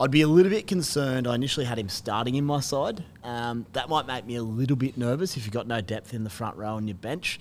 I'd 0.00 0.10
be 0.10 0.22
a 0.22 0.26
little 0.28 0.50
bit 0.50 0.66
concerned. 0.66 1.26
I 1.28 1.34
initially 1.34 1.66
had 1.66 1.78
him 1.78 1.90
starting 1.90 2.34
in 2.34 2.44
my 2.44 2.60
side. 2.60 3.04
Um, 3.22 3.66
that 3.74 3.90
might 3.90 4.06
make 4.06 4.24
me 4.26 4.36
a 4.36 4.42
little 4.42 4.76
bit 4.76 4.96
nervous 4.96 5.36
if 5.36 5.44
you've 5.44 5.52
got 5.52 5.66
no 5.66 5.82
depth 5.82 6.14
in 6.14 6.24
the 6.24 6.30
front 6.30 6.56
row 6.56 6.74
on 6.74 6.88
your 6.88 6.96
bench. 6.96 7.38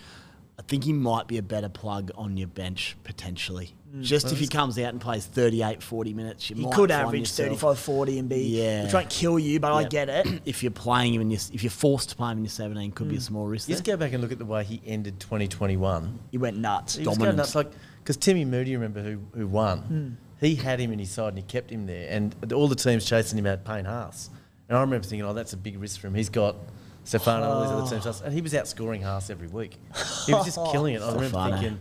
I 0.57 0.62
think 0.64 0.84
he 0.84 0.91
might 0.91 1.26
be 1.26 1.38
a 1.38 1.41
better 1.41 1.70
plug 1.70 2.12
on 2.16 2.36
your 2.36 2.49
bench 2.49 2.97
potentially. 3.05 3.76
Just 4.01 4.32
if 4.34 4.39
he 4.39 4.47
comes 4.47 4.78
out 4.78 4.89
and 4.89 4.99
plays 4.99 5.26
38, 5.26 5.82
40 5.82 6.14
minutes, 6.14 6.49
you 6.49 6.57
He 6.57 6.70
could 6.70 6.91
average 6.91 7.22
yourself- 7.22 7.47
35 7.62 7.80
40 7.80 8.20
and 8.20 8.30
be, 8.30 8.41
Yeah. 8.41 8.84
which 8.84 8.93
won't 8.93 9.10
kill 9.10 9.39
you, 9.39 9.62
but 9.62 9.72
I 9.72 9.86
get 9.86 10.10
it. 10.10 10.41
If 10.45 10.62
you're 10.62 10.72
playing 10.72 11.14
him, 11.14 11.22
in 11.22 11.32
your, 11.32 11.39
if 11.53 11.64
you're 11.64 11.72
forced 11.72 12.10
to 12.10 12.16
play 12.18 12.34
him 12.34 12.39
in 12.39 12.43
your 12.43 12.51
17, 12.51 12.91
could 12.91 13.07
be 13.07 13.16
a 13.16 13.22
small 13.22 13.47
risk. 13.47 13.70
Just 13.70 13.86
there. 13.86 13.95
go 13.95 13.99
back 14.05 14.12
and 14.12 14.22
look 14.22 14.34
at 14.34 14.38
the 14.38 14.45
way 14.45 14.66
he 14.66 14.82
ended 14.86 15.20
2021. 15.22 16.20
He 16.30 16.38
went 16.38 16.57
nuts. 16.57 16.97
He 16.97 17.07
was 17.07 17.18
going 17.18 17.38
nuts, 17.38 17.55
like 17.55 17.72
because 18.03 18.18
Timmy 18.18 18.43
Moody, 18.43 18.76
remember 18.76 19.01
who 19.01 19.22
who 19.34 19.47
won? 19.47 19.80
Hmm. 19.80 20.28
He 20.40 20.56
had 20.56 20.80
him 20.80 20.92
in 20.92 21.00
his 21.00 21.10
side 21.12 21.30
and 21.30 21.38
he 21.38 21.44
kept 21.44 21.70
him 21.72 21.86
there, 21.86 22.08
and 22.10 22.34
all 22.54 22.68
the 22.68 22.76
teams 22.76 23.06
chasing 23.06 23.38
him 23.38 23.46
had 23.46 23.66
Payne 23.66 23.86
Haas. 23.86 24.30
And 24.70 24.78
I 24.78 24.82
remember 24.82 25.06
thinking, 25.06 25.26
oh, 25.26 25.34
that's 25.34 25.54
a 25.54 25.58
big 25.58 25.80
risk 25.80 26.00
for 26.00 26.08
him. 26.08 26.14
He's 26.16 26.30
got 26.30 26.56
Stefano, 27.04 27.46
all 27.50 27.62
these 27.62 27.72
other 27.72 27.90
teams, 28.02 28.22
oh. 28.22 28.26
and 28.26 28.34
he 28.34 28.42
was 28.42 28.54
outscoring 28.54 29.02
Haas 29.04 29.30
every 29.30 29.48
week. 29.48 29.78
He 30.26 30.34
was 30.34 30.46
just 30.46 30.58
killing 30.72 30.94
it. 30.96 31.02
I 31.02 31.12
remember 31.14 31.50
thinking, 31.50 31.80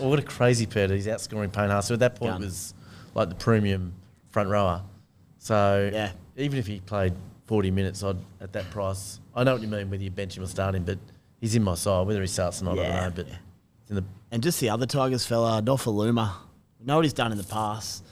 oh, 0.00 0.08
what 0.08 0.18
a 0.18 0.22
crazy 0.22 0.66
pair! 0.66 0.88
He's 0.88 1.06
outscoring 1.06 1.52
Payne 1.52 1.70
Haas. 1.70 1.86
So 1.86 1.94
at 1.94 2.00
that 2.00 2.16
point, 2.16 2.32
Gun. 2.32 2.42
it 2.42 2.46
was 2.46 2.74
like 3.14 3.28
the 3.28 3.34
premium 3.36 3.92
front 4.30 4.48
rower. 4.50 4.82
So 5.38 5.88
Yeah. 5.92 6.10
even 6.36 6.58
if 6.58 6.66
he 6.66 6.80
played 6.80 7.14
40 7.46 7.70
minutes, 7.70 8.02
I'd 8.02 8.16
at 8.40 8.52
that 8.54 8.68
price. 8.70 9.20
I 9.34 9.44
know 9.44 9.52
what 9.52 9.62
you 9.62 9.68
mean, 9.68 9.88
whether 9.88 10.02
you 10.02 10.10
bench 10.10 10.36
him 10.36 10.42
or 10.42 10.48
start 10.48 10.74
him, 10.74 10.82
but 10.84 10.98
he's 11.40 11.54
in 11.54 11.62
my 11.62 11.76
side. 11.76 12.06
Whether 12.06 12.20
he 12.20 12.26
starts 12.26 12.60
or 12.60 12.64
not, 12.66 12.78
I 12.78 12.82
Yeah. 12.82 13.00
don't 13.10 13.16
know. 13.18 13.22
But 13.24 13.26
in 13.88 13.96
the 13.96 14.04
And 14.32 14.42
just 14.42 14.58
the 14.60 14.68
other 14.70 14.86
Tigers 14.86 15.24
fella, 15.24 15.62
Nofoaluma. 15.62 16.32
We 16.80 16.86
know 16.86 16.96
what 16.96 17.04
he's 17.04 17.12
done 17.12 17.32
in 17.32 17.38
the 17.38 17.44
past. 17.44 18.04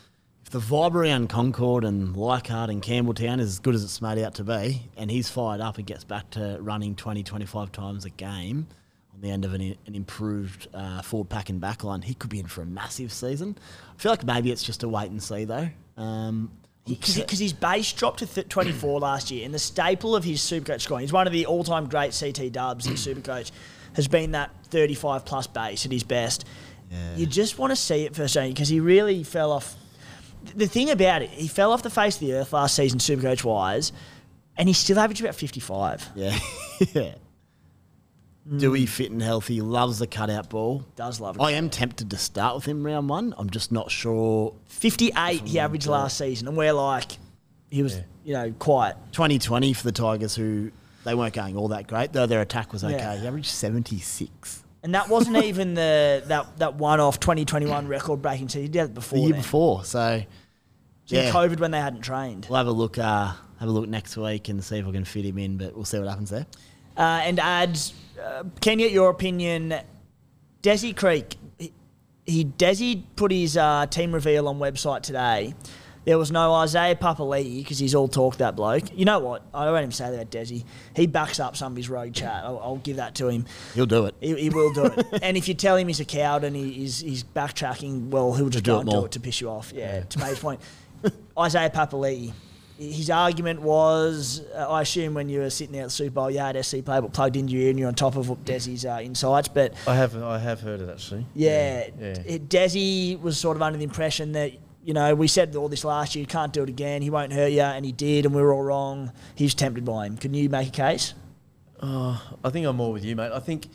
If 0.45 0.51
the 0.51 0.59
vibe 0.59 0.95
around 0.95 1.29
Concord 1.29 1.85
and 1.85 2.17
Leichhardt 2.17 2.71
and 2.71 2.83
Campbelltown 2.83 3.41
is 3.41 3.49
as 3.49 3.59
good 3.59 3.75
as 3.75 3.83
it's 3.83 4.03
made 4.03 4.19
out 4.19 4.35
to 4.35 4.45
be, 4.45 4.83
and 4.97 5.11
he's 5.11 5.29
fired 5.31 5.61
up 5.61 5.79
and 5.79 5.87
gets 5.87 6.05
back 6.05 6.31
to 6.31 6.59
running 6.61 6.95
20, 6.95 7.23
25 7.23 7.73
times 7.73 8.05
a 8.05 8.11
game 8.11 8.67
on 9.15 9.21
the 9.21 9.31
end 9.31 9.45
of 9.45 9.55
an, 9.55 9.63
an 9.87 9.95
improved 9.95 10.69
uh, 10.75 11.01
forward 11.03 11.29
pack 11.31 11.49
and 11.49 11.61
back 11.61 11.85
line, 11.85 12.03
he 12.03 12.15
could 12.15 12.31
be 12.31 12.41
in 12.41 12.47
for 12.47 12.63
a 12.63 12.67
massive 12.67 13.13
season. 13.13 13.57
I 13.97 14.03
feel 14.03 14.13
like 14.13 14.25
maybe 14.25 14.51
it's 14.51 14.63
just 14.63 14.83
a 14.83 14.89
wait 14.89 15.11
and 15.11 15.23
see, 15.23 15.45
though. 15.45 15.69
Um, 15.97 16.51
Because 17.25 17.39
his 17.39 17.53
base 17.55 17.91
dropped 17.93 18.19
to 18.19 18.27
th- 18.27 18.49
24 18.49 19.01
last 19.01 19.31
year, 19.31 19.45
and 19.45 19.55
the 19.55 19.59
staple 19.59 20.15
of 20.17 20.25
his 20.25 20.41
Supercoach 20.41 20.83
scoring, 20.83 21.03
he's 21.03 21.13
one 21.13 21.27
of 21.27 21.33
the 21.33 21.47
all-time 21.47 21.89
great 21.89 22.15
CT 22.19 22.53
dubs 22.53 22.87
in 22.87 22.95
Supercoach, 22.95 23.53
has 23.95 24.09
been 24.09 24.33
that 24.33 24.51
35 24.65 25.25
plus 25.25 25.47
base 25.47 25.87
at 25.87 25.93
his 25.93 26.03
best. 26.03 26.45
You 27.17 27.27
just 27.27 27.59
want 27.59 27.71
to 27.71 27.77
see 27.77 28.05
it 28.05 28.15
first, 28.15 28.35
because 28.35 28.69
he 28.69 28.81
really 28.81 29.23
fell 29.25 29.53
off. 29.53 29.77
The 30.55 30.67
thing 30.67 30.91
about 30.91 31.23
it, 31.23 31.31
he 31.31 31.49
fell 31.49 31.73
off 31.73 31.83
the 31.83 31.91
face 31.91 32.17
of 32.17 32.21
the 32.21 32.35
earth 32.35 32.53
last 32.53 32.75
season, 32.77 32.99
Supercoach 32.99 33.45
wise, 33.45 33.93
and 34.57 34.69
he 34.69 34.73
still 34.75 34.99
averaged 34.99 35.23
about 35.23 35.35
55. 35.35 36.11
yeah. 36.15 36.39
yeah. 36.93 37.15
Doueihi 38.47 38.87
fit 38.87 39.11
and 39.11 39.23
healthy, 39.23 39.63
loves 39.63 39.99
the 39.99 40.07
cutout 40.07 40.51
ball. 40.51 40.85
Does 40.97 41.19
love 41.19 41.37
it. 41.37 41.43
I 41.43 41.53
am 41.53 41.71
tempted 41.71 42.11
to 42.11 42.19
start 42.19 42.55
with 42.57 42.67
him 42.67 42.85
round 42.85 43.09
one. 43.09 43.35
I'm 43.39 43.49
just 43.49 43.73
not 43.73 43.91
sure 43.91 44.55
58 44.67 45.41
he 45.47 45.59
averaged 45.59 45.87
last 45.87 46.19
season, 46.19 46.47
and 46.49 46.57
we're 46.57 46.75
like, 46.75 47.13
he 47.71 47.83
was, 47.83 47.97
Yeah. 47.97 48.03
you 48.25 48.33
know, 48.35 48.53
quiet. 48.59 48.97
2020 49.13 49.73
for 49.73 49.85
the 49.85 49.93
Tigers, 49.93 50.35
who 50.37 50.71
they 51.05 51.15
weren't 51.15 51.33
going 51.33 51.57
all 51.57 51.69
that 51.69 51.87
great, 51.87 52.13
though 52.13 52.27
their 52.27 52.43
attack 52.43 52.73
was 52.75 52.85
okay. 52.85 52.97
Yeah. 52.97 53.17
He 53.17 53.27
averaged 53.27 53.47
76 53.47 54.64
And 54.85 54.95
that 54.95 55.09
wasn't 55.09 55.37
even 55.45 55.75
the 55.75 56.23
that, 56.27 56.59
that 56.59 56.75
one-off 56.77 57.19
2021 57.19 57.89
record-breaking 57.89 58.51
season. 58.51 58.63
He 58.63 58.69
did 58.69 58.85
it 58.85 58.95
before 58.95 59.19
the 59.19 59.23
year 59.25 59.33
then. 59.33 59.41
before. 59.41 59.85
So, 59.85 60.23
During 61.07 61.27
yeah, 61.27 61.33
COVID 61.33 61.59
when 61.59 61.73
they 61.73 61.81
hadn't 61.81 62.03
trained. 62.03 62.47
we'll 62.49 62.59
have 62.59 62.69
a 62.69 62.73
look. 62.73 62.99
Uh, 62.99 63.33
have 63.59 63.69
a 63.69 63.73
look 63.73 63.89
next 63.89 64.17
week 64.17 64.49
and 64.49 64.63
see 64.63 64.79
if 64.79 64.87
we 64.87 64.93
can 64.93 65.05
fit 65.05 65.25
him 65.25 65.39
in. 65.39 65.57
But 65.57 65.75
we'll 65.75 65.85
see 65.85 65.99
what 65.99 66.09
happens 66.09 66.31
there. 66.31 66.47
Uh, 66.97 67.23
and 67.25 67.41
ads, 67.41 67.93
uh, 68.23 68.45
can 68.61 68.79
you 68.79 68.87
get 68.87 68.93
your 68.93 69.11
opinion? 69.11 69.75
Desi 70.63 70.97
Creek, 70.97 71.37
he, 71.59 71.73
he 72.25 72.45
Desi 72.45 73.03
put 73.17 73.33
his 73.33 73.57
uh, 73.57 73.87
team 73.87 74.13
reveal 74.13 74.49
on 74.49 74.59
website 74.59 75.03
today. 75.03 75.55
There 76.05 76.19
was 76.19 76.31
no 76.31 76.53
Isaiah 76.55 76.95
Papali'i 76.95 77.63
because 77.63 77.79
he's 77.79 77.95
all 77.95 78.09
talk 78.09 78.37
that 78.37 78.57
bloke. 78.57 78.85
You 78.97 79.05
know 79.07 79.21
what? 79.21 79.43
I 79.55 79.65
don't 79.65 79.79
even 79.79 79.91
say 79.91 80.11
that 80.11 80.15
about 80.15 80.31
Desi. 80.31 80.65
He 80.95 81.07
backs 81.07 81.41
up 81.41 81.57
some 81.57 81.73
of 81.73 81.77
his 81.77 81.89
rogue 81.89 82.13
chat. 82.13 82.45
I'll, 82.45 82.59
I'll 82.59 82.77
give 82.77 82.97
that 82.97 83.15
to 83.17 83.29
him. 83.29 83.47
He'll 83.75 83.87
do 83.87 84.05
it. 84.07 84.15
He, 84.21 84.35
he 84.35 84.51
will 84.51 84.73
do 84.73 84.85
it. 84.85 85.07
and 85.23 85.37
if 85.37 85.49
you 85.49 85.55
tell 85.55 85.77
him 85.77 85.89
he's 85.89 86.01
a 86.01 86.05
coward 86.05 86.45
and 86.45 86.55
he, 86.55 86.73
he's, 86.73 87.01
he's 87.01 87.25
backtracking, 87.25 88.09
well, 88.11 88.35
he'll 88.35 88.51
just 88.51 88.65
do 88.65 88.73
go 88.73 88.77
it 88.77 88.81
and 88.81 88.91
do 88.91 88.97
more. 88.97 89.07
it 89.07 89.13
to 89.13 89.21
piss 89.21 89.41
you 89.41 89.49
off. 89.49 89.73
Yeah, 89.75 90.03
to 90.03 90.19
make 90.19 90.29
his 90.29 90.39
point. 90.41 90.61
Isaiah 91.39 91.71
Papali'i, 91.71 92.33
his 92.79 93.09
argument 93.09 93.63
was, 93.63 94.43
uh, 94.55 94.69
I 94.69 94.83
assume 94.83 95.15
when 95.15 95.29
you 95.29 95.41
were 95.41 95.49
sitting 95.51 95.73
there 95.73 95.83
at 95.83 95.87
the 95.87 95.91
Super 95.91 96.11
Bowl, 96.15 96.31
you 96.31 96.39
had 96.41 96.63
SC 96.65 96.79
Playbook 96.79 97.13
plugged 97.13 97.37
into 97.37 97.53
your 97.53 97.63
ear 97.63 97.71
and 97.71 97.79
you're 97.79 97.89
on 97.89 97.95
top 97.95 98.17
of 98.17 98.27
Desi's 98.45 98.85
uh, 98.85 99.01
insights. 99.03 99.49
But 99.49 99.75
I 99.87 99.95
have 99.95 100.21
I 100.21 100.39
have 100.39 100.61
heard 100.61 100.81
it 100.81 100.91
actually. 100.91 101.25
yeah, 101.35 101.87
yeah. 101.99 102.07
it- 102.27 102.49
Desi 102.49 103.21
was 103.21 103.39
sort 103.39 103.57
of 103.57 103.63
under 103.63 103.79
the 103.79 103.85
impression 103.85 104.33
that, 104.33 104.53
you 104.85 104.93
know, 104.95 105.15
we 105.15 105.29
said 105.29 105.57
all 105.57 105.69
this 105.69 105.85
last 105.85 106.15
year, 106.15 106.21
you 106.21 106.27
can't 106.27 106.53
do 106.53 106.63
it 106.63 106.69
again, 106.69 107.01
he 107.03 107.11
won't 107.11 107.33
hurt 107.33 107.49
you, 107.53 107.61
and 107.63 107.85
he 107.85 107.93
did, 107.93 108.27
and 108.27 108.35
we 108.35 108.43
were 108.43 108.53
all 108.53 108.63
wrong. 108.63 109.13
He's 109.35 109.55
tempted 109.55 109.85
by 109.85 110.07
him. 110.07 110.17
Can 110.17 110.35
you 110.35 110.49
make 110.49 110.69
a 110.69 110.71
case? 110.73 111.15
I 111.83 112.19
think 112.51 112.67
I'm 112.67 112.77
more 112.77 112.93
with 112.93 113.05
you, 113.05 113.15
mate. 113.17 113.33
I 113.33 113.41
think 113.41 113.69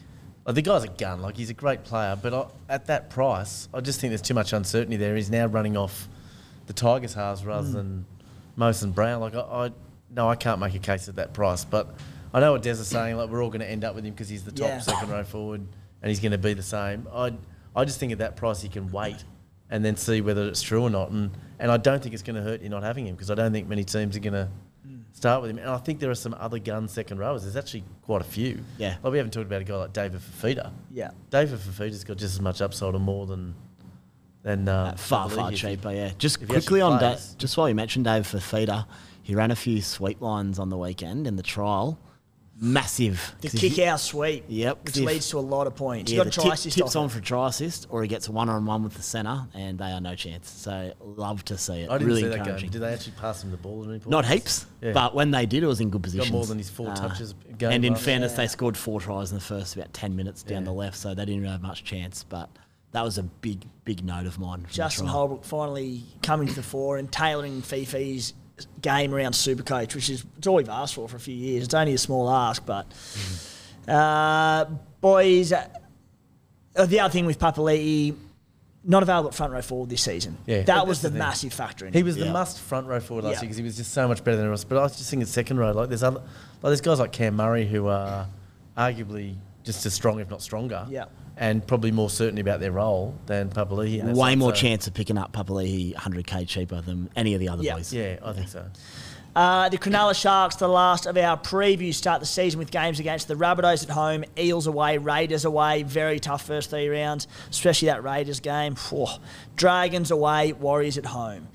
uh, 0.46 0.52
the 0.52 0.62
guy's 0.62 0.84
a 0.84 0.88
gun. 0.88 1.22
Like 1.22 1.38
he's 1.38 1.50
a 1.50 1.54
great 1.54 1.84
player, 1.84 2.18
but 2.20 2.34
I, 2.34 2.46
at 2.74 2.86
that 2.88 3.10
price, 3.10 3.68
I 3.74 3.82
just 3.82 4.00
think 4.00 4.12
there's 4.12 4.22
too 4.22 4.34
much 4.34 4.52
uncertainty 4.54 4.98
there. 4.98 5.16
He's 5.16 5.30
now 5.30 5.46
running 5.46 5.78
off 5.78 6.08
the 6.68 6.74
Tigers 6.74 7.14
halves 7.14 7.46
rather 7.46 7.68
Hmm. 7.68 7.74
than 7.74 8.06
Mosen 8.58 8.92
Brown. 8.92 9.20
Like 9.22 9.36
I, 9.36 9.40
I, 9.40 9.72
no, 10.10 10.28
I 10.30 10.36
can't 10.36 10.60
make 10.60 10.74
a 10.74 10.80
case 10.80 11.08
at 11.08 11.18
that 11.18 11.34
price. 11.34 11.66
But 11.66 11.94
I 12.34 12.40
know 12.40 12.54
what 12.54 12.64
Des 12.64 12.72
is 12.72 12.88
saying. 12.88 13.18
Like 13.18 13.30
we're 13.30 13.44
all 13.44 13.50
going 13.50 13.62
to 13.62 13.70
end 13.70 13.84
up 13.84 13.94
with 13.96 14.06
him 14.06 14.14
because 14.14 14.30
he's 14.30 14.44
the 14.44 14.52
top 14.52 14.68
Yeah. 14.70 14.80
second 14.80 15.10
row 15.12 15.24
forward, 15.24 15.62
and 16.02 16.10
he's 16.10 16.20
going 16.20 16.32
to 16.32 16.38
be 16.40 16.54
the 16.54 16.64
same. 16.64 17.08
I, 17.14 17.34
I 17.76 17.86
just 17.86 18.00
think 18.00 18.12
at 18.12 18.18
that 18.20 18.36
price 18.36 18.62
he 18.62 18.70
can 18.70 18.92
wait 18.92 19.24
and 19.70 19.84
then 19.84 19.96
see 19.96 20.22
whether 20.22 20.48
it's 20.48 20.62
true 20.62 20.82
or 20.82 20.90
not. 20.90 21.10
And 21.12 21.32
and 21.60 21.72
I 21.72 21.78
don't 21.78 22.02
think 22.02 22.14
it's 22.14 22.24
going 22.24 22.36
to 22.36 22.42
hurt 22.42 22.62
you 22.62 22.70
not 22.70 22.84
having 22.84 23.06
him 23.06 23.16
because 23.16 23.30
I 23.30 23.36
don't 23.36 23.52
think 23.52 23.68
many 23.68 23.84
teams 23.84 24.16
are 24.16 24.22
going 24.22 24.34
to 24.34 24.50
start 25.12 25.42
with 25.42 25.52
him. 25.52 25.58
And 25.58 25.70
I 25.70 25.78
think 25.78 26.00
there 26.00 26.10
are 26.10 26.16
some 26.16 26.34
other 26.40 26.60
gun 26.60 26.88
second 26.88 27.20
rowers. 27.20 27.44
There's 27.44 27.56
actually 27.58 27.84
quite 28.04 28.22
a 28.22 28.26
few. 28.26 28.60
Yeah. 28.78 28.98
Like 29.04 29.12
we 29.12 29.18
haven't 29.18 29.32
talked 29.34 29.48
about 29.48 29.62
a 29.62 29.66
guy 29.66 29.76
like 29.76 29.94
David 29.94 30.22
Fifita. 30.22 30.72
Yeah. 30.92 31.12
David 31.30 31.60
Fifita's 31.60 32.04
got 32.04 32.18
just 32.18 32.36
as 32.36 32.42
much 32.42 32.62
upside 32.62 32.96
or 32.96 33.00
more 33.00 33.26
than 33.26 33.56
than 34.42 34.70
uh, 34.70 34.96
far 34.96 35.30
far 35.30 35.52
cheaper. 35.52 35.92
Yeah. 35.92 36.12
Just 36.18 36.46
quickly 36.48 36.82
on 36.82 37.00
da- 37.00 37.18
just 37.38 37.58
while 37.58 37.68
you 37.68 37.76
mentioned 37.76 38.06
David 38.06 38.26
Fifita, 38.26 38.86
he 39.22 39.36
ran 39.36 39.52
a 39.52 39.56
few 39.56 39.82
sweep 39.82 40.22
lines 40.22 40.58
on 40.60 40.70
the 40.70 40.78
weekend 40.78 41.28
in 41.28 41.36
the 41.36 41.44
trial. 41.44 42.00
Massive. 42.62 43.36
The 43.42 43.50
kick 43.50 43.78
you- 43.78 43.86
out 43.86 44.00
sweep, 44.02 44.44
Yep, 44.50 44.86
which 44.86 44.98
if- 44.98 45.06
leads 45.06 45.30
to 45.30 45.38
a 45.38 45.42
lot 45.42 45.66
of 45.68 45.76
points. 45.76 46.12
Yeah, 46.12 46.18
you 46.18 46.24
the 46.26 46.30
got 46.32 46.38
a 46.38 46.48
try 46.48 46.56
tip, 46.56 46.74
tips 46.74 46.96
on 46.96 47.08
for 47.10 47.20
a 47.20 47.22
try 47.22 47.48
assist, 47.48 47.88
or 47.90 48.02
he 48.02 48.08
gets 48.10 48.28
a 48.28 48.32
one 48.34 48.50
on 48.50 48.66
one 48.66 48.84
with 48.84 48.96
the 48.96 49.02
centre, 49.02 49.48
and 49.54 49.78
they 49.80 49.92
are 49.92 50.02
no 50.02 50.14
chance. 50.16 50.50
So 50.50 50.94
love 51.02 51.46
to 51.46 51.58
see 51.58 51.82
it. 51.82 51.90
I 51.90 51.94
didn't 51.98 52.08
really 52.08 52.22
see 52.24 52.28
that 52.28 52.36
game. 52.36 52.40
encouraging. 52.46 52.70
Did 52.72 52.82
they 52.82 52.94
actually 52.94 53.14
pass 53.14 53.44
him 53.44 53.52
the 53.52 53.58
ball 53.58 53.84
at 53.84 53.90
any 53.90 54.00
point? 54.00 54.10
Not 54.10 54.26
heaps, 54.26 54.66
Yeah. 54.82 54.92
but 54.92 55.16
when 55.16 55.32
they 55.32 55.46
did, 55.46 55.64
it 55.64 55.68
was 55.68 55.80
in 55.80 55.90
good 55.90 56.04
position. 56.04 56.34
more 56.34 56.46
than 56.46 56.58
his 56.58 56.70
four 56.70 56.90
uh, 56.90 56.96
touches 56.96 57.34
game 57.58 57.72
And 57.72 57.86
in 57.86 57.94
last- 57.94 58.04
fairness, 58.04 58.32
Yeah. 58.34 58.38
they 58.38 58.48
scored 58.48 58.76
four 58.76 59.00
tries 59.00 59.32
in 59.32 59.38
the 59.38 59.44
first 59.44 59.76
about 59.76 59.94
ten 59.94 60.16
minutes 60.16 60.44
down 60.44 60.60
Yeah. 60.64 60.66
the 60.66 60.72
left, 60.74 60.98
so 60.98 61.14
they 61.14 61.26
didn't 61.26 61.42
really 61.42 61.54
have 61.54 61.62
much 61.62 61.84
chance. 61.86 62.26
But 62.28 62.50
that 62.92 63.04
was 63.06 63.18
a 63.18 63.24
big, 63.24 63.66
big 63.86 64.04
note 64.04 64.26
of 64.26 64.38
mine. 64.38 64.66
Justin. 64.70 65.08
Holbrook 65.08 65.46
finally 65.46 66.04
coming 66.24 66.48
to 66.50 66.56
the 66.56 66.64
fore 66.64 66.98
and 66.98 67.10
tailoring 67.12 67.62
Fifi's 67.62 68.34
game 68.82 69.14
around 69.14 69.34
Supercoach, 69.34 69.96
which 69.96 70.10
is 70.10 70.24
it's 70.38 70.48
all 70.48 70.56
we've 70.56 70.70
asked 70.70 70.96
for 70.96 71.08
for 71.08 71.18
a 71.18 71.20
few 71.20 71.36
years. 71.36 71.64
It's 71.66 71.74
only 71.74 71.94
a 71.94 71.98
small 71.98 72.30
ask, 72.30 72.66
but 72.66 72.86
uh, 73.88 74.66
boys, 75.02 75.52
uh, 75.54 75.68
the 76.86 77.00
other 77.00 77.12
thing 77.12 77.26
with 77.26 77.40
Papali'i, 77.40 78.16
not 78.84 79.04
available 79.04 79.30
at 79.30 79.36
front 79.36 79.52
row 79.54 79.62
forward 79.62 79.90
this 79.90 80.02
season. 80.04 80.38
Yeah. 80.46 80.62
that 80.64 80.88
was 80.88 81.02
the, 81.02 81.10
the 81.10 81.18
massive 81.20 81.54
factor 81.54 81.86
in 81.86 81.94
He 81.94 82.00
it. 82.00 82.04
was 82.04 82.16
the 82.16 82.26
Yeah. 82.26 82.32
must 82.32 82.60
front 82.60 82.88
row 82.88 83.00
forward 83.00 83.26
last 83.26 83.34
Yeah. 83.34 83.40
year 83.42 83.46
because 83.48 83.58
he 83.58 83.64
was 83.64 83.76
just 83.78 83.92
so 83.92 84.08
much 84.08 84.24
better 84.24 84.38
than 84.38 84.46
everyone 84.46 84.54
else. 84.54 84.64
But 84.64 84.78
I 84.78 84.84
was 84.84 84.98
just 84.98 85.10
thinking 85.10 85.26
second 85.28 85.58
row, 85.60 85.72
like 85.74 85.90
there's 85.90 86.04
other, 86.04 86.20
like 86.20 86.70
there's 86.70 86.82
guys 86.82 87.00
like 87.00 87.12
Cam 87.12 87.36
Murray 87.36 87.66
who 87.68 87.88
are 87.88 88.28
arguably 88.78 89.36
just 89.64 89.86
as 89.86 89.94
strong, 89.94 90.20
if 90.20 90.30
not 90.30 90.42
stronger. 90.42 90.86
Yeah. 90.90 91.06
And 91.42 91.66
probably 91.66 91.92
more 91.92 92.10
certainty 92.10 92.42
about 92.42 92.60
their 92.60 92.74
role 92.74 93.16
than 93.26 93.50
Papali'i. 93.50 94.00
and 94.02 94.10
Way 94.10 94.14
like- 94.32 94.38
more 94.38 94.54
so- 94.54 94.62
chance 94.62 94.86
of 94.88 94.94
picking 94.94 95.18
up 95.18 95.32
Papali'i 95.32 95.96
100k 95.96 96.46
cheaper 96.46 96.82
than 96.82 97.10
any 97.16 97.34
of 97.34 97.40
the 97.40 97.48
other 97.50 97.64
Yeah. 97.64 97.76
boys. 97.76 97.94
Yeah, 97.94 98.18
I 98.24 98.34
think 98.34 98.50
so. 98.50 98.66
Uh, 99.36 99.70
the 99.70 99.78
Cronulla 99.78 100.14
Sharks, 100.20 100.58
the 100.58 100.68
last 100.68 101.06
of 101.06 101.16
our 101.16 101.38
previews, 101.38 101.94
start 101.94 102.20
the 102.20 102.26
season 102.26 102.60
with 102.60 102.72
games 102.72 103.00
against 103.00 103.30
the 103.30 103.36
Rabbitohs 103.36 103.84
at 103.84 103.92
home, 103.92 104.26
Eels 104.38 104.68
away, 104.68 104.98
Raiders 104.98 105.46
away. 105.46 105.84
Very 105.84 106.20
tough 106.20 106.42
first 106.42 106.72
three 106.72 106.90
rounds, 106.90 107.26
especially 107.50 107.86
that 107.88 108.04
Raiders 108.04 108.40
game. 108.42 108.76
Dragons 109.56 110.12
away, 110.12 110.52
Warriors 110.54 110.98
at 110.98 111.06
home. 111.06 111.48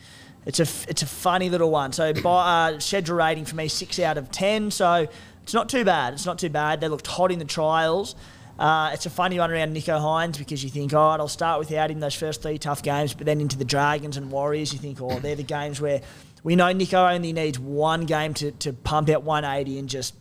It's 0.47 0.61
a, 0.61 0.67
it's 0.89 1.03
a 1.03 1.07
funny 1.07 1.51
little 1.51 1.71
one. 1.71 1.93
So, 1.93 2.13
by, 2.15 2.71
uh, 2.75 2.79
schedule 2.79 3.17
rating 3.17 3.45
for 3.45 3.57
me, 3.57 3.69
6 3.69 3.99
out 3.99 4.19
of 4.19 4.31
10. 4.31 4.71
So, 4.71 5.07
it's 5.43 5.53
not 5.55 5.69
too 5.69 5.85
bad. 5.85 6.15
It's 6.15 6.27
not 6.27 6.39
too 6.39 6.51
bad. 6.51 6.81
They 6.81 6.89
looked 6.89 7.07
hot 7.07 7.33
in 7.33 7.39
the 7.39 7.45
trials. 7.45 8.15
Uh, 8.59 8.91
it's 8.93 9.07
a 9.07 9.11
funny 9.11 9.39
one 9.39 9.51
around 9.51 9.77
Nicho 9.77 9.99
Hynes 10.01 10.39
because 10.39 10.63
you 10.63 10.71
think, 10.71 10.95
all 10.95 11.11
right, 11.11 11.21
I'll 11.21 11.29
start 11.29 11.59
without 11.59 11.91
him 11.91 12.01
those 12.01 12.15
first 12.15 12.43
three 12.43 12.59
tough 12.59 12.83
games, 12.83 13.15
but 13.15 13.27
then 13.27 13.41
into 13.41 13.59
the 13.59 13.65
Dragons 13.65 14.17
and 14.17 14.31
Warriors, 14.31 14.73
you 14.73 14.79
think, 14.79 15.01
oh, 15.01 15.19
they're 15.19 15.35
the 15.35 15.43
games 15.43 15.81
where 15.81 16.01
we 16.45 16.55
know 16.55 16.67
Nicho 16.67 17.13
only 17.13 17.33
needs 17.33 17.59
one 17.59 18.05
game 18.05 18.35
to, 18.35 18.53
to 18.53 18.73
pump 18.73 19.09
out 19.09 19.23
180 19.25 19.79
and 19.79 19.89
just, 19.89 20.15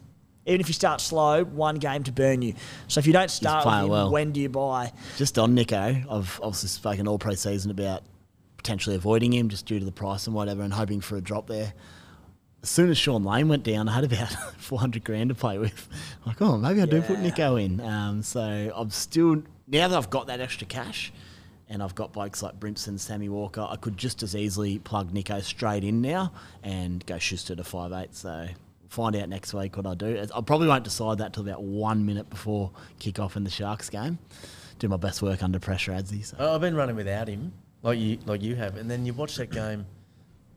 even 0.46 0.62
if 0.62 0.68
you 0.68 0.74
start 0.74 1.00
slow, 1.00 1.44
one 1.44 1.76
game 1.76 2.04
to 2.04 2.12
burn 2.12 2.42
you. 2.42 2.56
So 2.88 3.00
if 3.00 3.06
you 3.08 3.14
don't 3.14 3.30
start 3.30 3.66
with 3.66 3.74
him, 3.76 3.90
well. 3.90 4.10
when 4.10 4.32
do 4.32 4.42
you 4.42 4.50
buy? 4.50 4.92
Just 5.18 5.38
on 5.38 5.56
Nicho, 5.56 6.04
I've 6.10 6.40
obviously 6.42 6.70
spoken 6.70 7.08
all 7.08 7.20
pre-season 7.20 7.70
about 7.70 8.04
potentially 8.58 8.96
avoiding 8.96 9.34
him 9.34 9.50
just 9.50 9.66
due 9.66 9.78
to 9.78 9.86
the 9.86 9.92
price 9.92 10.26
and 10.26 10.36
whatever, 10.36 10.64
and 10.64 10.74
hoping 10.74 11.02
for 11.02 11.18
a 11.18 11.22
drop 11.22 11.48
there. 11.48 11.74
As 12.64 12.70
soon 12.70 12.90
as 12.90 12.98
Shaun 12.98 13.24
Lane 13.26 13.50
went 13.50 13.64
down, 13.64 13.90
I 13.90 13.94
had 13.94 14.06
about 14.06 14.30
400 14.58 15.04
grand 15.04 15.30
to 15.30 15.36
play 15.36 15.58
with. 15.58 15.88
Like, 16.26 16.42
oh, 16.42 16.58
maybe 16.58 16.82
I 16.82 16.86
do 16.86 17.02
put 17.02 17.18
Nicho 17.20 17.62
in. 17.62 17.82
Um, 17.82 18.24
so 18.24 18.72
I'm 18.74 18.90
still 18.90 19.44
now 19.68 19.88
that 19.90 19.98
I've 19.98 20.10
got 20.10 20.28
that 20.28 20.40
extra 20.40 20.66
cash, 20.66 21.12
and 21.70 21.84
I've 21.84 21.94
got 21.96 22.14
blokes 22.14 22.42
like 22.42 22.60
Brimson, 22.60 22.98
Sammy 23.00 23.28
Walker, 23.30 23.66
I 23.70 23.76
could 23.76 23.98
just 23.98 24.24
as 24.24 24.34
easily 24.36 24.80
plug 24.80 25.12
Nicho 25.14 25.42
straight 25.44 25.84
in 25.84 26.02
now 26.02 26.32
and 26.64 27.06
go 27.06 27.18
Schuster 27.18 27.54
to 27.56 27.64
five 27.66 27.92
eight. 27.92 28.16
So 28.16 28.30
we'll 28.30 28.90
find 28.90 29.16
out 29.18 29.28
next 29.28 29.54
week 29.54 29.76
what 29.76 29.86
I 29.86 29.94
do. 29.96 30.26
I 30.34 30.42
probably 30.42 30.68
won't 30.70 30.86
decide 30.86 31.18
that 31.18 31.34
till 31.34 31.44
about 31.44 31.64
one 31.64 32.06
minute 32.06 32.30
before 32.30 32.72
kick 33.00 33.20
off 33.20 33.36
in 33.36 33.44
the 33.44 33.50
Sharks 33.50 33.90
game. 33.90 34.20
Do 34.80 34.88
my 34.88 34.98
best 34.98 35.22
work 35.22 35.44
under 35.44 35.60
pressure, 35.60 35.92
Adzi. 35.92 36.24
So. 36.26 36.38
I- 36.40 36.56
I've 36.56 36.62
been 36.62 36.76
running 36.76 36.96
without 36.96 37.28
him, 37.28 37.52
like 37.82 38.00
you, 38.00 38.20
like 38.26 38.42
you 38.42 38.56
have, 38.56 38.78
and 38.78 38.90
then 38.90 39.06
you 39.06 39.14
watch 39.14 39.36
that 39.36 39.52
game. 39.52 39.86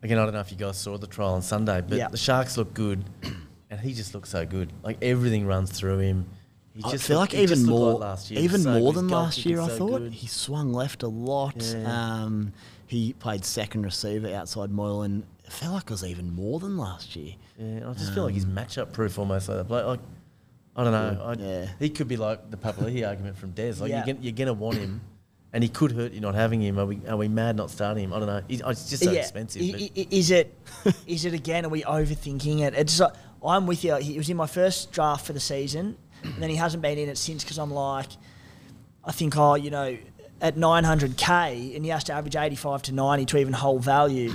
Again, 0.02 0.18
I 0.18 0.24
don't 0.24 0.34
know 0.34 0.40
if 0.40 0.50
you 0.52 0.58
guys 0.58 0.76
saw 0.76 0.96
the 0.98 1.06
trial 1.06 1.34
on 1.34 1.42
Sunday, 1.42 1.80
but 1.80 1.96
Yeah. 1.98 2.08
the 2.08 2.16
Sharks 2.16 2.56
look 2.56 2.74
good, 2.74 3.04
and 3.70 3.80
he 3.80 3.92
just 3.94 4.14
looks 4.14 4.30
so 4.30 4.44
good. 4.46 4.72
Like 4.82 4.98
everything 5.02 5.46
runs 5.46 5.70
through 5.70 5.98
him. 5.98 6.26
He 6.74 6.82
I 6.84 6.90
just 6.90 7.04
feel 7.06 7.16
look- 7.16 7.30
like 7.30 7.32
he 7.32 7.42
even 7.42 7.56
just 7.56 7.66
looked 7.66 7.80
more, 7.80 7.92
like 7.94 8.00
last 8.00 8.30
year. 8.30 8.40
even 8.40 8.60
So 8.60 8.78
more 8.78 8.92
good. 8.92 8.98
than 9.00 9.08
goal 9.08 9.18
last 9.22 9.46
year. 9.46 9.60
I 9.60 9.68
so 9.68 9.76
thought 9.78 9.98
good. 10.00 10.12
he 10.12 10.26
swung 10.26 10.72
left 10.74 11.02
a 11.02 11.08
lot. 11.08 11.54
Yeah. 11.74 12.22
Um, 12.24 12.52
he 12.86 13.14
played 13.14 13.44
second 13.44 13.82
receiver 13.84 14.28
outside 14.34 14.70
Moylan. 14.70 15.24
I 15.46 15.50
felt 15.50 15.72
like 15.74 15.84
it 15.84 15.90
was 15.90 16.04
even 16.04 16.30
more 16.34 16.60
than 16.60 16.76
last 16.76 17.16
year. 17.16 17.34
Yeah, 17.58 17.88
I 17.88 17.92
just 17.94 18.12
feel 18.12 18.24
like 18.24 18.34
he's 18.34 18.44
matchup 18.44 18.92
proof 18.92 19.18
almost 19.18 19.48
like 19.48 19.58
that. 19.66 19.70
Like, 19.72 19.86
like 19.86 20.00
I 20.76 20.84
don't 20.84 20.92
know. 20.92 21.24
I, 21.24 21.32
Yeah. 21.34 21.68
He 21.78 21.88
could 21.88 22.06
be 22.08 22.18
like 22.18 22.50
the 22.50 22.58
Papali'i 22.58 23.08
argument 23.08 23.38
from 23.38 23.52
Des. 23.52 23.76
Like 23.80 23.88
Yeah. 23.90 24.04
you're, 24.04 24.14
gonna, 24.14 24.24
you're 24.24 24.32
gonna 24.34 24.52
want 24.52 24.76
him, 24.76 25.00
and 25.52 25.62
he 25.62 25.68
could 25.68 25.92
hurt 25.92 26.12
you 26.12 26.20
not 26.20 26.34
having 26.34 26.60
him. 26.60 26.78
Are 26.78 26.86
we 26.86 27.00
are 27.08 27.16
we 27.16 27.28
mad 27.28 27.56
not 27.56 27.70
starting 27.70 28.04
him? 28.04 28.12
I 28.12 28.18
don't 28.18 28.28
know. 28.28 28.42
He's, 28.48 28.62
oh, 28.62 28.68
it's 28.70 28.88
just 28.90 29.04
so 29.04 29.10
expensive. 29.20 29.62
I- 29.62 29.90
i- 29.96 30.06
Is 30.10 30.30
it? 30.30 30.54
is 31.06 31.24
it 31.24 31.32
again? 31.34 31.64
Are 31.64 31.68
we 31.70 31.82
overthinking 31.82 32.60
it? 32.60 32.74
It's. 32.74 33.00
like- 33.00 33.12
I'm 33.44 33.66
with 33.66 33.84
you. 33.84 33.94
He 33.96 34.18
was 34.18 34.28
in 34.28 34.36
my 34.36 34.46
first 34.46 34.90
draft 34.90 35.24
for 35.26 35.32
the 35.32 35.38
season, 35.40 35.96
and 36.24 36.42
then 36.42 36.50
he 36.50 36.56
hasn't 36.56 36.82
been 36.82 36.98
in 36.98 37.08
it 37.08 37.16
since 37.16 37.44
because 37.44 37.58
I'm 37.58 37.70
like, 37.70 38.08
I 39.04 39.12
think, 39.12 39.36
oh, 39.36 39.54
you 39.54 39.70
know, 39.70 39.96
at 40.40 40.56
900k, 40.56 41.76
and 41.76 41.84
he 41.84 41.90
has 41.90 42.02
to 42.04 42.12
average 42.12 42.34
85 42.34 42.82
to 42.82 42.92
90 42.92 43.24
to 43.26 43.38
even 43.38 43.52
hold 43.52 43.84
value. 43.84 44.32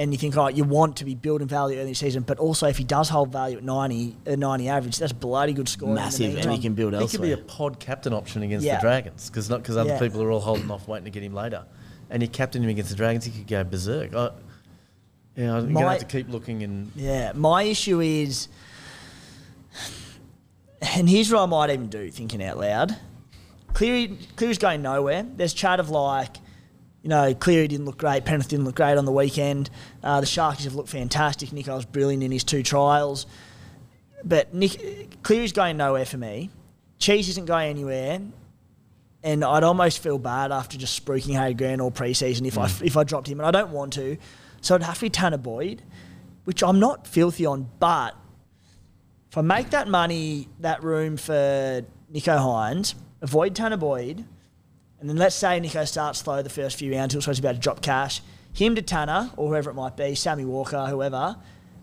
And 0.00 0.12
you 0.12 0.18
think, 0.18 0.34
oh, 0.38 0.48
you 0.48 0.64
want 0.64 0.96
to 0.96 1.04
be 1.04 1.14
building 1.14 1.46
value 1.46 1.74
early 1.76 1.82
in 1.82 1.88
the 1.88 1.94
season, 1.94 2.22
but 2.22 2.38
also 2.38 2.66
if 2.66 2.78
he 2.78 2.84
does 2.84 3.10
hold 3.10 3.30
value 3.30 3.58
at 3.58 3.64
90, 3.64 4.16
a 4.24 4.34
90 4.36 4.68
average, 4.70 4.98
that's 4.98 5.12
bloody 5.12 5.52
good 5.52 5.68
score. 5.68 5.92
Massive, 5.92 6.38
and 6.38 6.50
he 6.50 6.58
can 6.58 6.72
build 6.72 6.94
He 6.94 7.06
could 7.06 7.20
be 7.20 7.32
a 7.32 7.36
pod 7.36 7.78
captain 7.78 8.14
option 8.14 8.42
against 8.42 8.64
Yeah. 8.64 8.76
the 8.76 8.80
Dragons 8.80 9.28
because 9.28 9.48
because 9.48 9.76
other 9.76 9.90
Yeah. 9.90 9.98
people 9.98 10.22
are 10.22 10.30
all 10.30 10.40
holding 10.40 10.70
off 10.70 10.88
waiting 10.88 11.04
to 11.04 11.10
get 11.10 11.22
him 11.22 11.34
later, 11.34 11.64
and 12.08 12.22
you 12.22 12.28
captain 12.30 12.62
him 12.62 12.70
against 12.70 12.88
the 12.88 12.96
Dragons, 12.96 13.26
he 13.26 13.30
could 13.30 13.46
go 13.46 13.62
berserk. 13.62 14.14
I, 14.14 14.30
yeah, 15.36 15.56
I'm 15.56 15.70
My- 15.70 15.82
gonna 15.82 15.92
have 15.92 16.00
to 16.00 16.06
keep 16.06 16.30
looking 16.30 16.62
and 16.62 16.90
Yeah, 16.96 17.32
my 17.34 17.64
issue 17.64 18.00
is, 18.00 18.48
and 20.80 21.10
here's 21.10 21.30
what 21.30 21.42
I 21.42 21.46
might 21.46 21.68
even 21.70 21.88
do, 21.88 22.10
thinking 22.10 22.42
out 22.42 22.58
loud. 22.58 22.96
Cleary, 23.74 24.16
Cleary's 24.36 24.56
going 24.58 24.80
nowhere. 24.80 25.26
There's 25.36 25.52
chat 25.52 25.78
of 25.78 25.90
like, 25.90 26.38
you 27.02 27.08
know, 27.08 27.34
Cleary 27.34 27.68
didn't 27.68 27.86
look 27.86 27.98
great, 27.98 28.24
Penrith 28.24 28.48
didn't 28.48 28.64
look 28.64 28.76
great 28.76 28.98
on 28.98 29.04
the 29.04 29.12
weekend. 29.12 29.70
Uh, 30.02 30.20
the 30.20 30.26
Sharkies 30.26 30.64
have 30.64 30.74
looked 30.74 30.90
fantastic. 30.90 31.50
Nicho 31.50 31.74
was 31.74 31.86
brilliant 31.86 32.22
in 32.22 32.30
his 32.30 32.44
two 32.44 32.62
trials. 32.62 33.26
But 34.24 34.52
Nick, 34.52 35.22
Cleary's 35.22 35.52
going 35.52 35.76
nowhere 35.76 36.04
for 36.04 36.18
me. 36.18 36.50
Cheese 36.98 37.28
isn't 37.30 37.46
going 37.46 37.70
anywhere. 37.70 38.20
And 39.22 39.44
I'd 39.44 39.64
almost 39.64 40.02
feel 40.02 40.18
bad 40.18 40.52
after 40.52 40.78
just 40.78 41.04
spruiking 41.04 41.34
Harry 41.34 41.54
Grant 41.54 41.80
all 41.80 41.90
preseason 41.90 42.46
if 42.46 42.56
I 42.56 42.70
if 42.82 42.96
I 42.96 43.04
dropped 43.04 43.28
him, 43.28 43.38
and 43.38 43.46
I 43.46 43.50
don't 43.50 43.70
want 43.70 43.92
to. 43.94 44.16
So 44.62 44.74
it'd 44.74 44.86
have 44.86 44.94
to 44.96 45.00
be 45.02 45.10
Tanah 45.10 45.42
Boyd, 45.42 45.82
which 46.44 46.62
I'm 46.62 46.80
not 46.80 47.06
filthy 47.06 47.44
on. 47.44 47.68
But 47.78 48.16
if 49.30 49.36
I 49.36 49.42
make 49.42 49.70
that 49.70 49.88
money, 49.88 50.48
that 50.60 50.82
room 50.82 51.18
for 51.18 51.84
Nicho 52.12 52.38
Hynes, 52.38 52.94
avoid 53.20 53.54
Tanah 53.54 53.78
Boyd, 53.78 54.24
and 55.00 55.08
then 55.08 55.16
let's 55.16 55.34
say 55.34 55.60
Nicho 55.60 55.86
starts 55.86 56.20
slow 56.20 56.42
the 56.42 56.50
first 56.50 56.76
few 56.76 56.92
rounds, 56.92 57.14
he's 57.14 57.24
supposed 57.24 57.38
to 57.38 57.42
be 57.42 57.48
able 57.48 57.56
to 57.56 57.62
drop 57.62 57.82
cash, 57.82 58.20
him 58.52 58.74
to 58.74 58.82
Tanah 58.82 59.32
or 59.36 59.48
whoever 59.48 59.70
it 59.70 59.74
might 59.74 59.96
be, 59.96 60.14
Sammy 60.14 60.44
Walker, 60.44 60.86
whoever, 60.86 61.36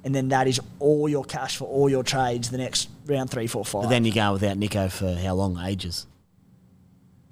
and 0.03 0.13
then 0.13 0.29
that 0.29 0.47
is 0.47 0.59
all 0.79 1.09
your 1.09 1.23
cash 1.23 1.57
for 1.57 1.65
all 1.65 1.89
your 1.89 2.03
trades 2.03 2.49
the 2.49 2.57
next 2.57 2.89
round 3.05 3.29
three, 3.29 3.47
four, 3.47 3.65
five. 3.65 3.83
But 3.83 3.89
then 3.89 4.05
you 4.05 4.13
go 4.13 4.33
without 4.33 4.57
Nicho 4.57 4.91
for 4.91 5.13
how 5.15 5.33
long? 5.33 5.59
Ages. 5.59 6.05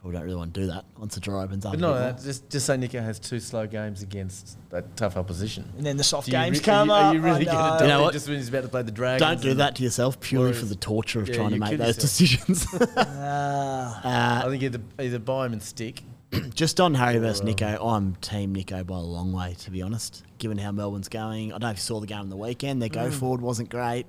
Probably 0.06 0.20
don't 0.20 0.26
really 0.26 0.36
want 0.38 0.54
to 0.54 0.60
do 0.62 0.68
that 0.68 0.86
once 1.00 1.16
the 1.16 1.20
draw 1.20 1.42
opens 1.42 1.66
up. 1.66 1.72
but 1.72 1.80
a 1.80 1.82
no, 1.82 1.94
that, 1.96 2.22
just 2.22 2.48
just 2.48 2.68
say 2.68 2.76
Nicho 2.78 3.02
has 3.04 3.18
two 3.18 3.40
slow 3.40 3.66
games 3.66 4.04
against 4.04 4.56
that 4.70 4.96
tough 4.96 5.18
opposition. 5.18 5.68
and 5.78 5.84
then 5.84 5.98
the 5.98 6.04
soft 6.04 6.28
Do 6.28 6.32
games 6.34 6.60
re- 6.60 6.64
come 6.64 6.92
are 6.92 6.96
you, 6.96 7.08
up. 7.08 7.12
Are 7.12 7.16
you 7.16 7.22
really 7.22 7.50
I 7.50 7.52
going 7.52 7.58
know. 7.74 7.78
to 7.80 7.84
You 7.86 7.90
know 7.90 8.02
what? 8.04 8.14
just 8.14 8.28
when 8.28 8.38
he's 8.38 8.50
about 8.50 8.62
to 8.62 8.70
play 8.70 8.84
the 8.84 8.92
Dragons? 8.92 9.20
Don't 9.28 9.42
do 9.42 9.54
that 9.56 9.76
to 9.78 9.84
yourself 9.84 10.20
purely 10.20 10.54
for 10.54 10.66
the 10.66 10.76
torture 10.76 11.22
of 11.22 11.28
Yeah, 11.30 11.36
trying 11.38 11.50
to 11.50 11.58
make 11.58 11.80
those 11.80 11.98
yourself. 11.98 12.02
decisions. 12.02 12.68
Ah. 12.98 14.46
I 14.46 14.50
think 14.50 14.62
either 14.64 14.80
either 15.00 15.18
buy 15.20 15.48
him 15.48 15.54
and 15.54 15.64
stick. 15.64 16.04
Just 16.54 16.80
on 16.80 16.94
Harry 16.94 17.18
versus 17.18 17.42
um, 17.42 17.48
Nicho, 17.48 17.84
I'm 17.94 18.16
team 18.18 18.54
Nicho 18.56 18.86
by 18.86 18.98
a 18.98 19.00
long 19.00 19.32
way, 19.32 19.56
to 19.60 19.72
be 19.72 19.82
honest. 19.82 20.24
Given 20.38 20.58
how 20.58 20.72
Melbourne's 20.72 21.10
going, 21.10 21.50
I 21.50 21.54
don't 21.54 21.62
know 21.62 21.70
if 21.72 21.78
you 21.78 21.82
saw 21.82 22.00
the 22.00 22.08
game 22.08 22.20
on 22.20 22.30
the 22.30 22.38
weekend. 22.38 22.82
Their 22.82 22.90
Mm. 22.90 22.94
go 22.94 23.12
forward 23.12 23.42
wasn't 23.42 23.70
great. 23.70 24.06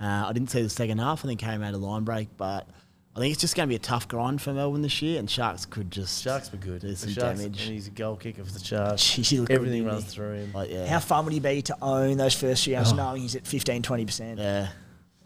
Uh, 0.00 0.24
I 0.28 0.32
didn't 0.32 0.50
see 0.50 0.62
the 0.62 0.68
second 0.70 0.98
half. 0.98 1.24
I 1.24 1.28
think 1.28 1.40
came 1.40 1.62
out 1.62 1.74
of 1.74 1.80
line 1.80 2.04
break, 2.04 2.28
but 2.36 2.68
I 3.16 3.18
think 3.18 3.32
it's 3.32 3.40
just 3.40 3.56
going 3.56 3.66
to 3.66 3.70
be 3.70 3.76
a 3.76 3.78
tough 3.78 4.08
grind 4.08 4.42
for 4.42 4.52
Melbourne 4.52 4.82
this 4.82 5.00
year, 5.00 5.18
and 5.18 5.28
Sharks 5.30 5.64
could 5.64 5.90
just 5.90 6.22
Sharks 6.22 6.52
were 6.52 6.58
good. 6.58 6.82
do 6.82 6.88
The 6.88 6.96
some 6.96 7.10
Sharks, 7.12 7.40
damage. 7.40 7.62
and 7.62 7.72
he's 7.72 7.86
a 7.86 7.90
goal 7.90 8.14
kicker 8.14 8.44
for 8.44 8.52
the 8.52 8.62
Sharks. 8.62 9.02
Jeez, 9.02 9.26
he 9.30 9.38
looked 9.38 9.48
good, 9.48 9.54
Everything 9.54 9.78
didn't 9.84 9.92
runs 9.92 10.04
he? 10.04 10.10
through 10.10 10.34
him. 10.34 10.52
Like, 10.52 10.70
yeah, 10.70 10.86
How 10.86 10.98
fun 11.00 11.24
would 11.24 11.32
he 11.32 11.40
be 11.40 11.62
to 11.62 11.76
own 11.80 12.18
those 12.18 12.34
first 12.34 12.64
few 12.64 12.74
rounds 12.74 12.92
oh. 12.92 12.96
knowing 12.96 13.22
he's 13.22 13.34
at 13.34 13.46
15, 13.46 13.82
20%? 13.82 14.36
yeah. 14.38 14.68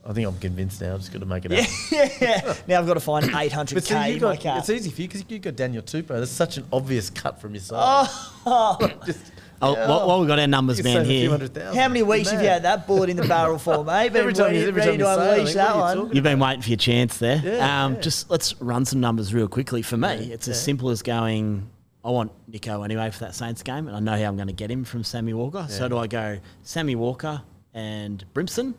I 0.07 0.13
think 0.15 0.27
I'm 0.27 0.39
convinced 0.39 0.81
now. 0.81 0.95
I've 0.95 1.01
just 1.01 1.13
got 1.13 1.19
to 1.19 1.27
make 1.27 1.45
it 1.45 1.51
happen. 1.51 2.17
yeah. 2.27 2.55
Now 2.67 2.79
I've 2.79 2.87
got 2.87 2.95
to 2.95 3.01
find 3.01 3.27
800k 3.29 3.75
But 3.75 3.85
see, 3.85 3.95
you 3.95 4.01
in 4.01 4.13
my 4.15 4.19
got, 4.19 4.41
cap. 4.41 4.59
it's 4.61 4.71
easy 4.71 4.91
for 4.91 5.03
you 5.03 5.09
because 5.09 5.25
you 5.29 5.39
got 5.41 5.57
Daniel 5.57 5.83
Tupou. 5.83 6.07
That's 6.09 6.31
such 6.31 6.57
an 6.57 6.67
obvious 6.73 7.11
cut 7.11 7.39
from 7.41 7.55
your 7.55 7.63
oh. 7.73 8.77
side. 8.81 8.97
just, 9.05 9.33
Oh, 9.63 9.75
while, 9.75 10.09
while 10.09 10.21
we 10.23 10.27
got 10.27 10.39
our 10.39 10.47
numbers, 10.47 10.79
you 10.79 10.85
man, 10.85 10.95
save 10.97 11.03
a 11.03 11.07
few 11.09 11.19
here, 11.21 11.31
hundred 11.31 11.53
thousand. 11.55 11.79
How 11.79 11.89
many 11.89 12.03
weeks 12.03 12.31
have 12.31 12.41
you 12.41 12.49
had 12.49 12.63
that 12.63 12.87
bullet 12.87 13.11
in 13.11 13.17
the 13.17 13.29
barrel 13.29 13.59
for, 13.59 13.85
mate? 13.85 14.15
Every 14.17 14.33
time 14.33 14.55
you- 14.55 14.61
every 14.69 14.73
ready 14.81 14.91
time 14.93 15.01
you 15.01 15.05
to 15.05 15.15
say 15.15 15.31
unleash 15.39 15.45
think, 15.49 15.57
that 15.57 15.75
you 15.75 15.81
one. 16.03 16.15
You've 16.15 16.25
been 16.25 16.39
waiting 16.39 16.63
for 16.63 16.69
your 16.71 16.79
chance 16.79 17.19
there. 17.19 17.43
Yeah, 17.45 17.85
um, 17.85 17.95
yeah. 17.95 18.01
Just 18.01 18.31
let's 18.31 18.59
run 18.61 18.85
some 18.87 19.01
numbers 19.01 19.35
real 19.35 19.49
quickly. 19.49 19.83
For 19.83 19.97
me, 19.99 20.33
it's 20.33 20.49
as 20.49 20.63
simple 20.63 20.89
as 20.91 21.03
going. 21.03 21.69
I 22.03 22.09
want 22.09 22.33
Nicho 22.51 22.83
anyway 22.83 23.11
for 23.11 23.19
that 23.21 23.35
Saints 23.35 23.63
game, 23.63 23.87
and 23.87 23.95
I 23.95 24.01
know 24.01 24.13
how 24.13 24.29
I'm 24.31 24.37
going 24.37 24.47
to 24.49 24.55
get 24.55 24.71
him 24.71 24.85
from 24.85 25.05
Sammy 25.05 25.35
Walker. 25.35 25.67
So 25.69 25.87
do 25.89 25.99
I 25.99 26.07
go 26.07 26.39
Sammy 26.63 26.95
Walker 26.95 27.43
and 27.75 28.25
Brimson, 28.33 28.73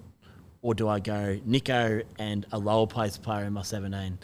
or 0.64 0.74
do 0.74 0.88
I 0.90 1.00
go 1.00 1.38
Nicho 1.48 2.02
and 2.18 2.48
a 2.52 2.58
lower 2.58 2.88
place 2.88 3.18
player 3.18 3.46
in 3.46 3.54
my 3.54 3.62
17? 3.62 4.18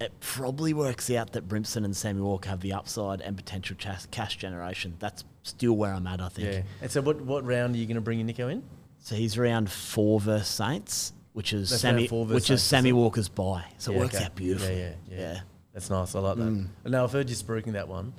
It 0.00 0.12
probably 0.20 0.74
works 0.74 1.08
out 1.10 1.32
that 1.32 1.48
Brimson 1.48 1.84
and 1.84 1.96
Sammy 1.96 2.20
Walker 2.20 2.48
have 2.50 2.60
the 2.60 2.72
upside 2.72 3.20
and 3.20 3.36
potential 3.36 3.76
chas- 3.78 4.08
cash 4.10 4.36
generation. 4.36 4.94
That's 4.98 5.24
still 5.44 5.74
where 5.74 5.92
I'm 5.94 6.06
at, 6.06 6.20
I 6.20 6.28
think. 6.28 6.52
Yeah. 6.52 6.62
And 6.82 6.90
so, 6.90 7.00
what, 7.00 7.20
what 7.20 7.44
round 7.44 7.74
are 7.74 7.78
you 7.78 7.86
going 7.86 7.94
to 7.94 8.00
bring 8.00 8.24
Nicho 8.26 8.50
in? 8.50 8.62
So 8.98 9.14
he's 9.14 9.36
around 9.38 9.70
four 9.70 10.18
versus 10.18 10.48
Saints, 10.48 11.12
which 11.32 11.52
is 11.52 11.70
That's 11.70 11.82
Sammy, 11.82 12.08
four 12.08 12.26
versus 12.26 12.34
which 12.34 12.50
is 12.50 12.60
Saints, 12.62 12.64
Sammy 12.64 12.88
is 12.90 12.92
it? 12.92 12.96
Walker's 12.96 13.28
buy. 13.28 13.64
So 13.78 13.92
it 13.92 13.94
Yeah, 13.94 14.00
works 14.00 14.14
okay. 14.16 14.24
out 14.24 14.34
beautifully. 14.34 14.78
Yeah, 14.78 14.92
yeah, 15.10 15.16
yeah. 15.16 15.32
Yeah. 15.34 15.40
That's 15.72 15.90
nice. 15.90 16.14
I 16.14 16.20
like 16.20 16.36
that. 16.38 16.42
Mm. 16.44 16.66
Now 16.86 17.04
I've 17.04 17.12
heard 17.12 17.28
you 17.30 17.36
spruiking 17.36 17.72
that 17.72 17.86
one. 17.88 18.12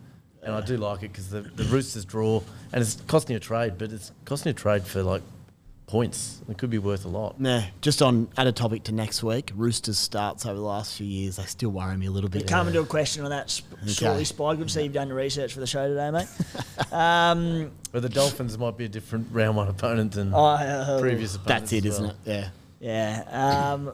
and 0.44 0.54
I 0.54 0.62
do 0.62 0.78
like 0.78 1.00
it 1.04 1.12
because 1.12 1.30
the, 1.30 1.42
the 1.42 1.64
Roosters 1.66 2.06
draw, 2.06 2.42
and 2.72 2.82
it's 2.82 2.96
costing 3.08 3.34
you 3.34 3.38
a 3.38 3.40
trade, 3.40 3.78
but 3.78 3.92
it's 3.92 4.12
costing 4.26 4.52
you 4.52 4.52
a 4.52 4.54
trade 4.56 4.84
for 4.84 5.02
like 5.04 5.24
points. 5.88 6.42
It 6.50 6.58
could 6.58 6.70
be 6.70 6.80
worth 6.80 7.06
a 7.06 7.08
lot. 7.08 7.40
Nah, 7.40 7.62
just 7.82 8.02
on 8.02 8.28
add 8.38 8.48
a 8.48 8.52
topic 8.52 8.84
to 8.86 8.92
next 8.92 9.24
week. 9.24 9.52
Roosters 9.56 9.98
starts 9.98 10.46
over 10.46 10.56
the 10.56 10.62
last 10.62 10.98
few 10.98 11.06
years. 11.06 11.36
They 11.36 11.44
still 11.44 11.70
worry 11.70 11.96
me 11.98 12.08
a 12.08 12.12
little 12.12 12.30
bit. 12.30 12.48
Come 12.48 12.68
and 12.68 12.74
do 12.74 12.82
a 12.82 12.86
question 12.86 13.24
on 13.24 13.30
that 13.30 13.50
sp- 13.54 13.70
shortly, 13.88 14.26
Spy. 14.26 14.56
Good 14.56 14.68
to 14.68 14.74
see 14.74 14.84
you've 14.84 14.94
done 14.94 15.08
your 15.08 15.18
research 15.18 15.54
for 15.54 15.60
the 15.60 15.68
show 15.68 15.88
today, 15.88 16.12
mate. 16.12 16.28
um, 16.92 17.72
But 17.92 18.02
the 18.02 18.10
Dolphins 18.10 18.58
might 18.58 18.78
be 18.78 18.86
a 18.86 18.90
different 18.90 19.28
round 19.32 19.58
one 19.58 19.68
opponent 19.68 20.14
than 20.14 20.34
I, 20.34 20.66
uh, 20.66 21.00
previous 21.00 21.36
opponents. 21.36 21.72
That's 21.72 21.74
it, 21.74 21.86
as 21.88 21.94
isn't 21.94 22.06
well. 22.06 22.16
it? 22.26 22.50
Yeah. 22.82 23.24
Yeah. 23.28 23.74
Um, 23.74 23.94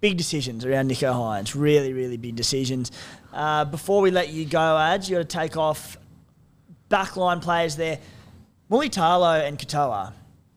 big 0.00 0.16
decisions 0.16 0.64
around 0.64 0.90
Nicho 0.90 1.12
Hynes. 1.12 1.54
Really, 1.54 1.92
really 1.92 2.16
big 2.16 2.36
decisions. 2.36 2.92
Uh, 3.32 3.64
before 3.64 4.00
we 4.00 4.10
let 4.10 4.28
you 4.28 4.44
go, 4.44 4.76
ads, 4.78 5.08
you 5.08 5.16
got 5.16 5.28
to 5.28 5.36
take 5.36 5.56
off 5.56 5.96
backline 6.90 7.42
players 7.42 7.76
there. 7.76 7.98
Mulitalo 8.70 9.46
and 9.46 9.58
Katoa. 9.58 10.12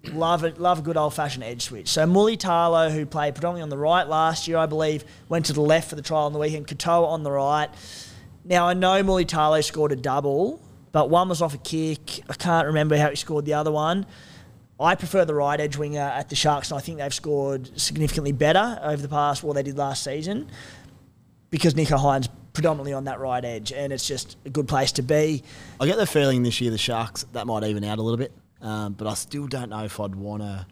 Love 0.06 0.43
it. 0.43 0.60
Love 0.60 0.80
a 0.80 0.82
good 0.82 0.97
old 0.97 1.14
fashioned 1.14 1.43
edge 1.43 1.64
switch. 1.64 1.88
So 1.88 2.06
Mulitalo, 2.06 2.91
who 2.91 3.06
played 3.06 3.36
predominantly 3.36 3.62
on 3.64 3.70
the 3.70 3.78
right 3.78 4.08
last 4.08 4.47
year, 4.47 4.58
I 4.58 4.66
believe, 4.66 5.06
went 5.30 5.45
to 5.47 5.54
the 5.54 5.62
left 5.62 5.89
for 5.89 5.95
the 5.95 6.02
trial 6.02 6.26
on 6.26 6.34
the 6.34 6.39
weekend. 6.39 6.68
Katoa 6.68 7.08
on 7.08 7.24
the 7.24 7.32
right. 7.32 7.70
Now 8.43 8.68
I 8.68 8.74
know 8.74 9.04
Mulitalo 9.04 9.64
scored 9.64 9.91
a 9.91 9.95
double, 9.95 10.60
but 10.91 11.10
one 11.10 11.30
was 11.30 11.41
off 11.41 11.54
a 11.54 11.60
kick. 11.60 12.24
I 12.30 12.34
can't 12.34 12.68
remember 12.68 12.97
how 12.97 13.10
he 13.10 13.16
scored 13.16 13.45
the 13.45 13.54
other 13.54 13.72
one. 13.72 14.06
I 14.80 14.95
prefer 14.95 15.26
the 15.26 15.36
right 15.36 15.60
edge 15.60 15.78
winger 15.78 15.99
at 15.99 16.30
the 16.30 16.36
Sharks, 16.36 16.72
and 16.72 16.80
I 16.80 16.82
think 16.82 16.97
they've 16.97 17.14
scored 17.14 17.80
significantly 17.80 18.32
better 18.32 18.80
over 18.82 18.99
the 18.99 19.08
past 19.10 19.43
what 19.43 19.54
they 19.54 19.62
did 19.62 19.78
last 19.78 20.04
season 20.04 20.49
because 21.52 21.76
Nicho 21.76 21.99
Hynes 21.99 22.28
predominantly 22.54 22.93
on 22.93 23.04
that 23.04 23.20
right 23.20 23.45
edge, 23.45 23.72
and 23.72 23.93
it's 23.93 24.08
just 24.08 24.38
a 24.45 24.49
good 24.49 24.68
place 24.68 24.91
to 24.93 25.04
be. 25.04 25.43
I 25.80 25.86
get 25.86 25.97
the 25.97 26.08
feeling 26.08 26.41
this 26.41 26.60
year 26.60 26.72
the 26.72 26.80
Sharks 26.80 27.26
that 27.34 27.45
might 27.45 27.64
even 27.64 27.84
out 27.84 27.99
a 27.99 28.02
little 28.02 28.18
bit, 28.18 28.32
um, 28.62 28.93
but 28.93 29.07
I 29.07 29.14
still 29.16 29.47
don't 29.47 29.70
know 29.70 29.84
if 29.84 29.99
I'd 29.99 30.16
want 30.16 30.43
to. 30.43 30.66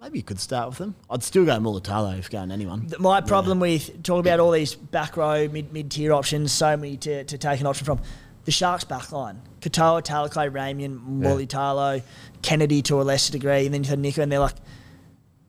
Maybe 0.00 0.18
you 0.18 0.22
could 0.22 0.38
start 0.38 0.68
with 0.68 0.78
them. 0.78 0.94
I'd 1.10 1.24
still 1.24 1.44
go 1.44 1.58
Mulitalo 1.58 2.18
if 2.18 2.30
going 2.30 2.52
anyone. 2.52 2.88
My 3.00 3.20
problem 3.20 3.58
with 3.58 4.02
talking 4.04 4.20
about 4.20 4.38
all 4.38 4.52
these 4.52 4.74
back 4.74 5.16
row, 5.16 5.48
mid 5.48 5.72
mid 5.72 5.90
tier 5.90 6.12
options, 6.12 6.52
so 6.52 6.76
many 6.76 6.96
to, 6.98 7.24
to 7.24 7.38
take 7.38 7.60
an 7.60 7.66
option 7.66 7.84
from. 7.84 8.00
The 8.44 8.52
Sharks 8.52 8.84
back 8.84 9.02
backline. 9.02 9.36
Katoa, 9.60 10.02
Talakai, 10.02 10.50
Ramien, 10.50 10.98
Mulitalo, 11.20 12.00
Kennedy 12.40 12.80
to 12.82 12.98
a 12.98 13.02
lesser 13.02 13.32
degree, 13.32 13.66
and 13.66 13.74
then 13.74 13.84
you 13.84 13.90
had 13.90 13.98
Nicho, 13.98 14.22
and 14.22 14.32
they're 14.32 14.38
like, 14.38 14.54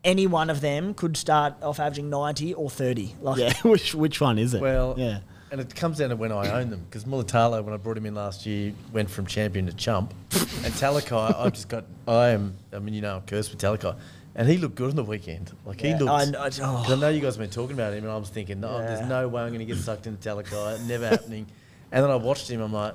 any 0.04 0.28
one 0.28 0.50
of 0.50 0.60
them 0.60 0.94
could 0.94 1.16
start 1.16 1.54
off 1.62 1.80
averaging 1.80 2.10
90 2.10 2.56
or 2.56 2.70
30. 2.70 3.16
Like, 3.22 3.38
Yeah, 3.40 3.54
which 3.64 3.94
which 3.96 4.20
one 4.20 4.38
is 4.38 4.54
it? 4.54 4.62
Well, 4.62 4.96
yeah. 4.98 5.20
And 5.52 5.60
it 5.60 5.74
comes 5.76 5.98
down 5.98 6.10
to 6.10 6.16
when 6.16 6.32
I 6.32 6.60
own 6.62 6.70
them 6.70 6.86
because 6.88 7.06
Mulitalo, 7.06 7.64
when 7.64 7.74
I 7.74 7.78
brought 7.78 7.98
him 7.98 8.06
in 8.06 8.14
last 8.14 8.46
year, 8.46 8.74
went 8.94 9.10
from 9.10 9.26
champion 9.26 9.66
to 9.66 9.74
chump, 9.74 10.14
and 10.32 10.74
Talakai, 10.74 11.36
I've 11.36 11.54
just 11.54 11.70
got. 11.70 11.86
I 12.08 12.30
am. 12.30 12.56
I 12.72 12.80
mean, 12.80 12.94
you 12.94 13.02
know, 13.02 13.16
I'm 13.16 13.22
cursed 13.24 13.50
with 13.52 13.60
Talakai, 13.60 13.98
and 14.36 14.48
he 14.48 14.58
looked 14.58 14.76
good 14.76 14.92
on 14.92 14.96
the 14.96 15.04
weekend. 15.04 15.52
Like 15.66 15.82
he 15.82 15.92
looked. 15.96 16.04
I 16.12 16.26
know, 16.26 16.46
it's- 16.46 16.60
oh. 16.62 16.86
I 16.88 16.96
know 16.96 17.10
you 17.10 17.20
guys 17.20 17.36
have 17.36 17.42
been 17.42 17.50
talking 17.50 17.76
about 17.76 17.94
him, 17.94 18.04
and 18.04 18.12
I 18.14 18.18
was 18.18 18.30
thinking, 18.30 18.60
no, 18.60 18.78
Yeah. 18.78 18.86
there's 18.96 19.08
no 19.10 19.28
way 19.28 19.42
I'm 19.42 19.50
going 19.50 19.60
to 19.60 19.66
get 19.66 19.78
sucked 19.78 20.06
into 20.06 20.30
Talakai. 20.30 20.86
Never 20.88 21.08
happening. 21.08 21.48
And 21.92 22.04
then 22.04 22.12
I 22.12 22.16
watched 22.18 22.48
him. 22.48 22.62
I'm 22.62 22.72
like, 22.74 22.94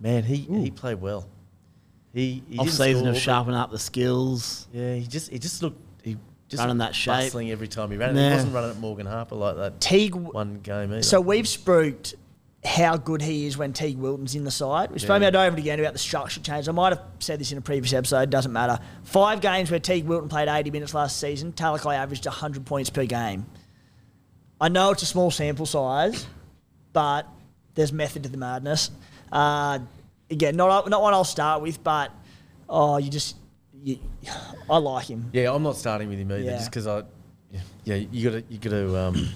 man, 0.00 0.24
he 0.24 0.36
he 0.38 0.70
played 0.72 1.00
well. 1.00 1.28
He, 2.12 2.42
he 2.50 2.58
off 2.58 2.68
season 2.68 3.02
score, 3.04 3.08
of 3.10 3.16
sharpening 3.18 3.56
up 3.58 3.70
the 3.70 3.78
skills. 3.78 4.66
Yeah, 4.72 4.96
he 4.96 5.06
just 5.06 5.30
he 5.30 5.38
just 5.38 5.62
looked 5.62 5.80
just 6.52 6.60
Running 6.60 6.78
that 6.78 6.94
shape. 6.94 7.12
bustling 7.14 7.50
every 7.50 7.66
time 7.68 7.90
he 7.90 7.96
ran. 7.96 8.10
it. 8.10 8.14
Nah. 8.14 8.28
He 8.28 8.34
wasn't 8.36 8.54
running 8.54 8.70
at 8.70 8.78
Morgan 8.78 9.06
Harper 9.06 9.34
like 9.34 9.56
that 9.56 9.80
Teig, 9.80 10.12
one 10.14 10.60
game 10.62 10.92
either. 10.92 11.02
So 11.02 11.20
we've 11.20 11.48
spooked 11.48 12.14
how 12.64 12.96
good 12.96 13.20
he 13.20 13.46
is 13.46 13.58
when 13.58 13.72
Teig 13.72 13.96
Wilton's 13.96 14.36
in 14.36 14.44
the 14.44 14.50
side. 14.52 14.90
We've 14.92 15.00
spoken 15.00 15.22
Yeah. 15.22 15.28
about 15.30 15.40
over 15.46 15.56
and 15.56 15.58
again 15.58 15.80
about 15.80 15.94
the 15.94 15.98
structure 15.98 16.38
change. 16.40 16.68
I 16.68 16.72
might 16.72 16.90
have 16.92 17.02
said 17.18 17.40
this 17.40 17.50
in 17.50 17.58
a 17.58 17.60
previous 17.60 17.92
episode, 17.92 18.30
doesn't 18.30 18.52
matter. 18.52 18.78
Five 19.02 19.40
games 19.40 19.68
where 19.70 19.80
Teig 19.80 20.04
Wilton 20.04 20.28
played 20.28 20.46
80 20.48 20.70
minutes 20.70 20.94
last 20.94 21.18
season, 21.18 21.52
Talakai 21.52 21.96
averaged 21.96 22.24
100 22.26 22.64
points 22.64 22.88
per 22.88 23.04
game. 23.04 23.46
I 24.60 24.68
know 24.68 24.92
it's 24.92 25.02
a 25.02 25.06
small 25.06 25.32
sample 25.32 25.66
size, 25.66 26.24
but 26.92 27.26
there's 27.74 27.92
method 27.92 28.22
to 28.22 28.28
the 28.28 28.36
madness. 28.36 28.90
Uh, 29.32 29.80
again, 30.30 30.54
not, 30.54 30.88
not 30.88 31.02
one 31.02 31.14
I'll 31.14 31.24
start 31.24 31.62
with, 31.62 31.82
but 31.82 32.12
oh, 32.68 32.98
you 32.98 33.10
just, 33.10 33.34
you, 33.82 33.98
I 34.70 34.78
like 34.78 35.06
him. 35.06 35.30
Yeah, 35.32 35.52
I'm 35.52 35.62
not 35.62 35.76
starting 35.76 36.08
with 36.08 36.18
him 36.18 36.30
either, 36.32 36.42
Yeah. 36.42 36.56
just 36.56 36.70
because 36.70 36.86
I, 36.86 37.02
yeah, 37.84 37.96
you 37.96 38.30
got 38.30 38.36
to 38.38 38.44
you 38.52 38.58
got 38.58 38.70
to 38.70 38.96
um, 38.98 39.28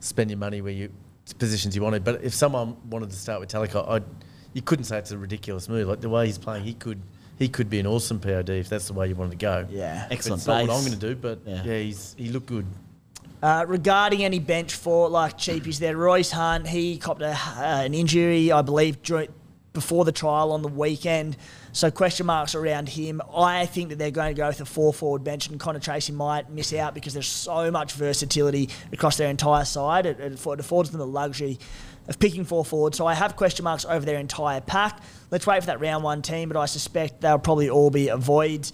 spend 0.00 0.30
your 0.30 0.38
money 0.38 0.60
where 0.60 0.72
you 0.72 0.90
positions 1.38 1.74
you 1.74 1.82
wanted. 1.82 2.04
But 2.04 2.22
if 2.22 2.34
someone 2.34 2.76
wanted 2.88 3.10
to 3.10 3.16
start 3.16 3.40
with 3.40 3.48
Talakai, 3.50 3.88
I, 4.00 4.04
you 4.52 4.62
couldn't 4.62 4.84
say 4.84 4.98
it's 4.98 5.10
a 5.10 5.18
ridiculous 5.18 5.68
move. 5.68 5.88
Like 5.88 6.00
the 6.00 6.08
way 6.08 6.26
he's 6.26 6.38
playing, 6.38 6.64
he 6.64 6.74
could 6.74 7.00
he 7.38 7.48
could 7.48 7.68
be 7.68 7.80
an 7.80 7.86
awesome 7.86 8.20
POD 8.20 8.50
if 8.50 8.68
that's 8.68 8.86
the 8.86 8.92
way 8.92 9.08
you 9.08 9.14
wanted 9.14 9.32
to 9.32 9.36
go. 9.36 9.66
Yeah. 9.70 10.06
But 10.08 10.14
Excellent 10.14 10.40
It's 10.40 10.46
not 10.46 10.66
what. 10.68 10.76
I'm 10.76 10.84
going 10.84 10.98
to 10.98 11.06
do, 11.08 11.16
but 11.16 11.40
Yeah. 11.44 11.62
yeah, 11.64 11.78
he's 11.78 12.14
he 12.18 12.28
looked 12.28 12.46
good. 12.46 12.66
Uh, 13.42 13.64
regarding 13.68 14.24
any 14.24 14.38
bench 14.38 14.74
for 14.74 15.08
like 15.10 15.36
cheapies 15.36 15.78
there, 15.78 15.96
Royce 15.96 16.30
Hunt, 16.30 16.66
he 16.66 16.96
copped 16.96 17.20
a, 17.20 17.32
uh, 17.32 17.82
an 17.84 17.92
injury, 17.92 18.50
I 18.50 18.62
believe, 18.62 19.02
during, 19.02 19.28
before 19.74 20.04
the 20.06 20.12
trial 20.12 20.52
on 20.52 20.62
the 20.62 20.68
weekend. 20.68 21.36
So 21.72 21.90
question 21.90 22.26
marks 22.26 22.54
around 22.54 22.88
him. 22.88 23.20
I 23.36 23.66
think 23.66 23.90
that 23.90 23.98
they're 23.98 24.12
going 24.12 24.34
to 24.34 24.40
go 24.40 24.46
with 24.46 24.60
a 24.60 24.64
four 24.64 24.94
forward 24.94 25.24
bench, 25.24 25.48
and 25.48 25.60
Connor 25.60 25.80
Tracey 25.80 26.12
might 26.12 26.48
miss 26.48 26.72
out 26.72 26.94
because 26.94 27.12
there's 27.12 27.26
so 27.26 27.70
much 27.70 27.92
versatility 27.92 28.70
across 28.92 29.18
their 29.18 29.28
entire 29.28 29.64
side. 29.64 30.06
It, 30.06 30.20
it 30.20 30.32
it 30.32 30.60
affords 30.60 30.90
them 30.90 31.00
the 31.00 31.06
luxury 31.06 31.58
of 32.08 32.18
picking 32.18 32.44
four 32.44 32.64
forward. 32.64 32.94
So 32.94 33.06
I 33.06 33.14
have 33.14 33.36
question 33.36 33.64
marks 33.64 33.84
over 33.84 34.04
their 34.04 34.18
entire 34.18 34.60
pack. 34.60 35.00
Let's 35.30 35.46
wait 35.46 35.60
for 35.60 35.66
that 35.66 35.80
round 35.80 36.04
one 36.04 36.22
team, 36.22 36.48
but 36.48 36.58
I 36.58 36.66
suspect 36.66 37.20
they'll 37.20 37.38
probably 37.38 37.70
all 37.70 37.90
be 37.90 38.08
avoids. 38.08 38.72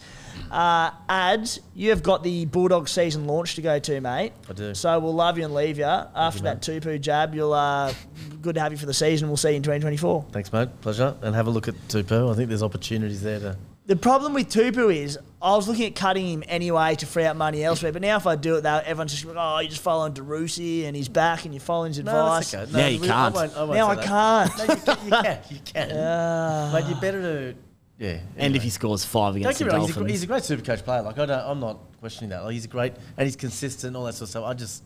Uh, 0.51 0.91
ads, 1.09 1.61
you 1.75 1.91
have 1.91 2.03
got 2.03 2.23
the 2.23 2.45
Bulldog 2.47 2.89
season 2.89 3.27
launch 3.27 3.55
to 3.55 3.63
go 3.63 3.79
to, 3.79 4.01
mate. 4.01 4.33
I 4.49 4.53
do. 4.53 4.75
So 4.75 4.99
we'll 4.99 5.15
love 5.15 5.39
you 5.39 5.45
and 5.45 5.55
leave 5.55 5.79
you. 5.79 5.85
After 5.85 6.39
you, 6.39 6.45
that 6.45 6.61
Tupou 6.61 7.01
jab, 7.01 7.35
you'll 7.35 7.53
uh, 7.53 7.95
good 8.43 8.57
to 8.57 8.61
have 8.61 8.73
you 8.73 8.79
for 8.79 8.87
the 8.87 8.95
season. 8.95 9.29
We'll 9.29 9.37
see 9.37 9.51
you 9.51 9.57
in 9.57 9.63
2024. 9.63 10.27
Thanks, 10.33 10.53
mate. 10.53 10.69
Pleasure. 10.81 11.15
And 11.23 11.35
have 11.35 11.47
a 11.47 11.51
look 11.51 11.69
at 11.69 11.75
Tupou. 11.89 12.33
I 12.33 12.35
think 12.35 12.49
there's 12.49 12.63
opportunities 12.63 13.23
there 13.23 13.39
to. 13.41 13.57
The 13.91 13.97
problem 13.97 14.35
with 14.35 14.49
Tupou 14.49 14.95
is 14.95 15.19
I 15.43 15.57
was 15.57 15.67
looking 15.67 15.87
at 15.87 15.97
cutting 15.97 16.25
him 16.29 16.45
anyway 16.47 16.95
to 16.95 17.07
free 17.07 17.25
up 17.25 17.37
money 17.37 17.65
elsewhere, 17.65 17.91
but 17.91 18.03
now 18.03 18.17
if 18.19 18.25
I 18.25 18.37
do 18.37 18.55
it, 18.55 18.61
though, 18.61 18.77
everyone's 18.85 19.11
just 19.11 19.25
like, 19.25 19.35
oh, 19.37 19.59
you're 19.59 19.69
just 19.69 19.83
following 19.83 20.13
Derusi 20.13 20.85
and 20.85 20.95
he's 20.95 21.09
back 21.09 21.45
and 21.45 21.53
you're 21.53 21.61
following 21.61 21.91
his 21.91 21.99
advice. 21.99 22.53
No, 22.53 22.61
that's 22.61 22.71
okay. 22.73 22.79
Yeah, 22.83 22.87
you 22.87 23.01
we- 23.01 23.09
can't. 23.09 23.35
I 23.35 23.39
won't, 23.41 23.57
I 23.57 23.65
won't 23.65 23.75
Now 23.75 23.87
say 23.87 23.91
I 23.91 23.95
that. 23.97 24.05
can't. 24.07 24.59
No, 24.59 24.75
you 24.75 24.81
can. 24.81 25.05
You 25.05 25.11
can. 25.11 25.41
You 25.51 25.61
can. 25.65 26.73
Mate, 26.73 26.85
you 26.89 27.01
better 27.01 27.21
to. 27.21 27.55
Yeah. 27.99 28.09
And 28.11 28.23
anyway. 28.39 28.57
if 28.59 28.63
he 28.63 28.71
scores 28.71 29.05
five 29.05 29.33
Don't 29.35 29.41
against 29.43 29.59
get 29.59 29.65
the 29.65 29.71
me 29.73 29.77
wrong, 29.77 29.81
he's 29.81 29.91
a, 29.91 29.95
Dolphins, 29.95 30.11
he's 30.13 30.23
a 30.23 30.27
great 30.29 30.45
super 30.45 30.63
coach 30.63 30.85
player. 30.85 31.03
Like 31.03 31.19
I 31.19 31.27
don't, 31.27 31.45
I'm 31.51 31.59
not 31.59 31.81
questioning 31.99 32.31
that. 32.31 32.45
Like 32.45 32.53
he's 32.53 32.67
a 32.67 32.69
great 32.69 32.93
and 33.17 33.27
he's 33.27 33.35
consistent, 33.35 33.97
all 33.97 34.05
that 34.05 34.13
sort 34.13 34.23
of 34.27 34.29
stuff. 34.31 34.45
I 34.45 34.55
just, 34.55 34.85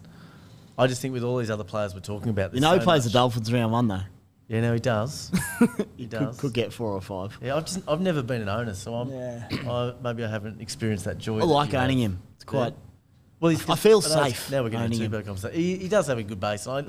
I 0.79 0.87
just 0.87 1.03
think 1.03 1.13
with 1.13 1.25
all 1.25 1.37
these 1.37 1.51
other 1.51 1.63
players 1.63 1.93
we're 1.93 2.01
talking 2.01 2.31
about, 2.31 2.55
you 2.55 2.61
there's 2.61 2.63
know 2.63 2.73
he 2.73 2.81
so 2.81 2.85
plays 2.85 3.05
the 3.05 3.09
much- 3.09 3.13
Dolphins 3.13 3.53
round 3.53 3.71
one 3.71 3.87
though. 3.89 4.01
Yeah, 4.49 4.61
no, 4.61 4.75
he 4.75 4.81
does. 4.81 5.33
he 5.97 6.07
does. 6.07 6.39
could 6.39 6.53
get 6.53 6.73
four 6.73 6.93
or 6.93 7.01
five. 7.01 7.37
yeah, 7.43 7.57
I've 7.57 7.65
just, 7.65 7.81
I've 7.89 8.01
never 8.03 8.23
been 8.23 8.43
an 8.43 8.49
owner, 8.49 8.75
so 8.75 8.95
I'm, 8.95 9.11
Yeah. 9.11 9.49
I, 9.67 9.95
maybe 10.03 10.23
I 10.25 10.29
haven't 10.29 10.61
experienced 10.61 11.07
that 11.07 11.17
joy. 11.19 11.37
I 11.37 11.41
that 11.41 11.47
like 11.47 11.73
you 11.73 11.79
owning 11.79 12.01
have. 12.03 12.11
him. 12.13 12.23
It's 12.35 12.45
quite. 12.45 12.75
Well, 13.41 13.51
he's, 13.51 13.69
I 13.69 13.75
feel 13.77 14.01
know 14.01 14.07
it's- 14.07 14.39
safe 14.39 14.51
Now 14.51 14.63
we're 14.63 14.69
getting 14.71 14.85
owning 14.87 15.01
into 15.03 15.05
him. 15.17 15.23
two 15.23 15.27
conversation. 15.27 15.59
He, 15.59 15.77
he 15.77 15.89
does 15.89 16.07
have 16.09 16.19
a 16.19 16.23
good 16.23 16.41
base. 16.41 16.67
I, 16.67 16.79
I, 16.79 16.83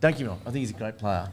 don't 0.00 0.12
get 0.12 0.20
me 0.20 0.26
wrong. 0.26 0.40
I 0.42 0.50
think 0.50 0.56
he's 0.56 0.70
a 0.70 0.74
great 0.74 0.96
player. 0.98 1.28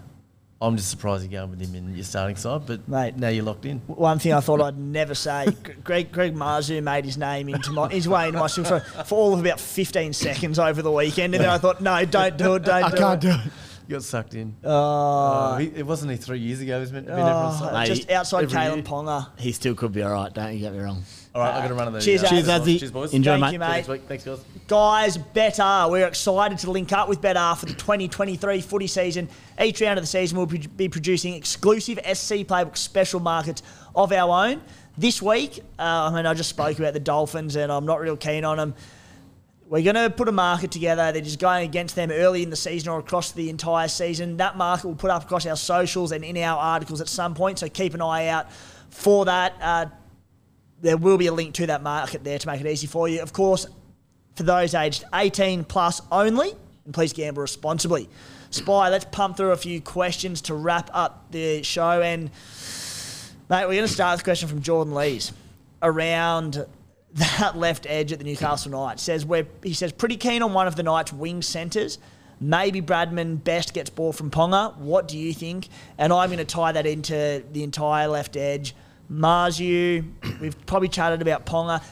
I'm 0.59 0.75
just 0.75 0.89
surprised 0.89 1.23
you're 1.23 1.39
going 1.39 1.51
with 1.51 1.61
him 1.61 1.75
in 1.75 1.93
your 1.93 2.03
starting 2.03 2.35
side, 2.35 2.65
but 2.65 2.87
Mate. 2.87 3.15
now 3.15 3.27
you're 3.29 3.43
locked 3.45 3.65
in. 3.65 3.77
One 3.85 4.17
thing 4.17 4.33
I 4.33 4.39
thought 4.39 4.59
I'd 4.59 4.77
never 4.77 5.13
say: 5.13 5.45
Greg 5.83 6.11
Greg 6.11 6.33
Marzhew 6.33 6.81
made 6.81 7.05
his 7.05 7.15
name 7.15 7.47
into 7.49 7.71
my 7.71 7.89
his 7.89 8.09
way 8.09 8.27
into 8.27 8.39
my 8.39 8.47
super 8.47 8.79
for 8.79 9.15
all 9.15 9.33
of 9.35 9.39
about 9.39 9.59
15 9.59 10.13
seconds 10.13 10.57
over 10.57 10.81
the 10.81 10.91
weekend, 10.91 11.35
and 11.35 11.43
then 11.43 11.49
I 11.51 11.59
thought, 11.59 11.79
no, 11.79 12.03
don't 12.05 12.37
do 12.37 12.55
it, 12.55 12.63
don't 12.63 12.83
I 12.85 12.89
do 12.89 12.97
can't 12.97 13.21
do 13.21 13.29
it. 13.29 13.39
You 13.87 13.95
got 13.95 14.03
sucked 14.03 14.33
in. 14.33 14.55
Oh, 14.63 14.69
Uh, 14.69 15.57
he, 15.57 15.67
it 15.67 15.85
wasn't 15.85 16.11
he 16.11 16.17
three 16.17 16.39
years 16.39 16.59
ago. 16.59 16.75
He 16.75 16.79
was 16.81 16.91
meant 16.91 17.07
to 17.07 17.15
be 17.15 17.19
everyone's 17.21 17.59
side. 17.59 17.73
Mate, 17.73 17.85
just 17.95 18.11
outside 18.11 18.43
every 18.43 18.57
Kalyn 18.57 18.75
year. 18.75 18.83
Ponga. 18.83 19.27
He 19.39 19.51
still 19.53 19.75
could 19.75 19.93
be 19.93 20.03
all 20.03 20.11
right. 20.11 20.33
Don't 20.33 20.53
you 20.53 20.59
get 20.59 20.73
me 20.73 20.79
wrong. 20.79 21.03
All 21.33 21.41
right, 21.41 21.53
I've 21.53 21.61
got 21.63 21.67
to 21.69 21.73
run 21.75 21.87
on 21.87 21.93
the. 21.93 22.01
Cheers, 22.01 22.23
uh, 22.23 22.29
Cheers, 22.29 22.47
Azzy. 22.47 22.79
Cheers, 22.79 22.91
boys. 22.91 23.13
Enjoy, 23.13 23.31
Thank 23.31 23.41
mate. 23.41 23.53
you, 23.53 23.59
mate. 23.59 23.67
next 23.67 23.87
week. 23.87 24.01
Thanks, 24.07 24.23
guys. 24.25 24.39
Guys, 24.67 25.17
better. 25.17 25.85
We're 25.89 26.07
excited 26.07 26.57
to 26.59 26.71
link 26.71 26.91
up 26.91 27.07
with 27.07 27.21
Better 27.21 27.55
for 27.55 27.65
the 27.67 27.73
2023 27.75 28.59
footy 28.61 28.87
season. 28.87 29.29
Each 29.61 29.79
round 29.79 29.99
of 29.99 30.03
the 30.03 30.07
season, 30.07 30.37
we'll 30.37 30.47
be 30.47 30.57
be 30.57 30.89
producing 30.89 31.33
exclusive 31.35 31.99
SC 31.99 32.37
Playbook 32.45 32.75
special 32.75 33.19
markets 33.19 33.61
of 33.95 34.11
our 34.11 34.47
own. 34.49 34.61
This 34.97 35.21
week, 35.21 35.59
uh, 35.79 36.09
I 36.11 36.15
mean, 36.15 36.25
I 36.25 36.33
just 36.33 36.49
spoke 36.49 36.79
about 36.79 36.93
the 36.93 36.99
Dolphins 36.99 37.55
and 37.55 37.71
I'm 37.71 37.85
not 37.85 37.99
real 38.01 38.17
keen 38.17 38.43
on 38.43 38.57
them. 38.57 38.73
We're 39.69 39.83
going 39.83 39.95
to 39.95 40.09
put 40.09 40.29
a 40.29 40.31
market 40.31 40.71
together. 40.71 41.11
They're 41.11 41.21
just 41.21 41.39
going 41.39 41.65
against 41.65 41.95
them 41.95 42.09
early 42.09 42.41
in 42.41 42.49
the 42.49 42.55
season 42.55 42.89
or 42.89 42.99
across 42.99 43.33
the 43.33 43.49
entire 43.49 43.89
season. 43.89 44.37
That 44.37 44.55
market 44.55 44.87
will 44.87 44.95
put 44.95 45.11
up 45.11 45.23
across 45.23 45.45
our 45.45 45.57
socials 45.57 46.13
and 46.13 46.23
in 46.23 46.37
our 46.37 46.57
articles 46.57 47.01
at 47.01 47.09
some 47.09 47.33
point, 47.33 47.59
so 47.59 47.67
keep 47.67 47.93
an 47.93 48.01
eye 48.01 48.27
out 48.27 48.49
for 48.89 49.25
that. 49.25 49.55
Uh, 49.61 49.85
there 50.81 50.95
will 50.95 51.17
be 51.17 51.27
a 51.27 51.33
link 51.33 51.53
to 51.55 51.65
that 51.67 51.83
market 51.83 52.23
there 52.23 52.39
to 52.39 52.47
make 52.47 52.61
it 52.61 52.67
easy 52.67 52.87
for 52.87 53.09
you. 53.09 53.21
Of 53.21 53.33
course, 53.33 53.67
for 54.35 54.43
those 54.43 54.73
aged 54.73 55.03
18 55.13 55.65
plus 55.65 56.01
only, 56.13 56.53
and 56.85 56.93
please 56.93 57.11
gamble 57.11 57.41
responsibly. 57.41 58.07
Spy, 58.51 58.87
let's 58.87 59.05
pump 59.11 59.35
through 59.35 59.51
a 59.51 59.57
few 59.57 59.81
questions 59.81 60.41
to 60.43 60.53
wrap 60.53 60.89
up 60.93 61.29
the 61.31 61.61
show. 61.63 62.01
And, 62.01 62.31
mate, 63.49 63.65
we're 63.65 63.73
going 63.73 63.81
to 63.81 63.87
start 63.89 64.13
with 64.13 64.21
a 64.21 64.23
question 64.23 64.47
from 64.47 64.61
Jordan 64.61 64.95
Lees 64.95 65.33
around 65.81 66.65
that 67.17 67.57
left 67.57 67.85
edge 67.89 68.11
at 68.11 68.19
the 68.19 68.25
Newcastle 68.25 68.71
Knights. 68.71 69.03
Says 69.03 69.25
we're, 69.25 69.47
he 69.63 69.73
says, 69.73 69.91
pretty 69.91 70.17
keen 70.17 70.41
on 70.41 70.53
one 70.53 70.67
of 70.67 70.75
the 70.75 70.83
Knights' 70.83 71.11
wing 71.11 71.41
centres. 71.41 71.97
Maybe 72.39 72.81
Bradman 72.81 73.43
Best 73.43 73.73
gets 73.73 73.89
ball 73.89 74.13
from 74.13 74.29
Ponga. 74.29 74.77
What 74.77 75.07
do 75.07 75.17
you 75.17 75.33
think? 75.33 75.69
And 75.97 76.13
I'm 76.13 76.29
going 76.29 76.37
to 76.37 76.45
tie 76.45 76.71
that 76.71 76.85
into 76.85 77.43
the 77.51 77.63
entire 77.63 78.07
left 78.07 78.37
edge. 78.37 78.75
Marzhew, 79.11 80.05
we've 80.39 80.65
probably 80.67 80.89
chatted 80.89 81.21
about 81.21 81.45
Ponga. 81.45 81.83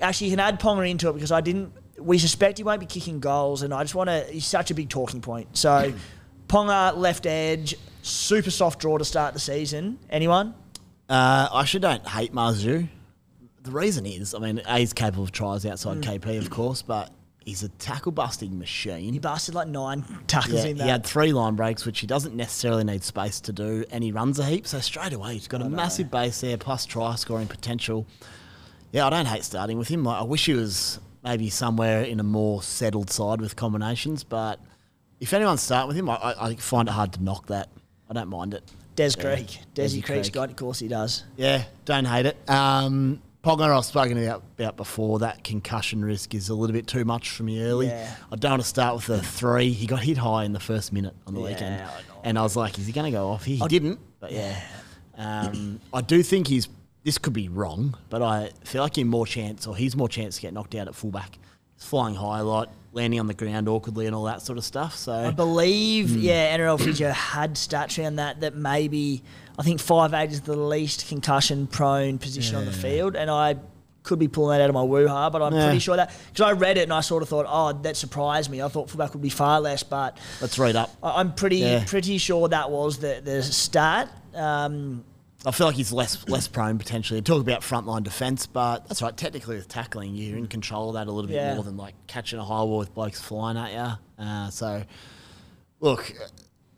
Actually, 0.00 0.28
you 0.28 0.32
can 0.32 0.40
add 0.40 0.60
Ponga 0.60 0.88
into 0.88 1.08
it 1.08 1.14
because 1.14 1.32
I 1.32 1.40
didn't. 1.40 1.72
We 1.98 2.18
suspect 2.18 2.58
he 2.58 2.64
won't 2.64 2.80
be 2.80 2.86
kicking 2.86 3.18
goals, 3.20 3.62
and 3.62 3.74
I 3.74 3.82
just 3.82 3.94
want 3.94 4.08
to. 4.08 4.24
He's 4.30 4.46
such 4.46 4.70
a 4.70 4.74
big 4.74 4.88
talking 4.88 5.20
point. 5.20 5.56
So, 5.56 5.92
Ponga 6.48 6.96
left 6.96 7.26
edge, 7.26 7.74
super 8.02 8.50
soft 8.50 8.80
draw 8.80 8.98
to 8.98 9.04
start 9.04 9.34
the 9.34 9.40
season. 9.40 9.98
Anyone? 10.08 10.54
Uh, 11.08 11.48
I 11.50 11.62
actually 11.62 11.80
don't 11.80 12.06
hate 12.06 12.32
Marzhew. 12.32 12.88
The 13.62 13.70
reason 13.70 14.06
is, 14.06 14.34
I 14.34 14.38
mean, 14.38 14.62
A, 14.66 14.78
he's 14.78 14.92
capable 14.92 15.24
of 15.24 15.32
tries 15.32 15.66
outside 15.66 16.00
KP, 16.00 16.38
of 16.38 16.48
course, 16.50 16.80
but 16.82 17.10
he's 17.44 17.62
a 17.62 17.68
tackle 17.68 18.12
busting 18.12 18.58
machine. 18.58 19.12
He 19.12 19.18
busted 19.18 19.54
like 19.54 19.68
nine 19.68 20.04
tackles 20.26 20.64
Yeah, 20.64 20.70
in 20.70 20.76
that. 20.78 20.84
he 20.84 20.90
had 20.90 21.04
three 21.04 21.32
line 21.32 21.56
breaks, 21.56 21.84
which 21.84 22.00
he 22.00 22.06
doesn't 22.06 22.34
necessarily 22.34 22.84
need 22.84 23.02
space 23.04 23.40
to 23.42 23.52
do, 23.52 23.84
and 23.90 24.02
he 24.02 24.12
runs 24.12 24.38
a 24.38 24.44
heap. 24.44 24.66
So 24.66 24.80
straight 24.80 25.12
away, 25.12 25.34
he's 25.34 25.48
got 25.48 25.60
a 25.62 25.68
massive 25.68 26.10
base 26.10 26.40
there, 26.40 26.56
plus 26.56 26.86
try 26.86 27.14
scoring 27.16 27.48
potential. 27.48 28.06
Yeah, 28.92 29.06
I 29.06 29.10
don't 29.10 29.26
hate 29.26 29.44
starting 29.44 29.78
with 29.78 29.88
him. 29.88 30.04
Like, 30.04 30.20
I 30.20 30.24
wish 30.24 30.46
he 30.46 30.54
was 30.54 30.98
maybe 31.22 31.50
somewhere 31.50 32.02
in 32.02 32.18
a 32.18 32.22
more 32.24 32.62
settled 32.62 33.10
side 33.10 33.40
with 33.42 33.56
combinations, 33.56 34.24
but 34.24 34.58
if 35.20 35.34
anyone's 35.34 35.60
starting 35.60 35.88
with 35.88 35.96
him, 35.98 36.08
I, 36.08 36.14
I, 36.14 36.46
I 36.48 36.54
find 36.56 36.88
it 36.88 36.92
hard 36.92 37.12
to 37.12 37.22
knock 37.22 37.46
that. 37.48 37.68
I 38.08 38.14
don't 38.14 38.28
mind 38.30 38.54
it. 38.54 38.64
Des 38.96 39.10
Yeah. 39.18 39.34
Creek. 39.34 39.46
Desi 39.74 39.98
Desi 39.98 40.04
Creek's 40.04 40.28
Creek. 40.28 40.32
got 40.32 40.42
it, 40.44 40.52
of 40.52 40.56
course 40.56 40.78
he 40.78 40.88
does. 40.88 41.24
Yeah, 41.36 41.64
don't 41.84 42.06
hate 42.06 42.24
it. 42.26 42.36
Um, 42.50 43.20
Ponga, 43.42 43.74
I've 43.74 43.84
spoken 43.86 44.22
about, 44.22 44.42
about 44.58 44.76
before. 44.76 45.20
That 45.20 45.42
concussion 45.44 46.04
risk 46.04 46.34
is 46.34 46.50
a 46.50 46.54
little 46.54 46.74
bit 46.74 46.86
too 46.86 47.06
much 47.06 47.30
for 47.30 47.42
me 47.42 47.62
early. 47.62 47.86
Yeah. 47.86 48.14
I 48.30 48.36
don't 48.36 48.50
want 48.52 48.62
to 48.62 48.68
start 48.68 48.96
with 48.96 49.08
a 49.08 49.22
three. 49.22 49.70
He 49.70 49.86
got 49.86 50.00
hit 50.02 50.18
high 50.18 50.44
in 50.44 50.52
the 50.52 50.60
first 50.60 50.92
minute 50.92 51.14
on 51.26 51.32
the 51.34 51.40
Yeah, 51.40 51.46
weekend, 51.46 51.82
I 51.82 51.90
and 52.24 52.38
I 52.38 52.42
was 52.42 52.54
like, 52.54 52.78
"Is 52.78 52.86
he 52.86 52.92
going 52.92 53.10
to 53.10 53.16
go 53.16 53.28
off?" 53.28 53.44
He, 53.44 53.56
he 53.56 53.68
didn't, 53.68 53.98
but 54.20 54.30
yeah. 54.32 54.60
Um, 55.16 55.80
I 55.94 56.02
do 56.02 56.22
think 56.22 56.48
he's. 56.48 56.68
This 57.02 57.16
could 57.16 57.32
be 57.32 57.48
wrong, 57.48 57.96
but 58.10 58.20
I 58.20 58.50
feel 58.64 58.82
like 58.82 58.96
he's 58.96 59.06
more 59.06 59.26
chance, 59.26 59.66
or 59.66 59.74
he's 59.74 59.96
more 59.96 60.08
chance 60.08 60.36
to 60.36 60.42
get 60.42 60.52
knocked 60.52 60.74
out 60.74 60.86
at 60.86 60.94
fullback. 60.94 61.38
He's 61.76 61.86
flying 61.86 62.14
high 62.14 62.40
a 62.40 62.44
lot, 62.44 62.68
landing 62.92 63.18
on 63.20 63.26
the 63.26 63.32
ground 63.32 63.70
awkwardly, 63.70 64.04
and 64.04 64.14
all 64.14 64.24
that 64.24 64.42
sort 64.42 64.58
of 64.58 64.66
stuff. 64.66 64.96
So 64.96 65.14
I 65.14 65.30
believe, 65.30 66.10
Hmm. 66.10 66.18
yeah, 66.20 66.54
NRL 66.58 66.78
Physio 66.78 67.08
had 67.10 67.54
stats 67.54 67.98
around 67.98 68.16
that, 68.16 68.40
that 68.42 68.54
maybe, 68.54 69.22
I 69.60 69.62
think 69.62 69.78
five 69.78 70.14
eight 70.14 70.32
is 70.32 70.40
the 70.40 70.56
least 70.56 71.06
concussion 71.08 71.66
prone 71.66 72.16
position 72.18 72.56
on 72.56 72.64
the 72.64 72.72
field. 72.72 73.14
And 73.14 73.30
I 73.30 73.56
could 74.02 74.18
be 74.18 74.26
pulling 74.26 74.56
that 74.56 74.64
out 74.64 74.70
of 74.70 74.74
my 74.74 74.82
woo-ha, 74.82 75.28
but 75.28 75.42
I'm 75.42 75.52
Yeah. 75.54 75.66
pretty 75.66 75.80
sure 75.80 75.96
that, 75.96 76.10
because 76.32 76.40
I 76.48 76.52
read 76.52 76.78
it 76.78 76.84
and 76.84 76.92
I 76.94 77.02
sort 77.02 77.22
of 77.22 77.28
thought, 77.28 77.44
oh, 77.46 77.74
that 77.82 77.94
surprised 77.98 78.50
me. 78.50 78.62
I 78.62 78.68
thought 78.68 78.88
fullback 78.88 79.12
would 79.12 79.20
be 79.22 79.28
far 79.28 79.60
less, 79.60 79.82
but 79.82 80.16
let's 80.40 80.58
read 80.58 80.74
up. 80.76 80.90
I- 81.02 81.20
I'm 81.20 81.34
pretty 81.34 81.58
Yeah. 81.58 81.84
pretty 81.86 82.16
sure 82.16 82.48
that 82.48 82.70
was 82.70 82.96
the, 82.96 83.20
the 83.22 83.42
stat. 83.42 84.08
Um, 84.34 85.04
I 85.44 85.50
feel 85.50 85.66
like 85.66 85.76
he's 85.76 85.92
less 85.92 86.26
less 86.28 86.48
prone 86.48 86.78
potentially. 86.78 87.20
Talk 87.22 87.40
about 87.42 87.60
frontline 87.60 88.02
defence, 88.02 88.46
but 88.46 88.88
that's 88.88 89.02
right. 89.02 89.14
Technically, 89.16 89.56
with 89.56 89.68
tackling, 89.68 90.14
you're 90.14 90.38
in 90.38 90.46
control 90.46 90.88
of 90.88 90.94
that 90.94 91.06
a 91.06 91.12
little 91.12 91.28
bit 91.28 91.36
Yeah. 91.36 91.54
more 91.54 91.64
than 91.64 91.76
like 91.76 91.94
catching 92.06 92.38
a 92.38 92.44
high 92.44 92.62
wall 92.62 92.78
with 92.78 92.94
blokes 92.94 93.20
flying 93.20 93.58
at 93.58 93.72
you. 93.72 94.24
Uh, 94.24 94.48
so, 94.50 94.82
look, 95.80 96.12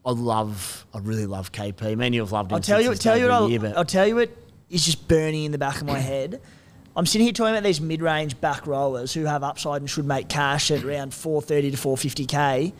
I 0.05 0.11
love, 0.11 0.86
I 0.92 0.98
really 0.98 1.26
love 1.26 1.53
KP. 1.53 1.96
Many 1.96 2.16
have 2.18 2.32
loved 2.32 2.50
him. 2.50 2.57
I'll 2.57 2.61
tell 2.61 2.80
you, 2.80 2.94
tell 2.94 3.16
you 3.16 3.24
what 3.24 3.32
I'll, 3.32 3.48
year, 3.50 3.72
I'll 3.76 3.84
tell 3.84 4.07
you 4.07 4.16
what 4.16 4.30
is 4.68 4.84
just 4.84 5.07
burning 5.07 5.44
in 5.44 5.53
the 5.53 5.59
back 5.59 5.80
of 5.80 5.86
my 5.86 5.98
head. 6.12 6.40
I'm 6.94 7.07
sitting 7.07 7.24
here 7.26 7.32
talking 7.32 7.55
about 7.55 7.62
these 7.62 7.80
mid-range 7.80 8.38
back 8.40 8.66
rowers 8.66 9.14
who 9.14 9.24
have 9.24 9.42
upside 9.42 9.80
and 9.80 9.88
should 9.88 10.05
make 10.05 10.28
cash 10.28 10.70
at 10.70 10.84
around 10.84 11.14
430 11.14 11.70
to 11.70 11.76
450k. 11.76 12.72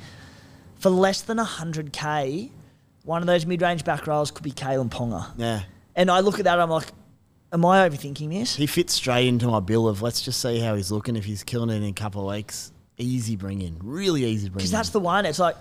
For 0.81 0.91
less 0.91 1.23
than 1.23 1.39
100k, 1.39 2.51
one 3.05 3.23
of 3.23 3.27
those 3.27 3.47
mid-range 3.47 3.85
back 3.85 4.07
rowers 4.07 4.31
could 4.31 4.43
be 4.43 4.51
Kalyn 4.53 4.91
Ponga. 4.91 5.31
yeah, 5.37 5.63
And 5.95 6.11
I 6.11 6.21
look 6.21 6.39
at 6.39 6.45
that, 6.45 6.59
I'm 6.61 6.71
like, 6.71 6.89
am 7.53 7.65
I 7.65 7.89
overthinking 7.89 8.31
this? 8.31 8.57
he 8.57 8.67
fits 8.67 8.95
straight 8.95 9.29
into 9.29 9.47
my 9.47 9.61
bill 9.61 9.89
of 9.89 10.03
let's 10.03 10.21
just 10.23 10.41
see 10.41 10.59
how 10.59 10.75
he's 10.75 10.91
looking. 10.91 11.17
If 11.17 11.25
he's 11.25 11.43
killing 11.45 11.71
it 11.71 11.77
in 11.77 11.85
a 11.85 11.93
couple 11.93 12.29
of 12.29 12.35
weeks, 12.35 12.73
easy 12.99 13.37
bring 13.37 13.63
in, 13.63 13.79
really 13.81 14.25
easy 14.25 14.49
bring 14.49 14.55
in. 14.55 14.59
Because 14.59 14.71
that's 14.73 14.91
the 14.91 15.01
one. 15.01 15.25
It's 15.25 15.39
like 15.39 15.57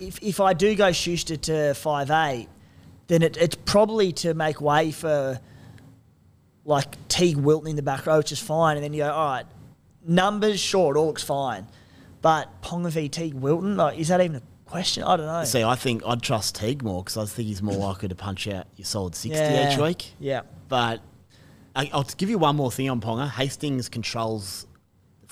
if 0.00 0.18
if 0.22 0.40
I 0.40 0.52
do 0.52 0.74
go 0.74 0.92
Schuster 0.92 1.36
to 1.36 1.74
five 1.74 2.10
eight, 2.10 2.48
then 3.06 3.22
it, 3.22 3.36
it's 3.36 3.54
probably 3.54 4.12
to 4.12 4.34
make 4.34 4.60
way 4.60 4.90
for 4.90 5.40
like 6.64 7.08
Teig 7.08 7.36
Wilton 7.36 7.68
in 7.70 7.76
the 7.76 7.82
back 7.82 8.06
row, 8.06 8.18
which 8.18 8.32
is 8.32 8.38
fine. 8.40 8.76
And 8.76 8.84
then 8.84 8.92
you 8.92 9.00
go, 9.00 9.10
all 9.12 9.26
right, 9.32 9.46
numbers 10.06 10.58
short, 10.60 10.96
all 10.96 11.06
looks 11.06 11.22
fine, 11.22 11.66
but 12.22 12.62
Ponga 12.62 12.90
v 12.90 13.08
Teig 13.08 13.34
Wilton, 13.34 13.76
like 13.76 13.98
is 13.98 14.08
that 14.08 14.20
even 14.20 14.36
a 14.36 14.42
question? 14.70 15.02
I 15.04 15.16
don't 15.16 15.26
know. 15.26 15.44
See, 15.44 15.62
I 15.62 15.74
think 15.74 16.02
I'd 16.06 16.22
trust 16.22 16.56
Teig 16.58 16.82
more 16.82 17.02
because 17.02 17.16
I 17.16 17.26
think 17.26 17.48
he's 17.48 17.62
more 17.62 17.76
likely 17.76 18.08
to 18.08 18.14
punch 18.14 18.48
out 18.48 18.66
your 18.76 18.86
solid 18.86 19.14
sixty 19.14 19.38
Yeah. 19.40 19.72
each 19.72 19.78
week. 19.78 20.12
Yeah. 20.18 20.42
But 20.68 21.00
I, 21.76 21.90
I'll 21.92 22.04
give 22.16 22.30
you 22.30 22.38
one 22.38 22.56
more 22.56 22.70
thing 22.72 22.88
on 22.88 23.00
Ponga. 23.00 23.28
Hastings 23.28 23.88
controls 23.88 24.66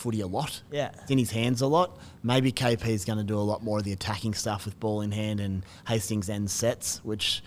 footy 0.03 0.21
a 0.21 0.27
lot. 0.27 0.63
Yeah. 0.71 0.91
It's 1.01 1.11
in 1.11 1.19
his 1.19 1.31
hands 1.31 1.61
a 1.61 1.67
lot. 1.67 1.99
Maybe 2.23 2.51
KP 2.51 2.87
is 2.89 3.05
going 3.05 3.19
to 3.19 3.25
do 3.25 3.39
a 3.39 3.41
lot 3.41 3.63
more 3.63 3.79
of 3.79 3.85
the 3.85 3.93
attacking 3.93 4.35
stuff 4.35 4.65
with 4.65 4.79
ball 4.81 5.01
in 5.01 5.13
hand 5.13 5.41
and 5.41 5.65
Hastings 5.87 6.29
end 6.29 6.51
sets, 6.51 7.01
which 7.05 7.43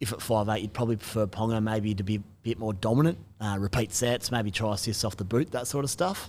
if 0.00 0.12
at 0.12 0.20
five 0.20 0.48
eight 0.48 0.62
you'd 0.62 0.72
probably 0.72 0.96
prefer 0.96 1.26
Ponga 1.26 1.62
maybe 1.62 1.94
to 1.94 2.02
be 2.02 2.16
a 2.16 2.22
bit 2.42 2.58
more 2.58 2.74
dominant, 2.74 3.18
uh, 3.40 3.56
repeat 3.58 3.92
sets, 3.92 4.32
maybe 4.32 4.50
try 4.50 4.74
assists 4.74 5.04
off 5.04 5.16
the 5.16 5.24
boot, 5.24 5.52
that 5.52 5.68
sort 5.68 5.84
of 5.84 5.90
stuff. 5.90 6.28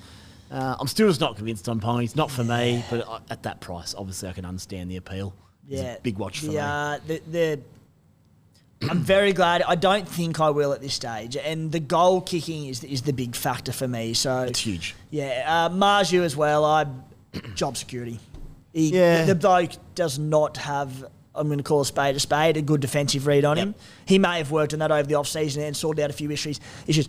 Uh, 0.51 0.75
I'm 0.79 0.87
still 0.87 1.07
just 1.07 1.19
not 1.19 1.35
convinced 1.35 1.67
on 1.67 1.79
Ponga. 1.79 2.01
He's 2.01 2.15
not 2.15 2.29
for 2.29 2.43
me, 2.43 2.83
but 2.91 3.23
at 3.31 3.41
that 3.43 3.59
price, 3.59 3.95
obviously 3.97 4.29
I 4.29 4.33
can 4.33 4.45
understand 4.45 4.91
the 4.91 4.97
appeal. 4.97 5.33
Yeah, 5.67 5.95
a 5.95 6.01
big 6.01 6.17
watch 6.17 6.41
for 6.41 6.47
the, 6.47 6.51
me. 6.51 6.57
Uh, 6.59 6.99
the, 7.07 7.21
the 7.31 7.59
I'm 8.89 8.99
very 8.99 9.33
glad. 9.33 9.63
I 9.63 9.75
don't 9.75 10.07
think 10.07 10.39
I 10.39 10.49
will 10.49 10.73
at 10.73 10.81
this 10.81 10.93
stage, 10.93 11.35
and 11.37 11.71
the 11.71 11.79
goal 11.79 12.21
kicking 12.21 12.65
is 12.67 12.83
is 12.83 13.01
the 13.03 13.13
big 13.13 13.35
factor 13.35 13.71
for 13.71 13.87
me. 13.87 14.13
So 14.13 14.41
It's 14.43 14.59
huge. 14.59 14.95
Yeah, 15.09 15.43
uh, 15.47 15.69
Marzhew 15.69 16.21
as 16.23 16.35
well. 16.35 16.65
I 16.65 16.85
job 17.55 17.77
security. 17.77 18.19
He, 18.73 18.89
Yeah. 18.89 19.25
the 19.25 19.35
bloke 19.35 19.71
does 19.95 20.17
not 20.19 20.57
have. 20.57 21.05
I'm 21.35 21.47
going 21.47 21.57
to 21.57 21.63
call 21.63 21.81
a 21.81 21.85
spade 21.85 22.15
a 22.15 22.19
spade. 22.19 22.57
A 22.57 22.61
good 22.61 22.81
defensive 22.81 23.25
read 23.27 23.43
on 23.45 23.57
Yep. 23.57 23.65
him. 23.67 23.75
He 24.05 24.19
may 24.19 24.37
have 24.37 24.51
worked 24.51 24.73
on 24.73 24.79
that 24.79 24.91
over 24.91 25.03
the 25.07 25.15
off 25.15 25.27
season 25.27 25.63
and 25.63 25.75
sorted 25.75 26.03
out 26.03 26.09
a 26.09 26.13
few 26.13 26.29
issues. 26.31 26.59
Issues. 26.87 27.07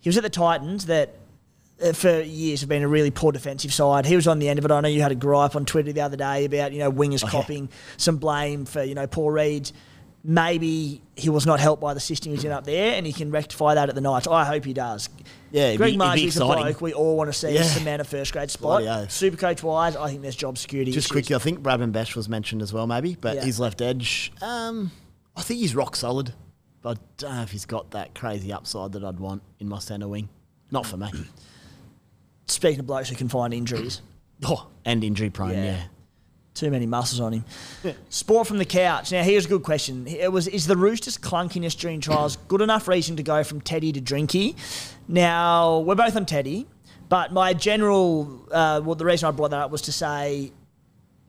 He 0.00 0.08
was 0.08 0.16
at 0.16 0.22
the 0.22 0.30
Titans 0.30 0.86
that. 0.86 1.14
uh, 1.82 1.92
For 1.92 2.20
years, 2.22 2.60
have 2.60 2.68
been 2.68 2.82
a 2.82 2.88
really 2.88 3.10
poor 3.12 3.30
defensive 3.32 3.72
side. 3.72 4.04
He 4.06 4.16
was 4.16 4.26
on 4.28 4.38
the 4.40 4.48
end 4.48 4.58
of 4.58 4.64
it. 4.64 4.70
I 4.72 4.80
know 4.80 4.88
you 4.88 5.00
had 5.02 5.12
a 5.12 5.16
gripe 5.16 5.54
on 5.56 5.64
Twitter 5.64 5.92
the 5.92 6.00
other 6.00 6.16
day 6.16 6.44
about 6.44 6.72
you 6.72 6.78
know 6.80 6.90
wingers 6.92 7.22
Oh, 7.24 7.44
yeah. 7.48 7.66
some 7.96 8.16
blame 8.16 8.64
for 8.64 8.82
you 8.82 8.94
know 8.96 9.06
poor 9.06 9.32
reads. 9.32 9.72
Maybe 10.24 11.00
he 11.16 11.30
was 11.30 11.46
not 11.46 11.60
helped 11.60 11.80
by 11.80 11.94
the 11.94 12.00
system 12.00 12.32
he's 12.32 12.44
in 12.44 12.50
up 12.50 12.64
there, 12.64 12.94
and 12.94 13.06
he 13.06 13.12
can 13.12 13.30
rectify 13.30 13.74
that 13.74 13.88
at 13.88 13.94
the 13.94 14.00
Knights. 14.00 14.26
I 14.26 14.44
hope 14.44 14.64
he 14.64 14.72
does. 14.72 15.08
Yeah, 15.52 15.76
Greg 15.76 15.98
be- 15.98 16.04
it'd 16.26 16.42
a 16.42 16.44
bloke 16.44 16.80
we 16.80 16.92
all 16.92 17.16
want 17.16 17.28
to 17.28 17.32
see 17.32 17.54
Yeah. 17.54 17.62
cement 17.62 18.02
a 18.02 18.04
first 18.04 18.32
grade 18.32 18.50
spot. 18.50 18.82
Bloody. 18.82 19.08
Super 19.08 19.36
coach 19.36 19.62
wise, 19.62 19.96
I 19.96 20.10
think 20.10 20.22
there's 20.22 20.36
job 20.36 20.58
security. 20.58 20.90
Just 20.92 21.06
issues. 21.06 21.12
quickly, 21.12 21.36
I 21.36 21.38
think 21.38 21.60
Bradman 21.62 21.92
Best 21.92 22.16
was 22.16 22.28
mentioned 22.28 22.60
as 22.62 22.72
well, 22.72 22.86
maybe, 22.86 23.16
but 23.20 23.36
Yeah. 23.36 23.44
his 23.44 23.58
left 23.60 23.80
edge, 23.80 24.32
um, 24.42 24.90
I 25.36 25.42
think 25.42 25.60
he's 25.60 25.74
rock 25.74 25.96
solid. 25.96 26.34
But 26.82 26.98
I 26.98 27.00
don't 27.16 27.34
know 27.36 27.42
if 27.42 27.50
he's 27.52 27.64
got 27.66 27.92
that 27.92 28.14
crazy 28.14 28.52
upside 28.52 28.92
that 28.92 29.04
I'd 29.04 29.18
want 29.20 29.42
in 29.60 29.68
my 29.68 29.78
centre 29.78 30.08
wing. 30.08 30.28
Not 30.70 30.84
for 30.84 30.96
me. 30.96 31.10
Speaking 32.46 32.80
of 32.80 32.86
blokes 32.86 33.08
who 33.08 33.16
can 33.16 33.28
find 33.28 33.52
injuries, 33.54 34.00
Oh, 34.44 34.66
and 34.84 35.02
injury 35.02 35.30
prone, 35.30 35.50
Yeah. 35.52 35.64
yeah. 35.64 35.82
Too 36.58 36.70
many 36.70 36.86
muscles 36.86 37.20
on 37.20 37.32
him. 37.32 37.44
Sport 38.08 38.46
from 38.46 38.58
the 38.58 38.64
couch. 38.64 39.12
Now 39.12 39.22
here's 39.22 39.46
a 39.46 39.48
good 39.48 39.62
question. 39.62 40.06
It 40.06 40.32
was 40.32 40.48
is 40.48 40.66
the 40.66 40.76
Roosters 40.76 41.16
clunkiness 41.16 41.78
during 41.78 42.00
trials 42.00 42.36
good 42.48 42.60
enough 42.60 42.88
reason 42.88 43.16
to 43.16 43.22
go 43.22 43.44
from 43.44 43.60
Teddy 43.60 43.92
to 43.92 44.00
Drinky? 44.00 44.56
Now 45.06 45.78
we're 45.80 45.94
both 45.94 46.16
on 46.16 46.26
Teddy, 46.26 46.66
but 47.08 47.32
my 47.32 47.54
general 47.54 48.46
uh, 48.50 48.80
well 48.84 48.96
the 48.96 49.04
reason 49.04 49.28
I 49.28 49.30
brought 49.30 49.50
that 49.50 49.60
up 49.60 49.70
was 49.70 49.82
to 49.82 49.92
say 49.92 50.52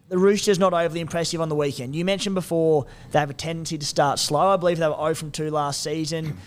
the 0.10 0.18
Roosters 0.18 0.58
not 0.58 0.74
overly 0.74 1.02
impressive 1.02 1.40
on 1.40 1.50
the 1.50 1.56
weekend. 1.56 1.96
You 1.96 2.04
mentioned 2.04 2.36
before 2.36 2.88
they 3.12 3.20
have 3.20 3.30
a 3.30 3.34
tendency 3.34 3.78
to 3.78 3.86
start 3.86 4.18
slow. 4.18 4.48
I 4.48 4.58
believe 4.58 4.80
they 4.80 4.88
were 4.88 4.96
0 4.96 5.14
from 5.14 5.32
2 5.32 5.52
last 5.52 5.84
season. 5.84 6.38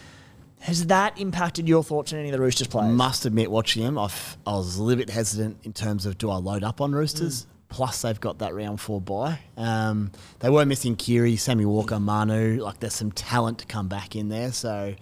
Has 0.63 0.87
that 0.87 1.19
impacted 1.19 1.69
your 1.69 1.83
thoughts 1.83 2.13
on 2.13 2.21
any 2.21 2.29
of 2.29 2.33
the 2.33 2.41
Roosters 2.41 2.69
players? 2.69 2.93
Must 2.95 3.25
admit, 3.27 3.51
watching 3.51 3.83
him, 3.83 3.99
I've, 3.99 4.37
I 4.47 4.53
was 4.53 4.77
a 4.77 4.83
little 4.83 4.99
bit 4.99 5.11
hesitant 5.11 5.59
in 5.65 5.73
terms 5.73 6.07
of 6.07 6.19
do 6.19 6.31
I 6.31 6.37
load 6.37 6.63
up 6.63 6.81
on 6.81 6.93
Roosters? 6.93 7.47
Plus, 7.73 8.03
they've 8.03 8.21
got 8.21 8.41
that 8.41 8.55
round 8.55 8.81
four 8.81 9.01
bye. 9.01 9.39
Um, 9.57 10.13
they 10.41 10.51
were 10.51 10.67
missing 10.67 10.95
Kiri, 10.95 11.37
Sammy 11.37 11.65
Walker, 11.65 11.99
Manu. 11.99 12.63
Like, 12.63 12.81
there's 12.81 12.93
some 12.93 13.11
talent 13.11 13.61
to 13.61 13.67
come 13.67 13.89
back 13.89 14.15
in 14.15 14.29
there, 14.29 14.53
so 14.53 14.95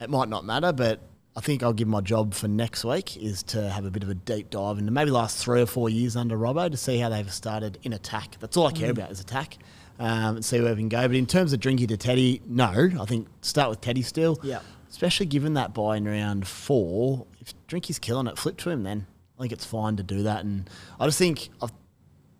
it 0.00 0.08
might 0.08 0.30
not 0.30 0.46
matter. 0.46 0.72
But 0.72 1.00
I 1.36 1.40
think 1.40 1.62
I'll 1.62 1.74
give 1.74 1.88
my 1.88 2.00
job 2.00 2.32
for 2.32 2.48
next 2.48 2.82
week 2.82 3.18
is 3.18 3.42
to 3.44 3.68
have 3.68 3.84
a 3.84 3.90
bit 3.90 4.02
of 4.02 4.08
a 4.08 4.14
deep 4.14 4.48
dive 4.48 4.78
into 4.78 4.90
maybe 4.90 5.10
last 5.10 5.36
three 5.36 5.60
or 5.60 5.66
four 5.66 5.90
years 5.90 6.16
under 6.16 6.34
Robbo 6.36 6.70
to 6.70 6.78
see 6.78 6.96
how 6.96 7.10
they've 7.10 7.30
started 7.30 7.78
in 7.82 7.92
attack. 7.92 8.36
That's 8.40 8.56
all 8.56 8.66
I 8.66 8.72
care 8.72 8.90
about 8.90 9.10
is 9.10 9.20
attack. 9.20 9.58
Um, 9.98 10.36
and 10.36 10.44
see 10.44 10.58
where 10.60 10.74
we 10.74 10.80
can 10.80 10.88
go. 10.88 11.06
But 11.06 11.16
in 11.16 11.26
terms 11.26 11.52
of 11.52 11.60
Drinky 11.60 11.86
to 11.88 11.98
Teddy, 11.98 12.40
no. 12.46 12.88
I 12.98 13.04
think 13.04 13.28
start 13.42 13.68
with 13.68 13.82
Teddy 13.82 14.00
still. 14.00 14.40
Yeah. 14.42 14.60
Especially 14.90 15.26
given 15.26 15.52
that 15.54 15.74
buy 15.74 15.98
in 15.98 16.06
round 16.06 16.48
four. 16.48 17.26
If 17.38 17.52
Drinky's 17.66 17.98
killing 17.98 18.26
it, 18.26 18.38
flip 18.38 18.56
to 18.58 18.70
him 18.70 18.82
then. 18.82 19.06
I 19.38 19.42
think 19.42 19.52
it's 19.52 19.66
fine 19.66 19.96
to 19.96 20.02
do 20.02 20.22
that. 20.22 20.44
And 20.44 20.70
I 20.98 21.06
just 21.06 21.18
think 21.18 21.50
I've 21.60 21.72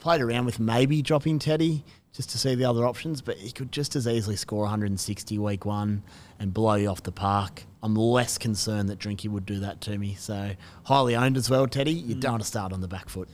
played 0.02 0.20
around 0.20 0.44
with 0.44 0.58
maybe 0.58 1.00
dropping 1.00 1.38
Teddy 1.38 1.84
just 2.12 2.28
to 2.30 2.38
see 2.38 2.56
the 2.56 2.64
other 2.64 2.84
options, 2.84 3.22
but 3.22 3.36
he 3.36 3.52
could 3.52 3.70
just 3.70 3.94
as 3.94 4.08
easily 4.08 4.34
score 4.34 4.62
160 4.62 5.38
week 5.38 5.64
one 5.64 6.02
and 6.40 6.52
blow 6.52 6.74
you 6.74 6.88
off 6.88 7.04
the 7.04 7.12
park. 7.12 7.62
I'm 7.84 7.94
less 7.94 8.36
concerned 8.36 8.88
that 8.88 8.98
Drinky 8.98 9.30
would 9.30 9.46
do 9.46 9.60
that 9.60 9.80
to 9.82 9.96
me. 9.96 10.14
So 10.14 10.54
highly 10.84 11.14
owned 11.14 11.36
as 11.36 11.48
well, 11.48 11.68
Teddy. 11.68 11.92
You 11.92 12.16
don't 12.16 12.32
want 12.32 12.42
to 12.42 12.48
start 12.48 12.72
on 12.72 12.80
the 12.80 12.88
back 12.88 13.08
foot. 13.08 13.28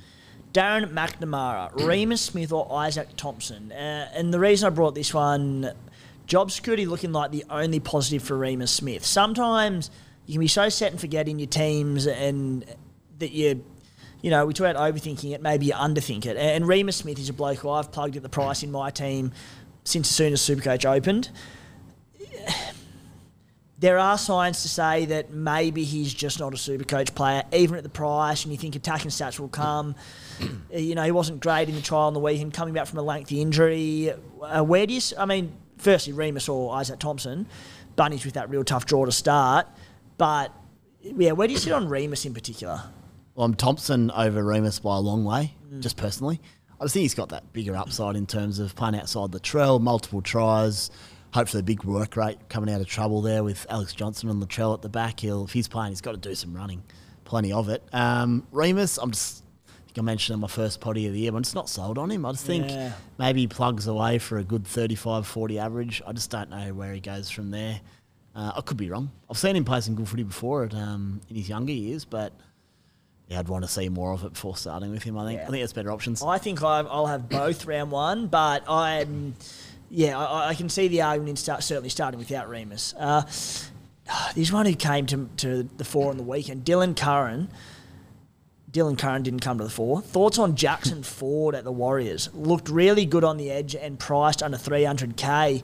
Darren 0.52 0.92
McNamara, 0.92 1.74
Remus 1.86 2.20
Smith, 2.20 2.52
or 2.52 2.68
Izaac 2.68 3.16
Thompson. 3.16 3.72
Uh, 3.72 4.10
and 4.14 4.32
the 4.32 4.38
reason 4.38 4.66
I 4.66 4.70
brought 4.70 4.94
this 4.94 5.14
one, 5.14 5.72
job 6.26 6.50
security 6.50 6.84
looking 6.84 7.12
like 7.12 7.30
the 7.30 7.46
only 7.48 7.80
positive 7.80 8.22
for 8.22 8.36
Remus 8.36 8.70
Smith. 8.70 9.06
Sometimes 9.06 9.90
you 10.26 10.34
can 10.34 10.40
be 10.40 10.48
so 10.48 10.68
set 10.68 10.92
and 10.92 11.00
forget 11.00 11.28
in 11.28 11.38
your 11.38 11.48
teams 11.48 12.06
and 12.06 12.64
that 13.18 13.32
you, 13.32 13.64
you 14.20 14.30
know, 14.30 14.46
we 14.46 14.52
talk 14.52 14.68
about 14.68 14.94
overthinking 14.94 15.32
it, 15.32 15.42
maybe 15.42 15.66
you 15.66 15.72
underthink 15.72 16.26
it. 16.26 16.36
And 16.36 16.66
Remus 16.66 16.96
Smith 16.96 17.18
is 17.18 17.28
a 17.28 17.32
bloke 17.32 17.58
who 17.58 17.70
I've 17.70 17.92
plugged 17.92 18.16
at 18.16 18.22
the 18.22 18.28
price 18.28 18.62
in 18.62 18.70
my 18.70 18.90
team 18.90 19.32
since 19.84 20.08
as 20.10 20.16
soon 20.16 20.32
as 20.32 20.40
Supercoach 20.40 20.84
opened. 20.84 21.30
There 23.80 23.96
are 23.96 24.18
signs 24.18 24.62
to 24.62 24.68
say 24.68 25.04
that 25.04 25.30
maybe 25.30 25.84
he's 25.84 26.12
just 26.12 26.40
not 26.40 26.52
a 26.52 26.56
super 26.56 26.82
coach 26.82 27.14
player, 27.14 27.44
even 27.52 27.76
at 27.76 27.84
the 27.84 27.88
price, 27.88 28.42
and 28.42 28.50
you 28.50 28.58
think 28.58 28.74
attacking 28.74 29.12
stats 29.12 29.38
will 29.38 29.46
come. 29.46 29.94
you 30.74 30.96
know, 30.96 31.04
he 31.04 31.12
wasn't 31.12 31.38
great 31.38 31.68
in 31.68 31.76
the 31.76 31.80
trial 31.80 32.08
on 32.08 32.12
the 32.12 32.18
weekend, 32.18 32.52
coming 32.52 32.74
back 32.74 32.88
from 32.88 32.98
a 32.98 33.02
lengthy 33.02 33.40
injury. 33.40 34.12
Uh, 34.42 34.64
where 34.64 34.84
do 34.84 34.94
you, 34.94 35.00
I 35.16 35.26
mean, 35.26 35.52
firstly, 35.76 36.12
Remus 36.12 36.48
or 36.48 36.74
Izaac 36.74 36.98
Thompson, 36.98 37.46
Bunnies 37.94 38.24
with 38.24 38.34
that 38.34 38.50
real 38.50 38.64
tough 38.64 38.84
draw 38.84 39.04
to 39.04 39.12
start. 39.12 39.68
But, 40.16 40.52
yeah, 41.00 41.30
where 41.30 41.46
do 41.46 41.52
you 41.54 41.60
sit 41.60 41.72
on 41.72 41.88
Remus 41.88 42.26
in 42.26 42.34
particular? 42.34 42.82
Well, 43.38 43.44
I'm 43.44 43.54
Thompson 43.54 44.10
over 44.10 44.42
Remus 44.42 44.80
by 44.80 44.96
a 44.96 44.98
long 44.98 45.22
way, 45.24 45.54
just 45.78 45.96
personally. 45.96 46.40
I 46.80 46.84
just 46.86 46.94
think 46.94 47.02
he's 47.02 47.14
got 47.14 47.28
that 47.28 47.52
bigger 47.52 47.76
upside 47.76 48.16
in 48.16 48.26
terms 48.26 48.58
of 48.58 48.74
playing 48.74 48.96
outside 48.96 49.30
the 49.30 49.38
trail, 49.38 49.78
multiple 49.78 50.20
tries, 50.20 50.90
hopefully 51.32 51.60
a 51.60 51.62
big 51.62 51.84
work 51.84 52.16
rate 52.16 52.38
coming 52.48 52.74
out 52.74 52.80
of 52.80 52.88
trouble 52.88 53.22
there 53.22 53.44
with 53.44 53.64
Alex 53.70 53.92
Johnston 53.94 54.28
on 54.28 54.40
the 54.40 54.46
Latrell 54.48 54.74
at 54.74 54.82
the 54.82 54.88
back. 54.88 55.20
He'll, 55.20 55.44
if 55.44 55.52
he's 55.52 55.68
playing, 55.68 55.92
he's 55.92 56.00
got 56.00 56.10
to 56.10 56.16
do 56.18 56.34
some 56.34 56.52
running, 56.52 56.82
plenty 57.24 57.52
of 57.52 57.68
it. 57.68 57.84
Um, 57.92 58.44
Remus, 58.50 58.98
I'm 58.98 59.12
just, 59.12 59.44
I 59.68 59.82
think 59.86 59.98
I 60.00 60.02
mentioned 60.02 60.34
in 60.34 60.40
my 60.40 60.48
first 60.48 60.80
potty 60.80 61.06
of 61.06 61.12
the 61.12 61.20
year, 61.20 61.30
but 61.30 61.36
I'm 61.36 61.44
just 61.44 61.54
not 61.54 61.68
sold 61.68 61.96
on 61.96 62.10
him. 62.10 62.26
I 62.26 62.32
just 62.32 62.44
think 62.44 62.68
Yeah. 62.68 62.92
maybe 63.20 63.42
he 63.42 63.46
plugs 63.46 63.86
away 63.86 64.18
for 64.18 64.38
a 64.38 64.42
good 64.44 64.66
35 64.66 65.28
40 65.28 65.60
average. 65.60 66.02
I 66.04 66.12
just 66.12 66.30
don't 66.30 66.50
know 66.50 66.74
where 66.74 66.92
he 66.92 66.98
goes 66.98 67.30
from 67.30 67.52
there. 67.52 67.80
Uh, 68.34 68.50
I 68.56 68.60
could 68.62 68.76
be 68.78 68.90
wrong. 68.90 69.12
I've 69.30 69.38
seen 69.38 69.54
him 69.54 69.64
play 69.64 69.80
some 69.80 69.94
good 69.94 70.08
footy 70.08 70.24
before 70.24 70.64
at, 70.64 70.74
um, 70.74 71.20
in 71.28 71.36
his 71.36 71.48
younger 71.48 71.72
years, 71.72 72.04
but 72.04 72.32
yeah, 73.28 73.38
I'd 73.38 73.48
want 73.48 73.64
to 73.64 73.70
see 73.70 73.88
more 73.88 74.12
of 74.12 74.24
it 74.24 74.32
before 74.32 74.56
starting 74.56 74.90
with 74.90 75.02
him. 75.02 75.16
I 75.18 75.26
think 75.26 75.40
Yeah. 75.40 75.46
I 75.46 75.50
think 75.50 75.62
that's 75.62 75.72
better 75.72 75.92
options. 75.92 76.22
I 76.22 76.38
think 76.38 76.62
I've, 76.62 76.86
I'll 76.86 77.06
have 77.06 77.28
both 77.28 77.66
round 77.66 77.90
one, 77.90 78.26
but 78.26 78.68
I'm, 78.68 79.34
yeah, 79.90 80.18
I, 80.18 80.48
I 80.48 80.54
can 80.54 80.68
see 80.68 80.88
the 80.88 81.02
argument 81.02 81.30
in 81.30 81.36
start, 81.36 81.62
certainly 81.62 81.90
starting 81.90 82.18
without 82.18 82.48
Remus. 82.48 82.94
Uh, 82.98 83.22
there's 84.34 84.50
one 84.52 84.64
who 84.66 84.74
came 84.74 85.06
to, 85.06 85.28
to 85.38 85.62
the 85.76 85.84
fore 85.84 86.10
on 86.10 86.16
the 86.16 86.22
weekend, 86.22 86.64
Dylan 86.64 86.96
Curran. 86.96 87.48
Dylan 88.70 88.98
Curran 88.98 89.22
didn't 89.22 89.40
come 89.40 89.58
to 89.58 89.64
the 89.64 89.70
fore. 89.70 90.00
Thoughts 90.02 90.38
on 90.38 90.54
Jackson 90.56 91.02
Ford 91.02 91.54
at 91.54 91.64
the 91.64 91.72
Warriors? 91.72 92.28
Looked 92.34 92.68
really 92.68 93.06
good 93.06 93.24
on 93.24 93.36
the 93.38 93.50
edge 93.50 93.74
and 93.74 93.98
priced 93.98 94.42
under 94.42 94.58
300k. 94.58 95.62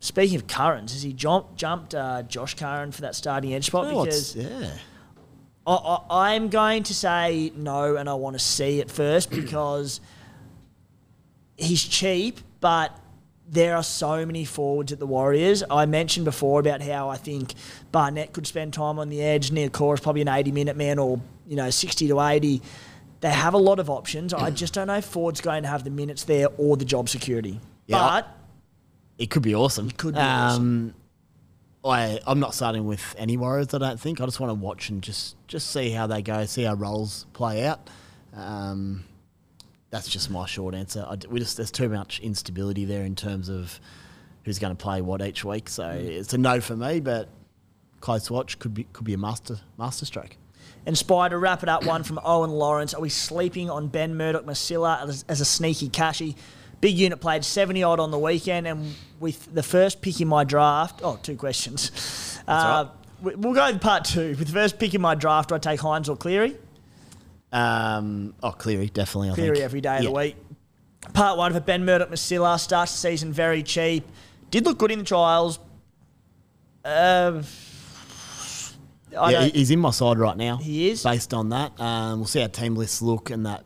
Speaking 0.00 0.36
of 0.36 0.46
Currans, 0.46 0.92
has 0.92 1.02
he 1.02 1.12
jump, 1.12 1.56
jumped 1.56 1.94
uh, 1.94 2.22
Josh 2.22 2.54
Curran 2.54 2.92
for 2.92 3.02
that 3.02 3.14
starting 3.14 3.52
edge 3.54 3.66
spot? 3.66 3.92
What's- 3.92 4.32
because 4.32 4.50
yeah, 4.50 4.70
I, 5.70 5.74
I, 5.74 6.34
I'm 6.34 6.48
going 6.48 6.82
to 6.84 6.94
say 6.94 7.52
no, 7.54 7.96
and 7.96 8.08
I 8.08 8.14
want 8.14 8.34
to 8.34 8.40
see 8.40 8.80
it 8.80 8.90
first 8.90 9.30
because 9.42 10.00
he's 11.56 11.82
cheap, 11.82 12.40
but 12.60 12.96
there 13.48 13.76
are 13.76 13.82
so 13.82 14.24
many 14.24 14.44
forwards 14.44 14.92
at 14.92 14.98
the 14.98 15.06
Warriors. 15.06 15.62
I 15.68 15.86
mentioned 15.86 16.24
before 16.24 16.60
about 16.60 16.82
how 16.82 17.08
I 17.08 17.16
think 17.16 17.54
Barnett 17.90 18.32
could 18.32 18.46
spend 18.46 18.72
time 18.72 18.98
on 18.98 19.08
the 19.08 19.22
edge. 19.22 19.50
Niukore 19.50 19.94
is 19.94 20.00
probably 20.00 20.22
an 20.22 20.28
80 20.28 20.52
minute 20.52 20.76
man 20.76 20.98
or, 20.98 21.20
you 21.46 21.56
know, 21.56 21.68
60 21.68 22.08
to 22.08 22.20
80. 22.20 22.62
They 23.20 23.30
have 23.30 23.54
a 23.54 23.58
lot 23.58 23.80
of 23.80 23.90
options. 23.90 24.32
I 24.32 24.50
just 24.50 24.72
don't 24.72 24.86
know 24.86 24.96
if 24.96 25.04
Ford's 25.04 25.40
going 25.40 25.64
to 25.64 25.68
have 25.68 25.84
the 25.84 25.90
minutes 25.90 26.24
there 26.24 26.48
or 26.58 26.76
the 26.76 26.84
job 26.84 27.08
security. 27.08 27.60
Yeah, 27.86 27.98
but 27.98 28.28
it 29.18 29.30
could 29.30 29.42
be 29.42 29.54
awesome. 29.54 29.88
It 29.88 29.98
could 29.98 30.14
be 30.14 30.20
um, 30.20 30.94
I 31.84 32.20
I'm 32.26 32.40
not 32.40 32.54
starting 32.54 32.84
with 32.84 33.14
any 33.18 33.36
Warriors. 33.36 33.72
I 33.72 33.78
don't 33.78 33.98
think. 33.98 34.20
I 34.20 34.26
just 34.26 34.40
want 34.40 34.50
to 34.50 34.54
watch 34.54 34.90
and 34.90 35.02
just 35.02 35.36
just 35.46 35.70
see 35.70 35.90
how 35.90 36.06
they 36.06 36.22
go, 36.22 36.44
see 36.46 36.64
how 36.64 36.74
roles 36.74 37.26
play 37.32 37.64
out. 37.66 37.88
Um, 38.34 39.04
that's 39.90 40.08
just 40.08 40.30
my 40.30 40.46
short 40.46 40.74
answer. 40.74 41.04
I 41.08 41.16
we 41.28 41.40
just 41.40 41.56
there's 41.56 41.70
too 41.70 41.88
much 41.88 42.20
instability 42.20 42.84
there 42.84 43.04
in 43.04 43.16
terms 43.16 43.48
of 43.48 43.80
who's 44.44 44.58
going 44.58 44.76
to 44.76 44.82
play 44.82 45.00
what 45.00 45.22
each 45.22 45.44
week. 45.44 45.68
So 45.68 45.88
it's 45.90 46.32
a 46.34 46.38
no 46.38 46.60
for 46.60 46.76
me, 46.76 47.00
but 47.00 47.28
close 48.00 48.30
watch 48.30 48.58
could 48.58 48.74
be 48.74 48.84
could 48.84 49.04
be 49.04 49.14
a 49.14 49.18
master 49.18 49.58
master 49.78 50.04
stroke. 50.04 50.36
And 50.86 50.96
Spy, 50.96 51.28
to 51.28 51.36
wrap 51.36 51.62
it 51.62 51.68
up, 51.68 51.84
one 51.84 52.02
from 52.02 52.18
Owen 52.24 52.50
Lawrence. 52.50 52.94
Are 52.94 53.00
we 53.00 53.10
sleeping 53.10 53.68
on 53.68 53.88
Ben 53.88 54.16
Murdoch 54.16 54.46
Masila 54.46 55.06
as, 55.06 55.24
as 55.28 55.40
a 55.40 55.44
sneaky 55.44 55.90
cashy? 55.90 56.36
Big 56.80 56.96
unit 56.96 57.20
played 57.20 57.44
70 57.44 57.82
odd 57.82 58.00
on 58.00 58.10
the 58.10 58.18
weekend, 58.18 58.66
and 58.66 58.94
with 59.18 59.52
the 59.54 59.62
first 59.62 60.00
pick 60.00 60.20
in 60.20 60.28
my 60.28 60.44
draft, 60.44 61.00
oh, 61.04 61.18
two 61.22 61.36
questions. 61.36 62.38
Uh, 62.48 62.86
we- 63.22 63.34
We'll 63.34 63.52
go 63.54 63.70
with 63.70 63.80
part 63.82 64.04
two. 64.06 64.30
With 64.38 64.46
the 64.48 64.52
first 64.54 64.78
pick 64.78 64.94
in 64.94 65.00
my 65.02 65.14
draft, 65.14 65.50
do 65.50 65.54
I 65.54 65.58
take 65.58 65.80
Hynes 65.80 66.08
or 66.08 66.16
Cleary? 66.16 66.56
Um, 67.52 68.34
oh, 68.42 68.52
Cleary 68.52 68.88
definitely. 68.88 69.30
I 69.30 69.34
Cleary 69.34 69.56
think. 69.56 69.64
every 69.64 69.80
day 69.82 69.96
of 69.98 70.02
Yeah. 70.04 70.08
the 70.08 70.14
week. 70.14 70.36
Part 71.12 71.36
one 71.36 71.52
for 71.52 71.60
Ben 71.60 71.84
Murdoch 71.84 72.10
Masila 72.10 72.58
starts 72.58 72.92
the 72.92 72.98
season 72.98 73.32
very 73.32 73.62
cheap. 73.62 74.06
Did 74.50 74.64
look 74.64 74.78
good 74.78 74.90
in 74.90 75.00
the 75.00 75.04
trials. 75.04 75.58
Uh, 76.84 77.42
I 79.18 79.32
yeah, 79.32 79.44
he's 79.46 79.70
in 79.70 79.80
my 79.80 79.90
side 79.90 80.18
right 80.18 80.36
now. 80.36 80.56
He 80.58 80.90
is? 80.90 81.02
Based 81.02 81.34
on 81.34 81.48
that, 81.50 81.78
um, 81.80 82.20
we'll 82.20 82.26
see 82.28 82.40
how 82.40 82.46
team 82.46 82.76
lists 82.76 83.02
look 83.02 83.30
and 83.30 83.44
that 83.46 83.64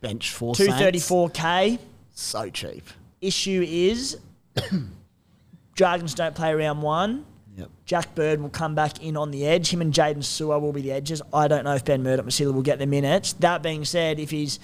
bench 0.00 0.32
for 0.32 0.54
234k. 0.54 1.78
So 2.18 2.48
cheap. 2.48 2.84
issue 3.20 3.62
is 3.66 4.18
Dragons 5.74 6.14
don't 6.14 6.34
play 6.34 6.54
round 6.54 6.82
one. 6.82 7.26
Yep. 7.58 7.70
Jack 7.84 8.14
Bird 8.14 8.40
will 8.40 8.48
come 8.48 8.74
back 8.74 9.02
in 9.02 9.16
on 9.16 9.30
the 9.30 9.46
edge. 9.46 9.70
Him 9.70 9.82
and 9.82 9.92
Jaydn 9.92 10.24
Su'A 10.24 10.58
will 10.60 10.72
be 10.72 10.80
the 10.80 10.92
edges. 10.92 11.20
I 11.32 11.46
don't 11.46 11.64
know 11.64 11.74
if 11.74 11.84
Ben 11.84 12.02
Murdoch 12.02 12.24
Masila 12.26 12.52
will 12.52 12.62
get 12.62 12.78
the 12.78 12.86
minutes. 12.86 13.34
That 13.34 13.62
being 13.62 13.84
said, 13.84 14.18
if 14.18 14.30
he's 14.30 14.58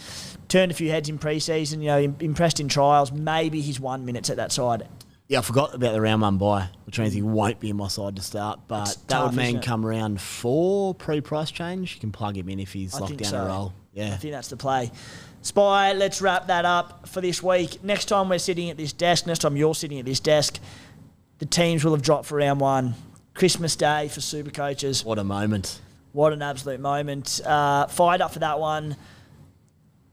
turned 0.48 0.72
a 0.72 0.74
few 0.74 0.90
heads 0.90 1.08
in 1.08 1.18
preseason, 1.18 1.80
you 1.80 1.86
know, 1.86 2.16
impressed 2.20 2.60
in 2.60 2.68
trials, 2.68 3.12
maybe 3.12 3.60
he's 3.60 3.78
one 3.78 4.04
minutes 4.04 4.30
at 4.30 4.36
that 4.36 4.52
side. 4.52 4.88
Yeah, 5.28 5.38
I 5.38 5.42
forgot 5.42 5.74
about 5.74 5.92
the 5.92 6.00
round 6.00 6.20
one 6.20 6.36
buy, 6.36 6.68
which 6.84 6.98
means 6.98 7.14
he 7.14 7.22
won't 7.22 7.60
be 7.60 7.70
in 7.70 7.76
my 7.76 7.88
side 7.88 8.16
to 8.16 8.22
start. 8.22 8.60
But 8.68 8.86
that 8.86 9.08
tough, 9.08 9.30
would 9.30 9.36
mean 9.36 9.60
come 9.60 9.84
round 9.84 10.20
four 10.20 10.94
pre-price 10.94 11.50
change, 11.50 11.94
you 11.94 12.00
can 12.00 12.12
plug 12.12 12.36
him 12.36 12.48
in 12.50 12.60
if 12.60 12.72
he's 12.72 12.94
I 12.94 12.98
locked 12.98 13.16
down 13.16 13.30
so. 13.30 13.44
a 13.44 13.46
roll. 13.46 13.72
Yeah, 13.92 14.12
I 14.12 14.16
think 14.16 14.32
that's 14.32 14.48
the 14.48 14.56
play. 14.56 14.90
Spy, 15.42 15.92
let's 15.92 16.22
wrap 16.22 16.46
that 16.46 16.64
up 16.64 17.08
for 17.08 17.20
this 17.20 17.42
week. 17.42 17.82
Next 17.82 18.06
time 18.06 18.28
we're 18.28 18.38
sitting 18.38 18.70
at 18.70 18.76
this 18.76 18.92
desk, 18.92 19.26
next 19.26 19.40
time 19.40 19.56
you're 19.56 19.74
sitting 19.74 19.98
at 19.98 20.04
this 20.04 20.20
desk, 20.20 20.60
the 21.38 21.46
teams 21.46 21.84
will 21.84 21.92
have 21.92 22.02
dropped 22.02 22.26
for 22.26 22.38
round 22.38 22.60
one. 22.60 22.94
Christmas 23.34 23.74
Day 23.74 24.08
for 24.08 24.20
super 24.20 24.50
coaches. 24.50 25.04
What 25.04 25.18
a 25.18 25.24
moment. 25.24 25.80
What 26.12 26.32
an 26.32 26.42
absolute 26.42 26.78
moment. 26.80 27.40
Uh, 27.44 27.86
fired 27.88 28.20
up 28.20 28.32
for 28.32 28.38
that 28.38 28.60
one. 28.60 28.96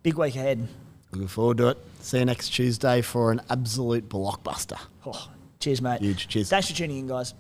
Big 0.02 0.16
week 0.16 0.36
ahead. 0.36 0.68
Looking 1.12 1.28
forward 1.28 1.58
to 1.58 1.68
it. 1.70 1.78
See 2.02 2.20
you 2.20 2.26
next 2.26 2.50
Tuesday 2.50 3.02
for 3.02 3.32
an 3.32 3.42
absolute 3.50 4.08
blockbuster. 4.10 4.80
Oh, 5.06 5.30
cheers, 5.60 5.82
mate. 5.82 6.02
Huge. 6.02 6.28
Cheers. 6.28 6.50
Thanks 6.50 6.70
for 6.70 6.76
tuning 6.76 7.00
in, 7.00 7.08
guys. 7.08 7.34